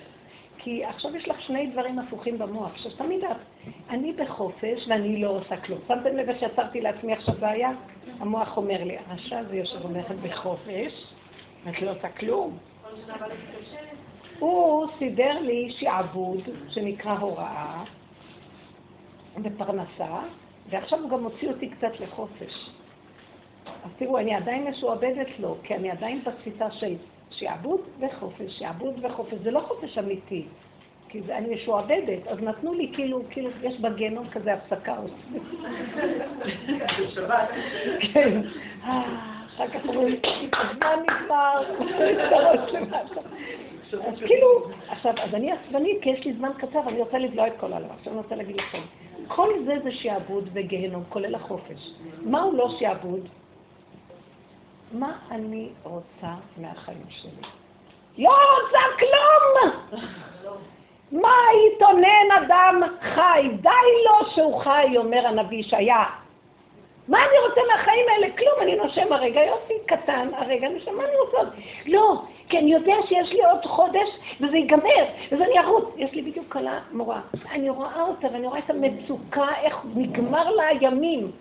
כי 0.57 0.85
עכשיו 0.85 1.15
יש 1.15 1.27
לך 1.27 1.41
שני 1.41 1.67
דברים 1.67 1.99
הפוכים 1.99 2.37
במוח, 2.37 2.77
שתמיד 2.77 3.23
את, 3.23 3.37
אני 3.89 4.13
בחופש 4.13 4.87
ואני 4.87 5.21
לא 5.21 5.29
עושה 5.29 5.57
כלום. 5.57 5.79
שמתם 5.87 6.17
לב 6.17 6.39
שיצרתי 6.39 6.81
לעצמי 6.81 7.13
עכשיו 7.13 7.35
בעיה? 7.39 7.71
המוח 8.19 8.57
אומר 8.57 8.83
לי, 8.83 8.97
הרשע 8.97 9.39
הזה 9.39 9.55
יושב 9.55 9.85
אומר 9.85 10.01
בחופש, 10.23 11.14
ואת 11.65 11.81
לא 11.81 11.91
עושה 11.91 12.09
כלום. 12.09 12.57
הוא 14.39 14.87
סידר 14.99 15.39
לי 15.39 15.75
שעבוד 15.79 16.41
שנקרא 16.69 17.11
הוראה 17.11 17.83
ופרנסה, 19.43 20.19
ועכשיו 20.69 20.99
הוא 20.99 21.09
גם 21.09 21.23
מוציא 21.23 21.49
אותי 21.49 21.69
קצת 21.69 21.99
לחופש. 21.99 22.69
אז 23.65 23.91
תראו, 23.97 24.17
אני 24.17 24.35
עדיין 24.35 24.67
משועבדת 24.67 25.39
לו, 25.39 25.57
כי 25.63 25.75
אני 25.75 25.91
עדיין 25.91 26.21
בתפיסה 26.23 26.71
של 26.71 26.95
שעבוד 27.31 27.81
וחופש, 27.99 28.59
שעבוד 28.59 29.05
וחופש. 29.05 29.33
זה 29.33 29.51
לא 29.51 29.59
חופש 29.59 29.97
אמיתי, 29.97 30.45
כי 31.09 31.21
זה, 31.21 31.37
אני 31.37 31.55
משועבדת. 31.55 32.27
אז 32.27 32.39
נתנו 32.39 32.73
לי 32.73 32.91
כאילו, 32.93 33.21
כאילו, 33.29 33.49
יש 33.63 33.79
בגנום 33.79 34.29
כזה 34.29 34.53
הפסקה. 34.53 34.95
כן. 38.13 38.41
אחר 39.55 39.67
כך 39.67 39.85
אומרים, 39.87 40.19
הזמן 40.53 40.99
נגמר. 41.01 41.63
אז 44.07 44.19
כאילו, 44.25 44.67
עכשיו, 44.89 45.13
אז 45.23 45.33
אני 45.33 45.51
עצבנית, 45.51 46.01
כי 46.01 46.09
יש 46.09 46.25
לי 46.25 46.33
זמן 46.33 46.49
קצר, 46.57 46.79
אני 46.87 46.99
רוצה 46.99 47.17
לבלוע 47.17 47.47
את 47.47 47.53
כל 47.59 47.73
העולם. 47.73 47.89
עכשיו 47.99 48.13
אני 48.13 48.21
רוצה 48.21 48.35
להגיד 48.35 48.55
לכם, 48.55 48.81
כל 49.27 49.49
זה 49.65 49.75
זה 49.83 49.91
שעבוד 49.91 50.49
וגיהנום, 50.53 51.03
כולל 51.09 51.35
החופש. 51.35 51.91
מהו 52.21 52.55
לא 52.55 52.69
שעבוד? 52.79 53.27
מה 54.91 55.17
אני 55.31 55.69
רוצה 55.83 56.33
מהחיים 56.57 57.05
שלי? 57.09 57.47
לא 58.17 58.31
רוצה 58.31 58.79
כלום! 58.99 59.71
מה 61.11 61.37
יתונן 61.67 62.45
אדם 62.45 62.81
חי? 63.01 63.49
די 63.61 63.69
לו 64.05 64.29
שהוא 64.35 64.61
חי, 64.61 64.97
אומר 64.97 65.27
הנביא 65.27 65.57
ישעיה. 65.57 66.03
מה 67.07 67.17
אני 67.17 67.49
רוצה 67.49 67.61
מהחיים 67.71 68.05
האלה? 68.09 68.27
כלום, 68.37 68.53
אני 68.61 68.75
נושם 68.75 69.13
הרגע, 69.13 69.41
יופי, 69.43 69.73
קטן, 69.85 70.29
הרגע 70.37 70.69
נושם, 70.69 70.97
מה 70.97 71.03
אני 71.03 71.15
רוצה? 71.25 71.57
לא, 71.85 72.21
כי 72.49 72.59
אני 72.59 72.73
יודע 72.73 72.95
שיש 73.07 73.31
לי 73.31 73.45
עוד 73.45 73.65
חודש, 73.65 74.09
וזה 74.41 74.57
ייגמר, 74.57 75.05
וזה 75.31 75.43
אני 75.45 75.59
ארוץ. 75.59 75.85
יש 75.97 76.11
לי 76.11 76.21
בדיוק 76.21 76.53
כלה 76.53 76.79
מורה. 76.91 77.21
אני 77.51 77.69
רואה 77.69 78.01
אותה, 78.01 78.27
ואני 78.27 78.47
רואה 78.47 78.59
את 78.59 78.69
המצוקה, 78.69 79.47
איך 79.61 79.75
נגמר 79.95 80.49
לה 80.49 80.67
הימים. 80.67 81.31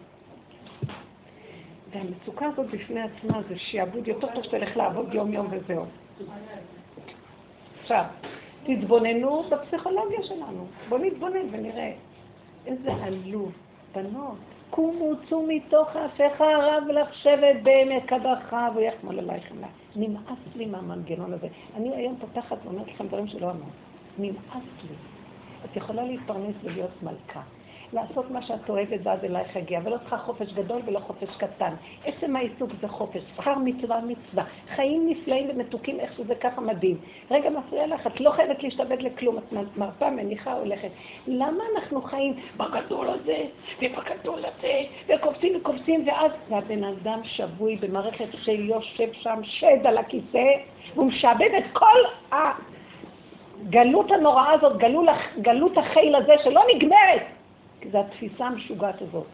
והמצוקה 1.90 2.46
הזאת 2.46 2.66
בפני 2.66 3.00
עצמה 3.02 3.42
זה 3.48 3.58
שיעבוד 3.58 4.08
יותר 4.08 4.26
טוב 4.34 4.44
שתלך 4.44 4.76
לעבוד 4.76 5.14
יום-יום 5.14 5.48
וזהו. 5.50 5.84
עכשיו, 7.82 8.04
תתבוננו 8.64 9.42
בפסיכולוגיה 9.42 10.22
שלנו. 10.22 10.66
בואו 10.88 11.00
נתבונן 11.04 11.46
ונראה 11.50 11.92
איזה 12.66 12.90
עלוב. 13.02 13.52
בנות, 13.94 14.38
קומו, 14.70 15.12
צאו 15.28 15.46
מתוך 15.48 15.96
האפיך 15.96 16.40
הרב 16.40 16.84
לך 16.88 17.14
שבט 17.14 17.56
בעמק 17.62 18.12
הבכה 18.12 18.68
ויחמול 18.74 19.18
עלייך 19.18 19.48
חמלה. 19.48 19.66
נמאס 19.96 20.38
לי 20.54 20.66
מהמנגנון 20.66 21.32
הזה. 21.32 21.48
אני 21.76 21.94
היום 21.96 22.16
פותחת 22.20 22.56
ואומרת 22.64 22.88
לכם 22.88 23.06
דברים 23.06 23.26
שלא 23.26 23.50
אמרת. 23.50 23.72
נמאס 24.18 24.64
לי. 24.82 24.94
את 25.64 25.76
יכולה 25.76 26.04
להתפרנס 26.04 26.54
ולהיות 26.62 27.02
מלכה. 27.02 27.40
לעשות 27.92 28.30
מה 28.30 28.42
שאת 28.42 28.70
אוהבת 28.70 29.00
ואז 29.02 29.24
אלייך 29.24 29.56
יגיע, 29.56 29.80
ולא 29.84 29.96
צריכה 29.96 30.18
חופש 30.18 30.52
גדול 30.52 30.82
ולא 30.86 30.98
חופש 30.98 31.36
קטן. 31.36 31.74
עצם 32.04 32.36
העיסוק 32.36 32.70
זה 32.80 32.88
חופש, 32.88 33.22
שכר 33.36 33.54
מצווה 33.64 34.00
מצווה. 34.00 34.44
חיים 34.74 35.08
נפלאים 35.08 35.50
ומתוקים, 35.50 36.00
איך 36.00 36.12
שזה 36.16 36.34
ככה 36.34 36.60
מדהים. 36.60 36.98
רגע 37.30 37.50
מפריע 37.50 37.86
לך, 37.86 38.06
את 38.06 38.20
לא 38.20 38.30
חייבת 38.30 38.62
להשתבד 38.62 39.02
לכלום, 39.02 39.38
את 39.38 39.76
מרפה, 39.76 40.10
מניחה, 40.10 40.52
הולכת. 40.52 40.88
למה 41.26 41.64
אנחנו 41.74 42.02
חיים 42.02 42.34
בגדול 42.56 43.08
הזה 43.08 43.42
ובגדול 43.82 44.44
הזה, 44.44 44.80
וקופצים 45.08 45.56
וקופצים, 45.56 46.08
ואז, 46.08 46.30
והבן 46.48 46.84
אדם 46.84 47.20
שבוי 47.24 47.76
במערכת 47.76 48.28
שיושב 48.44 49.12
שם 49.12 49.40
שד 49.42 49.86
על 49.86 49.98
הכיסא, 49.98 50.44
והוא 50.94 51.06
משעבד 51.06 51.50
את 51.58 51.64
כל 51.72 51.98
הגלות 52.32 54.10
הנוראה 54.10 54.52
הזאת, 54.52 54.78
גלות 55.42 55.78
החיל 55.78 56.14
הזה 56.14 56.32
שלא 56.44 56.62
נגמרת. 56.74 57.33
זו 57.92 57.98
התפיסה 57.98 58.46
המשוגעת 58.46 59.02
הזאת. 59.02 59.26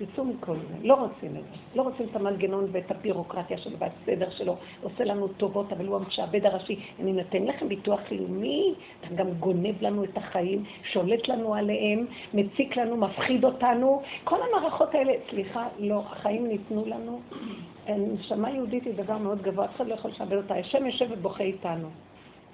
תצאו 0.00 0.24
מכל 0.24 0.56
זה, 0.56 0.74
לא 0.82 0.94
רוצים 0.94 1.36
את 1.36 1.42
זה. 1.42 1.56
לא 1.74 1.82
רוצים 1.82 2.06
את 2.10 2.16
המנגנון 2.16 2.66
ואת 2.72 2.90
הבירוקרטיה 2.90 3.58
שלו 3.58 3.76
והסדר 3.78 4.30
שלו, 4.30 4.56
עושה 4.82 5.04
לנו 5.04 5.28
טובות, 5.28 5.72
אבל 5.72 5.86
הוא 5.86 5.96
המשעבד 5.96 6.46
הראשי. 6.46 6.80
אני 7.00 7.12
נותן 7.12 7.44
לכם 7.44 7.68
ביטוח 7.68 8.00
לאומי, 8.10 8.74
אתה 9.00 9.14
גם 9.14 9.30
גונב 9.30 9.82
לנו 9.82 10.04
את 10.04 10.16
החיים, 10.16 10.64
שולט 10.92 11.28
לנו 11.28 11.54
עליהם, 11.54 12.06
מציק 12.34 12.76
לנו, 12.76 12.96
מפחיד 12.96 13.44
אותנו. 13.44 14.02
כל 14.24 14.36
המערכות 14.42 14.94
האלה, 14.94 15.12
סליחה, 15.30 15.68
לא, 15.78 16.02
החיים 16.10 16.46
ניתנו 16.48 16.84
לנו. 16.86 17.20
נשמה 17.88 18.50
יהודית 18.50 18.84
היא 18.84 18.94
דבר 18.94 19.18
מאוד 19.18 19.42
גבוה, 19.42 19.64
אף 19.64 19.76
אחד 19.76 19.86
לא 19.86 19.94
יכול 19.94 20.10
לשעבד 20.10 20.36
אותה. 20.36 20.54
השם 20.54 20.86
יושב 20.86 21.06
ובוכה 21.10 21.44
איתנו. 21.44 21.88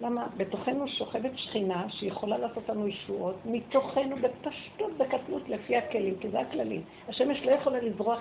למה? 0.00 0.26
בתוכנו 0.36 0.88
שוכבת 0.88 1.30
שכינה 1.38 1.86
שיכולה 1.88 2.38
לעשות 2.38 2.68
לנו 2.68 2.88
ישועות, 2.88 3.34
מתוכנו 3.44 4.16
בפשטות, 4.16 4.92
בקטנות, 4.98 5.48
לפי 5.48 5.76
הכלים, 5.76 6.14
כי 6.20 6.28
זה 6.28 6.40
הכללים. 6.40 6.82
השמש 7.08 7.42
לא 7.42 7.50
יכולה 7.50 7.80
לזרוח 7.80 8.20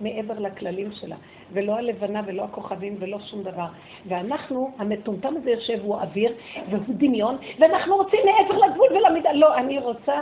מעבר 0.00 0.38
לכללים 0.38 0.92
שלה, 0.92 1.16
ולא 1.52 1.76
הלבנה 1.76 2.22
ולא 2.26 2.42
הכוכבים 2.42 2.96
ולא 2.98 3.18
שום 3.20 3.42
דבר. 3.42 3.66
ואנחנו, 4.08 4.70
המטומטם 4.78 5.36
הזה 5.36 5.50
יושב, 5.50 5.78
הוא 5.82 5.94
אוויר 5.94 6.32
והוא 6.70 6.94
דמיון, 6.96 7.36
ואנחנו 7.58 7.96
רוצים 7.96 8.20
מעבר 8.24 8.58
לגבול 8.66 8.88
ולמידה. 8.90 9.32
לא, 9.32 9.56
אני 9.56 9.78
רוצה 9.78 10.20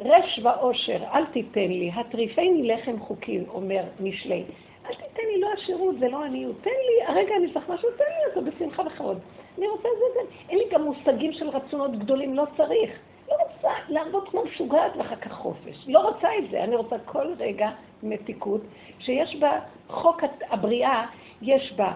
רש 0.00 0.40
ועושר, 0.42 0.98
אל 1.14 1.24
תיתן 1.26 1.68
לי, 1.68 1.90
הטריפני 1.94 2.62
לחם 2.62 3.00
חוקי, 3.00 3.40
אומר 3.48 3.82
משלי. 4.00 4.44
אל 4.86 4.94
תיתן 4.94 5.22
לי 5.34 5.40
לא 5.40 5.48
עשירות, 5.58 5.98
זה 5.98 6.08
לא 6.08 6.24
עניות. 6.24 6.56
תן 6.62 6.70
לי, 6.70 7.06
הרגע 7.06 7.36
אני 7.36 7.52
צריך 7.52 7.70
משהו, 7.70 7.88
תן 7.96 8.04
לי 8.04 8.30
אותו 8.30 8.50
בשמחה 8.50 8.82
וכבוד. 8.86 9.18
אני 9.58 9.68
רוצה 9.68 9.88
את 9.88 10.14
זה, 10.14 10.20
אין 10.48 10.58
לי 10.58 10.64
גם 10.70 10.82
מושגים 10.82 11.32
של 11.32 11.48
רצונות 11.48 11.98
גדולים, 11.98 12.34
לא 12.34 12.44
צריך. 12.56 12.90
לא 13.28 13.34
רוצה 13.34 13.68
לעבוד 13.88 14.28
כמו 14.28 14.44
משוגעת 14.44 14.96
ואחר 14.96 15.16
כך 15.16 15.32
חופש. 15.32 15.88
לא 15.88 16.00
רוצה 16.08 16.28
את 16.38 16.50
זה, 16.50 16.64
אני 16.64 16.76
רוצה 16.76 16.96
כל 17.04 17.32
רגע 17.38 17.70
מתיקות, 18.02 18.60
שיש 19.00 19.36
בה 19.36 19.60
חוק 19.88 20.22
הבריאה, 20.50 21.06
יש 21.42 21.72
בה, 21.76 21.92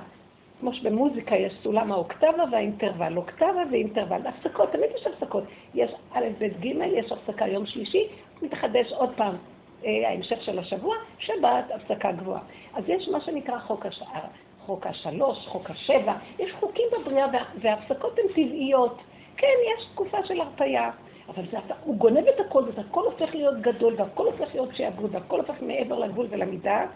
כמו 0.60 0.72
שבמוזיקה 0.74 1.36
יש 1.36 1.52
סולם 1.62 1.92
האוקטבה 1.92 2.44
והאינטרוול, 2.52 3.16
אוקטבה 3.16 3.62
ואינטרוול, 3.72 4.26
הפסקות, 4.26 4.72
תמיד 4.72 4.90
יש 4.94 5.06
הפסקות. 5.06 5.44
יש 5.74 5.90
א', 6.12 6.24
ב', 6.38 6.44
ג', 6.44 6.66
יש 6.92 7.12
הפסקה 7.12 7.46
יום 7.46 7.66
שלישי, 7.66 8.08
מתחדש 8.42 8.92
עוד 8.92 9.10
פעם 9.16 9.36
אה, 9.84 10.08
ההמשך 10.08 10.42
של 10.42 10.58
השבוע, 10.58 10.96
שבת, 11.18 11.64
הפסקה 11.74 12.12
גבוהה. 12.12 12.40
אז 12.74 12.84
יש 12.88 13.08
מה 13.08 13.20
שנקרא 13.20 13.58
חוק 13.58 13.86
השער. 13.86 14.26
חוק 14.66 14.86
השלוש, 14.86 15.46
חוק 15.46 15.70
השבע, 15.70 16.14
יש 16.38 16.52
חוקים 16.60 16.84
בבריאה 16.92 17.26
וההפסקות 17.60 18.18
הן 18.18 18.24
טבעיות. 18.34 18.98
כן, 19.36 19.54
יש 19.76 19.86
תקופה 19.92 20.24
של 20.24 20.40
הרפאיה, 20.40 20.90
אבל 21.28 21.42
זה, 21.50 21.58
הוא 21.84 21.96
גונב 21.96 22.26
את 22.34 22.40
הכל, 22.40 22.64
והכל 22.74 23.04
הופך 23.04 23.34
להיות 23.34 23.60
גדול, 23.60 23.94
והכל 23.98 24.26
הופך 24.26 24.54
להיות 24.54 24.76
שעבוד, 24.76 25.14
והכל 25.14 25.40
הופך 25.40 25.62
מעבר 25.62 25.98
לגבול 25.98 26.26
ולמידה, 26.30 26.86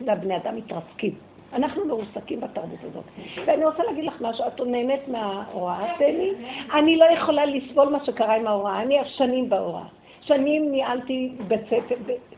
והבני 0.00 0.36
אדם 0.36 0.56
מתרסקים. 0.56 1.14
אנחנו 1.52 1.84
מרוסקים 1.84 2.40
בתרבות 2.40 2.78
הזאת. 2.82 3.04
ואני 3.46 3.64
רוצה 3.64 3.82
להגיד 3.82 4.04
לך 4.04 4.20
משהו, 4.20 4.44
את 4.46 4.60
נהנית 4.60 5.08
מההוראה, 5.08 5.94
תני? 5.98 6.32
אני 6.74 6.96
לא 6.96 7.04
יכולה 7.04 7.46
לסבול 7.46 7.88
מה 7.88 8.04
שקרה 8.04 8.36
עם 8.36 8.46
ההוראה, 8.46 8.82
אני 8.82 8.98
שנים 9.06 9.48
בהוראה. 9.48 9.99
שנים 10.20 10.70
ניהלתי 10.70 11.32
בית 11.48 11.60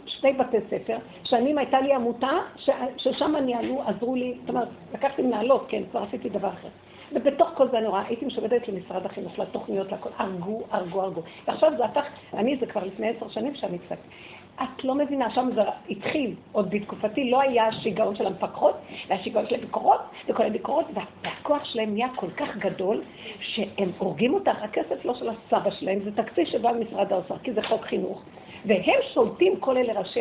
שני 0.07 0.33
בתי 0.33 0.57
ספר, 0.71 0.97
שנים 1.25 1.59
הייתה 1.59 1.81
לי 1.81 1.95
עמותה 1.95 2.39
ש, 2.57 2.71
ששם 2.97 3.37
ניהלו, 3.37 3.83
עזרו 3.87 4.15
לי, 4.15 4.35
זאת 4.41 4.49
אומרת, 4.49 4.69
לקחתי 4.95 5.23
מנהלות, 5.23 5.67
כן, 5.69 5.83
כבר 5.91 6.03
עשיתי 6.03 6.29
דבר 6.29 6.49
אחר. 6.49 6.69
ובתוך 7.13 7.49
כל 7.55 7.69
זה 7.71 7.89
רואה, 7.89 8.03
הייתי 8.07 8.25
משועבדת 8.25 8.69
למשרד 8.69 9.07
החינוך, 9.07 9.39
לתוכניות, 9.39 9.93
לכל, 9.93 10.11
הרגו, 10.19 10.63
הרגו, 10.71 11.03
הרגו. 11.03 11.23
ועכשיו 11.47 11.73
זה 11.77 11.85
הפך, 11.85 12.05
אני, 12.35 12.57
זה 12.57 12.67
כבר 12.67 12.85
לפני 12.85 13.09
עשר 13.09 13.29
שנים 13.29 13.55
שאני 13.55 13.77
הפסקתי. 13.77 14.09
את 14.57 14.85
לא 14.85 14.95
מבינה, 14.95 15.31
שם 15.31 15.49
זה 15.55 15.61
התחיל, 15.91 16.35
עוד 16.53 16.71
בתקופתי 16.71 17.31
לא 17.31 17.41
היה 17.41 17.67
השיגעון 17.67 18.17
של 18.17 18.27
המפקחות, 18.27 18.75
היה 19.09 19.23
שיגעון 19.23 19.47
של 19.49 19.55
הביקורות, 19.55 20.01
וכל 20.29 20.43
הביקורות, 20.43 20.87
והכוח 20.95 21.65
שלהם 21.65 21.95
נהיה 21.95 22.09
כל 22.17 22.31
כך 22.31 22.57
גדול, 22.57 23.03
שהם 23.41 23.93
הורגים 23.99 24.35
אותך, 24.35 24.63
הכסף 24.63 25.05
לא 25.05 25.15
של 25.15 25.29
הסבא 25.29 25.71
שלהם, 25.71 26.01
זה 26.05 26.17
תקציב 26.17 26.45
שבא 26.45 26.73
ממשרד 26.73 27.13
האוצר, 27.13 27.39
כי 27.39 27.53
זה 27.53 27.63
חוק 27.63 27.85
חינוך. 27.85 28.23
והם 28.65 29.01
שולטים, 29.15 29.61
כל 29.61 29.77
אלה 29.77 30.01
ראשי, 30.01 30.21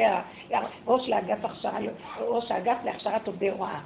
ראש 0.88 1.10
לאגף 1.10 1.46
הכשרה, 1.46 1.78
ראש 2.20 2.52
האגף 2.52 2.78
להכשרת 2.86 3.28
עובדי 3.28 3.50
הוראה. 3.50 3.80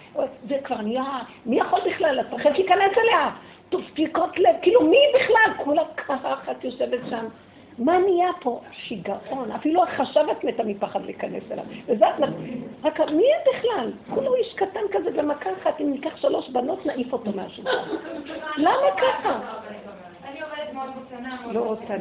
זה 0.49 0.57
כבר 0.63 0.81
נהיה, 0.81 1.19
מי 1.45 1.57
יכול 1.57 1.79
בכלל? 1.89 2.19
את 2.19 2.45
להיכנס 2.45 2.97
אליה. 2.97 3.31
דפיקות 3.71 4.37
לב, 4.37 4.55
כאילו 4.61 4.81
מי 4.81 4.97
בכלל? 5.15 5.63
כולה 5.63 5.83
ככה 5.97 6.33
אחת 6.33 6.63
יושבת 6.63 6.99
שם. 7.09 7.25
מה 7.77 7.97
נהיה 7.99 8.29
פה? 8.41 8.61
שיגעון. 8.71 9.51
אפילו 9.51 9.83
החשבת 9.83 10.43
מתה 10.43 10.63
מפחד 10.63 11.05
להיכנס 11.05 11.43
אליו. 11.51 11.63
וזה, 11.87 12.05
רק 12.83 12.99
מי 12.99 13.23
הם 13.33 13.41
בכלל? 13.55 13.91
כולו 14.13 14.35
איש 14.35 14.53
קטן 14.53 14.79
כזה 14.91 15.11
במכה 15.11 15.49
אחת, 15.61 15.81
אם 15.81 15.91
ניקח 15.91 16.17
שלוש 16.17 16.49
בנות, 16.49 16.85
נעיף 16.85 17.13
אותו 17.13 17.31
מהשולחן. 17.35 17.89
למה 18.57 18.87
ככה? 18.97 19.39
לא 21.51 21.59
רוצה, 21.59 21.95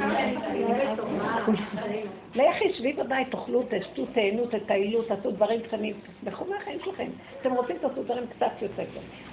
לכי, 2.34 2.74
שבי 2.74 2.92
בבית, 2.92 3.30
תאכלו, 3.30 3.62
תשתו, 3.70 4.06
תהנו, 4.06 4.46
תטיילו, 4.46 5.02
תעשו 5.02 5.30
דברים 5.30 5.60
קטנים, 5.62 5.94
תסמכו 6.20 6.44
מהחיים 6.44 6.78
שלכם. 6.84 7.09
אתם 7.40 7.52
רוצים, 7.52 7.76
תעשו 7.78 8.02
דברים 8.02 8.26
קצת 8.26 8.62
יותר 8.62 8.84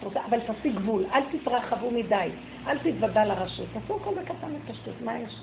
טוב. 0.01 0.17
אבל 0.29 0.39
תעשי 0.39 0.69
גבול, 0.69 1.05
אל 1.13 1.21
תתרחבו 1.31 1.91
מדי, 1.91 2.29
אל 2.67 2.77
תתוודע 2.77 3.25
לרשות. 3.25 3.67
תעשו 3.73 3.95
הכל 3.95 4.13
בקטן 4.13 4.55
ופשטות, 4.55 5.01
מה 5.01 5.19
יש? 5.19 5.33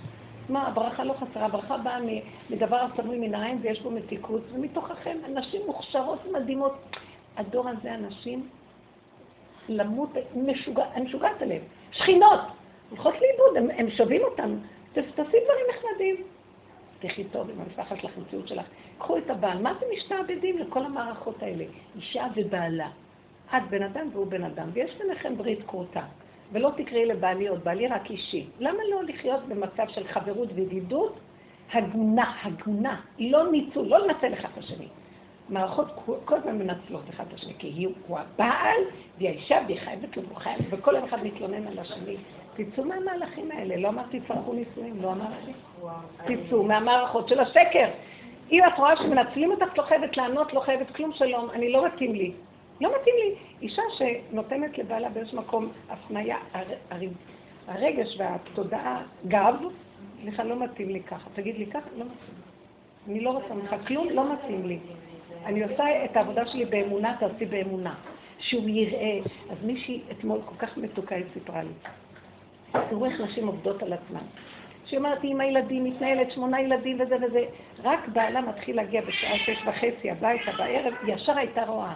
מה, 0.48 0.66
הברכה 0.66 1.04
לא 1.04 1.12
חסרה, 1.12 1.46
הברכה 1.46 1.76
באה 1.76 1.98
מדבר 2.50 2.76
הסמוי 2.76 3.18
מן 3.18 3.34
העין 3.34 3.58
ויש 3.62 3.80
בו 3.80 3.90
מתיקות, 3.90 4.42
ומתוככם 4.52 5.18
אנשים 5.24 5.60
מוכשרות 5.66 6.26
ומדהימות. 6.26 6.72
הדור 7.36 7.68
הזה, 7.68 7.94
אנשים 7.94 8.48
למות, 9.68 10.10
משוגע, 10.36 10.84
אני 10.94 11.04
משוגעת 11.04 11.42
עליהם. 11.42 11.62
שכינות, 11.92 12.40
הולכות 12.90 13.14
לאיבוד, 13.14 13.56
הם, 13.56 13.80
הם 13.80 13.90
שווים 13.90 14.22
אותם. 14.22 14.56
תעשי 14.92 15.12
דברים 15.14 15.66
נחמדים. 15.70 16.16
תחי 17.00 17.24
טוב 17.24 17.50
עם 17.50 17.60
המשפחה 17.60 17.96
שלך, 17.96 18.10
המציאות 18.16 18.48
שלך. 18.48 18.66
קחו 18.98 19.18
את 19.18 19.30
הבעל. 19.30 19.62
מה 19.62 19.72
אתם 19.72 19.86
משתעבדים 19.96 20.58
לכל 20.58 20.84
המערכות 20.84 21.42
האלה? 21.42 21.64
אישה 21.96 22.26
ובעלה. 22.34 22.88
את 23.56 23.62
בן 23.70 23.82
אדם 23.82 24.08
והוא 24.12 24.26
בן 24.26 24.44
אדם, 24.44 24.68
ויש 24.72 24.94
ביניכם 24.94 25.36
ברית 25.36 25.58
כרותה. 25.66 26.02
ולא 26.52 26.70
תקראי 26.76 27.06
לבעלי 27.06 27.48
עוד, 27.48 27.64
בעלי 27.64 27.88
רק 27.88 28.10
אישי. 28.10 28.46
למה 28.60 28.78
לא 28.90 29.02
לחיות 29.02 29.48
במצב 29.48 29.84
של 29.88 30.08
חברות 30.08 30.48
וידידות 30.54 31.18
הגונה, 31.72 32.34
הגונה, 32.42 33.00
לא 33.18 33.50
ניצול, 33.50 33.86
לא 33.86 34.06
לנצל 34.06 34.32
אחד 34.34 34.48
את 34.52 34.58
השני. 34.58 34.88
מערכות 35.48 35.86
כל 36.24 36.36
הזמן 36.36 36.58
מנצלות 36.58 37.02
אחד 37.10 37.24
את 37.28 37.34
השני, 37.34 37.54
כי 37.58 37.86
הוא 38.06 38.18
הבעל, 38.18 38.80
והיא 39.18 39.28
האישה, 39.28 39.58
והיא 39.66 39.80
חייבת 39.80 40.16
לו, 40.16 40.22
וכל 40.70 41.04
אחד 41.04 41.24
מתלונן 41.24 41.66
על 41.66 41.78
השני. 41.78 42.16
תצאו 42.56 42.84
מהמהלכים 42.84 43.50
האלה, 43.50 43.76
לא 43.76 43.88
אמרתי 43.88 44.20
צרכו 44.28 44.52
נישואים, 44.52 45.02
לא 45.02 45.12
אמרתי. 45.12 45.52
תצאו 46.26 46.62
מהמערכות 46.62 47.28
של 47.28 47.40
השקר. 47.40 47.88
אם 48.52 48.62
את 48.64 48.78
רואה 48.78 48.96
שמנצלים 48.96 49.50
אותך, 49.50 49.66
את 49.72 49.78
לא 49.78 49.82
חייבת 49.82 50.16
לענות, 50.16 50.54
לא 50.54 50.60
חייבת 50.60 50.90
כלום 50.90 51.12
שלום, 51.12 51.50
אני 51.50 51.72
לא 51.72 51.86
מתאים 51.86 52.14
לי. 52.14 52.32
לא 52.80 52.90
מתאים 53.00 53.14
לי. 53.16 53.34
אישה 53.62 53.82
שנותנת 53.98 54.78
לבעלה 54.78 55.09
באיזשהו 55.09 55.38
מקום 55.38 55.72
הפניה, 55.88 56.36
הר, 56.52 56.64
הר, 56.90 57.00
הרגש 57.68 58.16
והתודעה, 58.18 59.02
גב, 59.28 59.55
סליחה, 60.22 60.44
לא 60.44 60.56
מתאים 60.64 60.88
לי 60.88 61.02
ככה. 61.02 61.30
תגיד 61.34 61.56
לי 61.56 61.66
ככה, 61.66 61.88
לא 61.96 62.05
מתאים. 62.05 62.38
אני 63.09 63.20
לא 63.20 63.30
רוצה 63.30 63.55
ממך 63.55 63.74
כלום, 63.86 64.10
לא 64.10 64.32
מתאים 64.32 64.66
לי. 64.66 64.78
אני 65.44 65.62
עושה 65.62 66.05
את 66.05 66.16
העבודה 66.16 66.46
שלי 66.46 66.64
באמונה, 66.64 67.16
תעשי 67.20 67.44
באמונה. 67.44 67.94
שהוא 68.38 68.68
יראה. 68.68 69.18
אז 69.50 69.56
מישהי 69.64 70.00
אתמול 70.10 70.40
כל 70.44 70.55
כך 70.59 70.76
מתוקה, 70.76 71.14
היא 71.14 71.24
סיפרה 71.34 71.62
לי. 71.62 71.70
תראו 72.90 73.05
איך 73.05 73.20
נשים 73.20 73.46
עובדות 73.46 73.82
על 73.82 73.92
עצמן. 73.92 74.20
שהיא 74.84 74.98
אומרת, 74.98 75.18
עם 75.22 75.40
הילדים, 75.40 75.84
מתנהלת 75.84 76.32
שמונה 76.32 76.60
ילדים 76.60 77.00
וזה 77.00 77.16
וזה. 77.22 77.44
רק 77.84 78.09
בעלה 78.09 78.40
מתחיל 78.40 78.76
להגיע 78.76 79.00
בשעה 79.00 79.38
שש 79.38 79.59
וחצי 79.66 80.10
הביתה 80.10 80.52
בערב, 80.59 80.94
ישר 81.06 81.38
הייתה 81.38 81.64
רואה. 81.64 81.94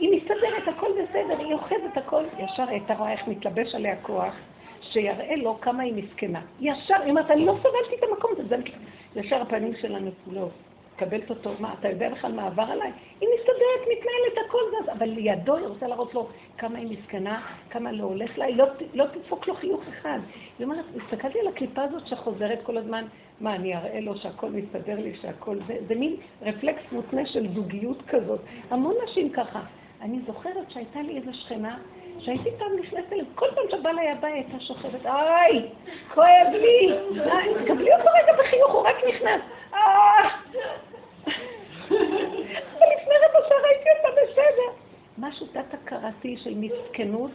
היא 0.00 0.16
מסתדרת, 0.16 0.68
הכל 0.68 0.90
בסדר, 0.92 1.38
היא 1.38 1.54
אוחזת 1.54 1.96
הכל, 1.96 2.24
ישר 2.38 2.68
הייתה 2.68 2.94
רואה 2.94 3.12
איך 3.12 3.28
מתלבש 3.28 3.74
עליה 3.74 3.96
כוח, 3.96 4.34
שיראה 4.80 5.36
לו 5.36 5.60
כמה 5.60 5.82
היא 5.82 5.94
מסכנה. 5.94 6.40
ישר, 6.60 6.94
היא 7.02 7.10
אומרת, 7.10 7.30
אני 7.30 7.46
לא 7.46 7.52
סובלתי 7.52 7.94
את 7.98 8.02
המקום 8.10 8.30
הזה, 8.38 8.56
ישר 9.16 9.42
הפנים 9.42 9.74
שלה 9.80 9.98
נפולות. 9.98 10.50
מקבלת 10.96 11.30
אותו, 11.30 11.50
מה, 11.58 11.74
אתה 11.80 11.88
יודע 11.88 12.08
בכלל 12.08 12.32
מה 12.32 12.46
עבר 12.46 12.62
עליי? 12.62 12.92
היא 13.20 13.28
מסתדרת, 13.34 13.80
מתנהלת, 13.82 14.46
הכל 14.48 14.58
זז, 14.70 14.88
אבל 14.98 15.08
לידו 15.08 15.56
היא 15.56 15.66
רוצה 15.66 15.86
להראות 15.86 16.14
לו 16.14 16.28
כמה 16.58 16.78
היא 16.78 16.98
מסכנה, 16.98 17.42
כמה 17.70 17.92
לא 17.92 18.04
הולך 18.04 18.38
לה, 18.38 18.44
היא 18.44 18.56
לא, 18.56 18.64
לא 18.94 19.04
תדפוק 19.06 19.48
לו 19.48 19.54
חיוך 19.54 19.80
אחד. 19.88 20.18
היא 20.58 20.64
אומרת, 20.64 20.84
הסתכלתי 20.96 21.40
על 21.40 21.46
הקליפה 21.46 21.82
הזאת 21.82 22.06
שחוזרת 22.06 22.62
כל 22.62 22.76
הזמן, 22.76 23.04
מה, 23.40 23.54
אני 23.54 23.76
אראה 23.76 24.00
לו 24.00 24.16
שהכל 24.16 24.50
מסתדר 24.50 24.96
לי, 25.00 25.14
שהכל 25.22 25.58
זה, 25.66 25.76
זה 25.88 25.94
מין 25.94 26.16
רפלקס 26.42 26.82
מותנה 26.92 27.26
של 27.26 27.54
זוגיות 27.54 28.02
כזאת. 28.08 28.40
המון 28.70 28.94
נשים 29.04 29.30
ככה. 29.30 29.60
אני 30.02 30.20
זוכרת 30.26 30.70
שהייתה 30.70 31.02
לי 31.02 31.16
איזו 31.16 31.34
שכנה, 31.34 31.78
שהייתי 32.18 32.50
פעם 32.58 32.76
נכנסת 32.80 33.12
אליו, 33.12 33.24
כל 33.34 33.46
פעם 33.54 33.64
שבא 33.70 33.90
לה 33.90 34.12
הבא 34.12 34.28
הייתה 34.28 34.60
שוכבת, 34.60 35.06
איי, 35.06 35.68
כואב 36.14 36.46
לי, 36.52 36.88
קבלי 37.66 37.94
אותו 37.94 38.10
רגע 38.22 38.42
בחיוך, 38.42 38.72
הוא 38.72 38.80
רק 38.80 38.96
נכנס, 39.08 39.40
אה! 39.74 40.28
ולפני 42.80 43.14
רבע 43.24 43.48
שעה 43.48 43.58
ראיתי 43.62 43.88
אותה 43.98 44.20
בסדר. 44.22 44.72
משהו 45.18 45.46
תת-הכרתי 45.46 46.36
של 46.36 46.54
מסכנות, 46.54 47.30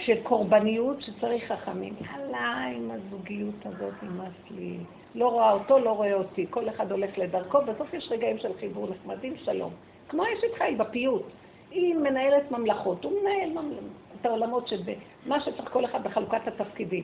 של 0.00 0.22
קורבניות, 0.22 1.02
שצריך 1.02 1.52
חכמים. 1.52 1.94
יאללה, 2.00 2.64
עם 2.76 2.90
הזוגיות 2.90 3.66
הזאת 3.66 3.94
נמאס 4.02 4.50
לי. 4.50 4.76
לא 5.14 5.28
רואה 5.28 5.52
אותו, 5.52 5.78
לא 5.78 5.90
רואה 5.90 6.14
אותי. 6.14 6.46
כל 6.50 6.68
אחד 6.68 6.92
הולך 6.92 7.18
לדרכו, 7.18 7.60
בסוף 7.62 7.94
יש 7.94 8.08
רגעים 8.10 8.38
של 8.38 8.52
חיבור 8.60 8.88
נחמדים, 8.90 9.36
שלום. 9.44 9.72
כמו 10.08 10.22
אשת 10.24 10.54
חי 10.58 10.74
בפיוט. 10.78 11.22
היא 11.70 11.94
מנהלת 11.94 12.50
ממלכות, 12.50 13.04
הוא 13.04 13.12
מנהל 13.20 13.64
את 14.20 14.26
העולמות 14.26 14.68
שמה 14.68 15.40
שצריך 15.40 15.72
כל 15.72 15.84
אחד 15.84 16.04
בחלוקת 16.04 16.40
התפקידים. 16.46 17.02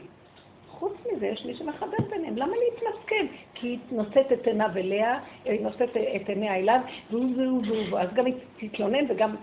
חוץ 0.68 0.92
מזה, 1.12 1.26
יש 1.26 1.44
מי 1.46 1.56
שמחבר 1.56 1.96
ביניהם. 2.10 2.36
למה 2.36 2.52
להתמסכן? 2.56 3.26
כי 3.54 3.66
היא 3.66 3.78
נושאת 3.90 4.32
את 4.32 4.46
עיניו 4.46 4.70
אליה, 4.76 5.18
היא 5.44 5.60
נושאת 5.60 5.96
את 6.16 6.28
עיניה 6.28 6.56
אליו, 6.56 6.80
והוא 7.10 7.36
והוא 7.36 7.62
והוא, 7.66 7.98
אז 7.98 8.08
גם 8.14 8.26
היא 8.26 8.34
תתלונן 8.58 9.04
וגם... 9.08 9.36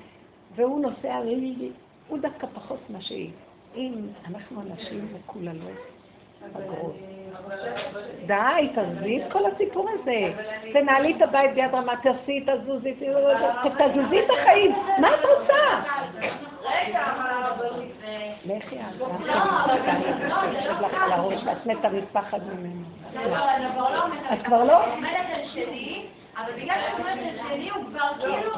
והוא 0.55 0.81
נוסע, 0.81 1.19
הוא 2.07 2.17
דווקא 2.19 2.47
פחות 2.53 2.79
מה 2.89 3.01
שהיא. 3.01 3.29
אם 3.75 3.93
אנחנו 4.27 4.61
אנשים 4.61 5.07
מקוללות. 5.13 6.00
די, 8.25 8.69
תעזבי 8.75 9.21
את 9.21 9.31
כל 9.31 9.39
הסיפור 9.45 9.89
הזה. 9.89 10.33
תנהלי 10.73 11.13
את 11.17 11.21
הבית 11.21 11.53
ביד 11.53 11.75
רמה, 11.75 11.93
תעשי, 12.03 12.45
תזוזי, 12.45 12.93
תזוזי 12.93 14.19
את 14.19 14.29
החיים. 14.29 14.71
מה 14.97 15.07
את 15.07 15.25
רוצה? 15.25 15.81
רגע, 16.63 17.01
אבל 17.01 17.69
לכי 18.45 18.75
את. 18.79 19.01
את 21.51 21.65
מתה 21.65 21.89
מפחד 21.89 22.39
ממנו. 22.43 22.83
את 24.33 24.45
כבר 24.45 24.63
לא? 24.63 24.79
אבל 26.37 26.51
בגלל 26.53 26.75
שאת 26.81 26.99
אומרת 26.99 27.19
שלי 27.47 27.69
הוא 27.69 27.83
כבר 27.85 28.07
כאילו, 28.19 28.51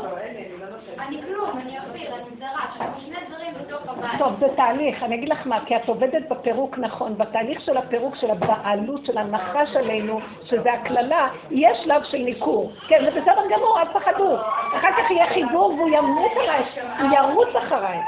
אני 0.99 1.21
כלום, 1.21 1.59
אני 1.59 1.77
אופיר, 1.79 2.15
אני 2.15 2.35
זרה, 2.39 2.65
שאנחנו 2.77 3.01
שני 3.01 3.15
דברים 3.29 3.53
בתוך 3.53 3.81
הבית. 3.89 4.19
טוב, 4.19 4.33
זה 4.39 4.47
תהליך, 4.55 5.03
אני 5.03 5.15
אגיד 5.15 5.29
לך 5.29 5.47
מה, 5.47 5.65
כי 5.65 5.75
את 5.75 5.87
עובדת 5.87 6.29
בפירוק 6.29 6.77
נכון, 6.77 7.17
בתהליך 7.17 7.61
של 7.61 7.77
הפירוק 7.77 8.15
של 8.15 8.31
הבעלות 8.31 9.05
של 9.05 9.17
הנחש 9.17 9.75
עלינו, 9.75 10.19
שזה 10.43 10.73
הקללה, 10.73 11.27
יש 11.51 11.77
שלב 11.83 12.03
של 12.03 12.17
ניכור. 12.17 12.71
כן, 12.87 13.05
זה 13.05 13.21
בסדר 13.21 13.41
גמור, 13.49 13.79
אל 13.79 13.85
תפחדו. 13.85 14.37
אחר 14.77 14.91
כך 14.91 15.11
יהיה 15.11 15.33
חיבור 15.33 15.73
והוא 15.73 15.89
ימות 15.89 16.31
עליי, 16.41 16.63
הוא 16.99 17.09
ירוץ 17.17 17.55
אחריי. 17.55 17.99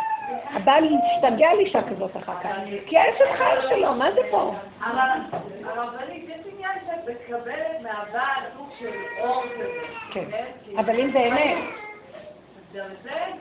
הבעל 0.53 0.83
ישתגע 0.83 1.49
על 1.49 1.59
אישה 1.59 1.79
כזאת 1.89 2.17
אחר 2.17 2.33
כך, 2.43 2.49
כי 2.85 2.97
האשת 2.97 3.37
חיים 3.37 3.59
שלו, 3.69 3.93
מה 3.93 4.11
זה 4.11 4.21
פה? 4.31 4.53
אבל 4.83 5.09
הרבנית, 5.63 6.29
שאת 6.85 7.15
מקבלת 7.15 7.81
מהבעל 7.81 8.43
סוג 8.57 8.69
של 8.79 8.91
אור 9.21 9.43
כזה. 9.53 9.69
כן, 10.13 10.25
אבל 10.79 10.99
אם 10.99 11.11
זה 11.11 11.19
אמת. 11.19 11.57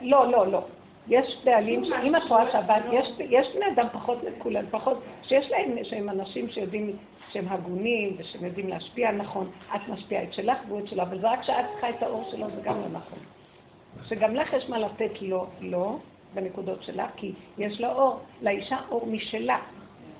לא, 0.01 0.31
לא, 0.31 0.47
לא. 0.47 0.61
יש 1.07 1.37
בעלים, 1.43 1.83
אם 2.03 2.15
את 2.15 2.21
רואה 2.29 2.51
שהבעל, 2.51 2.81
יש 3.19 3.47
בני 3.55 3.65
אדם 3.73 3.87
פחות 3.91 4.17
מכולם, 4.23 4.65
פחות, 4.71 5.03
שיש 5.23 5.51
להם, 5.51 5.83
שהם 5.83 6.09
אנשים 6.09 6.49
שיודעים 6.49 6.97
שהם 7.31 7.47
הגונים 7.49 8.15
ושהם 8.17 8.45
יודעים 8.45 8.69
להשפיע 8.69 9.11
נכון, 9.11 9.51
את 9.75 9.87
משפיעה 9.87 10.23
את 10.23 10.33
שלך 10.33 10.57
והוא 10.67 10.79
את 10.79 10.87
שלו, 10.87 11.01
אבל 11.01 11.19
זה 11.19 11.31
רק 11.31 11.43
שאת 11.43 11.65
צריכה 11.71 11.89
את 11.89 12.03
האור 12.03 12.29
שלו, 12.31 12.47
זה 12.55 12.61
גם 12.61 12.81
לא 12.81 12.87
נכון. 12.87 13.19
שגם 14.07 14.35
לך 14.35 14.53
יש 14.53 14.69
מה 14.69 14.77
לתת 14.77 15.21
לו, 15.21 15.47
לא, 15.61 15.97
בנקודות 16.33 16.83
שלה, 16.83 17.07
כי 17.15 17.33
יש 17.57 17.81
לה 17.81 17.91
אור, 17.93 18.19
לאישה 18.41 18.77
אור 18.89 19.07
משלה, 19.07 19.59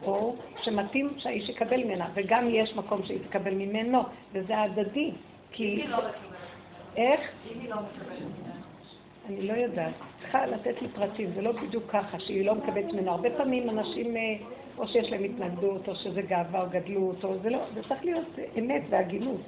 אור 0.06 0.38
שמתאים 0.64 1.10
שהאיש 1.18 1.50
יקבל 1.50 1.84
ממנה, 1.84 2.08
וגם 2.14 2.48
יש 2.50 2.76
מקום 2.76 3.02
שהיא 3.06 3.20
תקבל 3.30 3.54
ממנו, 3.54 4.04
וזה 4.34 4.62
הדדי. 4.62 5.12
כי... 5.52 5.84
לא 5.88 5.98
איך? 6.98 7.22
אם 7.52 7.60
היא 7.60 7.70
לא 7.70 7.76
מקבלת 7.76 8.22
ממנה. 8.22 8.56
אני 9.30 9.42
לא 9.42 9.54
יודעת. 9.54 9.94
צריכה 10.22 10.46
לתת 10.46 10.82
לי 10.82 10.88
פרטים, 10.88 11.30
זה 11.36 11.42
לא 11.42 11.52
בדיוק 11.52 11.84
ככה, 11.88 12.20
שהיא 12.20 12.46
לא 12.46 12.56
מקבלת 12.56 12.94
ממנו. 12.94 13.12
הרבה 13.12 13.30
פעמים 13.38 13.70
אנשים, 13.70 14.18
אה, 14.18 14.22
או 14.78 14.88
שיש 14.88 15.12
להם 15.12 15.24
התנגדות, 15.24 15.88
או 15.88 15.96
שזה 15.96 16.22
גאווה 16.22 16.62
או 16.62 16.70
גדלות, 16.70 17.24
או 17.24 17.38
זה 17.38 17.50
לא, 17.50 17.60
זה 17.74 17.82
צריך 17.88 18.06
להיות 18.06 18.40
אמת 18.60 18.82
והגינות. 18.90 19.42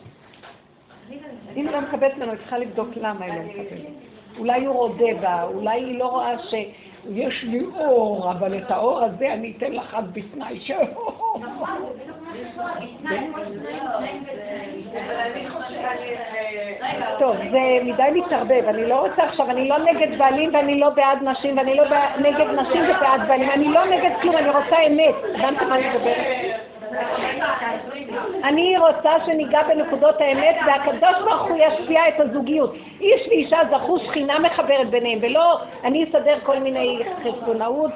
אם 1.10 1.18
היא 1.56 1.66
לא 1.66 1.82
מקבלת 1.82 2.18
ממנו, 2.18 2.32
היא 2.32 2.40
צריכה 2.40 2.58
לבדוק 2.58 2.90
למה 2.96 3.26
היא 3.26 3.34
לא 3.34 3.42
מקבלת. 3.42 3.86
אולי 4.38 4.66
הוא 4.66 4.76
רודה 4.76 5.14
בה, 5.22 5.44
אולי 5.44 5.84
היא 5.84 6.00
לא 6.00 6.08
רואה 6.08 6.36
שיש 7.08 7.44
לי 7.44 7.66
אור, 7.80 8.32
אבל 8.32 8.58
את 8.58 8.72
האור 8.72 9.04
הזה 9.04 9.34
אני 9.34 9.54
אתן 9.58 9.72
לך 9.72 9.94
עד 9.94 10.14
בתנאי 10.14 10.60
ש... 10.60 10.72
טוב, 17.20 17.36
זה 17.52 17.60
מדי 17.84 18.04
מתערבב, 18.14 18.64
אני 18.68 18.86
לא 18.86 19.08
רוצה 19.08 19.24
עכשיו, 19.24 19.50
אני 19.50 19.68
לא 19.70 19.78
נגד 19.78 20.18
בעלים 20.18 20.50
ואני 20.54 20.80
לא 20.80 20.90
בעד 20.90 21.24
נשים 21.24 21.58
ואני 21.58 21.76
לא 21.76 21.84
נגד 22.20 22.48
נשים 22.60 22.82
ובעד 22.84 23.28
בעלים, 23.28 23.50
אני 23.50 23.68
לא 23.68 23.86
נגד 23.86 24.12
כלום, 24.22 24.38
אני 24.38 24.50
רוצה 24.50 24.76
אמת. 24.88 25.16
הבנת 25.36 25.62
מה 25.62 25.76
אני 25.76 25.90
מדברת? 25.90 26.67
אני 28.44 28.78
רוצה 28.78 29.12
שניגע 29.26 29.64
בנקודות 29.64 30.22
האמת, 30.22 30.56
והקדוש 30.66 31.24
ברוך 31.24 31.42
הוא 31.42 31.58
ישפיע 31.58 32.08
את 32.08 32.20
הזוגיות. 32.20 32.74
איש 33.02 33.28
ואישה 33.28 33.58
זכו 33.72 34.00
שכינה 34.00 34.40
מחברת 34.40 34.90
ביניהם, 34.90 35.20
ולא 35.22 35.60
אני 35.84 36.04
אסדר 36.04 36.38
כל 36.44 36.60
מיני 36.60 37.00
חשבונאות 37.24 37.92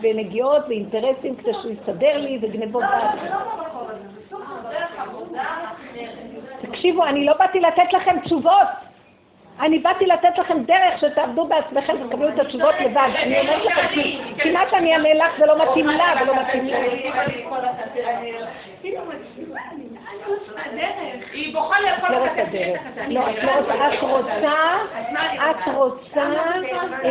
ונגיעות 0.00 0.62
ואינטרסים 0.68 1.36
כדי 1.36 1.52
שהוא 1.52 1.72
יסדר 1.72 2.18
לי 2.18 2.38
וגנבות 2.42 2.82
דעת. 2.82 3.18
תקשיבו, 6.60 7.04
אני 7.04 7.24
לא 7.24 7.32
באתי 7.38 7.60
לתת 7.60 7.92
לכם 7.92 8.20
תשובות. 8.20 8.85
אני 9.60 9.78
באתי 9.78 10.06
לתת 10.06 10.38
לכם 10.38 10.62
דרך 10.62 11.00
שתעבדו 11.00 11.46
בעצמכם 11.46 11.94
ותקבלו 12.02 12.28
את 12.28 12.38
התשובות 12.38 12.74
לבד. 12.84 13.08
אני 13.16 13.40
אומרת 13.40 13.64
לכם, 13.64 13.88
כי 14.38 14.50
מה 14.52 14.60
שאני 14.70 14.92
אענה 14.92 15.14
לך 15.14 15.38
זה 15.38 15.46
לא 15.46 15.62
מתאים 15.62 15.86
לה 15.86 16.14
ולא 16.22 16.34
מתאים 16.42 16.66
לה. 16.66 16.78
היא 21.32 21.54
בוכה 21.54 21.80
לי 21.80 21.88
על 21.88 22.00
כל 22.00 22.14
הדרך. 22.40 22.82
לא, 23.08 23.30
את 23.30 23.42
לא 23.42 23.52
רוצה, 23.52 23.88
את 23.88 24.02
רוצה, 24.02 24.52
את 25.50 25.74
רוצה, 25.74 26.30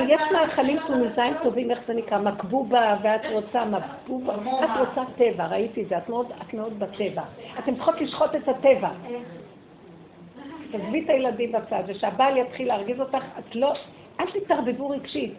יש 0.08 0.22
מאכלים 0.32 0.80
תוניסאים 0.88 1.34
טובים, 1.44 1.72
איך 1.72 1.80
זה 1.88 1.94
נקרא, 1.94 2.18
מקבובה, 2.18 2.96
ואת 3.02 3.22
רוצה 3.32 3.64
מבובה, 3.66 4.34
את 4.36 4.70
רוצה 4.80 5.02
טבע, 5.18 5.46
ראיתי 5.46 5.84
את 5.84 5.90
זה, 5.90 5.98
את 5.98 6.54
מאוד 6.54 6.80
בטבע. 6.80 7.22
אתן 7.60 7.76
צריכות 7.76 8.02
לשחוט 8.02 8.36
את 8.36 8.48
הטבע. 8.48 8.90
תעזבי 10.78 11.04
את 11.04 11.10
הילדים 11.10 11.52
בצד, 11.52 11.84
ושהבעל 11.88 12.38
יתחיל 12.38 12.68
להרגיז 12.68 13.00
אותך, 13.00 13.24
את 13.40 13.56
לא, 13.56 13.74
אל 14.20 14.26
תתערבבו 14.32 14.90
רגשית. 14.90 15.34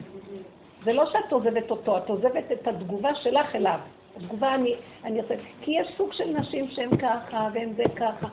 זה 0.84 0.92
לא 0.92 1.06
שאת 1.06 1.32
עוזבת 1.32 1.70
אותו, 1.70 1.96
את 1.98 2.08
עוזבת 2.08 2.52
את 2.52 2.68
התגובה 2.68 3.14
שלך 3.14 3.56
אליו. 3.56 3.78
התגובה 4.16 4.54
אני, 4.54 4.74
אני 5.04 5.20
עושה, 5.20 5.34
כי 5.60 5.70
יש 5.70 5.88
סוג 5.96 6.12
של 6.12 6.30
נשים 6.30 6.68
שהן 6.68 6.96
ככה, 6.96 7.48
והן 7.54 7.72
זה 7.76 7.84
ככה. 7.96 8.28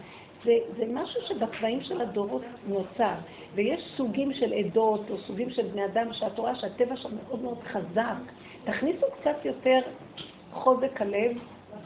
זה, 0.45 0.51
זה 0.77 0.85
משהו 0.93 1.21
שבצבעים 1.27 1.83
של 1.83 2.01
הדורות 2.01 2.41
נוצר, 2.67 3.13
ויש 3.55 3.93
סוגים 3.97 4.33
של 4.33 4.53
עדות 4.53 5.09
או 5.09 5.17
סוגים 5.17 5.49
של 5.49 5.67
בני 5.67 5.85
אדם 5.85 6.13
שאת 6.13 6.39
רואה 6.39 6.55
שהטבע 6.55 6.95
שם 6.95 7.09
מאוד 7.23 7.41
מאוד 7.41 7.59
חזק. 7.63 8.31
תכניסו 8.63 9.05
קצת 9.19 9.45
יותר 9.45 9.79
חוזק 10.51 11.01
הלב, 11.01 11.31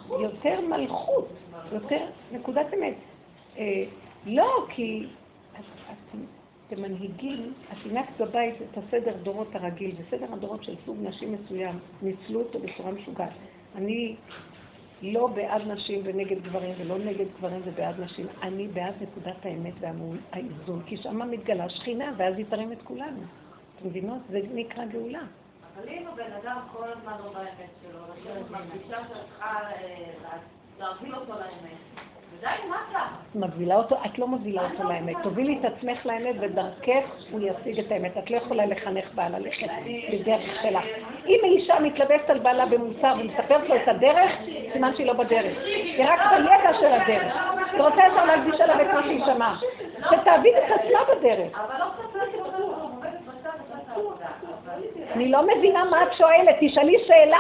יותר 0.10 0.62
מלכות, 0.62 1.28
יותר 1.72 2.06
נקודת 2.32 2.74
אמת. 2.74 2.96
לא, 4.28 4.66
כי 4.70 5.06
אתם, 6.70 6.82
מנהיגים, 6.82 7.54
את 7.72 7.78
הנהגת 7.86 8.10
בבית 8.20 8.56
את 8.62 8.78
הסדר 8.78 9.16
דורות 9.24 9.56
הרגיל, 9.56 9.96
וסדר 9.98 10.34
הדורות 10.34 10.64
של 10.64 10.76
סוג 10.86 10.98
נשים 11.02 11.34
מסוים, 11.34 11.80
ניצלו 12.02 12.40
אותו 12.40 12.60
בצורה 12.60 12.92
משוגעת. 12.92 13.30
אני 13.76 14.16
לא 15.02 15.28
בעד 15.28 15.62
נשים 15.68 16.02
ונגד 16.04 16.44
גברים, 16.44 16.74
ולא 16.78 16.98
נגד 16.98 17.26
גברים 17.38 17.62
ובעד 17.66 18.00
נשים. 18.00 18.28
אני 18.42 18.68
בעד 18.68 18.94
נקודת 19.02 19.46
האמת 19.46 19.74
והאיזון, 19.80 20.82
כי 20.86 20.98
שמה 20.98 21.26
מתגלה 21.26 21.70
שכינה, 21.70 22.14
ואז 22.18 22.38
היא 22.38 22.46
תרים 22.50 22.72
את 22.72 22.82
כולנו. 22.84 23.22
אתם 23.76 23.88
מבינות? 23.88 24.20
זה 24.30 24.40
נקרא 24.54 24.86
גאולה. 24.86 25.24
אבל 25.76 25.90
אם 25.90 26.08
הבן 26.08 26.32
אדם 26.44 26.60
כל 26.74 26.84
הזמן 26.84 27.14
לא 27.24 27.34
באמת 27.34 27.70
שלו, 27.82 28.00
ואני 28.26 28.42
מרגישה 28.50 28.98
שאת 29.08 29.18
צריכה 29.30 29.60
אה, 29.72 30.38
להרגיל 30.80 31.16
אותו 31.16 31.34
לאמת, 31.34 32.08
את 32.44 33.36
מובילה 33.36 33.76
אותו, 33.76 33.96
את 34.06 34.20
לא 34.20 34.28
מובילה 34.28 34.62
אותו 34.72 34.84
לאמת. 34.84 35.16
תובילי 35.24 35.58
את 35.60 35.66
עצמך 35.66 36.06
לאמת 36.06 36.36
ודרכך 36.40 37.04
הוא 37.32 37.40
ישיג 37.40 37.80
את 37.80 37.92
האמת. 37.92 38.18
את 38.18 38.32
לא 38.32 38.38
יכולה 38.38 38.66
לחנך 38.66 39.06
בעלה 39.16 39.40
ללכת 39.40 39.68
בדרך 40.14 40.42
שלך. 40.62 40.84
אם 41.28 41.40
אישה 41.44 41.80
מתלבשת 41.80 42.30
על 42.30 42.40
בעלה 42.40 42.66
במוסר 42.66 43.14
ומספרת 43.20 43.70
לו 43.70 43.76
את 43.76 43.88
הדרך, 43.88 44.32
סימן 44.74 44.96
שהיא 44.96 45.08
לא 45.08 45.14
בדרך. 45.14 45.58
היא 45.66 46.06
רק 46.08 46.20
בידע 46.32 46.74
של 46.80 46.86
הדרך. 46.86 47.36
היא 47.74 47.82
רוצה 47.82 48.02
ישר 48.12 48.26
להקדיש 48.26 48.62
עליו 48.62 48.82
את 48.82 48.94
מה 48.94 49.04
שהיא 49.04 49.26
שמעה. 49.26 49.58
שתעביד 50.00 50.54
את 50.56 50.72
עצמה 50.72 51.00
בדרך. 51.16 51.60
אני 55.12 55.32
לא 55.32 55.48
מבינה 55.48 55.86
מה 55.86 56.04
את 56.04 56.14
שואלת, 56.14 56.56
תשאלי 56.60 56.98
שאלה, 57.08 57.38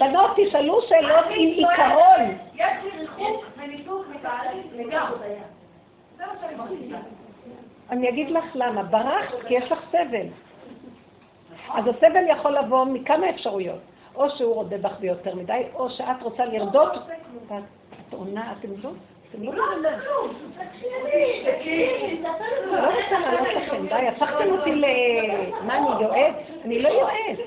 אל 0.00 0.16
תשאלו 0.36 0.80
שאלות 0.88 1.24
עם 1.30 1.48
עיקרון. 1.48 2.36
יש 2.54 2.62
לי 2.82 2.90
ריחוק 3.00 3.44
וניתוק. 3.56 4.11
אני 7.90 8.08
אגיד 8.08 8.30
לך 8.30 8.44
למה, 8.54 8.82
ברחת 8.82 9.34
כי 9.48 9.54
יש 9.54 9.72
לך 9.72 9.78
סבל. 9.90 10.26
אז 11.74 11.84
הסבל 11.86 12.24
יכול 12.28 12.52
לבוא 12.52 12.84
מכמה 12.84 13.30
אפשרויות. 13.30 13.80
או 14.14 14.30
שהוא 14.30 14.54
רודה 14.54 14.78
בך 14.78 14.98
ביותר 15.00 15.34
מדי, 15.34 15.62
או 15.74 15.90
שאת 15.90 16.22
רוצה 16.22 16.44
לרדות. 16.44 16.92
את 18.08 18.14
עונה, 18.14 18.54
אתם 18.58 18.68
לא... 18.82 18.90
אתם 19.30 19.42
לא. 19.42 19.54
לא 19.54 19.64
רוצה 22.88 23.18
לעלות 23.20 23.48
לכם, 23.56 23.86
די, 23.86 24.08
הפכתם 24.08 24.50
אותי 24.50 24.74
ל... 24.74 24.84
מה, 25.66 25.78
אני 25.78 26.04
יועץ? 26.04 26.34
אני 26.64 26.82
לא 26.82 26.88
יועץ. 26.88 27.38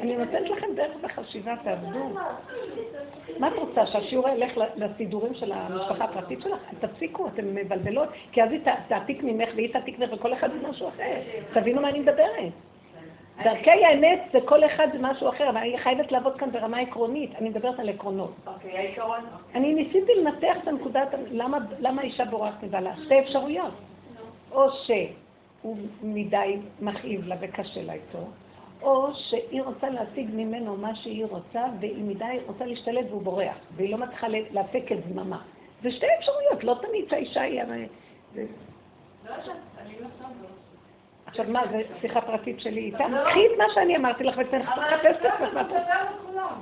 אני 0.00 0.16
נותנת 0.16 0.50
לכם 0.50 0.66
דרך 0.76 0.96
בחשיבה, 1.02 1.54
תעבדו. 1.64 2.08
מה 3.38 3.48
את 3.48 3.52
רוצה, 3.56 3.86
שהשיעור 3.86 4.28
ילך 4.28 4.52
לסידורים 4.76 5.34
של 5.34 5.52
המשפחה 5.52 6.04
הפרטית 6.04 6.40
שלך? 6.42 6.58
תפסיקו, 6.80 7.26
אתן 7.26 7.54
מבלבלות, 7.54 8.08
כי 8.32 8.42
אז 8.42 8.50
היא 8.50 8.60
תעתיק 8.88 9.22
ממך 9.22 9.48
והיא 9.56 9.72
תעתיק 9.72 9.98
ממך 9.98 10.12
וכל 10.12 10.32
אחד 10.32 10.48
זה 10.52 10.68
משהו 10.68 10.88
אחר. 10.88 11.20
תבינו 11.52 11.82
מה 11.82 11.88
אני 11.88 11.98
מדברת. 12.00 12.52
דרכי 13.42 13.70
האמת 13.70 14.20
זה 14.32 14.38
כל 14.44 14.64
אחד 14.64 14.88
זה 14.92 14.98
משהו 15.00 15.28
אחר, 15.28 15.50
אבל 15.50 15.56
אני 15.56 15.78
חייבת 15.78 16.12
לעבוד 16.12 16.36
כאן 16.36 16.50
ברמה 16.50 16.78
עקרונית, 16.78 17.30
אני 17.38 17.48
מדברת 17.48 17.80
על 17.80 17.88
עקרונות. 17.88 18.32
אוקיי, 18.46 18.78
העיקרון. 18.78 19.20
אני 19.54 19.74
ניסיתי 19.74 20.12
לנתח 20.14 20.56
את 20.62 20.68
הנקודת, 20.68 21.08
למה, 21.30 21.58
למה 21.80 22.02
אישה 22.02 22.24
בורחת 22.24 22.62
מבעלה? 22.62 22.92
שתי 23.04 23.20
אפשרויות. 23.20 23.74
או 24.52 24.66
שהוא 24.70 25.76
מדי 26.02 26.56
מכאיב 26.80 27.26
לה 27.26 27.36
וקשה 27.40 27.82
לה 27.82 27.92
איתו, 27.92 28.18
או 28.84 29.08
שהיא 29.14 29.62
רוצה 29.62 29.88
להשיג 29.90 30.30
ממנו 30.32 30.76
מה 30.76 30.94
שהיא 30.94 31.26
רוצה, 31.26 31.64
והיא 31.80 32.04
מדי 32.04 32.38
רוצה 32.46 32.64
להשתלט 32.64 33.06
והוא 33.08 33.22
בורח, 33.22 33.56
והיא 33.76 33.90
לא 33.90 33.98
מצליחה 33.98 34.26
להפק 34.28 34.92
את 34.92 34.98
זממה. 35.08 35.38
זה 35.82 35.90
שתי 35.90 36.06
אפשרויות, 36.18 36.64
לא 36.64 36.76
תמיד 36.88 37.04
שהאישה 37.10 37.40
היא... 37.40 37.62
לא 37.62 39.34
אני 39.78 39.94
לא. 40.00 40.06
עכשיו 41.26 41.46
מה, 41.48 41.62
זו 41.72 41.78
שיחה 42.00 42.20
פרטית 42.20 42.60
שלי 42.60 42.80
איתה? 42.80 43.08
לא. 43.08 43.30
קחי 43.30 43.46
את 43.46 43.58
מה 43.58 43.64
שאני 43.74 43.96
אמרתי 43.96 44.24
לך 44.24 44.38
וצריך 44.38 44.70
לחפש 44.78 45.16
את 45.20 45.42
עצמך. 45.42 45.76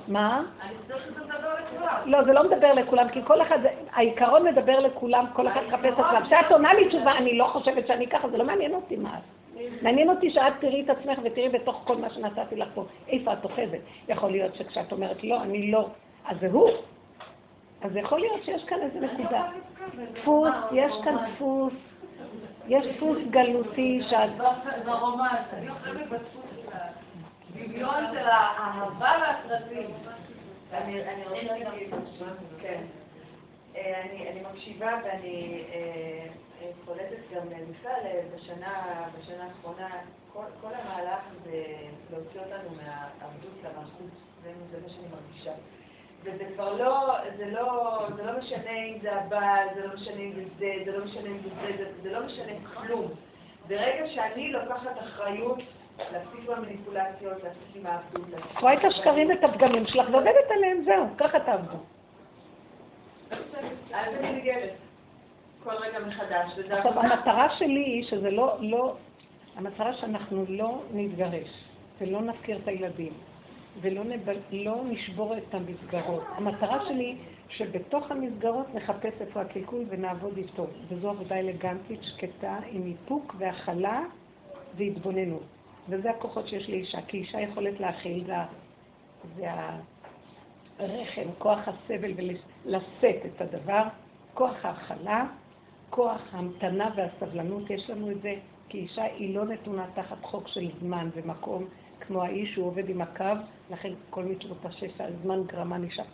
מה? 0.09 0.43
אני 0.63 0.75
חושבת 0.79 0.99
שזה 1.05 1.25
מדבר 1.25 1.55
לכולם. 1.67 1.97
לא, 2.05 2.25
זה 2.25 2.33
לא 2.33 2.51
מדבר 2.51 2.73
לכולם, 2.73 3.09
כי 3.09 3.21
כל 3.25 3.43
אחד, 3.43 3.59
העיקרון 3.93 4.45
מדבר 4.45 4.79
לכולם, 4.79 5.27
כל 5.33 5.49
אחד 5.49 5.61
מחפש 5.69 5.93
את 5.93 5.99
עצמם. 5.99 6.23
כשאת 6.27 6.53
עונה 6.53 6.75
לי 6.75 6.89
תשובה, 6.89 7.13
אני 7.13 7.39
לא 7.39 7.45
חושבת 7.45 7.87
שאני 7.87 8.07
ככה, 8.07 8.29
זה 8.29 8.37
לא 8.37 8.45
מעניין 8.45 8.75
אותי 8.75 8.97
מה 8.97 9.11
את. 9.19 9.42
מעניין 9.83 10.11
אותי 10.11 10.31
שאת 10.31 10.53
תראי 10.61 10.83
את 10.85 10.91
עצמך 10.91 11.19
ותראי 11.25 11.49
בתוך 11.49 11.83
כל 11.85 11.97
מה 11.97 12.11
שנתתי 12.11 12.57
לך 12.57 12.69
פה, 12.75 12.85
איפה 13.09 13.33
את 13.33 13.45
אוחזת. 13.45 13.81
יכול 14.09 14.31
להיות 14.31 14.55
שכשאת 14.55 14.93
אומרת 14.93 15.25
לא, 15.25 15.43
אני 15.43 15.71
לא, 15.71 15.89
אז 16.25 16.37
זה 16.41 16.49
הוא. 16.51 16.71
אז 17.83 17.97
יכול 17.97 18.21
להיות 18.21 18.45
שיש 18.45 18.65
כאן 18.65 18.79
איזה 18.83 19.01
נקודה. 19.01 19.49
דפוס, 20.13 20.49
יש 20.73 20.93
כאן 21.05 21.17
דפוס. 21.35 21.73
יש 22.69 22.87
דפוס 22.87 23.19
גלותי 23.31 24.01
שאת... 24.11 24.31
ברומן, 24.85 25.37
אני 25.53 25.71
חושבת 25.71 26.07
בדפוס 26.07 26.45
של 26.57 26.69
הדמיון 27.55 28.05
של 28.13 28.27
האהבה 28.27 29.13
והסרטים. 29.21 29.91
אני 30.73 31.01
רוצה 31.25 31.43
להגיד 31.43 31.95
כן. 32.61 32.83
אה, 33.77 34.03
אני 34.31 34.43
מקשיבה 34.53 34.91
ואני 35.05 35.63
קולטת 36.85 37.33
אה, 37.33 37.37
גם 37.37 37.49
בכלל 37.71 38.01
אה, 38.05 38.21
בשנה 38.37 39.45
האחרונה, 39.45 39.89
כל 40.33 40.71
המהלך 40.75 41.21
זה 41.45 41.65
להוציא 42.11 42.41
אותנו 42.41 42.77
מהעבדות 42.77 43.53
למלכות, 43.65 44.11
זה 44.43 44.79
מה 44.83 44.89
שאני 44.89 45.07
מרגישה. 45.09 45.53
וזה 46.25 46.45
כבר 46.55 46.73
לא, 46.73 47.17
זה 47.37 47.51
לא, 47.51 47.99
זה 48.17 48.23
לא 48.23 48.39
משנה 48.39 48.71
אם 48.71 48.99
זה 49.03 49.13
הבעל, 49.13 49.69
זה 49.75 49.87
לא 49.87 49.95
משנה 49.95 50.21
אם 50.21 50.33
זה 50.35 50.43
זה, 50.59 50.75
זה 50.85 50.99
לא 50.99 51.05
משנה 51.05 51.29
אם 51.29 51.39
זה 51.43 51.49
זה, 51.49 51.77
זה, 51.77 51.91
זה 52.03 52.13
לא 52.13 52.27
משנה 52.27 52.53
כלום. 52.75 53.09
ברגע 53.69 54.09
שאני 54.09 54.53
לוקחת 54.53 54.99
אחריות 54.99 55.59
להפסיק 55.99 56.41
במניפולציות, 56.47 57.43
להפסיק 57.43 57.75
עם 57.75 57.87
העבדות, 57.87 58.29
להפסיק... 58.31 58.59
רואה 58.61 58.75
את 58.75 58.85
השקרים 58.85 59.29
ואת 59.29 59.45
הפגמים 59.45 59.87
שלך 59.87 60.09
ועובדת 60.13 60.51
עליהם, 60.51 60.85
זהו, 60.85 61.07
ככה 61.19 61.41
תעבדו. 61.41 61.79
אז 63.93 64.15
אני 64.15 64.33
נגדת. 64.33 64.92
כל 65.65 65.75
רגע 65.75 65.99
מחדש. 65.99 66.59
עכשיו, 66.59 67.01
המטרה 67.01 67.57
שלי 67.59 67.85
היא 67.85 68.05
שזה 68.05 68.31
לא, 68.31 68.57
לא, 68.61 68.95
המטרה 69.57 69.95
שאנחנו 69.95 70.45
לא 70.49 70.83
נתגרש 70.93 71.65
ולא 72.01 72.23
נפקיר 72.23 72.59
את 72.63 72.69
הילדים. 72.69 73.13
ולא 73.81 74.05
נבל, 74.05 74.37
לא 74.51 74.83
נשבור 74.85 75.37
את 75.37 75.55
המסגרות. 75.55 76.23
המטרה 76.37 76.87
שלי 76.89 77.17
שבתוך 77.49 78.11
המסגרות 78.11 78.75
נחפש 78.75 79.13
איפה 79.21 79.41
הקלקול 79.41 79.85
ונעבוד 79.89 80.37
איתו. 80.37 80.67
וזו 80.89 81.11
עבודה 81.11 81.39
אלגנטית, 81.39 82.01
שקטה, 82.03 82.59
עם 82.71 82.87
איפוק 82.87 83.35
והכלה 83.39 84.03
והתבוננות. 84.77 85.43
וזה 85.89 86.11
הכוחות 86.11 86.49
שיש 86.49 86.71
לאישה, 86.71 86.99
כי 87.03 87.17
אישה 87.17 87.41
יכולת 87.41 87.81
להכיל, 87.81 88.25
זה, 88.27 88.35
זה 89.37 89.47
הרחם, 90.79 91.29
כוח 91.39 91.59
הסבל 91.69 92.13
ולשאת 92.17 93.27
את 93.27 93.41
הדבר, 93.41 93.83
כוח 94.35 94.65
ההכלה, 94.65 95.25
כוח 95.95 96.21
ההמתנה 96.33 96.91
והסבלנות, 96.97 97.71
יש 97.71 97.91
לנו 97.91 98.11
את 98.11 98.23
זה, 98.23 98.35
כי 98.69 98.79
אישה 98.79 99.05
היא 99.05 99.35
לא 99.35 99.45
נתונה 99.45 99.87
תחת 99.95 100.25
חוק 100.25 100.49
של 100.49 100.71
זמן 100.81 101.09
ומקום. 101.15 101.65
כמו 102.01 102.23
האיש 102.23 102.53
שהוא 102.53 102.67
עובד 102.67 102.89
עם 102.89 103.01
הקו, 103.01 103.25
לכן 103.71 103.93
כל 104.11 104.25
מצוות 104.25 104.65
השפע, 104.65 105.05
זמן 105.23 105.43
גרמה 105.47 105.79
נשאר 105.79 106.05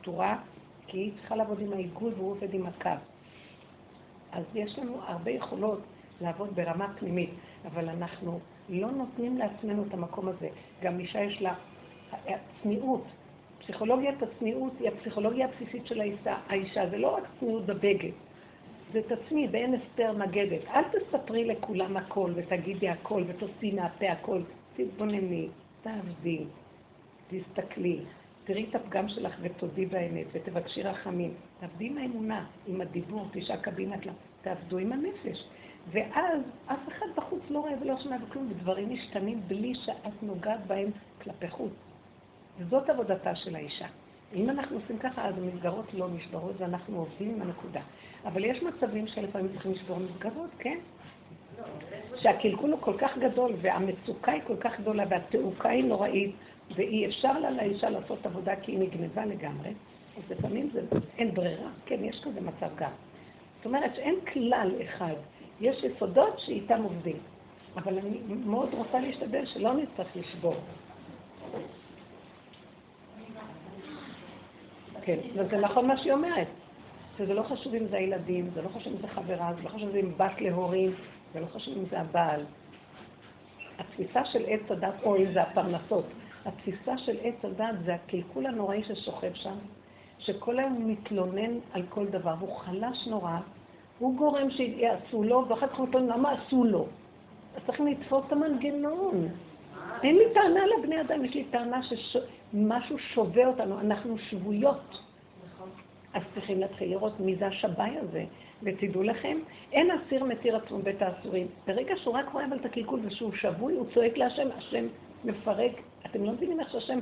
פטורה, 0.00 0.38
כי 0.86 0.98
היא 0.98 1.12
צריכה 1.18 1.36
לעבוד 1.36 1.60
עם 1.60 1.72
העיגול 1.72 2.12
והוא 2.16 2.30
עובד 2.30 2.54
עם 2.54 2.66
הקו. 2.66 2.90
אז 4.32 4.44
יש 4.54 4.78
לנו 4.78 5.00
הרבה 5.06 5.30
יכולות 5.30 5.80
לעבוד 6.20 6.48
ברמה 6.54 6.94
פנימית, 6.98 7.30
אבל 7.66 7.88
אנחנו 7.88 8.40
לא 8.68 8.90
נותנים 8.90 9.38
לעצמנו 9.38 9.84
את 9.88 9.94
המקום 9.94 10.28
הזה. 10.28 10.48
גם 10.82 11.00
אישה 11.00 11.20
יש 11.20 11.42
לה 11.42 11.54
צניעות. 12.62 13.04
פסיכולוגיית 13.58 14.22
הצניעות 14.22 14.72
היא 14.80 14.88
הפסיכולוגיה 14.88 15.46
הבסיסית 15.46 15.86
של 15.86 16.00
האישה. 16.00 16.36
האישה 16.48 16.90
זה 16.90 16.98
לא 16.98 17.16
רק 17.16 17.24
צניעות 17.40 17.66
בבגד, 17.66 18.12
זה 18.92 18.98
את 18.98 19.12
עצמי, 19.12 19.48
באין 19.48 19.74
הסתר 19.74 20.12
מגדת. 20.12 20.60
אל 20.68 20.82
תספרי 20.82 21.44
לכולם 21.44 21.96
הכל 21.96 22.32
ותגידי 22.34 22.88
הכל 22.88 23.22
ותוציא 23.26 23.74
מהפה 23.74 24.06
הכל. 24.08 24.40
תתבונני, 24.76 25.48
תעבדי, 25.82 26.44
תסתכלי, 27.28 28.00
תראי 28.44 28.66
את 28.70 28.74
הפגם 28.74 29.08
שלך 29.08 29.36
ותודי 29.42 29.86
באמת 29.86 30.26
ותבקשי 30.32 30.82
רחמים. 30.82 31.34
תעבדי 31.60 31.86
עם 31.86 31.98
האמונה, 31.98 32.46
עם 32.66 32.80
הדיבור, 32.80 33.26
תשעה 33.32 33.56
קבינת 33.56 34.06
לה, 34.06 34.12
תעבדו 34.42 34.78
עם 34.78 34.92
הנפש. 34.92 35.46
ואז 35.90 36.40
אף 36.66 36.88
אחד 36.88 37.06
בחוץ 37.16 37.42
לא 37.50 37.58
רואה 37.58 37.72
ולא 37.80 37.94
שומע 38.02 38.18
בכלום, 38.18 38.50
ודברים 38.50 38.92
משתנים 38.92 39.40
בלי 39.46 39.74
שאת 39.74 40.22
נוגעת 40.22 40.66
בהם 40.66 40.90
כלפי 41.22 41.48
חוץ. 41.48 41.72
וזאת 42.58 42.90
עבודתה 42.90 43.34
של 43.34 43.56
האישה. 43.56 43.86
אם 44.34 44.50
אנחנו 44.50 44.76
עושים 44.76 44.98
ככה, 44.98 45.28
אז 45.28 45.34
המסגרות 45.38 45.94
לא 45.94 46.08
נשברות 46.08 46.52
ואנחנו 46.58 46.98
עובדים 46.98 47.34
עם 47.34 47.42
הנקודה. 47.42 47.80
אבל 48.24 48.44
יש 48.44 48.62
מצבים 48.62 49.06
שלפעמים 49.06 49.52
צריכים 49.52 49.72
לשבור 49.72 49.98
מסגרות, 49.98 50.50
כן? 50.58 50.78
שהקלקול 52.16 52.72
הוא 52.72 52.80
כל 52.80 52.94
כך 52.98 53.18
גדול 53.18 53.52
והמצוקה 53.60 54.32
היא 54.32 54.42
כל 54.46 54.56
כך 54.60 54.80
גדולה 54.80 55.04
והתעוקה 55.08 55.68
היא 55.68 55.84
נוראית 55.84 56.34
ואי 56.76 57.06
אפשר 57.06 57.38
לה 57.38 57.50
לאישה 57.50 57.90
לעשות 57.90 58.26
עבודה 58.26 58.56
כי 58.56 58.72
היא 58.72 58.78
נגנבה 58.78 59.26
לגמרי, 59.26 59.70
אז 60.16 60.30
לפעמים 60.30 60.70
זה, 60.72 60.80
אין 61.18 61.34
ברירה, 61.34 61.70
כן, 61.86 62.04
יש 62.04 62.20
כזה 62.24 62.40
מצב 62.40 62.76
גם. 62.76 62.90
זאת 63.56 63.66
אומרת 63.66 63.94
שאין 63.94 64.14
כלל 64.32 64.70
אחד, 64.84 65.14
יש 65.60 65.84
יסודות 65.84 66.38
שאיתם 66.38 66.82
עובדים. 66.82 67.16
אבל 67.76 67.98
אני 67.98 68.18
מאוד 68.44 68.74
רוצה 68.74 69.00
להשתדל 69.00 69.46
שלא 69.46 69.74
נצטרך 69.74 70.16
לשבור. 70.16 70.54
כן, 75.06 75.18
וזה 75.34 75.56
נכון 75.56 75.86
מה 75.86 75.96
שהיא 75.96 76.12
אומרת. 76.12 76.46
שזה 77.18 77.34
לא 77.34 77.42
חשוב 77.42 77.74
אם 77.74 77.86
זה 77.86 77.96
הילדים, 77.96 78.50
זה 78.54 78.62
לא 78.62 78.68
חשוב 78.68 78.92
אם 78.92 79.00
זה 79.00 79.08
חברה, 79.08 79.52
זה 79.56 79.62
לא 79.62 79.68
חשוב 79.68 79.88
אם 79.88 79.92
זה 79.92 80.00
בת 80.16 80.40
להורים, 80.40 80.94
זה 81.34 81.40
לא 81.40 81.46
חשוב 81.46 81.78
אם 81.78 81.84
זה 81.90 82.00
הבעל. 82.00 82.44
התפיסה 83.78 84.24
של 84.24 84.44
עץ 84.46 84.70
הדת, 84.70 84.94
או 85.02 85.16
אם 85.16 85.32
זה 85.32 85.42
הפרנסות, 85.42 86.04
התפיסה 86.44 86.98
של 86.98 87.16
עץ 87.22 87.44
הדת 87.44 87.74
זה 87.84 87.94
הקלקול 87.94 88.46
הנוראי 88.46 88.82
ששוכב 88.84 89.34
שם, 89.34 89.56
שכל 90.18 90.58
היום 90.58 90.88
מתלונן 90.90 91.58
על 91.72 91.82
כל 91.88 92.06
דבר, 92.06 92.34
והוא 92.38 92.56
חלש 92.56 93.06
נורא, 93.06 93.38
הוא 93.98 94.16
גורם 94.16 94.50
שיעשו 94.50 95.22
לו, 95.22 95.44
ואחר 95.48 95.66
כך 95.66 95.78
הוא 95.78 95.88
מתלונן 95.88 96.08
למה 96.08 96.32
עשו 96.32 96.64
לו. 96.64 96.86
אז 97.56 97.62
צריכים 97.66 97.86
לתפוס 97.86 98.24
את 98.26 98.32
המנגנון. 98.32 99.28
אין 100.06 100.16
לי 100.16 100.24
טענה 100.34 100.60
לבני 100.66 101.00
אדם, 101.00 101.24
יש 101.24 101.34
לי 101.34 101.44
טענה 101.44 101.80
שמשהו 101.82 102.98
שווה 102.98 103.46
אותנו, 103.46 103.80
אנחנו 103.80 104.18
שבויות. 104.18 104.98
אז 106.14 106.22
צריכים 106.34 106.60
להתחיל 106.60 106.90
לראות 106.90 107.20
מי 107.20 107.36
זה 107.36 107.46
השבאי 107.46 107.98
הזה. 107.98 108.24
ותדעו 108.62 109.02
לכם, 109.02 109.38
אין 109.72 109.90
אסיר 109.90 110.24
מתיר 110.24 110.56
עצמו 110.56 110.78
בית 110.78 111.02
האסורים. 111.02 111.46
ברגע 111.66 111.94
שהוא 111.96 112.14
רק 112.14 112.28
רואה 112.32 112.44
אבל 112.44 112.56
את 112.56 112.64
הקלקול 112.64 113.00
ושהוא 113.02 113.32
שבוי, 113.32 113.74
הוא 113.74 113.86
צועק 113.94 114.16
להשם, 114.16 114.48
השם 114.56 114.86
מפרק. 115.24 115.72
אתם 116.06 116.24
לא 116.24 116.32
מבינים 116.32 116.60
איך 116.60 116.70
שהשם 116.70 116.98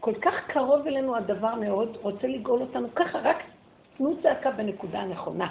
כל 0.00 0.14
כך 0.14 0.34
קרוב 0.46 0.86
אלינו 0.86 1.16
הדבר 1.16 1.54
מאוד, 1.54 1.96
רוצה 2.02 2.26
לגאול 2.26 2.60
אותנו 2.60 2.88
ככה, 2.94 3.18
רק 3.18 3.42
תנו 3.96 4.16
צעקה 4.22 4.50
בנקודה 4.50 5.00
הנכונה. 5.00 5.48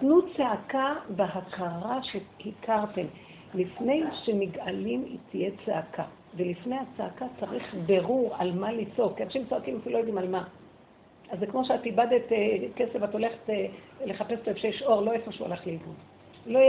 תנו 0.00 0.20
צעקה 0.36 0.94
בהכרה 1.08 1.98
שהכרתם. 2.02 3.06
לפני 3.54 4.02
שנגאלים 4.24 5.04
היא 5.04 5.18
תהיה 5.30 5.50
צעקה, 5.66 6.04
ולפני 6.36 6.76
הצעקה 6.76 7.26
צריך 7.40 7.74
ברור 7.86 8.34
על 8.38 8.52
מה 8.52 8.72
לצעוק, 8.72 9.16
כי 9.16 9.22
אנשים 9.22 9.44
צועקים 9.48 9.76
אפילו 9.76 9.92
לא 9.92 9.98
יודעים 9.98 10.18
על 10.18 10.28
מה. 10.28 10.44
אז 11.30 11.38
זה 11.38 11.46
כמו 11.46 11.64
שאת 11.64 11.86
איבדת 11.86 12.32
אה, 12.32 12.56
כסף, 12.76 13.04
את 13.04 13.12
הולכת 13.12 13.50
אה, 13.50 13.66
לחפש 14.04 14.38
את 14.42 14.48
איפה 14.48 14.60
שיש 14.60 14.82
אור, 14.82 15.02
לא 15.02 15.12
איפה 15.12 15.32
שהוא 15.32 15.46
הלך 15.46 15.66
לאיבוד. 15.66 15.94
לא, 16.46 16.60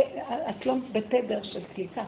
את 0.49 0.65
לא 0.65 0.75
בתדר 0.91 1.43
של 1.43 1.63
קליטה. 1.75 2.03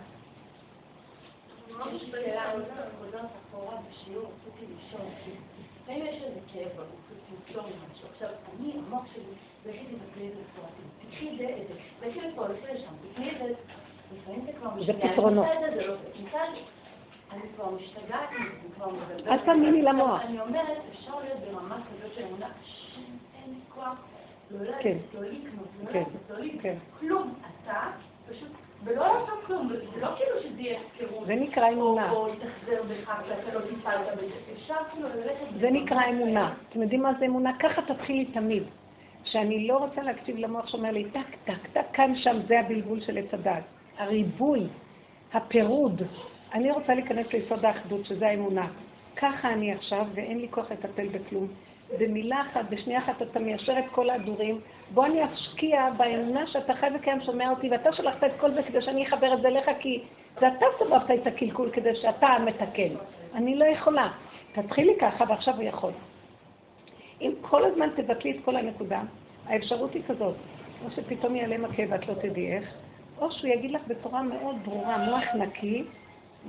לפעמים 5.84 6.06
יש 6.06 6.22
איזה 6.24 6.40
כאב 6.54 6.70
בגוף, 6.72 7.06
אני, 8.60 8.74
זה 14.86 14.94
פתרונות. 14.94 15.46
מדברת. 18.92 19.28
אל 19.28 19.38
תאמיני 19.46 19.82
למוח. 19.82 20.22
אני 20.22 20.40
אומרת, 20.40 20.78
אפשר 20.92 21.20
להיות 21.24 21.40
ברמה 21.40 21.76
כזאת 21.76 22.14
של 22.16 22.24
אמונה, 22.24 22.48
שאין 22.64 23.54
לי 23.54 23.60
כוח, 23.76 23.96
לא 24.52 24.60
ללכת, 24.60 24.82
כן. 24.82 24.98
לא 25.14 25.22
לקנות, 25.22 25.68
לא 25.84 25.92
כן. 25.92 26.04
לא 26.30 26.40
לקנות, 26.40 26.62
כן. 26.62 26.76
כלום. 27.00 27.34
אתה 27.64 27.92
פשוט, 28.30 28.48
ולא 28.84 29.08
לעשות 29.08 29.44
כלום, 29.48 29.70
זה 29.70 30.02
לא 30.02 30.08
כאילו 30.18 30.42
שזה 30.44 30.62
יהיה 30.62 30.80
הפקרות. 30.80 31.28
זה 31.28 31.36
נקרא 31.36 31.70
אמונה. 31.70 32.12
או 32.12 32.28
בך 32.90 33.10
לא 33.54 33.60
טיפלת 33.70 34.18
בזה. 34.18 34.34
אפשר 34.54 34.76
כאילו 34.92 35.08
ללכת... 35.10 35.46
זה 35.60 35.70
נקרא 35.72 36.10
אמונה. 36.10 36.54
אתם 36.70 36.82
יודעים 36.82 37.04
מה 37.04 37.12
זה 37.20 37.26
אמונה? 37.26 37.52
ככה 37.60 37.82
תתחילי 37.82 38.26
תמיד. 38.26 38.64
שאני 39.24 39.68
לא 39.68 39.78
רוצה 39.78 40.02
להקשיב 40.02 40.38
למוח 40.38 40.68
שאומר 40.68 40.92
לי, 40.92 41.04
טק, 41.04 41.36
טק, 41.46 41.68
טק, 41.74 41.86
כאן, 41.94 42.16
שם, 42.16 42.40
זה 42.48 42.60
הבלבול 42.60 43.02
של 43.02 43.18
עץ 43.18 43.34
הדת. 43.34 43.64
הריבוי, 43.98 44.68
הפירוד. 45.34 46.02
אני 46.54 46.72
רוצה 46.72 46.94
להיכנס 46.94 47.28
ליסוד 47.34 47.66
האחדות, 47.66 48.06
שזה 48.06 48.28
האמונה. 48.28 48.68
ככה 49.16 49.54
אני 49.54 49.72
עכשיו, 49.72 50.06
ואין 50.14 50.40
לי 50.40 50.48
כוח 50.50 50.72
לטפל 50.72 51.08
בכלום. 51.08 51.48
במילה 52.00 52.42
אחת, 52.42 52.70
בשנייה 52.70 53.00
אחת 53.00 53.22
אתה 53.22 53.40
מיישר 53.40 53.80
את 53.80 53.86
כל 53.92 54.10
ההדורים, 54.10 54.60
בוא 54.94 55.06
אני 55.06 55.34
אשקיע 55.34 55.90
באמונה 55.98 56.48
שאתה 56.48 56.74
חי 56.74 56.88
וקיים 56.96 57.22
שומע 57.22 57.50
אותי, 57.50 57.70
ואתה 57.70 57.94
שלחת 57.94 58.24
את 58.24 58.32
כל 58.40 58.54
זה 58.54 58.64
כדי 58.64 58.82
שאני 58.82 59.08
אחבר 59.08 59.34
את 59.34 59.42
זה 59.42 59.48
אליך, 59.48 59.70
כי 59.80 60.04
זה 60.40 60.48
אתה 60.48 60.66
סובבת 60.80 61.12
את 61.12 61.28
הקלקול 61.28 61.70
כדי 61.74 61.96
שאתה 61.96 62.28
מתקן. 62.46 62.96
אני 63.34 63.56
לא 63.56 63.66
יכולה. 63.66 64.12
תתחילי 64.54 64.94
ככה, 65.00 65.24
ועכשיו 65.30 65.56
הוא 65.56 65.64
יכול. 65.64 65.92
אם 67.22 67.32
כל 67.42 67.66
הזמן 67.66 67.90
תבטלי 67.96 68.32
את 68.32 68.46
כל 68.46 68.56
הנקודה, 68.56 69.02
האפשרות 69.46 69.94
היא 69.94 70.04
כזאת, 70.08 70.36
או 70.86 70.92
שפתאום 70.92 71.36
יעלה 71.36 71.58
מכה 71.58 71.84
ואת 71.90 72.08
לא 72.08 72.14
תדעי 72.14 72.52
איך, 72.52 72.74
או 73.18 73.32
שהוא 73.32 73.50
יגיד 73.50 73.72
לך 73.72 73.82
בצורה 73.88 74.24
מאוד 74.24 74.56
ברורה, 74.64 74.98
מוח 74.98 75.24
נקי, 75.36 75.84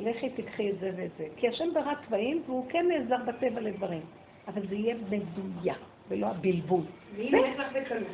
לכי 0.01 0.31
תקחי 0.31 0.71
את 0.71 0.79
זה 0.79 0.91
ואת 0.97 1.11
זה. 1.19 1.27
כי 1.37 1.49
השם 1.49 1.75
ברא 1.75 1.93
צבעים 2.07 2.43
והוא 2.47 2.67
כן 2.69 2.87
נעזר 2.89 3.25
בטבע 3.27 3.61
לדברים. 3.61 4.03
אבל 4.49 4.63
זה 4.69 4.75
יהיה 4.75 4.95
מדויק, 5.11 5.79
ולא 6.09 6.27
הבלבול. 6.27 6.83
ואם 7.17 7.35
הולך 7.35 7.59
לך 7.59 7.73
בקלות. 7.73 8.07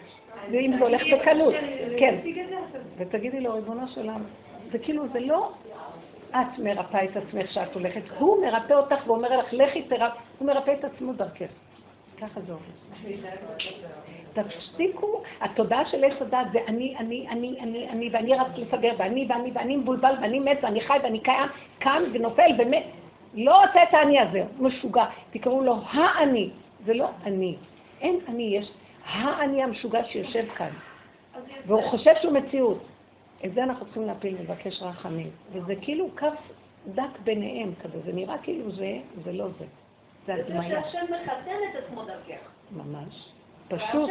ואם 0.51 0.73
זה 0.79 0.85
הולך 0.85 1.03
בקלות, 1.12 1.55
כן. 1.99 2.15
ותגידי 2.97 3.41
לו, 3.41 3.55
ריבונו 3.55 3.89
של 3.89 4.01
עולם, 4.01 4.23
זה 4.73 4.79
כאילו, 4.79 5.05
זה 5.12 5.20
לא 5.20 5.53
את 6.31 6.59
מרפאה 6.59 7.05
את 7.05 7.16
עצמך 7.16 7.51
שאת 7.51 7.74
הולכת, 7.74 8.03
הוא 8.19 8.43
מרפא 8.43 8.73
אותך 8.73 9.07
ואומר 9.07 9.37
לך, 9.37 9.53
לכי 9.53 9.83
תרפא, 9.83 10.19
הוא 10.39 10.47
מרפא 10.47 10.73
את 10.73 10.85
עצמו 10.85 11.12
דרכך. 11.12 11.51
ככה 12.20 12.41
זה 12.41 12.53
עובד. 12.53 13.16
תפסיקו, 14.33 15.23
התודעה 15.41 15.89
של 15.91 16.05
עץ 16.05 16.23
הדת 16.23 16.47
זה 16.53 16.59
אני, 16.69 16.95
אני, 16.99 17.27
אני, 17.31 17.57
אני, 17.61 17.89
אני, 17.91 18.09
ואני 18.13 18.35
רץ 18.35 18.57
לפגר, 18.57 18.93
ואני, 18.99 19.27
ואני, 19.29 19.51
ואני 19.55 19.77
מבולבל, 19.77 20.15
ואני 20.23 20.41
מת, 20.41 20.59
ואני 20.63 20.81
חי, 20.81 20.97
ואני 21.03 21.21
קיים, 21.21 21.49
קם 21.79 22.03
ונופל 22.13 22.51
ומת. 22.59 22.85
לא 23.35 23.65
רוצה 23.65 23.83
את 23.83 23.95
האני 23.95 24.21
הזה, 24.21 24.43
משוגע. 24.59 25.05
תקראו 25.31 25.63
לו 25.63 25.77
האני, 25.91 26.51
זה 26.85 26.95
לא 26.95 27.09
אני. 27.25 27.57
אין 28.01 28.19
אני, 28.29 28.43
יש 28.43 28.73
האני 29.05 29.63
המשוגע 29.63 30.05
שיושב 30.05 30.45
כאן. 30.57 30.71
והוא 31.67 31.83
חושב 31.83 32.13
שהוא 32.23 32.33
מציאות. 32.33 32.79
את 33.45 33.55
זה 33.55 33.63
אנחנו 33.63 33.85
צריכים 33.85 34.07
להפיל 34.07 34.37
ולבקש 34.39 34.83
רחמים. 34.83 35.31
וזה 35.53 35.75
כאילו 35.81 36.09
קו 36.19 36.27
דק 36.87 37.19
ביניהם 37.25 37.73
כזה, 37.83 38.01
זה 38.05 38.13
נראה 38.13 38.39
כאילו 38.39 38.73
זה, 38.73 38.99
זה 39.25 39.33
לא 39.33 39.49
זה. 39.59 39.65
זה 40.27 40.35
זה 40.35 40.35
הדמיה. 40.35 40.83
שהשם 40.83 41.05
מחתן 41.05 41.57
את 41.71 41.85
עצמו 41.85 42.05
דרכך. 42.05 42.41
ממש. 42.73 43.32
פשוט. 43.77 44.11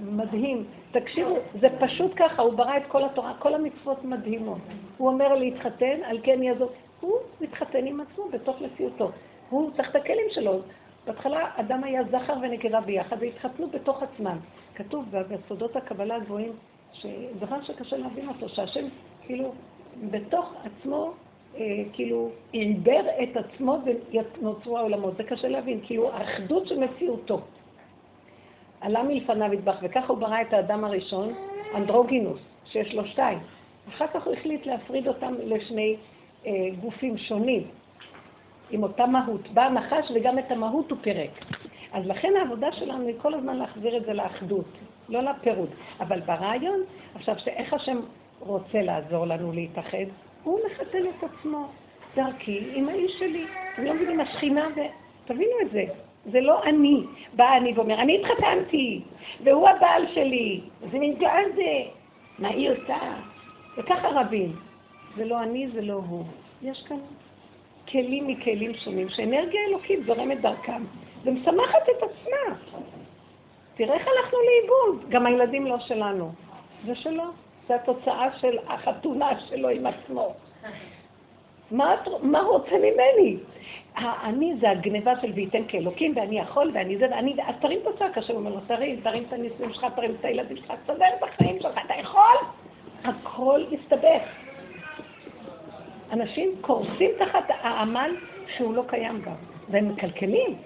מדהים. 0.00 0.64
תקשיבו, 0.92 1.36
זה 1.60 1.68
פשוט 1.80 2.12
ככה, 2.16 2.42
הוא 2.42 2.52
ברא 2.52 2.76
את 2.76 2.82
כל 2.88 3.04
התורה, 3.04 3.34
כל 3.38 3.54
המצוות 3.54 4.04
מדהימות. 4.04 4.58
הוא 4.96 5.08
אומר 5.08 5.34
להתחתן, 5.34 6.02
על 6.04 6.18
כן 6.22 6.42
יעזור. 6.42 6.70
הוא 7.00 7.18
מתחתן 7.40 7.86
עם 7.86 8.00
עצמו 8.00 8.28
בתוך 8.28 8.60
מציאותו. 8.60 9.10
הוא 9.50 9.70
צריך 9.76 9.90
את 9.90 9.96
הכלים 9.96 10.26
שלו. 10.30 10.60
בהתחלה 11.06 11.50
אדם 11.56 11.84
היה 11.84 12.02
זכר 12.04 12.34
ונקבה 12.42 12.80
ביחד, 12.80 13.16
והתחתנו 13.20 13.66
בתוך 13.66 14.02
עצמם. 14.02 14.36
כתוב 14.74 15.04
בסודות 15.10 15.76
הקבלה 15.76 16.16
הגבוהים, 16.16 16.52
שדבר 16.92 17.62
שקשה 17.62 17.96
להבין 17.96 18.28
אותו, 18.28 18.48
שהשם 18.48 18.86
כאילו 19.22 19.52
בתוך 20.10 20.54
עצמו, 20.64 21.12
אה, 21.56 21.82
כאילו 21.92 22.30
עיבר 22.52 23.00
את 23.22 23.36
עצמו 23.36 23.78
ונוצרו 23.84 24.78
העולמות. 24.78 25.16
זה 25.16 25.24
קשה 25.24 25.48
להבין, 25.48 25.80
כאילו 25.82 26.12
האחדות 26.12 26.68
של 26.68 26.78
מציאותו. 26.78 27.40
עלה 28.84 29.02
מלפניו 29.02 29.52
ידבח, 29.52 29.76
וככה 29.82 30.06
הוא 30.06 30.18
ברא 30.18 30.40
את 30.40 30.52
האדם 30.52 30.84
הראשון, 30.84 31.34
אנדרוגינוס, 31.74 32.40
שיש 32.64 32.94
לו 32.94 33.06
שתיים. 33.06 33.38
אחר 33.88 34.06
כך 34.06 34.26
הוא 34.26 34.34
החליט 34.34 34.66
להפריד 34.66 35.08
אותם 35.08 35.34
לשני 35.44 35.96
אה, 36.46 36.52
גופים 36.80 37.18
שונים, 37.18 37.62
עם 38.70 38.82
אותה 38.82 39.06
מהות. 39.06 39.48
בא 39.48 39.62
הנחש 39.62 40.10
וגם 40.14 40.38
את 40.38 40.50
המהות 40.50 40.90
הוא 40.90 40.98
פירק. 41.02 41.30
אז 41.92 42.06
לכן 42.06 42.32
העבודה 42.38 42.72
שלנו 42.72 43.06
היא 43.06 43.14
כל 43.22 43.34
הזמן 43.34 43.56
להחזיר 43.56 43.96
את 43.96 44.04
זה 44.04 44.12
לאחדות, 44.12 44.68
לא 45.08 45.20
לפירוד. 45.20 45.70
אבל 46.00 46.20
ברעיון, 46.20 46.80
עכשיו, 47.14 47.34
איך 47.46 47.74
השם 47.74 48.00
רוצה 48.40 48.82
לעזור 48.82 49.26
לנו 49.26 49.52
להתאחד? 49.52 50.06
הוא 50.42 50.60
מחתן 50.66 51.02
את 51.18 51.24
עצמו 51.24 51.68
דרכי 52.16 52.70
עם 52.74 52.88
האיש 52.88 53.12
שלי. 53.18 53.46
אתם 53.74 53.84
לא 53.84 53.94
מבינים, 53.94 54.20
השכינה, 54.20 54.68
ו... 54.76 54.80
תבינו 55.24 55.52
את 55.62 55.70
זה. 55.70 55.84
זה 56.26 56.40
לא 56.40 56.62
אני. 56.62 57.02
בא 57.32 57.56
אני 57.56 57.72
ואומר, 57.72 58.00
אני 58.00 58.20
התחתנתי, 58.20 59.00
והוא 59.44 59.68
הבעל 59.68 60.06
שלי. 60.14 60.60
זה 60.90 60.98
מין 60.98 61.14
גאה 61.18 61.40
זה. 61.54 61.90
מה 62.38 62.48
היא 62.48 62.70
עושה? 62.70 62.98
וככה 63.76 64.08
רבים. 64.08 64.56
זה 65.16 65.24
לא 65.24 65.42
אני, 65.42 65.68
זה 65.68 65.82
לא 65.82 66.00
הוא. 66.08 66.24
יש 66.62 66.84
כאן 66.88 66.98
כלים 67.88 68.26
מכלים 68.26 68.74
שונים, 68.74 69.08
שאנרגיה 69.08 69.60
אלוקית 69.68 70.04
זורמת 70.06 70.40
דרכם, 70.40 70.84
ומשמחת 71.24 71.88
את 71.90 72.02
עצמה. 72.02 72.56
תראה 73.74 73.94
איך 73.94 74.06
הלכנו 74.08 74.38
לאיבוד, 74.38 75.10
גם 75.10 75.26
הילדים 75.26 75.66
לא 75.66 75.78
שלנו. 75.78 76.32
זה 76.86 76.94
שלו, 76.94 77.24
זה 77.68 77.74
התוצאה 77.74 78.38
של 78.38 78.58
החתונה 78.66 79.30
שלו 79.48 79.68
עם 79.68 79.86
עצמו. 79.86 80.34
מה, 81.70 81.94
מה 82.22 82.40
רוצה 82.40 82.76
ממני? 82.78 83.36
אני 83.98 84.54
זה 84.60 84.70
הגניבה 84.70 85.12
של 85.20 85.32
וייתן 85.34 85.62
כאלוקים, 85.68 86.12
ואני 86.16 86.38
יכול, 86.38 86.70
ואני 86.74 86.98
זה, 86.98 87.06
ואני... 87.10 87.36
אז 87.46 87.54
תרים 87.60 87.78
את 87.82 87.86
הצעק, 87.94 88.18
השם 88.18 88.34
אומר 88.34 88.50
לו, 88.50 88.60
תרים, 88.66 89.00
תרים 89.00 89.24
את 89.28 89.32
הניסים 89.32 89.72
שלך, 89.72 89.86
תרים 89.96 90.14
את 90.20 90.24
הילדים 90.24 90.56
שלך, 90.56 90.72
תסדר 90.82 91.06
את 91.18 91.22
החיים 91.22 91.60
שלך, 91.60 91.80
אתה 91.86 91.94
יכול? 92.00 92.36
הכל 93.04 93.64
יסתבך. 93.70 94.22
אנשים 96.12 96.50
קורסים 96.60 97.10
תחת 97.18 97.44
העמל 97.48 98.16
שהוא 98.56 98.74
לא 98.74 98.82
קיים 98.86 99.22
גם, 99.22 99.34
והם 99.68 99.88
מקלקלים. 99.88 100.56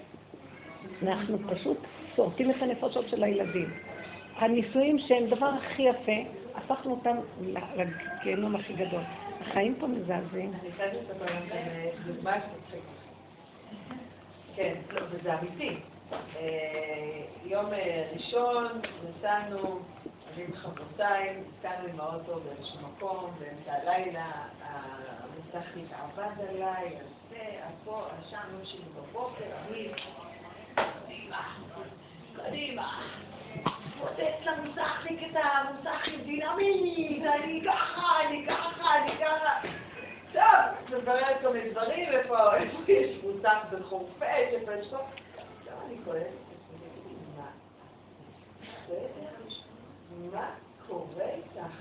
אנחנו 1.03 1.39
פשוט 1.49 1.79
שורטים 2.17 2.51
את 2.51 2.63
הנפשות 2.63 3.09
של 3.09 3.25
הילדים. 3.25 3.69
הנישואים 4.37 4.99
שהם 4.99 5.27
דבר 5.27 5.47
הכי 5.47 5.83
יפה, 5.83 6.13
הפכנו 6.55 6.91
אותם 6.91 7.17
לגיהנום 7.77 8.57
הכי 8.57 8.73
גדול. 8.73 9.03
החיים 9.41 9.75
פה 9.81 9.87
מזעזעים. 9.87 10.53
אני 10.63 10.73
חייבת 10.73 10.93
לספר 10.95 11.25
לכם 11.25 11.57
דוגמה 12.07 12.37
כן, 14.59 14.75
לא, 14.91 15.03
וזה 15.11 15.39
אמיתי. 15.39 15.77
אה, 16.13 17.23
יום 17.45 17.73
אה, 17.73 18.11
ראשון 18.13 18.81
נסענו, 19.05 19.81
אני 20.35 20.45
עם 20.45 20.57
חברותיי, 20.57 21.41
נסענו 21.41 21.89
עם 21.89 22.01
האוטו 22.01 22.41
באיזשהו 22.41 22.79
מקום, 22.81 23.31
באמצע 23.39 23.73
הלילה, 23.73 24.31
המוסכניק 24.63 25.87
עבד 25.93 26.49
עליי, 26.49 26.97
על 26.97 27.07
זה, 27.31 27.37
על 27.39 27.73
פה, 27.85 28.07
על 28.11 28.31
שם, 28.31 28.37
יום 28.53 28.65
שלי 28.65 28.85
בבוקר, 28.97 29.45
אני, 29.69 29.89
קדימה, 30.75 31.55
קדימה. 32.37 33.01
פוצץ 34.01 34.47
למוסכניק 34.47 35.21
את 35.31 35.37
המוסכניק 35.43 36.21
דינמיט, 36.25 37.23
אני 37.23 37.63
ככה, 37.67 38.27
אני 38.27 38.47
ככה, 38.47 38.99
אני 38.99 39.13
ככה. 39.21 39.88
טוב, 40.33 40.99
מבררת 40.99 41.41
כל 41.43 41.53
מיני 41.53 41.71
דברים, 41.71 42.09
איפה 42.09 42.37
יש 42.89 43.17
מוסך 43.23 43.59
בחורפש, 43.73 44.53
איפה 44.53 44.75
יש 44.75 44.89
פה. 44.91 44.97
עכשיו 44.97 45.75
אני 45.87 45.97
כועסת, 46.05 46.29
מה? 47.37 47.51
מה 50.33 50.51
קורה 50.87 51.25
איתך? 51.25 51.77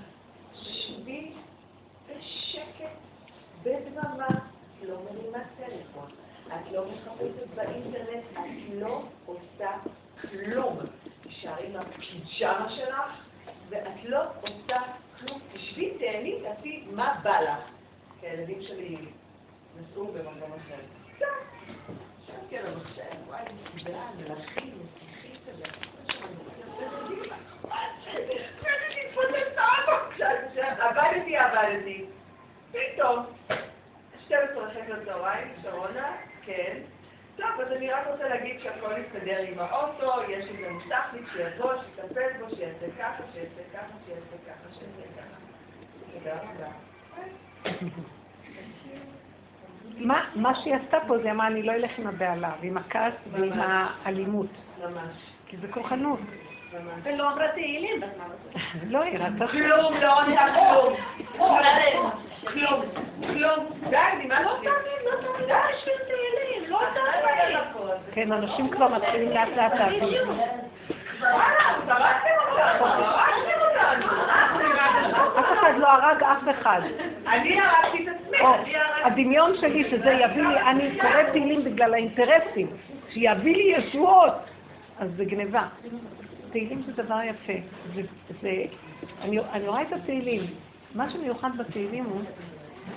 שבי 0.54 1.32
בשקט, 2.06 2.90
בדממה, 3.62 4.28
לא 4.82 4.96
מרימה 5.04 5.38
טלפון, 5.56 6.10
את 6.46 6.72
לא 6.72 6.84
מחפשת 6.88 7.54
באינטרנט, 7.54 8.24
את 8.32 8.72
לא 8.72 9.02
עושה 9.26 9.70
כלום. 10.20 10.78
תישארי 11.22 11.66
עם 11.66 11.76
הפיג'מה 11.76 12.70
שלך, 12.70 13.22
ואת 13.68 14.04
לא 14.04 14.22
עושה 14.42 14.78
כלום. 15.20 15.40
תשבי, 15.52 15.98
תהני, 15.98 16.40
תעשי 16.42 16.84
מה 16.92 17.20
בא 17.22 17.40
לך. 17.40 17.77
כי 18.20 18.26
הילדים 18.26 18.62
שלי 18.62 18.96
נסעו 19.80 20.06
במקום 20.06 20.52
אחר. 20.52 20.80
ישבתי 22.22 22.58
על 22.58 22.66
המחשב, 22.66 23.02
וואי, 23.26 23.42
מסבירה, 23.74 24.10
מלאכים, 24.16 24.78
מסיחים 24.82 25.36
כזה. 25.46 25.64
עבדתי, 30.78 31.36
עבדתי. 31.36 32.04
פתאום, 32.70 33.26
12 34.26 34.70
חלק 34.70 34.88
לצהריים, 34.88 35.54
שרונה, 35.62 36.16
כן. 36.42 36.78
טוב, 37.36 37.60
אז 37.60 37.72
אני 37.72 37.90
רק 37.90 38.06
רוצה 38.06 38.28
להגיד 38.28 38.60
שהכל 38.60 38.92
יסתדר 39.06 39.38
עם 39.38 39.58
האוטו, 39.58 40.22
יש 40.28 40.44
איזה 40.48 40.70
מוסכניק 40.70 41.24
שיבוא, 41.32 41.72
שיטפל 41.84 42.32
בו, 42.38 42.56
שיעשה 42.56 42.86
ככה, 42.98 43.22
שיעשה 43.32 43.62
ככה, 43.72 43.94
שיעשה 44.06 44.36
ככה, 44.46 44.68
שיעשה 44.72 45.08
ככה. 45.16 45.36
תודה 46.12 46.34
רבה. 46.34 46.68
מה, 49.98 50.24
מה 50.34 50.54
שהיא 50.54 50.74
עשתה 50.74 50.98
פה 51.06 51.18
זה 51.18 51.30
אמרה, 51.30 51.46
אני 51.46 51.62
לא 51.62 51.72
אלך 51.72 51.98
עם 51.98 52.06
הבהלה, 52.06 52.50
ועם 52.60 52.76
הכעס 52.76 53.14
ועם 53.32 53.52
האלימות. 53.60 54.50
ממש. 54.78 55.14
כי 55.46 55.56
זה 55.56 55.68
כוחנות. 55.68 56.20
ולא 57.02 57.32
אמרה 57.32 57.48
תהילים 57.48 58.00
לא, 58.92 59.02
היא 59.02 59.18
ראתה... 59.18 59.46
כלום, 59.48 59.94
לא 60.00 60.20
עושה 60.22 60.46
כלום. 60.54 62.10
כלום, 62.44 62.82
כלום. 63.20 63.66
די, 63.90 63.96
נמאס 64.24 64.44
לא. 64.44 64.52
תאמין, 64.62 65.00
לא 65.04 65.10
תאמין, 65.20 65.48
לא 65.48 65.56
בשביל 65.70 65.94
תהילים, 66.06 66.70
לא 66.70 66.80
תאמין. 66.94 67.08
כן, 68.12 68.32
אנשים 68.32 68.70
כבר 68.70 68.88
מתחילים 68.88 69.30
לאט 69.30 69.48
לאט 69.56 69.72
להבין. 69.72 70.28
אף 75.38 75.46
אחד 75.58 75.72
לא 75.78 75.88
הרג 75.88 76.22
אף 76.22 76.60
אחד. 76.60 76.80
אני 77.26 77.60
הרגתי 77.60 78.08
את 78.08 78.14
עצמי, 78.14 78.38
אני 78.38 78.76
הרגתי. 78.76 79.02
הדמיון 79.04 79.56
שלי 79.60 79.90
שזה 79.90 80.10
יביא 80.10 80.42
לי, 80.42 80.60
אני 80.60 80.98
קוראת 81.00 81.26
תהילים 81.30 81.64
בגלל 81.64 81.94
האינטרסים, 81.94 82.66
שיביא 83.10 83.56
לי 83.56 83.74
ישועות, 83.76 84.34
אז 84.98 85.10
זה 85.16 85.24
גניבה. 85.24 85.62
תהילים 86.50 86.82
זה 86.86 87.02
דבר 87.02 87.18
יפה. 87.22 87.52
זה, 87.94 88.02
זה, 88.42 88.50
אני, 89.22 89.38
אני 89.52 89.68
רואה 89.68 89.82
את 89.82 89.92
התהילים. 89.92 90.46
מה 90.94 91.10
שמיוחד 91.10 91.50
בתהילים 91.56 92.04
הוא 92.04 92.20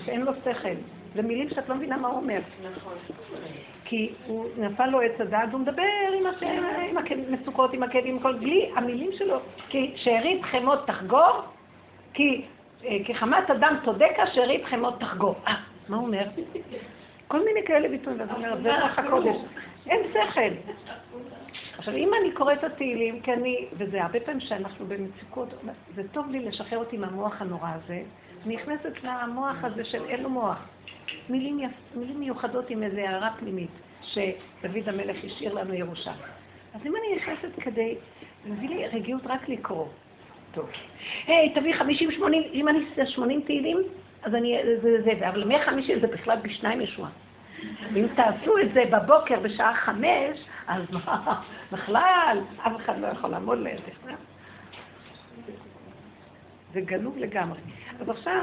שאין 0.06 0.22
לו 0.22 0.32
שכל. 0.46 0.70
זה 1.16 1.22
מילים 1.22 1.50
שאת 1.50 1.70
לא 1.70 1.76
מבינה 1.76 1.98
מה 1.98 2.08
הוא 2.08 2.18
אומר. 2.18 2.40
נכון. 2.76 2.94
כי 3.86 4.14
הוא 4.28 4.46
נפל 4.58 4.86
לו 4.86 5.02
עץ 5.02 5.22
הדעת, 5.22 5.50
והוא 5.50 5.62
מדבר 5.62 5.84
עם, 6.20 6.28
השם, 6.28 6.64
עם 6.90 6.98
המצוקות, 7.30 7.74
עם 7.74 7.84
הכאבים, 7.84 8.20
כל, 8.20 8.34
בלי 8.34 8.72
המילים 8.76 9.10
שלו. 9.18 9.40
כי 9.70 9.94
שארית 9.96 10.44
חמות 10.44 10.88
תחגור, 10.88 11.42
כי 12.14 12.46
אה, 12.86 12.98
כחמת 13.06 13.50
אדם 13.50 13.76
צודקה, 13.86 14.28
שארית 14.34 14.66
חמות 14.66 15.00
תחגור. 15.00 15.36
אה, 15.48 15.56
מה 15.90 15.98
הוא 15.98 16.06
אומר? 16.06 16.24
כל 17.28 17.46
מיני 17.46 17.60
כאלה 17.66 17.90
ביטויים, 17.90 18.20
ואז 18.20 18.30
הוא 18.30 18.38
אומר, 18.38 18.62
זה 18.64 18.82
רוח 18.82 19.00
הקודש. 19.00 19.36
אין 19.88 20.00
שכל. 20.14 20.72
עכשיו, 21.78 21.96
אם 21.96 22.12
אני 22.22 22.32
קוראת 22.32 22.58
את 22.58 22.64
התהילים, 22.64 23.22
כי 23.22 23.34
אני, 23.34 23.66
וזה 23.74 24.04
הרבה 24.04 24.20
פעמים 24.20 24.40
שאנחנו 24.40 24.86
במצוקות, 24.86 25.50
זה 25.96 26.02
טוב 26.12 26.32
לי 26.32 26.40
לשחרר 26.40 26.78
אותי 26.78 26.98
מהמוח 26.98 27.42
הנורא 27.42 27.70
הזה, 27.76 28.02
נכנסת 28.46 29.04
למוח 29.04 29.56
הזה 29.64 29.86
של 29.86 30.04
אין 30.10 30.24
לו 30.24 30.30
מוח. 30.30 30.58
מילים, 31.30 31.60
יפ... 31.60 31.72
מילים 31.96 32.20
מיוחדות 32.20 32.70
עם 32.70 32.84
איזו 32.84 32.98
הערה 32.98 33.30
פנימית, 33.40 33.70
שדוד 34.02 34.90
המלך 34.90 35.18
השאיר 35.24 35.54
לנו 35.54 35.74
ירושה. 35.74 36.12
אז 36.74 36.82
אם 36.86 36.94
אני 36.96 37.16
נכנסת 37.16 37.60
כדי, 37.62 37.96
זה 38.44 38.50
מביא 38.50 38.70
לי 38.70 38.88
רגיעות 38.88 39.22
רק 39.26 39.50
לקרוא. 39.50 39.88
טוב. 40.54 40.70
היי, 41.28 41.54
תביא 41.56 41.76
50-80, 41.76 41.84
אם 42.54 42.68
אני 42.68 42.80
אעשה 42.90 43.06
80 43.06 43.42
תהילים, 43.42 43.78
אז 44.24 44.36
אני, 44.36 44.58
זה, 44.82 44.82
זה, 44.82 45.14
זה, 45.20 45.30
אבל 45.30 45.44
150 45.48 46.00
זה 46.00 46.08
בכלל 46.08 46.38
בשניים 46.42 46.82
ישועה. 46.82 47.10
ואם 47.94 48.08
תעשו 48.16 48.58
את 48.58 48.74
זה 48.74 48.84
בבוקר 48.92 49.40
בשעה 49.40 49.76
חמש, 49.76 50.40
אז 50.68 50.84
מה, 50.92 51.42
בכלל, 51.72 52.38
אף 52.58 52.76
אחד 52.76 53.00
לא 53.00 53.08
יכול 53.08 53.30
לעמוד 53.30 53.58
לידך. 53.58 54.16
זה 56.74 56.82
גנוב 56.82 57.18
לגמרי. 57.18 57.60
אז 58.00 58.10
עכשיו, 58.10 58.42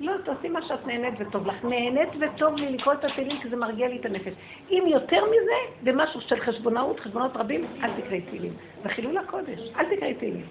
לא, 0.00 0.12
תעשי 0.24 0.48
מה 0.48 0.62
שאת 0.62 0.86
נהנית 0.86 1.14
וטוב 1.18 1.46
לך. 1.46 1.64
נהנית 1.64 2.08
וטוב 2.20 2.56
לי 2.56 2.72
לקרוא 2.72 2.94
את 2.94 3.04
התהילים 3.04 3.40
כי 3.42 3.48
זה 3.48 3.56
מרגיע 3.56 3.88
לי 3.88 3.98
את 4.00 4.06
הנפש. 4.06 4.32
אם 4.70 4.84
יותר 4.86 5.24
מזה, 5.24 5.74
במשהו 5.82 6.20
של 6.20 6.40
חשבונאות, 6.40 7.00
חשבונות 7.00 7.36
רבים, 7.36 7.64
אל 7.82 7.90
תקראי 8.00 8.20
תהילים. 8.20 8.52
בחילול 8.82 9.18
הקודש, 9.18 9.60
אל 9.76 9.96
תקראי 9.96 10.14
תהילים. 10.14 10.46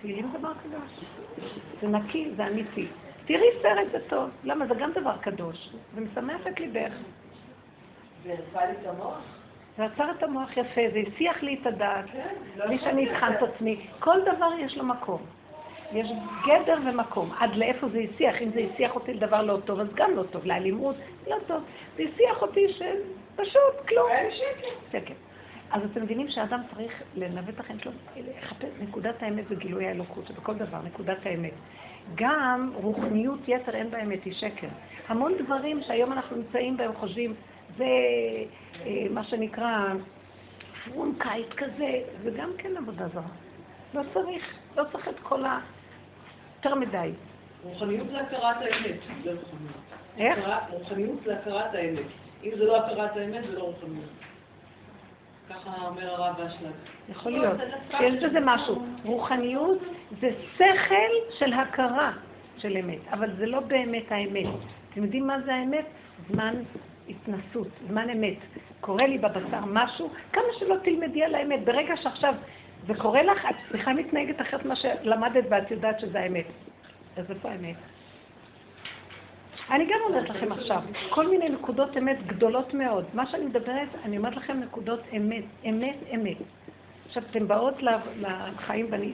תהילים 0.00 0.28
זה 0.32 0.38
דבר 0.38 0.52
קדוש. 0.62 1.04
זה 1.80 1.88
נקי, 1.88 2.30
זה 2.36 2.46
אמיתי. 2.46 2.86
תראי 3.26 3.46
סרט, 3.62 3.86
זה 3.92 3.98
טוב. 4.08 4.30
למה? 4.44 4.66
זה 4.66 4.74
גם 4.74 4.92
דבר 4.92 5.16
קדוש. 5.16 5.72
זה 5.94 6.00
משמח 6.00 6.46
את 6.46 6.60
ליבך. 6.60 6.92
זה 8.24 8.32
הרפא 8.32 8.58
לי 8.58 8.72
את 8.80 8.86
המוח? 8.86 9.20
זה 9.76 9.84
עצר 9.84 10.10
את 10.18 10.22
המוח 10.22 10.56
יפה, 10.56 10.80
זה 10.92 11.02
הסיח 11.06 11.42
לי 11.42 11.58
את 11.60 11.66
הדעת, 11.66 12.04
לא 12.56 12.66
בלי 12.66 12.78
שאני 12.78 13.10
אבחן 13.10 13.32
את 13.32 13.42
עצמי. 13.42 13.86
כל 13.98 14.20
דבר 14.20 14.48
יש 14.58 14.76
לו 14.76 14.84
מקום. 14.84 15.22
יש 15.94 16.08
גדר 16.46 16.78
ומקום. 16.86 17.32
עד 17.38 17.56
לאיפה 17.56 17.88
זה 17.88 17.98
הסיח? 17.98 18.42
אם 18.42 18.50
זה 18.54 18.60
הסיח 18.72 18.94
אותי 18.94 19.14
לדבר 19.14 19.42
לא 19.42 19.58
טוב, 19.64 19.80
אז 19.80 19.88
גם 19.94 20.16
לא 20.16 20.22
טוב. 20.22 20.46
לאלימות, 20.46 20.96
לא 21.26 21.36
טוב. 21.46 21.62
זה 21.96 22.02
הסיח 22.02 22.42
אותי 22.42 22.66
שפשוט 22.68 23.88
כלום. 23.88 24.08
שקט. 24.92 25.14
אז 25.70 25.82
אתם 25.84 26.02
מבינים 26.02 26.28
שאדם 26.30 26.60
צריך 26.74 27.02
לנווט 27.16 27.48
את 27.48 27.60
החיים 27.60 27.78
שלו, 27.78 27.92
לחפש 28.16 28.68
נקודת 28.80 29.22
האמת 29.22 29.44
וגילוי 29.48 29.86
האלוקות, 29.86 30.26
שבכל 30.26 30.54
דבר, 30.54 30.78
נקודת 30.84 31.26
האמת. 31.26 31.52
גם 32.14 32.72
רוחניות 32.74 33.40
יתר 33.48 33.74
אין 33.74 33.90
באמת, 33.90 34.24
היא 34.24 34.34
שקר. 34.34 34.68
המון 35.08 35.32
דברים 35.38 35.82
שהיום 35.82 36.12
אנחנו 36.12 36.36
נמצאים 36.36 36.76
בהם 36.76 36.92
חושבים, 36.92 37.34
זה 37.76 37.84
אה, 38.86 39.06
מה 39.10 39.24
שנקרא 39.24 39.94
פרונקייט 40.84 41.52
כזה, 41.52 42.00
זה 42.22 42.30
גם 42.30 42.50
כן 42.58 42.76
עבודה 42.76 43.08
זרה. 43.08 43.22
לא 43.94 44.02
צריך, 44.14 44.54
לא 44.76 44.84
צריך 44.92 45.08
את 45.08 45.20
כל 45.20 45.44
ה... 45.44 45.60
יותר 46.64 46.74
מדי. 46.74 47.10
רוחניות 47.64 48.06
זה 48.10 48.20
הכרת 48.20 48.56
האמת, 48.56 48.96
זה 49.24 49.30
רוחניות. 49.30 49.82
איך? 50.18 50.38
רוחניות 50.70 51.18
זה 51.24 51.38
הכרת 51.38 51.74
האמת. 51.74 52.06
אם 52.44 52.50
זה 52.58 52.64
לא 52.64 52.76
הכרת 52.76 53.16
האמת, 53.16 53.44
זה 53.46 53.58
לא 53.58 53.62
רוחניות. 53.62 54.10
ככה 55.50 55.86
אומר 55.86 56.14
הרב 56.14 56.40
אשלג. 56.40 56.70
יכול 57.08 57.32
להיות 57.32 57.60
שיש 57.98 58.24
בזה 58.24 58.38
משהו. 58.42 58.86
רוחניות 59.04 59.78
זה 60.20 60.30
שכל 60.56 61.34
של 61.38 61.52
הכרה 61.52 62.12
של 62.58 62.76
אמת, 62.76 63.00
אבל 63.12 63.30
זה 63.36 63.46
לא 63.46 63.60
באמת 63.60 64.12
האמת. 64.12 64.46
אתם 64.90 65.04
יודעים 65.04 65.26
מה 65.26 65.40
זה 65.40 65.54
האמת? 65.54 65.86
זמן 66.30 66.54
התנסות, 67.08 67.68
זמן 67.88 68.10
אמת. 68.10 68.38
קורה 68.80 69.06
לי 69.06 69.18
בבשר 69.18 69.60
משהו, 69.66 70.10
כמה 70.32 70.44
שלא 70.58 70.76
תלמדי 70.82 71.24
על 71.24 71.34
האמת. 71.34 71.64
ברגע 71.64 71.96
שעכשיו 71.96 72.34
זה 72.86 72.94
קורה 72.94 73.22
לך, 73.22 73.46
את 73.50 73.72
בכלל 73.72 73.94
מתנהגת 73.94 74.40
אחרת 74.40 74.64
ממה 74.64 74.76
שלמדת 74.76 75.44
ואת 75.50 75.70
יודעת 75.70 76.00
שזה 76.00 76.20
האמת. 76.20 76.46
אז 77.16 77.30
איפה 77.30 77.50
האמת? 77.50 77.76
אני 79.70 79.84
גם 79.84 79.98
אומרת 80.08 80.30
לכם 80.30 80.52
עכשיו, 80.52 80.82
כל 81.10 81.28
מיני 81.28 81.48
נקודות 81.48 81.96
אמת 81.96 82.26
גדולות 82.26 82.74
מאוד. 82.74 83.04
מה 83.14 83.26
שאני 83.26 83.44
מדברת, 83.46 83.88
אני 84.04 84.18
אומרת 84.18 84.36
לכם 84.36 84.60
נקודות 84.60 85.00
אמת, 85.16 85.44
אמת, 85.68 85.96
אמת. 86.14 86.36
עכשיו, 87.06 87.22
אתן 87.30 87.48
באות 87.48 87.74
לחיים 88.16 88.90
בני... 88.90 89.12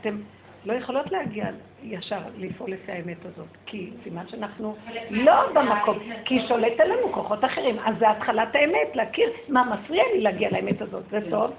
אתן 0.00 0.16
לא 0.64 0.72
יכולות 0.72 1.12
להגיע 1.12 1.46
ישר 1.82 2.20
לפעול 2.38 2.70
לפי 2.70 2.92
האמת 2.92 3.24
הזאת, 3.24 3.48
כי 3.66 3.90
סימן 4.04 4.28
שאנחנו 4.28 4.76
לא 5.10 5.52
במקום, 5.52 5.98
כי 6.24 6.40
שולט 6.48 6.80
עלינו 6.80 7.12
כוחות 7.12 7.44
אחרים. 7.44 7.78
אז 7.78 7.94
זה 7.98 8.10
התחלת 8.10 8.54
האמת, 8.54 8.88
להכיר 8.96 9.30
מה 9.48 9.64
מפריע 9.64 10.02
לי 10.14 10.20
להגיע 10.20 10.50
לאמת 10.50 10.82
הזאת. 10.82 11.02
זה 11.10 11.18
טוב? 11.30 11.50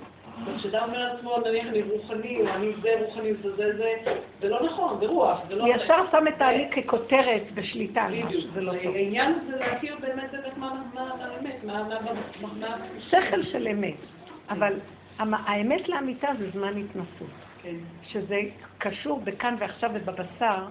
וכשאתה 0.46 0.84
אומר 0.84 1.14
לעצמו, 1.14 1.38
נניח 1.46 1.68
אני 1.68 1.82
רוחני, 1.82 2.42
או 2.42 2.48
אני 2.48 2.72
זה 2.82 2.96
רוחני, 3.06 3.34
זה 3.34 3.56
זה 3.56 3.78
זה, 3.78 3.94
זה 4.42 4.50
לא 4.50 4.66
נכון, 4.66 5.00
זה 5.00 5.08
רוח, 5.08 5.40
זה 5.48 5.56
לא... 5.56 5.66
ישר 5.76 6.04
שם 6.12 6.28
את 6.28 6.42
העלי 6.42 6.70
ככותרת 6.70 7.52
בשליטה. 7.54 8.08
זה 8.54 8.62
לא 8.62 8.74
טוב. 8.84 8.96
העניין 8.96 9.34
זה 9.48 9.58
להכיר 9.58 9.98
באמת 10.02 10.32
באמת 10.32 10.58
מה 10.58 10.82
האמת, 11.20 11.64
מה... 11.64 12.78
שכל 13.10 13.44
של 13.44 13.68
אמת, 13.68 13.96
אבל 14.50 14.74
האמת 15.20 15.90
לאמיתה 15.90 16.28
זה 16.40 16.50
זמן 16.52 16.78
התנסות. 16.78 17.30
כן. 17.64 17.76
שזה 18.04 18.40
קשור 18.78 19.22
בכאן 19.24 19.56
ועכשיו 19.60 19.92
ובבשר, 19.94 20.66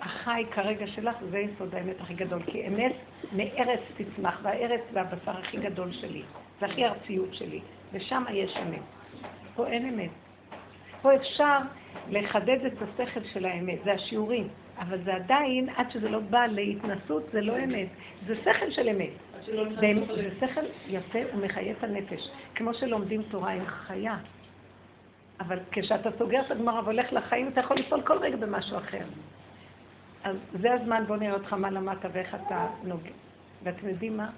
החי 0.00 0.44
כרגע 0.50 0.86
שלך 0.86 1.16
זה 1.30 1.38
יסוד 1.38 1.74
האמת 1.74 2.00
הכי 2.00 2.14
גדול, 2.14 2.42
כי 2.46 2.66
אמת 2.66 2.92
מארץ 3.32 3.80
תצמח, 3.96 4.38
והארץ 4.42 4.80
זה 4.92 5.00
הבשר 5.00 5.38
הכי 5.38 5.56
גדול 5.56 5.92
שלי, 5.92 6.22
זה 6.60 6.66
הכי 6.66 6.84
ארציות 6.84 7.34
שלי, 7.34 7.60
ושם 7.92 8.24
יש 8.32 8.56
אמת. 8.56 8.97
פה 9.58 9.66
אין 9.66 9.88
אמת. 9.88 10.10
פה 11.02 11.14
אפשר 11.14 11.58
לחדד 12.08 12.64
את 12.64 12.72
השכל 12.82 13.24
של 13.32 13.44
האמת, 13.44 13.78
זה 13.84 13.92
השיעורים, 13.92 14.48
אבל 14.78 15.04
זה 15.04 15.14
עדיין, 15.14 15.68
עד 15.76 15.90
שזה 15.90 16.08
לא 16.08 16.18
בא 16.18 16.46
להתנסות, 16.46 17.22
זה 17.32 17.40
לא 17.40 17.64
אמת, 17.64 17.88
זה 18.26 18.36
שכל 18.36 18.70
של 18.70 18.88
אמת. 18.88 19.10
זה, 19.46 20.30
זה. 20.40 20.46
שכל 20.46 20.60
יפה 20.88 21.18
ומחיה 21.34 21.72
את 21.72 21.84
הנפש, 21.84 22.28
כמו 22.54 22.74
שלומדים 22.74 23.22
תורה 23.22 23.50
עם 23.50 23.66
חיה. 23.66 24.16
אבל 25.40 25.58
כשאתה 25.70 26.10
סוגר 26.18 26.40
את 26.46 26.50
הגמרא 26.50 26.80
והולך 26.80 27.12
לחיים, 27.12 27.48
אתה 27.48 27.60
יכול 27.60 27.76
לפעול 27.76 28.02
כל 28.02 28.18
רגע 28.18 28.36
במשהו 28.36 28.78
אחר. 28.78 29.04
אז 30.24 30.36
זה 30.60 30.72
הזמן, 30.72 31.04
בוא 31.06 31.16
נראה 31.16 31.34
אותך 31.34 31.52
מה 31.52 31.70
למדת 31.70 32.04
ואיך 32.12 32.34
אתה 32.34 32.66
נוגע. 32.84 33.10
ואתם 33.62 33.88
יודעים 33.88 34.16
מה? 34.16 34.30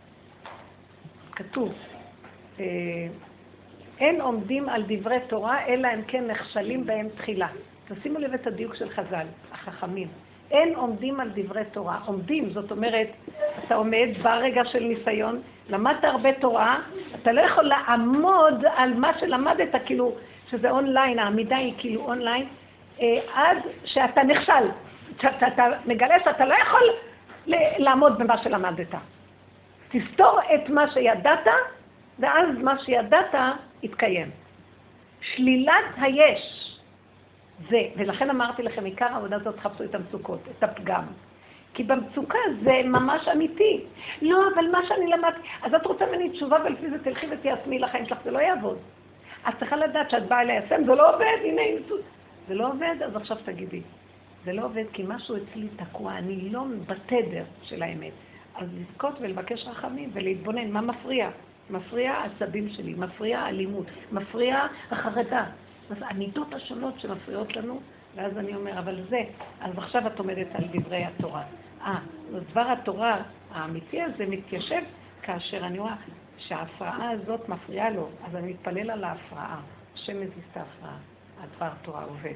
כתוב, 1.32 1.72
אה, 2.60 2.64
אין 4.00 4.20
עומדים 4.20 4.68
על 4.68 4.84
דברי 4.88 5.18
תורה, 5.28 5.66
אלא 5.66 5.88
אם 5.94 6.02
כן 6.02 6.26
נכשלים 6.26 6.86
בהם 6.86 7.08
תחילה. 7.16 7.48
תשימו 7.88 8.18
לב 8.18 8.34
את 8.34 8.46
הדיוק 8.46 8.74
של 8.74 8.90
חז"ל, 8.90 9.26
החכמים. 9.52 10.08
אין 10.50 10.74
עומדים 10.74 11.20
על 11.20 11.30
דברי 11.34 11.64
תורה. 11.72 11.98
עומדים, 12.06 12.50
זאת 12.50 12.70
אומרת, 12.70 13.08
אתה 13.64 13.74
עומד, 13.74 14.08
בא 14.22 14.34
רגע 14.36 14.64
של 14.64 14.84
ניסיון, 14.84 15.40
למדת 15.68 16.04
הרבה 16.04 16.32
תורה, 16.32 16.78
אתה 17.22 17.32
לא 17.32 17.40
יכול 17.40 17.64
לעמוד 17.64 18.64
על 18.76 18.94
מה 18.94 19.18
שלמדת, 19.18 19.74
כאילו, 19.86 20.12
שזה 20.50 20.70
אונליין, 20.70 21.18
העמידה 21.18 21.56
היא 21.56 21.74
כאילו 21.78 22.00
אונליין, 22.00 22.46
אה, 23.00 23.18
עד 23.34 23.58
שאתה 23.84 24.22
נכשל. 24.22 24.70
שאתה 25.22 25.46
אתה 25.46 25.66
מגלה 25.86 26.14
שאתה 26.24 26.44
לא 26.44 26.54
יכול 26.54 26.82
לעמוד 27.78 28.18
במה 28.18 28.42
שלמדת. 28.42 28.94
תסתור 29.88 30.38
את 30.54 30.68
מה 30.68 30.90
שידעת, 30.90 31.46
ואז 32.20 32.48
מה 32.62 32.78
שידעת 32.78 33.34
יתקיים. 33.82 34.30
שלילת 35.20 35.84
היש. 35.96 36.66
זה, 37.70 37.80
ולכן 37.96 38.30
אמרתי 38.30 38.62
לכם, 38.62 38.84
עיקר 38.84 39.06
העבודה 39.06 39.36
הזאת, 39.36 39.56
תחפשו 39.56 39.84
את 39.84 39.94
המצוקות, 39.94 40.40
את 40.58 40.62
הפגם. 40.62 41.04
כי 41.74 41.82
במצוקה 41.82 42.38
זה 42.62 42.80
ממש 42.84 43.28
אמיתי. 43.28 43.80
לא, 44.22 44.38
אבל 44.54 44.70
מה 44.72 44.80
שאני 44.88 45.06
למדתי, 45.06 45.40
אז 45.62 45.74
את 45.74 45.86
רוצה 45.86 46.06
ממני 46.06 46.30
תשובה 46.30 46.58
ולפי 46.64 46.90
זה 46.90 47.04
תלכי 47.04 47.26
ותיישמי 47.30 47.78
לחיים 47.78 48.06
שלך, 48.06 48.18
זה 48.24 48.30
לא 48.30 48.38
יעבוד. 48.38 48.78
את 49.48 49.54
צריכה 49.58 49.76
לדעת 49.76 50.10
שאת 50.10 50.28
באה 50.28 50.44
ליישם, 50.44 50.84
זה 50.86 50.94
לא 50.94 51.14
עובד, 51.14 51.38
הנה, 51.44 51.62
הנה, 51.62 51.80
זה 52.48 52.54
לא 52.54 52.68
עובד, 52.68 52.96
אז 53.04 53.16
עכשיו 53.16 53.36
תגידי. 53.44 53.80
זה 54.44 54.52
לא 54.52 54.64
עובד 54.64 54.84
כי 54.92 55.04
משהו 55.08 55.36
אצלי 55.36 55.68
תקוע, 55.76 56.12
אני 56.12 56.50
לא 56.50 56.64
בתדר 56.86 57.44
של 57.62 57.82
האמת. 57.82 58.12
אז 58.54 58.68
לזכות 58.74 59.14
ולבקש 59.20 59.66
רחמים 59.66 60.10
ולהתבונן, 60.12 60.70
מה 60.70 60.80
מפריע? 60.80 61.30
מפריע 61.70 62.12
העצבים 62.12 62.68
שלי, 62.68 62.94
מפריע 62.94 63.40
האלימות, 63.40 63.86
מפריע 64.12 64.66
החרדה. 64.90 65.46
אז 65.90 65.96
המידות 66.00 66.54
השונות 66.54 67.00
שמפריעות 67.00 67.56
לנו, 67.56 67.80
ואז 68.14 68.38
אני 68.38 68.54
אומר, 68.54 68.78
אבל 68.78 69.00
זה, 69.08 69.20
אז 69.60 69.78
עכשיו 69.78 70.06
את 70.06 70.18
עומדת 70.18 70.46
על 70.54 70.64
דברי 70.72 71.04
התורה. 71.04 71.42
אה, 71.82 71.98
דבר 72.52 72.60
התורה 72.60 73.22
האמיתי 73.50 74.02
הזה 74.02 74.26
מתיישב 74.26 74.82
כאשר 75.22 75.66
אני 75.66 75.78
רואה 75.78 75.94
שההפרעה 76.38 77.10
הזאת 77.10 77.48
מפריעה 77.48 77.90
לו, 77.90 78.08
אז 78.24 78.36
אני 78.36 78.52
מתפלל 78.52 78.90
על 78.90 79.04
ההפרעה. 79.04 79.60
השם 79.94 80.20
מזיז 80.20 80.44
את 80.52 80.56
ההפרעה, 80.56 80.96
הדבר 81.40 81.70
תורה 81.82 82.04
עובד. 82.04 82.34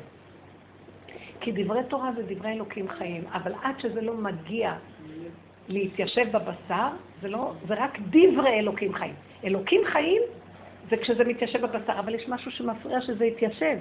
כי 1.40 1.52
דברי 1.52 1.84
תורה 1.88 2.10
זה 2.16 2.22
דברי 2.34 2.52
אלוקים 2.52 2.88
חיים, 2.88 3.24
אבל 3.32 3.52
עד 3.62 3.80
שזה 3.80 4.00
לא 4.00 4.16
מגיע 4.16 4.74
להתיישב 5.68 6.36
בבשר, 6.36 6.88
זה, 7.22 7.28
לא, 7.28 7.52
זה 7.66 7.74
רק 7.74 7.98
דברי 7.98 8.58
אלוקים 8.58 8.94
חיים. 8.94 9.14
אלוקים 9.44 9.80
חיים 9.92 10.22
זה 10.90 10.96
כשזה 10.96 11.24
מתיישב 11.24 11.66
בבשר, 11.66 11.98
אבל 11.98 12.14
יש 12.14 12.28
משהו 12.28 12.50
שמפריע 12.50 13.00
שזה 13.00 13.24
יתיישב. 13.24 13.78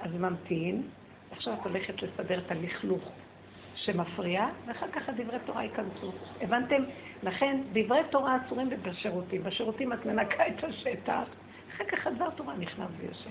אז 0.00 0.14
ממתין, 0.14 0.82
עכשיו 1.30 1.54
את 1.54 1.66
הולכת 1.66 2.02
לסדר 2.02 2.38
את 2.38 2.50
הלכלוך 2.50 3.02
שמפריע, 3.74 4.46
ואחר 4.66 4.88
כך 4.88 5.08
הדברי 5.08 5.38
תורה 5.46 5.62
ייכנסו. 5.62 6.12
הבנתם? 6.40 6.82
לכן 7.22 7.60
דברי 7.72 8.00
תורה 8.10 8.38
אסורים 8.46 8.70
בשירותים. 8.82 9.42
בשירותים 9.42 9.92
את 9.92 10.06
מנקה 10.06 10.46
את 10.46 10.64
השטח, 10.64 11.24
אחר 11.74 11.84
כך 11.84 12.06
הדבר 12.06 12.30
תורה 12.30 12.56
נכנס 12.56 12.88
ויושב. 12.96 13.30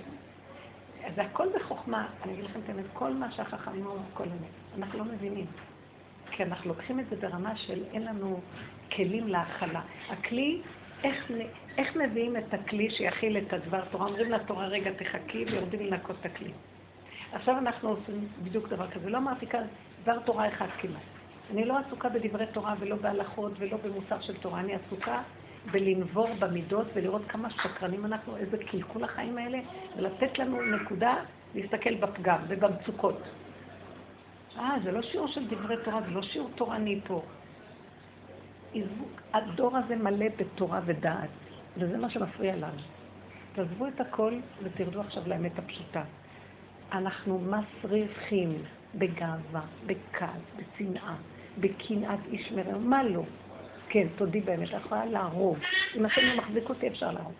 זה 1.15 1.21
הכל 1.21 1.47
בחוכמה, 1.55 2.07
אני 2.23 2.33
אגיד 2.33 2.45
לכם 2.45 2.59
את 2.63 2.69
האמת, 2.69 2.85
כל 2.93 3.13
מה 3.13 3.31
שהחכמים 3.31 3.85
אומרים, 3.85 4.03
הכל 4.13 4.23
אמת. 4.23 4.77
אנחנו 4.77 4.99
לא 4.99 5.05
מבינים. 5.05 5.45
כי 6.35 6.43
אנחנו 6.43 6.69
לוקחים 6.69 6.99
את 6.99 7.05
זה 7.09 7.15
ברמה 7.15 7.57
של 7.57 7.83
אין 7.93 8.05
לנו 8.05 8.41
כלים 8.95 9.27
להכלה. 9.27 9.81
הכלי, 10.09 10.61
איך, 11.03 11.31
איך 11.77 11.95
מביאים 11.95 12.37
את 12.37 12.53
הכלי 12.53 12.89
שיכיל 12.91 13.37
את 13.37 13.53
הדבר 13.53 13.85
תורה? 13.91 14.05
אומרים 14.05 14.31
לתורה, 14.31 14.67
רגע, 14.67 14.91
תחכי, 14.91 15.45
ויורדים 15.45 15.79
לנקות 15.79 16.15
את 16.19 16.25
הכלי. 16.25 16.51
עכשיו 17.31 17.57
אנחנו 17.57 17.89
עושים 17.89 18.27
בדיוק 18.43 18.69
דבר 18.69 18.87
כזה. 18.91 19.09
לא 19.09 19.17
אמרתי 19.17 19.47
כאן, 19.47 19.63
דבר 20.03 20.19
תורה 20.19 20.47
אחד 20.47 20.67
כמעט. 20.81 21.01
אני 21.51 21.65
לא 21.65 21.77
עסוקה 21.77 22.09
בדברי 22.09 22.45
תורה 22.47 22.75
ולא 22.79 22.95
בהלכות 22.95 23.51
ולא 23.59 23.77
במוסר 23.77 24.21
של 24.21 24.37
תורה, 24.37 24.59
אני 24.59 24.73
עסוקה 24.75 25.21
בלנבור 25.71 26.29
במידות 26.39 26.87
ולראות 26.93 27.21
כמה 27.27 27.49
שקרנים 27.49 28.05
אנחנו, 28.05 28.37
איזה 28.37 28.57
קלקול 28.57 29.03
החיים 29.03 29.37
האלה, 29.37 29.59
ולתת 29.97 30.39
לנו 30.39 30.61
נקודה 30.61 31.15
להסתכל 31.55 31.95
בפגם 31.95 32.39
ובמצוקות. 32.47 33.21
אה, 34.59 34.75
זה 34.83 34.91
לא 34.91 35.01
שיעור 35.01 35.27
של 35.27 35.47
דברי 35.47 35.75
תורה, 35.83 36.01
זה 36.01 36.11
לא 36.11 36.21
שיעור 36.21 36.49
תורני 36.55 36.99
פה. 37.07 37.21
הדור 39.33 39.77
הזה 39.77 39.95
מלא 39.95 40.25
בתורה 40.37 40.81
ודעת, 40.85 41.29
וזה 41.77 41.97
מה 41.97 42.09
שמפריע 42.09 42.55
לנו. 42.55 42.81
תעזבו 43.53 43.87
את 43.87 44.01
הכל 44.01 44.33
ותרדו 44.63 45.01
עכשיו 45.01 45.23
לאמת 45.27 45.59
הפשוטה. 45.59 46.03
אנחנו 46.91 47.39
מסריחים 47.39 48.63
בגאווה, 48.95 49.61
בכעס, 49.85 50.41
בצנעה, 50.57 51.15
בקנאת 51.59 52.19
איש 52.31 52.51
מרעהו, 52.51 52.79
מה 52.79 53.03
לא? 53.03 53.23
כן, 53.89 54.07
תודי 54.15 54.39
באמת, 54.39 54.69
את 54.69 54.73
יכולה 54.85 55.05
להרוג. 55.05 55.57
אם 55.95 56.05
השם 56.05 56.21
לא 56.21 56.37
מחזיק 56.37 56.69
אותי, 56.69 56.87
אפשר 56.87 57.11
להרוג. 57.11 57.33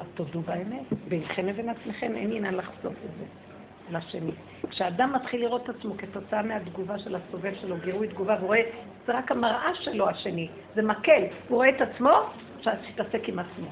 אז 0.00 0.06
תודו 0.14 0.40
באמת, 0.40 0.92
בינכם 1.08 1.46
לבין 1.46 1.68
עצמכם 1.68 2.12
אין 2.16 2.32
עניין 2.32 2.54
לחשוף 2.54 2.94
את 3.04 3.10
זה 3.18 3.45
לשני. 3.90 4.30
כשאדם 4.70 5.12
מתחיל 5.12 5.40
לראות 5.40 5.70
את 5.70 5.76
עצמו 5.76 5.94
כתוצאה 5.98 6.42
מהתגובה 6.42 6.98
של 6.98 7.16
הסובב 7.16 7.52
שלו, 7.60 7.76
גירוי 7.84 8.08
תגובה, 8.08 8.34
והוא 8.34 8.46
רואה, 8.46 8.60
זה 9.06 9.18
רק 9.18 9.32
המראה 9.32 9.74
שלו 9.74 10.08
השני, 10.08 10.48
זה 10.74 10.82
מקל, 10.82 11.22
הוא 11.48 11.56
רואה 11.56 11.68
את 11.68 11.80
עצמו, 11.80 12.10
עכשיו 12.58 12.74
שיתעסק 12.86 13.28
עם 13.28 13.38
עצמו. 13.38 13.68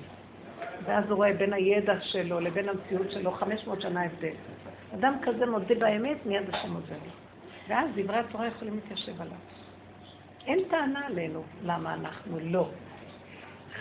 ואז 0.84 1.04
הוא 1.10 1.16
רואה 1.16 1.32
בין 1.32 1.52
הידע 1.52 2.00
שלו 2.00 2.40
לבין 2.40 2.68
המציאות 2.68 3.10
שלו 3.10 3.32
500 3.32 3.80
שנה 3.80 4.04
הבדל. 4.04 4.34
אדם 4.94 5.14
כזה 5.22 5.46
מודה 5.46 5.74
באמת, 5.74 6.26
מיד 6.26 6.54
השם 6.54 6.74
עוזר 6.74 6.94
לו. 6.94 7.10
ואז 7.68 7.90
דברי 7.94 8.18
התורה 8.18 8.46
יכולים 8.46 8.74
להתיישב 8.74 9.22
עליו. 9.22 9.36
אין 10.46 10.58
טענה 10.70 11.06
עלינו 11.06 11.42
למה 11.62 11.94
אנחנו 11.94 12.38
לא 12.42 12.68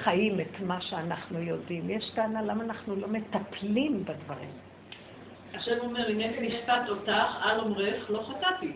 חיים 0.04 0.40
את 0.40 0.60
מה 0.60 0.82
שאנחנו 0.82 1.40
יודעים. 1.40 1.90
יש 1.90 2.12
טענה 2.16 2.42
למה 2.42 2.64
אנחנו 2.64 2.96
לא 2.96 3.08
מטפלים 3.08 4.06
בדברים. 4.06 4.50
השם 5.54 5.80
אומר, 5.80 6.08
הנני 6.10 6.48
משפט 6.48 6.90
אותך, 6.90 7.38
על 7.42 7.60
אומרך, 7.60 8.10
לא 8.10 8.24
חטאתי. 8.30 8.72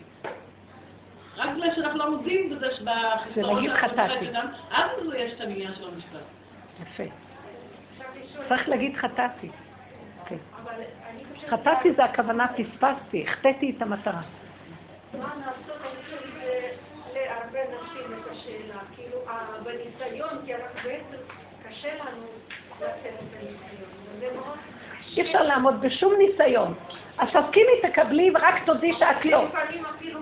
רק 1.37 1.49
בגלל 1.49 1.75
שאנחנו 1.75 1.99
לא 1.99 2.11
מודים 2.11 2.49
בזה 2.49 2.67
זה 3.35 3.41
להגיד 3.41 3.71
חטאתי. 3.73 4.27
אז 4.71 4.91
יש 5.17 5.33
את 5.33 5.41
העניין 5.41 5.75
של 5.75 5.87
המשפט. 5.87 6.19
יפה. 6.81 7.03
צריך 8.49 8.69
להגיד 8.69 8.97
חטאתי. 8.97 9.49
כן. 10.25 10.35
חטאתי 11.49 11.93
זה 11.93 12.03
הכוונה, 12.03 12.47
פספסתי, 12.47 13.25
החטאתי 13.27 13.73
את 13.77 13.81
המטרה. 13.81 14.21
להרבה 17.13 17.59
נשים 17.63 18.19
את 18.21 18.31
השאלה, 18.31 18.79
כאילו 18.95 19.17
בניסיון, 19.63 20.29
כי 20.45 20.53
בעצם 20.83 21.17
קשה 21.69 21.95
לנו 21.95 22.25
אי 25.17 25.21
אפשר 25.21 25.43
לעמוד 25.43 25.81
בשום 25.81 26.13
ניסיון. 26.17 26.73
אז 27.17 27.27
תסכימי, 27.29 27.71
תקבלי, 27.81 28.31
ורק 28.35 28.65
תודי 28.65 28.93
שאת 28.99 29.25
לא. 29.25 29.45
לפעמים 29.45 29.85
אפילו 29.85 30.19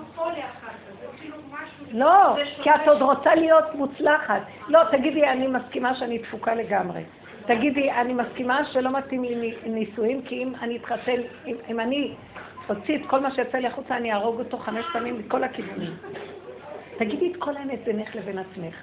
אפילו 1.14 1.36
משהו... 1.50 1.86
לא, 1.98 2.36
כי 2.62 2.70
את 2.70 2.88
עוד 2.88 3.02
רוצה 3.02 3.34
להיות 3.34 3.74
מוצלחת. 3.74 4.42
לא, 4.68 4.80
תגידי, 4.90 5.24
אני 5.24 5.46
מסכימה 5.46 5.94
שאני 5.94 6.18
תפוקה 6.18 6.54
לגמרי. 6.54 7.02
תגידי, 7.46 7.92
אני 7.92 8.14
מסכימה 8.14 8.64
שלא 8.64 8.90
מתאים 8.90 9.24
לי 9.24 9.54
נישואים, 9.66 10.22
כי 10.22 10.42
אם 10.42 10.52
אני 10.62 10.76
אתחתן, 10.76 11.20
אם, 11.46 11.56
אם 11.68 11.80
אני 11.80 12.14
אוציא 12.68 12.96
את 12.96 13.06
כל 13.06 13.20
מה 13.20 13.34
שיוצא 13.34 13.58
לי 13.58 13.66
החוצה, 13.66 13.96
אני 13.96 14.12
אהרוג 14.12 14.38
אותו 14.38 14.58
חמש 14.58 14.84
פעמים 14.92 15.18
מכל 15.18 15.44
הכיוונים. 15.44 15.92
תגידי 16.98 17.32
את 17.32 17.36
כל 17.38 17.56
האמת 17.56 17.84
בינך 17.84 18.14
לבין 18.14 18.38
עצמך. 18.38 18.74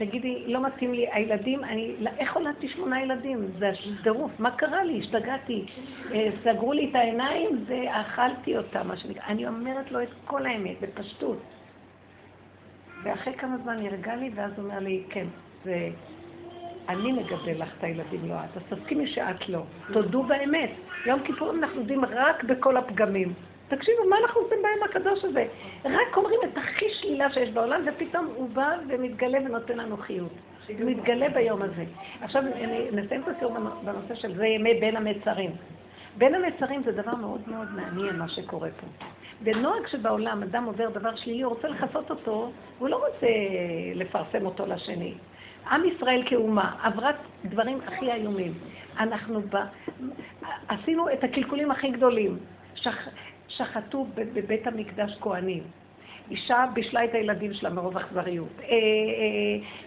תגידי, 0.00 0.44
לא 0.46 0.66
מתאים 0.66 0.94
לי, 0.94 1.06
הילדים, 1.12 1.64
אני, 1.64 1.94
איך 2.18 2.36
הולדתי 2.36 2.68
שמונה 2.68 3.02
ילדים? 3.02 3.46
זה 3.58 3.70
טירוף, 4.02 4.30
מה 4.38 4.50
קרה 4.50 4.84
לי? 4.84 4.98
השתגעתי. 5.00 5.66
אה, 6.12 6.30
סגרו 6.44 6.72
לי 6.72 6.90
את 6.90 6.94
העיניים 6.94 7.64
ואכלתי 7.66 8.56
אותם, 8.56 8.88
מה 8.88 8.96
שנקרא. 8.96 9.22
אני 9.26 9.48
אומרת 9.48 9.92
לו 9.92 10.02
את 10.02 10.08
כל 10.24 10.46
האמת, 10.46 10.76
בפשטות. 10.80 11.42
ואחרי 13.02 13.34
כמה 13.34 13.56
זמן 13.62 13.82
נרגע 13.82 14.16
לי, 14.16 14.30
ואז 14.34 14.52
הוא 14.56 14.64
אומר 14.64 14.78
לי, 14.78 15.02
כן, 15.10 15.26
זה... 15.64 15.88
אני 16.88 17.12
מגדל 17.12 17.62
לך 17.62 17.68
את 17.78 17.84
הילדים, 17.84 18.28
לא 18.28 18.34
את. 18.34 18.56
אז 18.56 18.78
תסכימי 18.78 19.06
שאת 19.06 19.48
לא. 19.48 19.62
תודו 19.92 20.22
באמת. 20.22 20.70
יום 21.06 21.20
כיפורים 21.22 21.64
אנחנו 21.64 21.80
יודעים 21.80 22.04
רק 22.04 22.44
בכל 22.44 22.76
הפגמים. 22.76 23.32
תקשיבו, 23.70 24.04
מה 24.08 24.16
אנחנו 24.18 24.40
עושים 24.40 24.58
ביום 24.62 24.82
הקדוש 24.90 25.24
הזה? 25.24 25.46
רק 25.84 26.16
אומרים 26.16 26.40
את 26.44 26.58
הכי 26.58 26.86
שלילה 26.90 27.32
שיש 27.32 27.50
בעולם, 27.50 27.82
ופתאום 27.86 28.26
הוא 28.34 28.48
בא 28.48 28.68
ומתגלה 28.88 29.38
ונותן 29.38 29.78
לנו 29.78 29.96
חיות. 29.96 30.32
מתגלה 30.78 31.28
ביום 31.28 31.62
הזה. 31.62 31.84
עכשיו 32.20 32.42
נסיים 32.92 33.22
את 33.22 33.28
הסיור 33.28 33.56
בנושא 33.84 34.14
של 34.14 34.36
זה 34.36 34.46
ימי 34.46 34.74
בין 34.74 34.96
המצרים. 34.96 35.50
בין 36.18 36.34
המצרים 36.34 36.82
זה 36.82 36.92
דבר 36.92 37.14
מאוד 37.14 37.40
מאוד 37.46 37.68
מעניין 37.76 38.16
מה 38.18 38.28
שקורה 38.28 38.68
פה. 38.80 38.86
בנוהג 39.40 39.86
שבעולם 39.86 40.42
אדם 40.42 40.64
עובר 40.64 40.88
דבר 40.90 41.16
שלילי, 41.16 41.42
הוא 41.42 41.54
רוצה 41.54 41.68
לכסות 41.68 42.10
אותו, 42.10 42.52
הוא 42.78 42.88
לא 42.88 42.96
רוצה 42.96 43.26
לפרסם 43.94 44.46
אותו 44.46 44.66
לשני. 44.66 45.14
עם 45.70 45.84
ישראל 45.84 46.22
כאומה 46.26 46.76
עברה 46.82 47.10
דברים 47.44 47.78
הכי 47.86 48.12
איומים. 48.12 48.52
אנחנו 48.98 49.40
ב... 49.40 49.56
עשינו 50.68 51.12
את 51.12 51.24
הקלקולים 51.24 51.70
הכי 51.70 51.90
גדולים. 51.90 52.38
שח... 52.74 53.08
שחטו 53.56 54.06
בבית 54.14 54.66
המקדש 54.66 55.16
כהנים. 55.20 55.62
אישה 56.30 56.64
בישלה 56.74 57.04
את 57.04 57.14
הילדים 57.14 57.54
שלה 57.54 57.70
מרוב 57.70 57.96
אכזריות. 57.96 58.48
אה, 58.60 58.66
אה, 58.68 58.76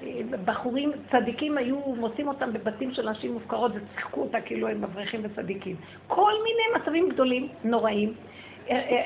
אה, 0.04 0.38
בחורים 0.46 0.92
צדיקים 1.12 1.58
היו 1.58 1.80
מוצאים 1.80 2.28
אותם 2.28 2.54
בבתים 2.54 2.94
של 2.94 3.10
נשים 3.10 3.34
מופקרות 3.34 3.72
ושיחקו 3.76 4.22
אותה 4.22 4.42
כאילו 4.42 4.68
הם 4.68 4.82
מבריחים 4.82 5.22
וצדיקים. 5.24 5.76
כל 6.08 6.32
מיני 6.44 6.82
מצבים 6.82 7.10
גדולים, 7.10 7.48
נוראים. 7.64 8.14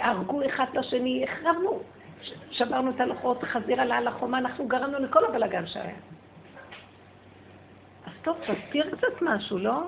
הרגו 0.02 0.46
אחד 0.46 0.66
את 0.72 0.78
השני, 0.78 1.24
החרבנו. 1.24 1.80
שברנו 2.52 2.92
את 2.92 3.00
הלוחות, 3.00 3.44
חזיר 3.44 3.82
עלה 3.82 3.98
על 3.98 4.08
החומה, 4.08 4.38
אנחנו 4.38 4.68
גרמנו 4.68 5.00
לכל 5.00 5.26
הבלגן 5.26 5.68
שהיה. 5.68 5.96
אז 8.06 8.12
טוב, 8.22 8.38
תסתיר 8.42 8.96
קצת 8.96 9.22
משהו, 9.22 9.58
לא? 9.58 9.88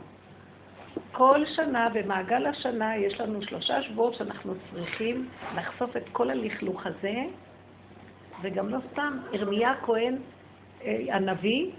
כל 1.12 1.46
שנה, 1.56 1.90
במעגל 1.94 2.46
השנה, 2.46 2.98
יש 2.98 3.20
לנו 3.20 3.42
שלושה 3.42 3.82
שבועות 3.82 4.16
שאנחנו 4.16 4.54
צריכים 4.72 5.30
לחשוף 5.56 5.98
את 5.98 6.04
כל 6.12 6.30
הלכלוך 6.30 6.86
הזה, 6.86 7.16
וגם 8.42 8.70
לא 8.70 8.78
סתם, 8.92 9.18
ירמיה 9.34 9.72
הכהן, 9.72 10.18
אה, 10.84 11.06
הנביא, 11.10 11.72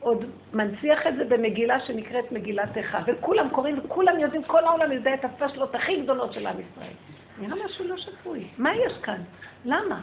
עוד 0.00 0.24
מנציח 0.52 1.06
את 1.06 1.16
זה 1.16 1.24
במגילה 1.24 1.80
שנקראת 1.80 2.32
מגילת 2.32 2.76
איכה, 2.76 3.00
וכולם 3.06 3.48
קוראים 3.48 3.78
וכולם 3.84 4.18
יודעים, 4.18 4.42
כל 4.42 4.64
העולם 4.64 4.92
יודע 4.92 5.14
את 5.14 5.24
הפשלות 5.24 5.74
הכי 5.74 6.02
גדולות 6.02 6.32
של 6.32 6.46
עם 6.46 6.56
ישראל. 6.60 6.94
נראה 7.38 7.64
משהו 7.64 7.84
לא 7.84 7.96
שפוי. 7.96 8.46
מה 8.58 8.76
יש 8.76 8.92
כאן? 9.02 9.22
למה? 9.64 10.00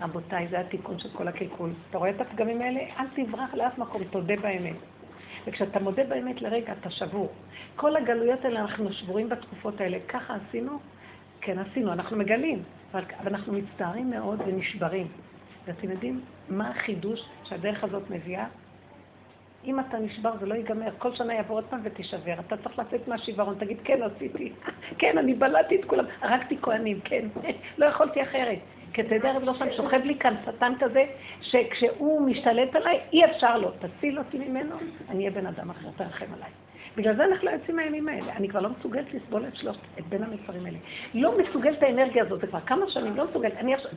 רבותיי, 0.00 0.48
זה 0.48 0.60
התיקון 0.60 0.98
של 0.98 1.08
כל 1.12 1.28
הקלקול. 1.28 1.70
אתה 1.90 1.98
רואה 1.98 2.10
את 2.10 2.20
הפגמים 2.20 2.62
האלה? 2.62 2.80
אל 2.80 3.06
תברח 3.14 3.54
לאף 3.54 3.78
מקום, 3.78 4.04
תודה 4.04 4.36
באמת. 4.36 4.76
וכשאתה 5.48 5.80
מודה 5.80 6.04
באמת 6.04 6.42
לרגע, 6.42 6.72
אתה 6.80 6.90
שבור. 6.90 7.32
כל 7.76 7.96
הגלויות 7.96 8.44
האלה, 8.44 8.60
אנחנו 8.60 8.92
שבורים 8.92 9.28
בתקופות 9.28 9.80
האלה. 9.80 9.98
ככה 10.08 10.36
עשינו? 10.48 10.78
כן, 11.40 11.58
עשינו, 11.58 11.92
אנחנו 11.92 12.16
מגלים, 12.16 12.62
אבל 12.94 13.04
אנחנו 13.26 13.52
מצטערים 13.52 14.10
מאוד 14.10 14.40
ונשברים. 14.46 15.06
ואתם 15.66 15.90
יודעים 15.90 16.20
מה 16.48 16.70
החידוש 16.70 17.20
שהדרך 17.44 17.84
הזאת 17.84 18.02
מביאה? 18.10 18.46
אם 19.64 19.80
אתה 19.80 19.98
נשבר 19.98 20.32
זה 20.40 20.46
לא 20.46 20.54
ייגמר, 20.54 20.90
כל 20.98 21.14
שנה 21.14 21.34
יבוא 21.34 21.56
עוד 21.56 21.64
פעם 21.64 21.80
ותישבר. 21.84 22.34
אתה 22.46 22.56
צריך 22.56 22.78
לצאת 22.78 23.08
מהשיוורון, 23.08 23.54
תגיד, 23.58 23.78
כן, 23.84 24.02
עשיתי, 24.02 24.52
כן, 25.00 25.18
אני 25.18 25.34
בלעתי 25.34 25.76
את 25.80 25.84
כולם, 25.84 26.04
הרגתי 26.20 26.56
כהנים, 26.62 27.00
כן, 27.00 27.28
לא 27.78 27.86
יכולתי 27.86 28.22
אחרת. 28.22 28.58
כתדע 28.92 29.32
רב 29.32 29.42
לא 29.42 29.54
שם, 29.54 29.66
שוכב 29.76 30.00
לי 30.04 30.18
כאן 30.18 30.34
שטן 30.46 30.72
כזה, 30.80 31.04
שכשהוא 31.40 32.20
משתלט 32.20 32.76
עליי, 32.76 33.00
אי 33.12 33.24
אפשר 33.24 33.58
לו. 33.58 33.70
תציל 33.70 34.18
אותי 34.18 34.38
ממנו, 34.38 34.76
אני 35.08 35.18
אהיה 35.18 35.30
בן 35.30 35.46
אדם 35.46 35.70
אחר, 35.70 35.88
תרחם 35.96 36.26
עליי. 36.36 36.50
בגלל 36.96 37.16
זה 37.16 37.24
אנחנו 37.24 37.46
לא 37.46 37.50
יוצאים 37.50 37.76
מהימים 37.76 38.08
האלה. 38.08 38.32
אני 38.36 38.48
כבר 38.48 38.60
לא 38.60 38.68
מסוגלת 38.78 39.14
לסבול 39.14 39.44
את 39.48 39.56
שלושת, 39.56 39.80
את 39.98 40.06
בין 40.06 40.22
המצרים 40.22 40.66
האלה. 40.66 40.78
לא 41.14 41.38
מסוגלת 41.38 41.82
האנרגיה 41.82 42.22
הזאת, 42.22 42.40
זה 42.40 42.46
כבר 42.46 42.60
כמה 42.60 42.90
שנים, 42.90 43.16
לא 43.16 43.24
מסוגלת. 43.30 43.52
אני 43.56 43.74
עכשיו, 43.74 43.90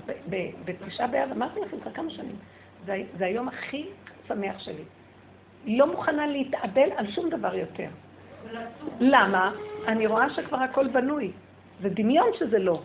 בתשעה 0.65 1.07
באב, 1.07 1.31
אמרתי 1.31 1.59
לכם 1.59 1.79
כבר 1.79 1.91
כמה 1.91 2.09
שנים. 2.09 2.35
זה, 2.85 3.03
זה 3.17 3.25
היום 3.25 3.47
הכי 3.47 3.85
שמח 4.27 4.59
שלי. 4.59 4.83
לא 5.65 5.87
מוכנה 5.87 6.27
להתאבל 6.27 6.89
על 6.95 7.11
שום 7.11 7.29
דבר 7.29 7.55
יותר. 7.55 7.87
למה? 8.99 9.51
אני 9.87 10.07
רואה 10.07 10.29
שכבר 10.29 10.57
הכל 10.57 10.87
בנוי. 10.87 11.31
זה 11.81 11.89
דמיון 11.89 12.27
שזה 12.39 12.59
לא. 12.59 12.81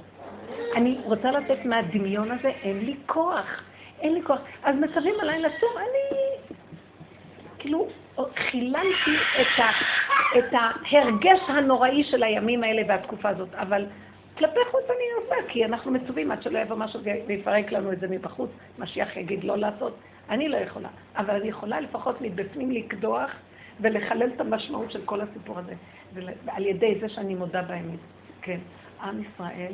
אני 0.76 0.98
רוצה 1.04 1.30
לצאת 1.30 1.64
מהדמיון 1.64 2.30
הזה, 2.30 2.48
אין 2.48 2.78
לי 2.78 2.96
כוח. 3.06 3.62
אין 4.00 4.14
לי 4.14 4.22
כוח. 4.22 4.38
אז 4.62 4.76
מצווים 4.76 5.14
עליי 5.20 5.42
לצום, 5.42 5.70
אני 5.76 6.18
כאילו 7.58 7.88
חיללתי 8.36 9.16
את, 9.40 9.58
ה, 9.58 9.70
את 10.38 10.44
ההרגש 10.52 11.40
הנוראי 11.48 12.04
של 12.04 12.22
הימים 12.22 12.64
האלה 12.64 12.82
והתקופה 12.88 13.28
הזאת, 13.28 13.54
אבל 13.54 13.86
כלפי 14.38 14.60
חוץ 14.70 14.84
אני 14.84 15.22
עושה, 15.22 15.52
כי 15.52 15.64
אנחנו 15.64 15.90
מצווים 15.90 16.30
עד 16.30 16.42
שלא 16.42 16.58
יבוא 16.58 16.76
משהו 16.76 17.00
ויפרק 17.26 17.72
לנו 17.72 17.92
את 17.92 18.00
זה 18.00 18.08
מבחוץ, 18.08 18.50
משיח 18.78 19.16
יגיד 19.16 19.44
לא 19.44 19.56
לעשות, 19.56 19.96
אני 20.30 20.48
לא 20.48 20.56
יכולה, 20.56 20.88
אבל 21.16 21.34
אני 21.34 21.48
יכולה 21.48 21.80
לפחות 21.80 22.20
מבפנים 22.20 22.70
לקדוח 22.70 23.30
ולחלל 23.80 24.30
את 24.34 24.40
המשמעות 24.40 24.90
של 24.90 25.00
כל 25.04 25.20
הסיפור 25.20 25.58
הזה, 25.58 25.74
ועל 26.44 26.66
ידי 26.66 26.98
זה 27.00 27.08
שאני 27.08 27.34
מודה 27.34 27.62
באמת. 27.62 27.98
כן, 28.42 28.58
עם 29.02 29.22
ישראל 29.22 29.72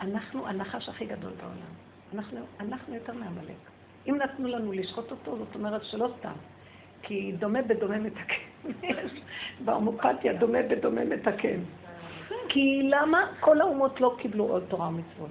אנחנו 0.00 0.46
הנחש 0.46 0.88
הכי 0.88 1.06
גדול 1.06 1.32
בעולם. 1.40 1.72
אנחנו, 2.14 2.38
אנחנו 2.60 2.94
יותר 2.94 3.12
מעמלק. 3.12 3.56
אם 4.08 4.16
נתנו 4.16 4.48
לנו 4.48 4.72
לשחוט 4.72 5.10
אותו, 5.10 5.38
זאת 5.38 5.54
אומרת 5.54 5.84
שלא 5.84 6.10
סתם. 6.18 6.32
כי 7.02 7.32
דומה 7.38 7.62
בדומה 7.62 7.98
מתקן. 7.98 8.68
בהומופתיה 9.64 10.32
דומה 10.32 10.58
בדומה 10.70 11.04
מתקן. 11.04 11.60
כי 12.48 12.82
למה 12.84 13.26
כל 13.40 13.60
האומות 13.60 14.00
לא 14.00 14.16
קיבלו 14.18 14.44
עוד 14.44 14.64
תורה 14.68 14.88
ומצוות? 14.88 15.30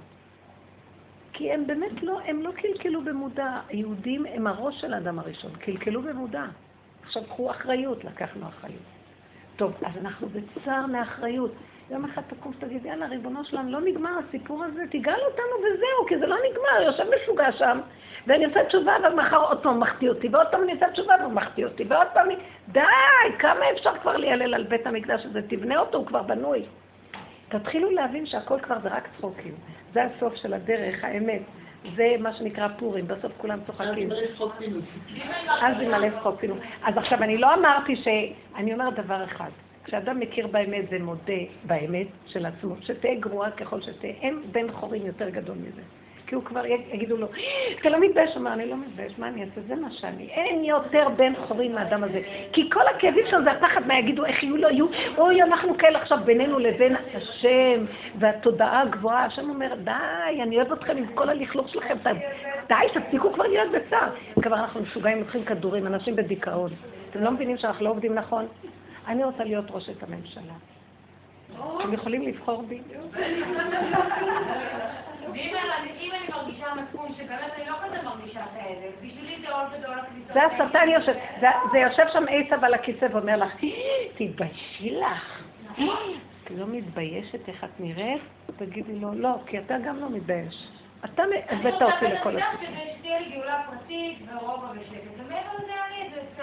כי 1.32 1.52
הם 1.52 1.66
באמת 1.66 2.02
לא, 2.02 2.20
הם 2.20 2.42
לא 2.42 2.52
קלקלו 2.52 3.04
במודע. 3.04 3.60
היהודים 3.68 4.26
הם 4.26 4.46
הראש 4.46 4.80
של 4.80 4.94
האדם 4.94 5.18
הראשון, 5.18 5.50
קלקלו 5.56 6.02
במודע. 6.02 6.44
עכשיו 7.02 7.24
קחו 7.24 7.50
אחריות, 7.50 8.04
לקחנו 8.04 8.48
אחריות. 8.48 8.82
טוב, 9.56 9.72
אז 9.86 9.96
אנחנו 9.96 10.28
בצער 10.28 10.86
מאחריות. 10.86 11.52
יום 11.90 12.04
אחד 12.04 12.22
תקום 12.26 12.52
ותגיד, 12.58 12.86
יאללה, 12.86 13.06
ריבונו 13.06 13.44
שלנו, 13.44 13.70
לא 13.70 13.80
נגמר 13.80 14.10
הסיפור 14.28 14.64
הזה, 14.64 14.82
תגאל 14.90 15.20
אותנו 15.30 15.56
וזהו, 15.58 16.06
כי 16.08 16.18
זה 16.18 16.26
לא 16.26 16.36
נגמר, 16.50 16.82
יושב 16.82 17.04
משוגע 17.22 17.52
שם, 17.52 17.80
ואני 18.26 18.44
עושה 18.44 18.64
תשובה, 18.64 18.92
ומחר 19.12 19.36
עוד 19.36 19.62
פעם 19.62 19.80
מחטיא 19.80 20.08
אותי, 20.08 20.28
ועוד 20.28 20.46
פעם 20.50 20.62
אני 20.62 20.72
עושה 20.72 20.90
תשובה 20.90 21.14
ומחטיא 21.26 21.64
אותי, 21.64 21.84
ועוד 21.88 22.06
פעם. 22.14 22.28
די, 22.68 22.80
כמה 23.38 23.60
אפשר 23.72 23.98
כבר 24.02 24.16
להיעלל 24.16 24.54
על 24.54 24.64
בית 24.64 24.86
המקדש 24.86 25.26
הזה? 25.26 25.42
תבנה 25.48 25.78
אותו, 25.78 25.98
הוא 25.98 26.06
כבר 26.06 26.22
בנוי. 26.22 26.62
תתחילו 27.48 27.90
להבין 27.90 28.26
שהכל 28.26 28.60
כבר 28.60 28.76
זה 28.82 28.88
רק 28.88 29.08
צחוקים. 29.16 29.54
זה 29.92 30.02
הסוף 30.04 30.34
של 30.36 30.54
הדרך, 30.54 31.04
האמת. 31.04 31.42
זה 31.96 32.14
מה 32.18 32.32
שנקרא 32.32 32.68
פורים, 32.78 33.08
בסוף 33.08 33.32
כולם 33.38 33.58
צוחקים. 33.66 34.08
אז 35.62 35.76
זה 35.78 35.88
מלא 35.88 36.08
צחוק 36.20 36.40
פינוק. 36.40 36.58
אז 36.84 36.96
עכשיו, 36.96 37.22
אני 37.22 37.38
לא 37.38 37.54
אמרתי 37.54 37.96
ש... 37.96 38.08
אני 38.56 38.72
אומרת 38.72 38.94
דבר 38.94 39.24
אחד. 39.24 39.50
כשאדם 39.90 40.20
מכיר 40.20 40.46
באמת 40.46 40.84
ומודה 40.90 41.32
באמת 41.64 42.06
של 42.26 42.46
עצמו, 42.46 42.74
שתהיה 42.80 43.14
גרועה 43.14 43.50
ככל 43.50 43.80
שתהיה, 43.80 44.12
אין 44.22 44.42
בן 44.52 44.72
חורים 44.72 45.06
יותר 45.06 45.28
גדול 45.28 45.56
מזה. 45.56 45.82
כי 46.26 46.34
הוא 46.34 46.44
כבר 46.44 46.62
יגידו 46.92 47.16
לו, 47.16 47.26
אתה 47.80 47.88
לא 47.88 48.00
מתבייש? 48.00 48.30
הוא 48.30 48.40
אמר, 48.40 48.52
אני 48.52 48.66
לא 48.66 48.76
מתבייש, 48.76 49.18
מה 49.18 49.28
אני 49.28 49.40
אעשה? 49.40 49.60
זה 49.68 49.74
מה 49.74 49.88
שאני. 49.90 50.28
אין 50.30 50.64
יותר 50.64 51.08
בן 51.16 51.32
חורים 51.36 51.74
מהאדם 51.74 52.04
הזה. 52.04 52.20
כי 52.52 52.70
כל 52.70 52.80
הכאבים 52.96 53.24
שלו 53.30 53.44
זה 53.44 53.52
הפחד 53.52 53.86
מה 53.86 53.98
יגידו, 53.98 54.24
איך 54.24 54.42
יהיו, 54.42 54.56
לא 54.56 54.68
יהיו, 54.68 54.86
אוי, 55.18 55.42
אנחנו 55.42 55.78
כאלה 55.78 55.98
עכשיו 55.98 56.18
בינינו 56.24 56.58
לבין 56.58 56.96
השם, 57.14 57.84
והתודעה 58.18 58.82
הגבוהה. 58.82 59.24
השם 59.24 59.50
אומר, 59.50 59.74
די, 59.84 60.42
אני 60.42 60.56
אוהב 60.56 60.72
אתכם 60.72 60.96
עם 60.96 61.06
כל 61.14 61.28
הלכלוך 61.28 61.68
שלכם, 61.68 61.96
די, 62.68 62.74
תפסיקו 62.94 63.32
כבר 63.32 63.46
להיות 63.46 63.68
בצער. 63.72 64.08
כבר 64.42 64.56
אנחנו 64.56 64.80
משוגעים, 64.80 65.18
לוקחים 65.18 65.44
כדורים, 65.44 65.86
אנשים 65.86 66.16
בדיכאון. 66.16 66.70
אתם 67.10 67.24
לא 67.24 67.30
מבינים 67.30 67.58
שאנחנו 67.58 67.84
לא 67.84 67.90
עובדים 67.90 68.14
נכון? 68.14 68.46
אני 69.08 69.24
רוצה 69.24 69.44
להיות 69.44 69.70
ראשת 69.70 70.02
הממשלה. 70.02 70.54
אתם 71.80 71.92
יכולים 71.92 72.22
לבחור 72.22 72.62
בי? 72.62 72.80
ואם 75.32 75.54
אני 75.56 76.28
מרגישה 76.28 76.66
מצפון 76.74 77.14
שבאמת 77.16 77.52
אני 77.56 77.68
לא 77.68 77.76
כזה 77.84 78.02
מרגישה 78.02 78.40
את 78.40 78.56
האלה, 78.56 78.86
בשבילי 79.02 79.36
זה 79.40 79.52
עוד 79.52 79.66
גדול 79.78 79.98
הכניסה. 79.98 80.32
זה 80.32 80.42
השטן 80.42 80.88
יושב, 80.88 81.14
זה 81.72 81.78
יושב 81.78 82.02
שם 82.12 82.24
עשב 82.28 82.64
על 82.64 82.74
הכיסא 82.74 83.06
ואומר 83.12 83.36
לך, 83.36 83.52
תתביישי 84.16 84.90
לך. 84.90 85.42
את 86.44 86.50
לא 86.50 86.66
מתביישת 86.66 87.48
איך 87.48 87.64
את 87.64 87.80
נראית? 87.80 88.22
תגידי 88.56 88.98
לו, 88.98 89.14
לא, 89.14 89.34
כי 89.46 89.58
אתה 89.58 89.78
גם 89.78 89.96
לא 89.96 90.10
מתבייש. 90.10 90.68
אתה 91.04 91.22
הבאת 91.48 91.82
אותי 91.82 92.04
לכל 92.04 92.36
הסיפור. 92.36 92.70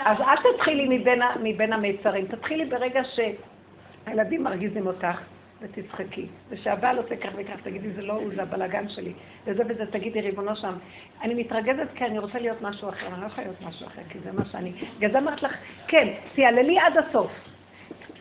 אז 0.06 0.18
אל 0.22 0.53
תתחילי 0.53 0.99
מבין 1.44 1.74
המיצרים, 1.74 2.26
תתחילי 2.26 2.65
ברגע 2.65 3.02
שהילדים 3.03 4.44
מרגיזים 4.44 4.88
אותך. 4.88 5.22
ותצחקי. 5.61 6.26
ושהבעל 6.49 6.98
עושה 6.98 7.15
כך 7.15 7.30
וכך, 7.36 7.61
תגידי, 7.64 7.91
זה 7.91 8.02
לא 8.02 8.14
הוא, 8.14 8.30
זה 8.36 8.41
הבלאגן 8.41 8.90
שלי. 8.90 9.14
וזה 9.45 9.64
וזה, 9.69 9.86
תגידי, 9.86 10.22
ריבונו 10.22 10.56
שם. 10.56 10.74
אני 11.22 11.34
מתרגזת 11.34 11.88
כי 11.95 12.06
אני 12.06 12.19
רוצה 12.19 12.40
להיות 12.40 12.61
משהו 12.61 12.90
אחר, 12.90 13.07
אני 13.07 13.22
לא 13.22 13.26
יכולה 13.28 13.48
להיות 13.48 13.61
משהו 13.61 13.88
אחר, 13.88 14.02
כי 14.10 14.19
זה 14.19 14.32
מה 14.32 14.45
שאני... 14.52 14.74
בגלל 14.98 15.11
זה 15.11 15.19
אמרת 15.19 15.44
לך, 15.44 15.53
כן, 15.88 16.07
תיעללי 16.36 16.80
עד 16.80 16.94
הסוף. 16.98 17.32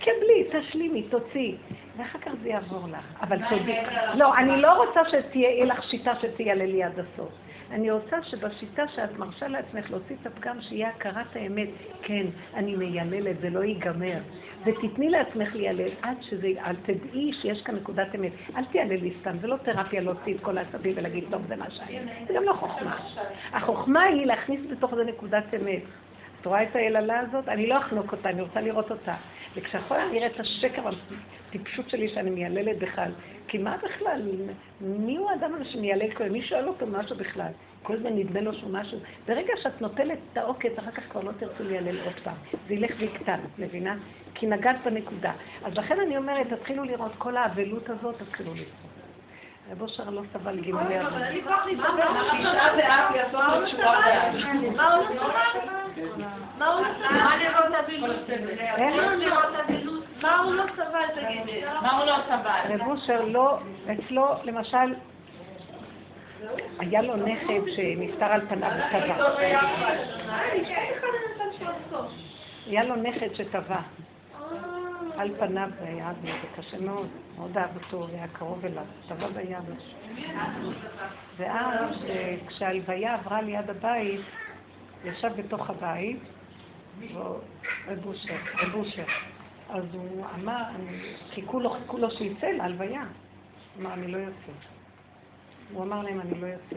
קבלי, 0.01 0.44
תשלימי, 0.53 1.03
תוציאי. 1.03 1.57
ואחר 1.97 2.19
כך 2.19 2.32
זה 2.43 2.48
יעבור 2.48 2.89
לך. 2.89 3.23
אבל 3.23 3.39
תודי. 3.48 3.77
לא, 4.15 4.36
אני 4.36 4.61
לא 4.61 4.85
רוצה 4.85 5.01
שתהיה 5.11 5.65
לך 5.65 5.82
שיטה 5.82 6.12
שתיעללי 6.20 6.82
עד 6.82 6.98
הסוף. 6.98 7.32
אני 7.70 7.90
רוצה 7.90 8.22
שבשיטה 8.22 8.88
שאת 8.88 9.18
מרשה 9.18 9.48
לעצמך 9.48 9.90
להוציא 9.90 10.16
את 10.22 10.26
הפגם, 10.26 10.60
שיהיה 10.60 10.88
הכרת 10.88 11.36
האמת. 11.36 11.68
כן, 12.02 12.26
אני 12.55 12.76
מייללת, 12.76 13.40
זה 13.40 13.51
לא 13.51 13.64
ייגמר. 13.64 14.18
ותתני 14.64 15.10
לעצמך 15.10 15.55
להיעלל 15.55 15.90
עד 16.02 16.16
שזה, 16.20 16.48
אל 16.66 16.76
תדעי 16.76 17.32
שיש 17.32 17.62
כאן 17.62 17.74
נקודת 17.74 18.14
אמת. 18.14 18.32
אל 18.56 18.64
תיעללי 18.64 19.12
סתם, 19.20 19.38
זה 19.40 19.47
לא 19.47 19.56
תרפיה 19.56 20.01
להוציא 20.01 20.34
את 20.34 20.40
כל 20.40 20.59
העצבים 20.59 20.93
ולהגיד, 20.97 21.24
טוב, 21.30 21.43
זה 21.48 21.56
מה 21.56 21.70
שהיה. 21.70 22.02
זה 22.26 22.34
גם 22.34 22.43
לא 22.43 22.52
חוכמה. 22.52 22.97
החוכמה 23.52 24.02
היא 24.02 24.26
להכניס 24.26 24.60
בתוך 24.70 24.94
זה 24.94 25.05
נקודת 25.05 25.55
אמת. 25.55 25.82
את 26.40 26.47
רואה 26.47 26.62
את 26.62 26.76
היללה 26.76 27.20
הזאת? 27.20 27.48
אני 27.48 27.66
לא 27.66 27.78
אחנוק 27.78 28.12
אותה, 28.12 28.28
אני 28.28 28.40
רוצה 28.43 28.60
לראות 28.60 28.90
אותה. 28.90 29.14
וכשאחרונה 29.57 30.07
אני 30.07 30.19
אראה 30.19 30.27
את 30.27 30.41
השקר 30.41 30.83
והטיפשות 30.85 31.91
שלי 31.91 32.09
שאני 32.09 32.31
מייללת 32.31 32.78
בכלל, 32.78 33.11
כי 33.49 33.59
מה 33.59 33.77
בכלל? 33.77 34.23
מי 34.81 35.16
הוא 35.16 35.31
האדם 35.31 35.55
הזה 35.55 35.65
שמיילל 35.65 36.15
כל 36.15 36.28
מי 36.28 36.43
שואל 36.43 36.69
אותו 36.69 36.87
משהו 36.87 37.16
בכלל? 37.16 37.53
כל 37.83 37.95
הזמן 37.95 38.16
נדמה 38.16 38.41
לו 38.41 38.55
שהוא 38.55 38.73
משהו. 38.73 38.99
ברגע 39.27 39.53
שאת 39.62 39.81
נוטלת 39.81 40.19
את 40.33 40.37
העוקץ, 40.37 40.73
אחר 40.78 40.91
כך 40.91 41.03
כבר 41.11 41.20
לא 41.20 41.33
תרצו 41.33 41.65
להיעלל 41.65 42.01
עוד 42.05 42.15
פעם. 42.24 42.35
זה 42.69 42.74
ילך 42.74 42.91
ויקטן, 42.99 43.41
מבינה? 43.59 43.97
כי 44.35 44.47
נגעת 44.47 44.77
בנקודה. 44.85 45.33
אז 45.65 45.77
לכן 45.77 46.01
אני 46.01 46.16
אומרת, 46.16 46.47
תתחילו 46.53 46.85
לראות 46.85 47.12
כל 47.19 47.37
האבלות 47.37 47.91
הזאת, 47.91 48.15
תתחילו 48.19 48.55
לראות. 48.55 48.95
רב 49.70 49.82
אושר 49.82 50.10
לא 50.10 50.22
סבל 50.32 50.55
לא 50.55 50.62
לא 58.97 59.16
נראות 59.16 59.55
אבילות? 59.64 60.05
מה 60.22 60.38
הוא 60.40 60.55
לא 60.55 60.64
סבל, 60.76 61.09
תגידי? 61.14 61.64
מה 61.82 61.98
הוא 61.98 62.06
לא 62.06 62.16
סבל? 62.26 62.74
רב 62.74 62.88
אושר 62.88 63.24
לא, 63.24 63.59
אצלו, 63.93 64.34
למשל, 64.44 64.94
היה 66.78 67.02
לו 67.02 67.16
נכד 67.16 67.60
שנפטר 67.76 68.24
על 68.24 68.40
פניו 68.48 68.70
וטבע. 68.70 69.16
היה 72.66 72.84
לו 72.84 72.97
נכד 72.97 73.34
שטבע. 73.34 73.80
על 75.18 75.30
פניו 75.38 75.68
זה 75.80 75.84
היה 75.88 76.12
זה 76.22 76.28
קשה 76.56 76.78
מאוד, 76.80 77.06
מאוד 77.36 77.58
אהב 77.58 77.76
אותו 77.76 78.08
והיה 78.10 78.28
קרוב 78.28 78.64
אליו, 78.64 78.84
טבע 79.08 79.28
בים. 79.28 79.58
ואז 81.36 81.96
כשהלוויה 82.46 83.14
עברה 83.14 83.42
ליד 83.42 83.70
הבית, 83.70 84.20
ישב 85.04 85.30
בתוך 85.36 85.70
הבית, 85.70 86.18
רב 87.86 88.04
אושר, 88.74 89.04
אז 89.68 89.84
הוא 89.92 90.26
אמר, 90.34 90.62
חיכו 91.34 91.60
לו, 91.60 91.70
חיכו 91.70 91.98
לו 91.98 92.10
שיצא 92.10 92.46
להלוויה. 92.46 93.02
הוא 93.02 93.82
אמר, 93.82 93.94
אני 93.94 94.06
לא 94.12 94.18
יוצא. 94.18 94.52
הוא 95.72 95.82
אמר 95.82 96.02
להם, 96.02 96.20
אני 96.20 96.40
לא 96.40 96.46
יוצא. 96.46 96.76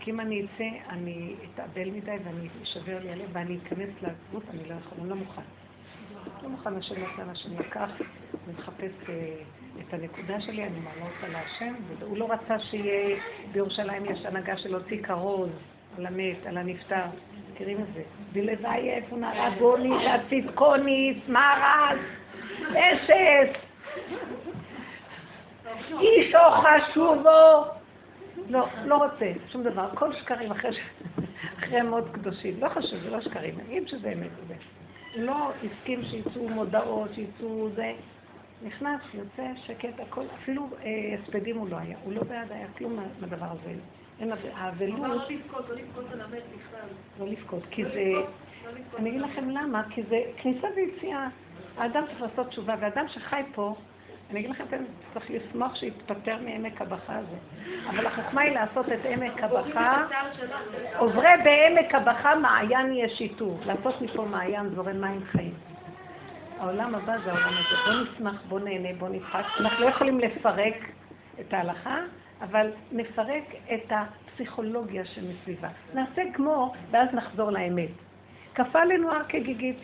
כי 0.00 0.10
אם 0.10 0.20
אני 0.20 0.44
אצא, 0.44 0.64
אני 0.88 1.34
אתאבל 1.44 1.90
מדי 1.90 2.16
ואני 2.24 2.48
אשבר 2.62 2.98
לי 2.98 3.12
הלב 3.12 3.28
ואני 3.32 3.58
אכנס 3.62 3.88
לגוף, 4.02 4.44
אני 4.50 4.68
לא 4.68 4.74
יכול, 4.74 4.98
אני 5.00 5.08
לא 5.08 5.16
מוכן. 5.16 5.42
לא 6.42 6.48
מוכן 6.48 6.76
השם 6.76 7.00
נותן 7.00 7.30
השם 7.30 7.58
לקח, 7.58 7.90
אני 8.48 8.56
מחפש 8.56 9.08
אה, 9.08 9.14
את 9.80 9.94
הנקודה 9.94 10.40
שלי, 10.40 10.64
אני 10.64 10.80
מעלה 10.80 11.02
אותה 11.02 11.28
להשם, 11.28 11.74
והוא 11.98 12.18
לא 12.18 12.32
רצה 12.32 12.58
שיהיה, 12.58 13.16
בירושלים 13.52 14.04
יש 14.04 14.26
הנהגה 14.26 14.56
של 14.56 14.70
להוציא 14.70 15.02
כרוז 15.02 15.50
על 15.98 16.06
המת, 16.06 16.46
על 16.46 16.58
הנפטר. 16.58 17.04
מכירים 17.52 17.78
את 17.80 17.94
זה? 17.94 18.02
בלוואי 18.32 18.90
איפה 18.90 19.16
נערה 19.16 19.50
גוני, 19.58 20.08
הצדקוניס, 20.08 21.16
מארז, 21.28 21.98
אשת, 22.70 23.58
אישו 26.00 26.38
חשובו. 26.50 27.64
לא, 28.48 28.66
לא 28.84 28.96
רוצה, 28.96 29.32
שום 29.52 29.62
דבר. 29.62 29.88
כל 29.94 30.14
שקרים 30.14 30.50
אחרי, 30.50 30.70
אחרי 31.58 31.82
מאוד 31.82 32.08
קדושים. 32.12 32.54
לא 32.60 32.68
חשוב, 32.68 33.00
זה 33.00 33.10
לא 33.10 33.20
שקרים, 33.20 33.54
נגיד 33.66 33.88
שזה 33.88 34.12
אמת. 34.12 34.30
לא 35.16 35.50
הסכים 35.64 36.04
שיצאו 36.04 36.48
מודעות, 36.48 37.10
שיצאו 37.14 37.68
זה. 37.74 37.92
נכנס, 38.62 39.00
יוצא, 39.14 39.50
שקט, 39.66 40.00
הכל, 40.00 40.24
אפילו 40.34 40.68
אה, 40.84 41.16
הספדים 41.22 41.56
הוא 41.56 41.68
לא 41.68 41.76
היה. 41.76 41.96
הוא 42.04 42.12
לא 42.12 42.22
בעד 42.22 42.52
היה 42.52 42.66
כלום 42.78 42.96
מהדבר 43.20 43.46
הזה. 43.46 43.74
אין 44.20 44.32
האבלות... 44.54 45.00
לא 45.00 45.16
לבכות, 45.28 45.68
לא 45.68 45.76
לבכות 45.76 46.12
על 46.12 46.20
המת 46.20 46.42
בכלל. 46.56 46.88
לא 47.20 47.26
לבכות, 47.26 47.62
כי 47.70 47.84
זה... 47.84 48.12
אני 48.98 49.10
אגיד 49.10 49.20
לכם 49.20 49.50
למה, 49.50 49.82
כי 49.90 50.02
זה 50.02 50.22
כניסה 50.36 50.66
ויציאה. 50.76 51.28
האדם 51.76 52.04
צריך 52.06 52.22
לעשות 52.22 52.48
תשובה, 52.48 52.74
ואדם 52.80 53.08
שחי 53.08 53.42
פה, 53.54 53.74
אני 54.30 54.40
אגיד 54.40 54.50
לכם, 54.50 54.64
צריך 55.14 55.30
לשמוח 55.30 55.76
שיתפטר 55.76 56.36
מעמק 56.44 56.82
הבכה 56.82 57.16
הזה. 57.16 57.36
אבל 57.90 58.06
החוכמה 58.06 58.40
היא 58.40 58.54
לעשות 58.54 58.86
את 58.88 58.98
עמק 59.04 59.42
הבכה, 59.42 60.06
עוברי 60.98 61.28
בעמק 61.44 61.94
הבכה 61.94 62.34
מעיין 62.36 62.92
ישיתו. 62.92 63.58
לעשות 63.66 64.02
מפה 64.02 64.24
מעיין 64.24 64.68
זורם 64.68 65.00
מים 65.00 65.24
חיים. 65.24 65.54
העולם 66.58 66.94
הבא 66.94 67.18
זה 67.24 67.32
העולם 67.32 67.54
הזה. 67.54 67.76
בוא 67.86 68.02
נשמח, 68.02 68.42
בוא 68.48 68.60
נהנה, 68.60 68.88
בוא 68.98 69.08
נצחק. 69.08 69.44
אנחנו 69.60 69.84
לא 69.84 69.90
יכולים 69.90 70.20
לפרק 70.20 70.74
את 71.40 71.54
ההלכה, 71.54 71.98
אבל 72.40 72.70
נפרק 72.92 73.44
את 73.74 73.92
הפסיכולוגיה 73.92 75.04
שמסביבה. 75.04 75.68
נעשה 75.94 76.22
כמו, 76.34 76.72
ואז 76.90 77.08
נחזור 77.12 77.50
לאמת. 77.50 77.90
כפה 78.54 78.80
עלינו 78.80 79.10
הר 79.12 79.22
כגיגית. 79.28 79.78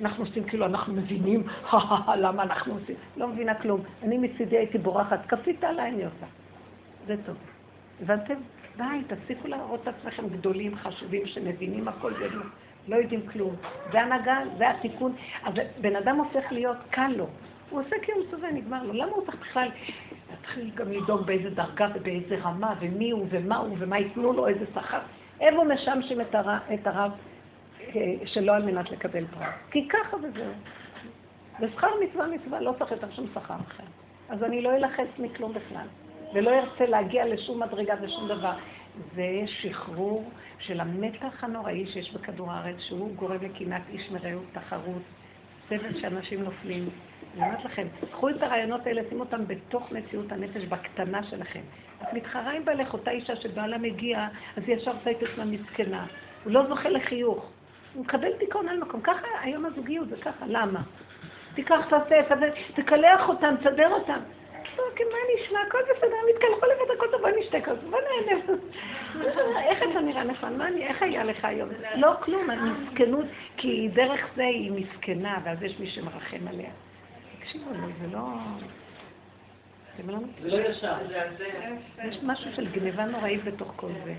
אנחנו 0.00 0.24
עושים 0.24 0.44
כאילו, 0.44 0.66
אנחנו 0.66 0.94
מבינים, 0.94 1.42
למה 2.24 2.42
אנחנו 2.42 2.74
עושים? 2.74 2.96
לא 3.16 3.28
מבינה 3.28 3.54
כלום. 3.54 3.80
אני 4.02 4.18
מצידי 4.18 4.56
הייתי 4.56 4.78
בורחת, 4.78 5.26
כפית 5.26 5.64
עליי, 5.64 5.90
אני 5.90 6.04
עושה. 6.04 6.26
זה 7.06 7.14
טוב. 7.26 7.36
הבנתם? 8.02 8.34
די, 8.76 8.84
תפסיקו 9.06 9.48
להראות 9.48 9.80
את 9.82 9.88
עצמכם 9.88 10.28
גדולים, 10.28 10.76
חשובים, 10.76 11.26
שמבינים 11.26 11.88
הכל. 11.88 12.12
לא 12.88 12.96
יודעים 12.96 13.26
כלום. 13.26 13.56
זה 13.92 14.00
הנהגה, 14.00 14.38
זה 14.58 14.70
התיקון. 14.70 15.14
אז 15.44 15.54
בן 15.80 15.96
אדם 15.96 16.16
הופך 16.16 16.52
להיות 16.52 16.76
קל 16.90 17.12
לו. 17.16 17.26
הוא 17.70 17.80
עושה 17.80 17.96
כי 18.02 18.12
הוא 18.12 18.24
מסובב, 18.26 18.44
נגמר 18.52 18.82
לו. 18.82 18.92
למה 18.92 19.12
הוא 19.12 19.24
צריך 19.26 19.36
בכלל 19.40 19.68
להתחיל 20.30 20.70
גם 20.74 20.92
לדאוג 20.92 21.26
באיזה 21.26 21.50
דרגה 21.50 21.88
ובאיזה 21.94 22.36
רמה, 22.42 22.74
ומי 22.80 23.10
הוא 23.10 23.26
ומה 23.30 23.56
הוא 23.56 23.76
ומה 23.78 23.98
ייתנו 23.98 24.32
לו, 24.32 24.48
איזה 24.48 24.64
שכר? 24.74 24.98
איפה 25.40 25.64
משמשים 25.64 26.20
את 26.74 26.86
הרב 26.86 27.12
שלא 28.24 28.56
על 28.56 28.62
מנת 28.62 28.90
לקבל 28.90 29.24
פרס. 29.26 29.54
כי 29.70 29.88
ככה 29.88 30.16
וזהו. 30.16 30.52
ושכר 31.60 31.88
מצווה 32.04 32.26
מצווה 32.26 32.60
לא 32.60 32.74
צריך 32.78 32.90
יותר 32.90 33.10
שום 33.10 33.26
שכר 33.34 33.54
אחר. 33.54 33.84
אז 34.28 34.42
אני 34.44 34.62
לא 34.62 34.76
אלחץ 34.76 35.06
מכלום 35.18 35.52
בכלל, 35.52 35.86
ולא 36.34 36.50
ארצה 36.50 36.86
להגיע 36.86 37.26
לשום 37.26 37.62
מדרגה 37.62 37.94
ושום 38.02 38.28
דבר. 38.28 38.52
זה 39.14 39.40
שחרור 39.46 40.30
של 40.58 40.80
המתח 40.80 41.44
הנוראי 41.44 41.86
שיש 41.86 42.12
בכדור 42.12 42.52
הארץ, 42.52 42.76
שהוא 42.78 43.14
גורם 43.14 43.36
לקנאת 43.42 43.82
איש 43.88 44.10
מרעהו, 44.10 44.40
תחרות, 44.52 45.02
סבל 45.68 46.00
שאנשים 46.00 46.42
נופלים. 46.42 46.88
אני 47.34 47.42
אומרת 47.46 47.64
לכם, 47.64 47.86
קחו 48.12 48.28
את 48.28 48.42
הרעיונות 48.42 48.86
האלה, 48.86 49.02
שימו 49.08 49.20
אותם 49.20 49.46
בתוך 49.46 49.92
מציאות 49.92 50.32
הנפש, 50.32 50.64
בקטנה 50.64 51.22
שלכם. 51.22 51.60
את 52.02 52.12
מתחרה 52.12 52.52
עם 52.52 52.64
בעלך, 52.64 52.92
אותה 52.92 53.10
אישה 53.10 53.36
שבעלה 53.36 53.78
מגיע, 53.78 54.28
אז 54.56 54.62
היא 54.66 54.76
ישר 54.76 54.90
עושה 54.90 55.10
את 55.10 55.22
עצמה 55.22 55.44
מסכנה. 55.44 56.06
הוא 56.44 56.52
לא 56.52 56.66
זוכה 56.68 56.88
לחיוך. 56.88 57.50
הוא 57.94 58.04
מקבל 58.04 58.28
דיכאון 58.38 58.68
על 58.68 58.78
מקום. 58.78 59.00
ככה 59.00 59.26
היום 59.42 59.66
הזוגיות, 59.66 60.08
זה 60.08 60.16
ככה. 60.16 60.46
למה? 60.46 60.82
תיקח, 61.54 61.86
תעשה, 61.90 62.20
תקלח 62.74 63.28
אותם, 63.28 63.54
תסדר 63.60 63.88
אותם. 63.92 64.20
כן, 64.96 65.04
מה 65.12 65.18
נשמע? 65.34 65.58
הכל 65.68 65.78
בסדר, 65.82 66.14
הם 66.22 66.26
התקלחו 66.34 66.66
לבד, 66.66 66.94
הכל 66.96 67.06
טוב, 67.10 67.20
בוא 67.20 67.30
נשתה 67.40 67.58
כוס, 67.64 67.78
בוא 67.90 67.98
נהנה. 68.00 68.58
איך 69.68 69.82
אתה 69.90 70.00
נראה 70.00 70.24
נכון? 70.24 70.60
איך 70.80 71.02
היה 71.02 71.24
לך 71.24 71.44
היום? 71.44 71.68
לא 71.96 72.12
כלום, 72.20 72.50
המסכנות, 72.50 73.26
כי 73.56 73.88
דרך 73.94 74.26
זה 74.36 74.44
היא 74.44 74.72
מסכנה, 74.72 75.38
ואז 75.44 75.62
יש 75.62 75.80
מי 75.80 75.90
שמרחם 75.90 76.48
עליה. 76.48 76.70
תקשיבו 77.40 77.70
לי, 77.72 77.92
זה 78.00 78.16
לא... 78.16 78.22
זה 80.06 80.12
לא 80.48 80.56
ישר. 80.56 80.94
יש 82.04 82.18
משהו 82.22 82.50
של 82.56 82.66
גניבה 82.66 83.04
נוראית 83.04 83.44
בתוך 83.44 83.72
כל 83.76 83.90
זה. 84.04 84.14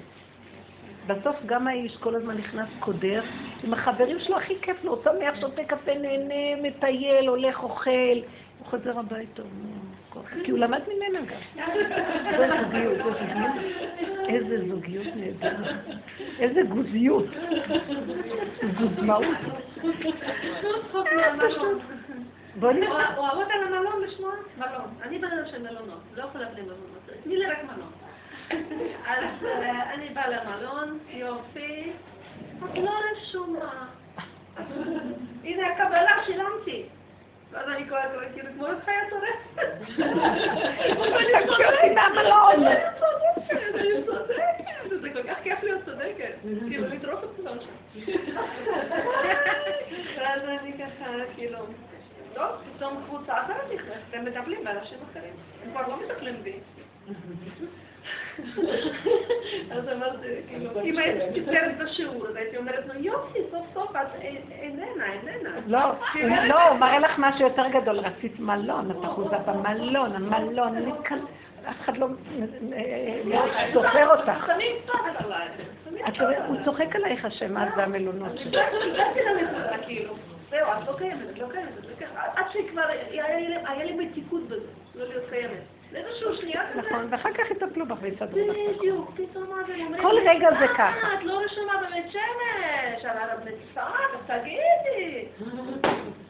בסוף 1.07 1.35
גם 1.45 1.67
האיש 1.67 1.97
כל 1.97 2.15
הזמן 2.15 2.37
נכנס 2.37 2.69
קודר, 2.79 3.23
עם 3.63 3.73
החברים 3.73 4.19
שלו 4.19 4.37
הכי 4.37 4.53
כיף 4.61 4.83
לו, 4.83 5.01
שמח, 5.03 5.39
שותה 5.41 5.63
קפה, 5.63 5.93
נהנה, 5.93 6.61
מטייל, 6.61 7.27
הולך, 7.27 7.63
אוכל, 7.63 8.19
הוא 8.59 8.67
חוזר 8.67 8.99
הביתה, 8.99 9.41
כי 10.43 10.51
הוא 10.51 10.59
למד 10.59 10.81
ממנה 10.87 11.19
גם. 11.25 11.63
איזה 12.27 12.57
זוגיות, 12.63 12.97
איזה 13.07 13.07
זוגיות. 13.07 13.79
איזה 14.29 14.67
זוגיות 14.67 15.07
נהדרת. 15.15 15.75
איזה 16.39 16.61
גוזיות. 16.69 17.25
גוזמאות. 18.77 19.37
בוא 22.55 22.71
נראה. 22.71 23.17
אוהבות 23.17 23.47
על 23.51 23.63
המלון 23.63 24.03
לשמוע? 24.03 24.31
מלון. 24.57 24.93
אני 25.01 25.19
בן 25.19 25.27
של 25.51 25.61
מלונות, 25.61 26.01
לא 26.15 26.23
יכולה 26.23 26.45
בלי 26.45 26.61
מלונות. 26.61 27.09
תני 27.23 27.37
לי 27.37 27.45
רק 27.45 27.63
מלון. 27.63 27.91
אז 29.07 29.45
אה, 29.45 29.93
אני 29.93 30.09
באה 30.09 30.29
למלון, 30.29 30.99
יופי, 31.09 31.91
את 32.57 32.77
לא 32.77 32.91
רשומה. 33.11 33.85
הנה 35.43 35.67
הקבלה, 35.67 36.11
שילמתי. 36.25 36.85
ואז 37.51 37.67
אני 37.67 37.85
קוראת, 37.89 38.01
כאילו, 38.33 38.49
כמו 38.55 38.67
את 38.67 38.77
חיה 38.85 39.01
טורפת. 39.09 39.67
תקשי 41.33 41.65
אותי 41.65 41.89
מהמלון. 41.95 42.65
אני 42.67 44.05
צודקת, 44.05 44.89
זה 45.01 45.09
כל 45.13 45.23
כך 45.23 45.37
כיף 45.43 45.63
להיות 45.63 45.85
צודקת. 45.85 46.33
כאילו, 46.67 46.87
לטרוף 46.87 47.23
את 47.23 47.29
כולם 47.35 47.57
שם. 47.59 47.69
ואז 50.17 50.41
אני 50.43 50.73
ככה, 50.73 51.05
כאילו, 51.35 51.59
טוב, 52.33 52.45
פתאום 52.75 53.03
קבוצה 53.07 53.41
אחרת 53.41 53.65
נכנסת, 53.73 54.01
והם 54.09 54.25
מטפלים 54.25 54.63
באנשים 54.63 54.97
אחרים. 55.11 55.33
הם 55.63 55.71
כבר 55.71 55.87
לא 55.87 55.99
מטפלים 56.01 56.43
בי. 56.43 56.59
אז 59.71 59.89
אמרתי, 59.89 60.27
כאילו, 60.47 60.81
אם 60.83 60.97
הייתי 60.97 61.39
מתארת 61.39 61.77
בשיעור, 61.77 62.27
אז 62.27 62.35
הייתי 62.35 62.57
אומרת 62.57 62.83
לו, 62.87 63.01
יופי, 63.01 63.39
סוף 63.51 63.65
סוף 63.73 63.91
את 63.91 64.21
איננה, 64.51 65.05
איננה. 65.13 65.49
לא, 65.67 65.79
לא, 66.47 66.69
הוא 66.69 66.79
מראה 66.79 66.99
לך 66.99 67.11
משהו 67.17 67.41
יותר 67.41 67.67
גדול, 67.67 67.99
רצית 67.99 68.39
מלון, 68.39 68.91
את 68.91 69.05
אחוזה 69.05 69.37
במלון, 69.37 70.15
המלון, 70.15 70.75
אף 71.69 71.75
אחד 71.81 71.97
לא 71.97 72.07
זוכר 73.73 74.15
אותך. 74.15 74.51
הוא 76.47 76.57
צוחק 76.65 76.95
עלייך 76.95 77.25
השם, 77.25 77.57
את 77.57 77.67
והמלונות 77.77 78.37
שלך. 78.37 78.63
הגעתי 78.93 79.19
לנקודה, 79.19 79.77
כאילו, 79.85 80.13
זהו, 80.49 80.67
את 80.67 80.87
לא 80.87 80.97
קיימת, 80.97 81.29
את 81.29 81.39
לא 81.39 81.47
קיימת, 81.51 81.69
את 81.79 81.85
לא 81.85 81.95
קיימת, 81.97 82.13
עד 82.35 82.45
שכבר 82.53 82.83
היה 83.65 83.83
לי 83.83 83.93
מתיקות 83.93 84.43
בזה, 84.43 84.67
לא 84.95 85.07
להיות 85.07 85.23
קיימת. 85.29 85.78
לאיזשהו 85.93 86.35
שנייה 86.35 86.61
כזה. 86.71 86.81
נכון, 86.81 87.07
ואחר 87.09 87.29
כך 87.33 87.51
יטפלו 87.51 87.85
בך 87.85 87.97
ויסדרו 88.01 88.39
לך. 88.47 88.77
בדיוק, 88.77 89.11
פתאום 89.15 89.43
אז 89.43 89.69
הם 89.69 89.81
אומרים 89.85 90.03
כל 90.03 90.15
רגע 90.25 90.49
זה 90.59 90.67
ככה. 90.67 91.13
את 91.13 91.23
לא 91.23 91.41
רשומה 91.45 91.73
בבית 91.87 92.11
שמש, 92.11 93.05
אבל 93.05 93.33
את 93.33 93.39
בצפת, 93.43 94.29
אז 94.29 94.41
תגידי. 94.41 95.25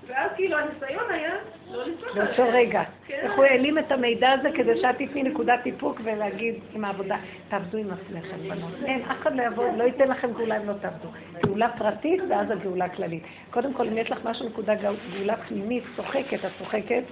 ואז 0.07 0.31
כאילו 0.35 0.57
הניסיון 0.57 1.11
היה 1.11 1.33
לא 1.71 1.85
לצפות. 1.85 2.15
באותו 2.15 2.43
רגע. 2.53 2.83
איך 3.09 3.33
הוא 3.35 3.43
העלים 3.45 3.77
את 3.77 3.91
המידע 3.91 4.31
הזה 4.31 4.49
כדי 4.55 4.81
שאת 4.81 4.95
תתני 4.97 5.23
נקודת 5.23 5.59
איפוק 5.65 6.01
ולהגיד 6.03 6.55
עם 6.73 6.85
העבודה, 6.85 7.17
תעבדו 7.49 7.77
עם 7.77 7.87
עצמכם, 7.91 8.49
בנות. 8.49 8.71
אין, 8.85 9.01
אף 9.01 9.21
אחד 9.21 9.35
לא 9.35 9.43
יבוא, 9.43 9.65
לא 9.77 9.83
ייתן 9.83 10.07
לכם 10.07 10.33
גאולה 10.33 10.57
אם 10.57 10.67
לא 10.67 10.73
תעבדו. 10.81 11.09
גאולה 11.45 11.69
פרטית 11.77 12.21
ואז 12.29 12.51
הגאולה 12.51 12.89
כללית. 12.89 13.23
קודם 13.51 13.73
כל, 13.73 13.87
אם 13.87 13.97
יש 13.97 14.11
לך 14.11 14.19
משהו, 14.25 14.49
נקודה 14.49 14.73
גאולה 14.75 15.35
פנימית, 15.47 15.83
צוחקת, 15.95 16.45
את 16.45 16.51
צוחקת, 16.59 17.03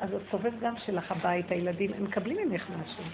אז 0.00 0.08
הסובב 0.14 0.52
גם 0.60 0.74
שלך 0.86 1.12
הבית, 1.12 1.50
הילדים, 1.50 1.90
הם 1.96 2.04
מקבלים 2.04 2.36
ממך 2.48 2.70
משהו. 2.82 3.04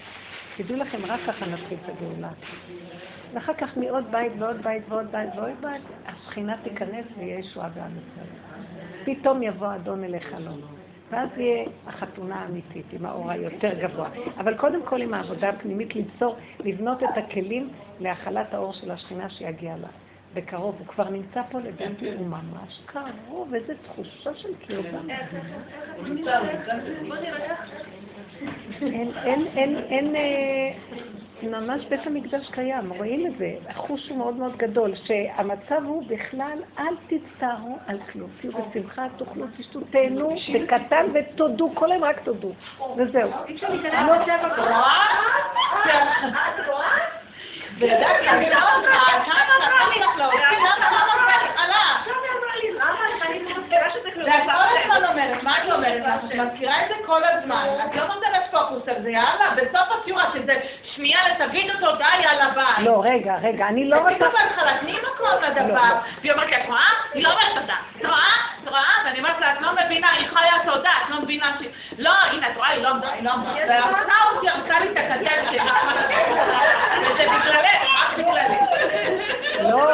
תדעו 0.57 0.77
לכם, 0.77 1.05
רק 1.05 1.19
ככה 1.27 1.45
נתחיל 1.45 1.77
את 1.85 1.89
הגאולה. 1.89 2.29
ואחר 3.33 3.53
כך 3.53 3.77
מעוד 3.77 4.11
בית 4.11 4.31
ועוד 4.39 4.61
בית 4.63 4.83
ועוד 4.89 5.11
בית 5.11 5.29
ועוד 5.35 5.61
בית, 5.61 5.81
השכינה 6.05 6.55
תיכנס 6.63 7.05
ויהיה 7.17 7.39
ישועה 7.39 7.69
בעם 7.69 7.91
ישראל. 7.91 8.27
פתאום 9.05 9.43
יבוא 9.43 9.75
אדון 9.75 10.03
אליך 10.03 10.35
לא. 10.39 10.51
ואז 11.11 11.29
יהיה 11.37 11.65
החתונה 11.87 12.35
האמיתית, 12.35 12.85
עם 12.93 13.05
האור 13.05 13.31
היותר 13.31 13.73
גבוה. 13.81 14.09
אבל 14.37 14.57
קודם 14.57 14.85
כל 14.85 15.01
עם 15.01 15.13
העבודה 15.13 15.49
הפנימית, 15.49 15.95
ליצור, 15.95 16.35
לבנות 16.59 17.03
את 17.03 17.17
הכלים 17.17 17.69
להכלת 17.99 18.53
האור 18.53 18.73
של 18.73 18.91
השכינה 18.91 19.29
שיגיע 19.29 19.77
לה. 19.77 19.87
בקרוב, 20.33 20.75
הוא 20.79 20.87
כבר 20.87 21.09
נמצא 21.09 21.41
פה 21.51 21.59
לדעתי, 21.59 22.13
הוא 22.13 22.27
ממש 22.27 22.81
קרוב, 22.85 23.53
איזו 23.53 23.73
תחושה 23.83 24.35
של 24.35 24.49
קרבה. 24.67 24.97
אין, 28.81 29.11
אין, 29.23 29.47
אין, 29.47 29.75
אין, 29.75 30.15
ממש 31.43 31.85
בית 31.89 32.07
המקדש 32.07 32.49
קיים, 32.51 32.93
רואים 32.93 33.27
את 33.27 33.37
זה, 33.37 33.53
החוש 33.69 34.09
הוא 34.09 34.17
מאוד 34.17 34.35
מאוד 34.35 34.57
גדול, 34.57 34.93
שהמצב 34.95 35.81
הוא 35.85 36.03
בכלל, 36.07 36.57
אל 36.79 36.95
תצטערו 37.07 37.77
על 37.87 37.99
כלום, 38.11 38.29
תהיו 38.41 38.51
בשמחה, 38.51 39.05
תאכלו, 39.17 39.45
תשתו, 39.57 39.79
תהנו, 39.91 40.35
בקטן 40.53 41.05
ותודו, 41.13 41.71
כל 41.75 41.91
היום 41.91 42.03
רק 42.03 42.19
תודו, 42.23 42.51
וזהו. 42.97 43.31
וידעתי, 43.47 43.89
אני 43.89 44.07
רואה 46.67 46.97
אותך, 48.75 48.89
כמה 49.25 49.41
תהליך 49.59 50.07
לא, 50.17 50.25
למה 50.25 51.05
לא 51.07 51.13
בהתחלה? 51.27 51.81
זה 54.23 54.37
את 54.37 54.43
כל 54.45 54.77
הזמן 54.77 55.05
אומרת, 55.09 55.43
מה 55.43 55.57
את 55.57 55.71
אומרת? 55.71 56.23
את 56.25 56.35
מזכירה 56.35 56.83
את 56.83 56.87
זה 56.87 56.93
כל 57.05 57.21
הזמן, 57.23 57.67
את 57.85 57.95
לא 57.95 58.07
נותנת 58.07 58.43
פוקוס 58.51 58.87
על 58.87 59.03
זה, 59.03 59.09
יאללה, 59.09 59.49
בסוף 59.55 60.01
השיעור 60.01 60.21
שזה 60.33 60.53
שנייה 60.95 61.19
לתגיד 61.29 61.71
אותו, 61.71 61.95
די, 61.95 62.23
יאללה, 62.23 62.49
ביי. 62.49 62.85
לא, 62.85 63.01
רגע, 63.05 63.35
רגע, 63.43 63.67
אני 63.67 63.89
לא 63.89 63.97
רוצה... 63.97 64.09
תגידו 64.09 64.25
בהתחלה, 64.31 64.77
תני 64.79 64.93
מקום 64.93 65.43
לדבר. 65.43 65.93
והיא 66.21 66.31
אומרת 66.31 66.49
לי, 66.49 66.57
את 66.57 66.67
רואה? 66.67 66.89
היא 67.13 67.23
לא 67.23 67.29
אומרת 67.29 67.61
תודה. 67.61 67.75
את 67.97 68.05
רואה? 68.05 68.33
את 68.63 68.67
רואה? 68.67 68.93
ואני 69.05 69.19
אומרת 69.19 69.39
לה, 69.39 69.53
את 69.53 69.61
לא 69.61 69.69
מבינה, 69.85 70.11
היא 70.11 70.27
חיה 70.27 70.73
תודה, 70.73 70.91
את 71.05 71.09
לא 71.09 71.21
מבינה 71.21 71.53
ש... 71.59 71.63
לא, 71.97 72.11
הנה, 72.31 72.47
את 72.51 72.57
רואה, 72.57 72.69
היא 72.69 72.83
לא 72.83 72.89
עמדה, 72.89 73.11
היא 73.11 73.23
לא 73.23 73.31
עמדה. 73.31 73.51
וערכה 73.67 74.13
אותי, 74.31 74.49
ערכה 74.49 74.79
לי 74.79 74.91
את 74.91 74.97
הכתב 74.97 75.47
שלי. 75.49 75.59
וזה 77.01 77.25
בגללך. 77.27 77.60
לא, 79.61 79.91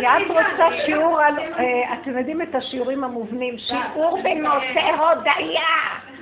כי 0.00 0.06
את 0.06 0.28
רוצה 0.28 0.68
שיעור 0.86 1.20
על, 1.20 1.38
אה, 1.38 1.94
אתם 1.94 2.18
יודעים 2.18 2.42
את 2.42 2.54
השיעורים 2.54 3.04
המובנים, 3.04 3.58
שיעור 3.58 4.22
בנושא 4.22 4.80
הודיה. 4.98 5.62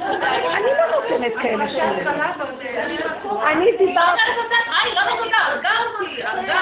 אני 0.00 0.66
לא 0.78 1.00
נותנת 1.00 1.32
כאלה 1.42 1.68
שיעורים. 1.68 2.08
אני 3.46 3.72
דיברתי... 3.78 4.20
לא. 4.94 6.58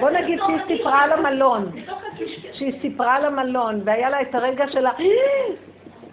בוא 0.00 0.10
נגיד 0.10 0.38
שהיא 0.46 0.58
סיפרה 0.66 1.02
על 1.02 1.12
המלון, 1.12 1.72
שהיא 2.52 2.80
סיפרה 2.80 3.14
על 3.14 3.24
המלון, 3.24 3.80
והיה 3.84 4.10
לה 4.10 4.22
את 4.22 4.34
הרגע 4.34 4.64
שלה, 4.72 4.90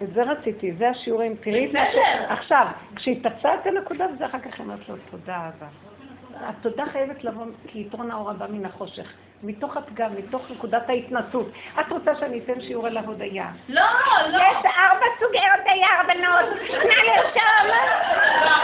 את 0.02 0.12
זה 0.14 0.22
רציתי, 0.22 0.72
זה 0.72 0.88
השיעורים, 0.88 1.36
תראי 1.36 1.66
את 1.66 1.70
ש... 1.92 1.96
עכשיו, 2.28 2.66
כשהיא 2.96 3.24
תפסה 3.24 3.54
את 3.54 3.66
הנקודה, 3.66 4.06
וזה 4.14 4.26
אחר 4.26 4.38
כך 4.38 4.54
היא 4.54 4.64
אומרת 4.64 4.88
לו, 4.88 4.96
תודה 5.10 5.48
אבא. 5.48 5.66
התודה 6.40 6.84
חייבת 6.92 7.24
לבוא, 7.24 7.46
כי 7.66 7.80
יתרון 7.80 8.10
האור 8.10 8.30
הבא 8.30 8.46
מן 8.46 8.64
החושך. 8.64 9.12
מתוך 9.42 9.76
הפגם, 9.76 10.10
מתוך 10.18 10.50
נקודת 10.50 10.88
ההתנסות. 10.88 11.46
את 11.80 11.92
רוצה 11.92 12.10
שאני 12.20 12.40
אתן 12.44 12.60
שיעור 12.60 12.86
על 12.86 12.96
ההודיה? 12.96 13.46
לא, 13.68 13.82
לא. 14.28 14.38
יש 14.38 14.64
ארבע 14.64 15.06
סוגי 15.20 15.38
הודיה, 15.38 15.88
הבנות. 16.00 16.60
נא 16.70 16.94
לרשום. 16.94 17.76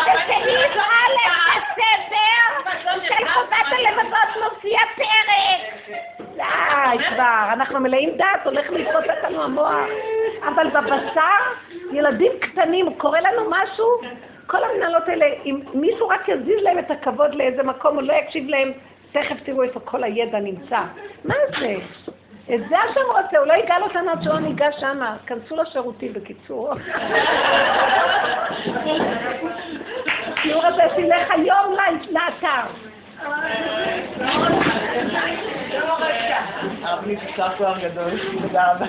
בסעיף 0.04 0.76
א' 0.76 1.16
הספר 1.56 2.70
של 3.08 3.28
חובת 3.28 3.66
הלבבות 3.66 4.52
מופיע 4.52 4.78
פרק. 4.96 5.96
די 6.36 7.04
כבר, 7.08 7.48
אנחנו 7.52 7.80
מלאים 7.80 8.10
דעת, 8.16 8.44
הולך 8.44 8.70
לתפוס 8.70 9.04
אותנו 9.16 9.42
המוח. 9.42 9.86
אבל 10.48 10.68
בבשר, 10.68 11.20
ילדים 11.92 12.32
קטנים, 12.40 12.94
קורה 12.94 13.20
לנו 13.20 13.50
משהו, 13.50 13.86
כל 14.46 14.64
המנהלות 14.64 15.08
האלה, 15.08 15.26
אם 15.44 15.60
מישהו 15.74 16.08
רק 16.08 16.28
יזיז 16.28 16.62
להם 16.62 16.78
את 16.78 16.90
הכבוד 16.90 17.34
לאיזה 17.34 17.62
מקום, 17.62 17.94
הוא 17.94 18.02
לא 18.02 18.12
יקשיב 18.12 18.48
להם, 18.48 18.72
תכף 19.16 19.36
תראו 19.44 19.62
איפה 19.62 19.80
כל 19.80 20.04
הידע 20.04 20.38
נמצא. 20.38 20.80
מה 21.24 21.34
זה? 21.60 21.76
את 22.54 22.60
זה 22.68 22.76
השם 22.78 23.00
רוצה, 23.08 23.38
הוא 23.38 23.46
לא 23.46 23.52
יגאל 23.52 23.82
אותנו 23.82 24.10
עד 24.10 24.22
שלא 24.22 24.38
ניגע 24.38 24.72
שמה. 24.80 25.16
כנסו 25.26 25.56
לשירותים 25.56 26.12
בקיצור. 26.12 26.74
השיעור 30.32 30.66
הזה 30.66 30.82
תלך 30.96 31.30
היום 31.30 31.76
לאתר. 32.10 32.66
תודה 38.42 38.72
רבה. 38.72 38.86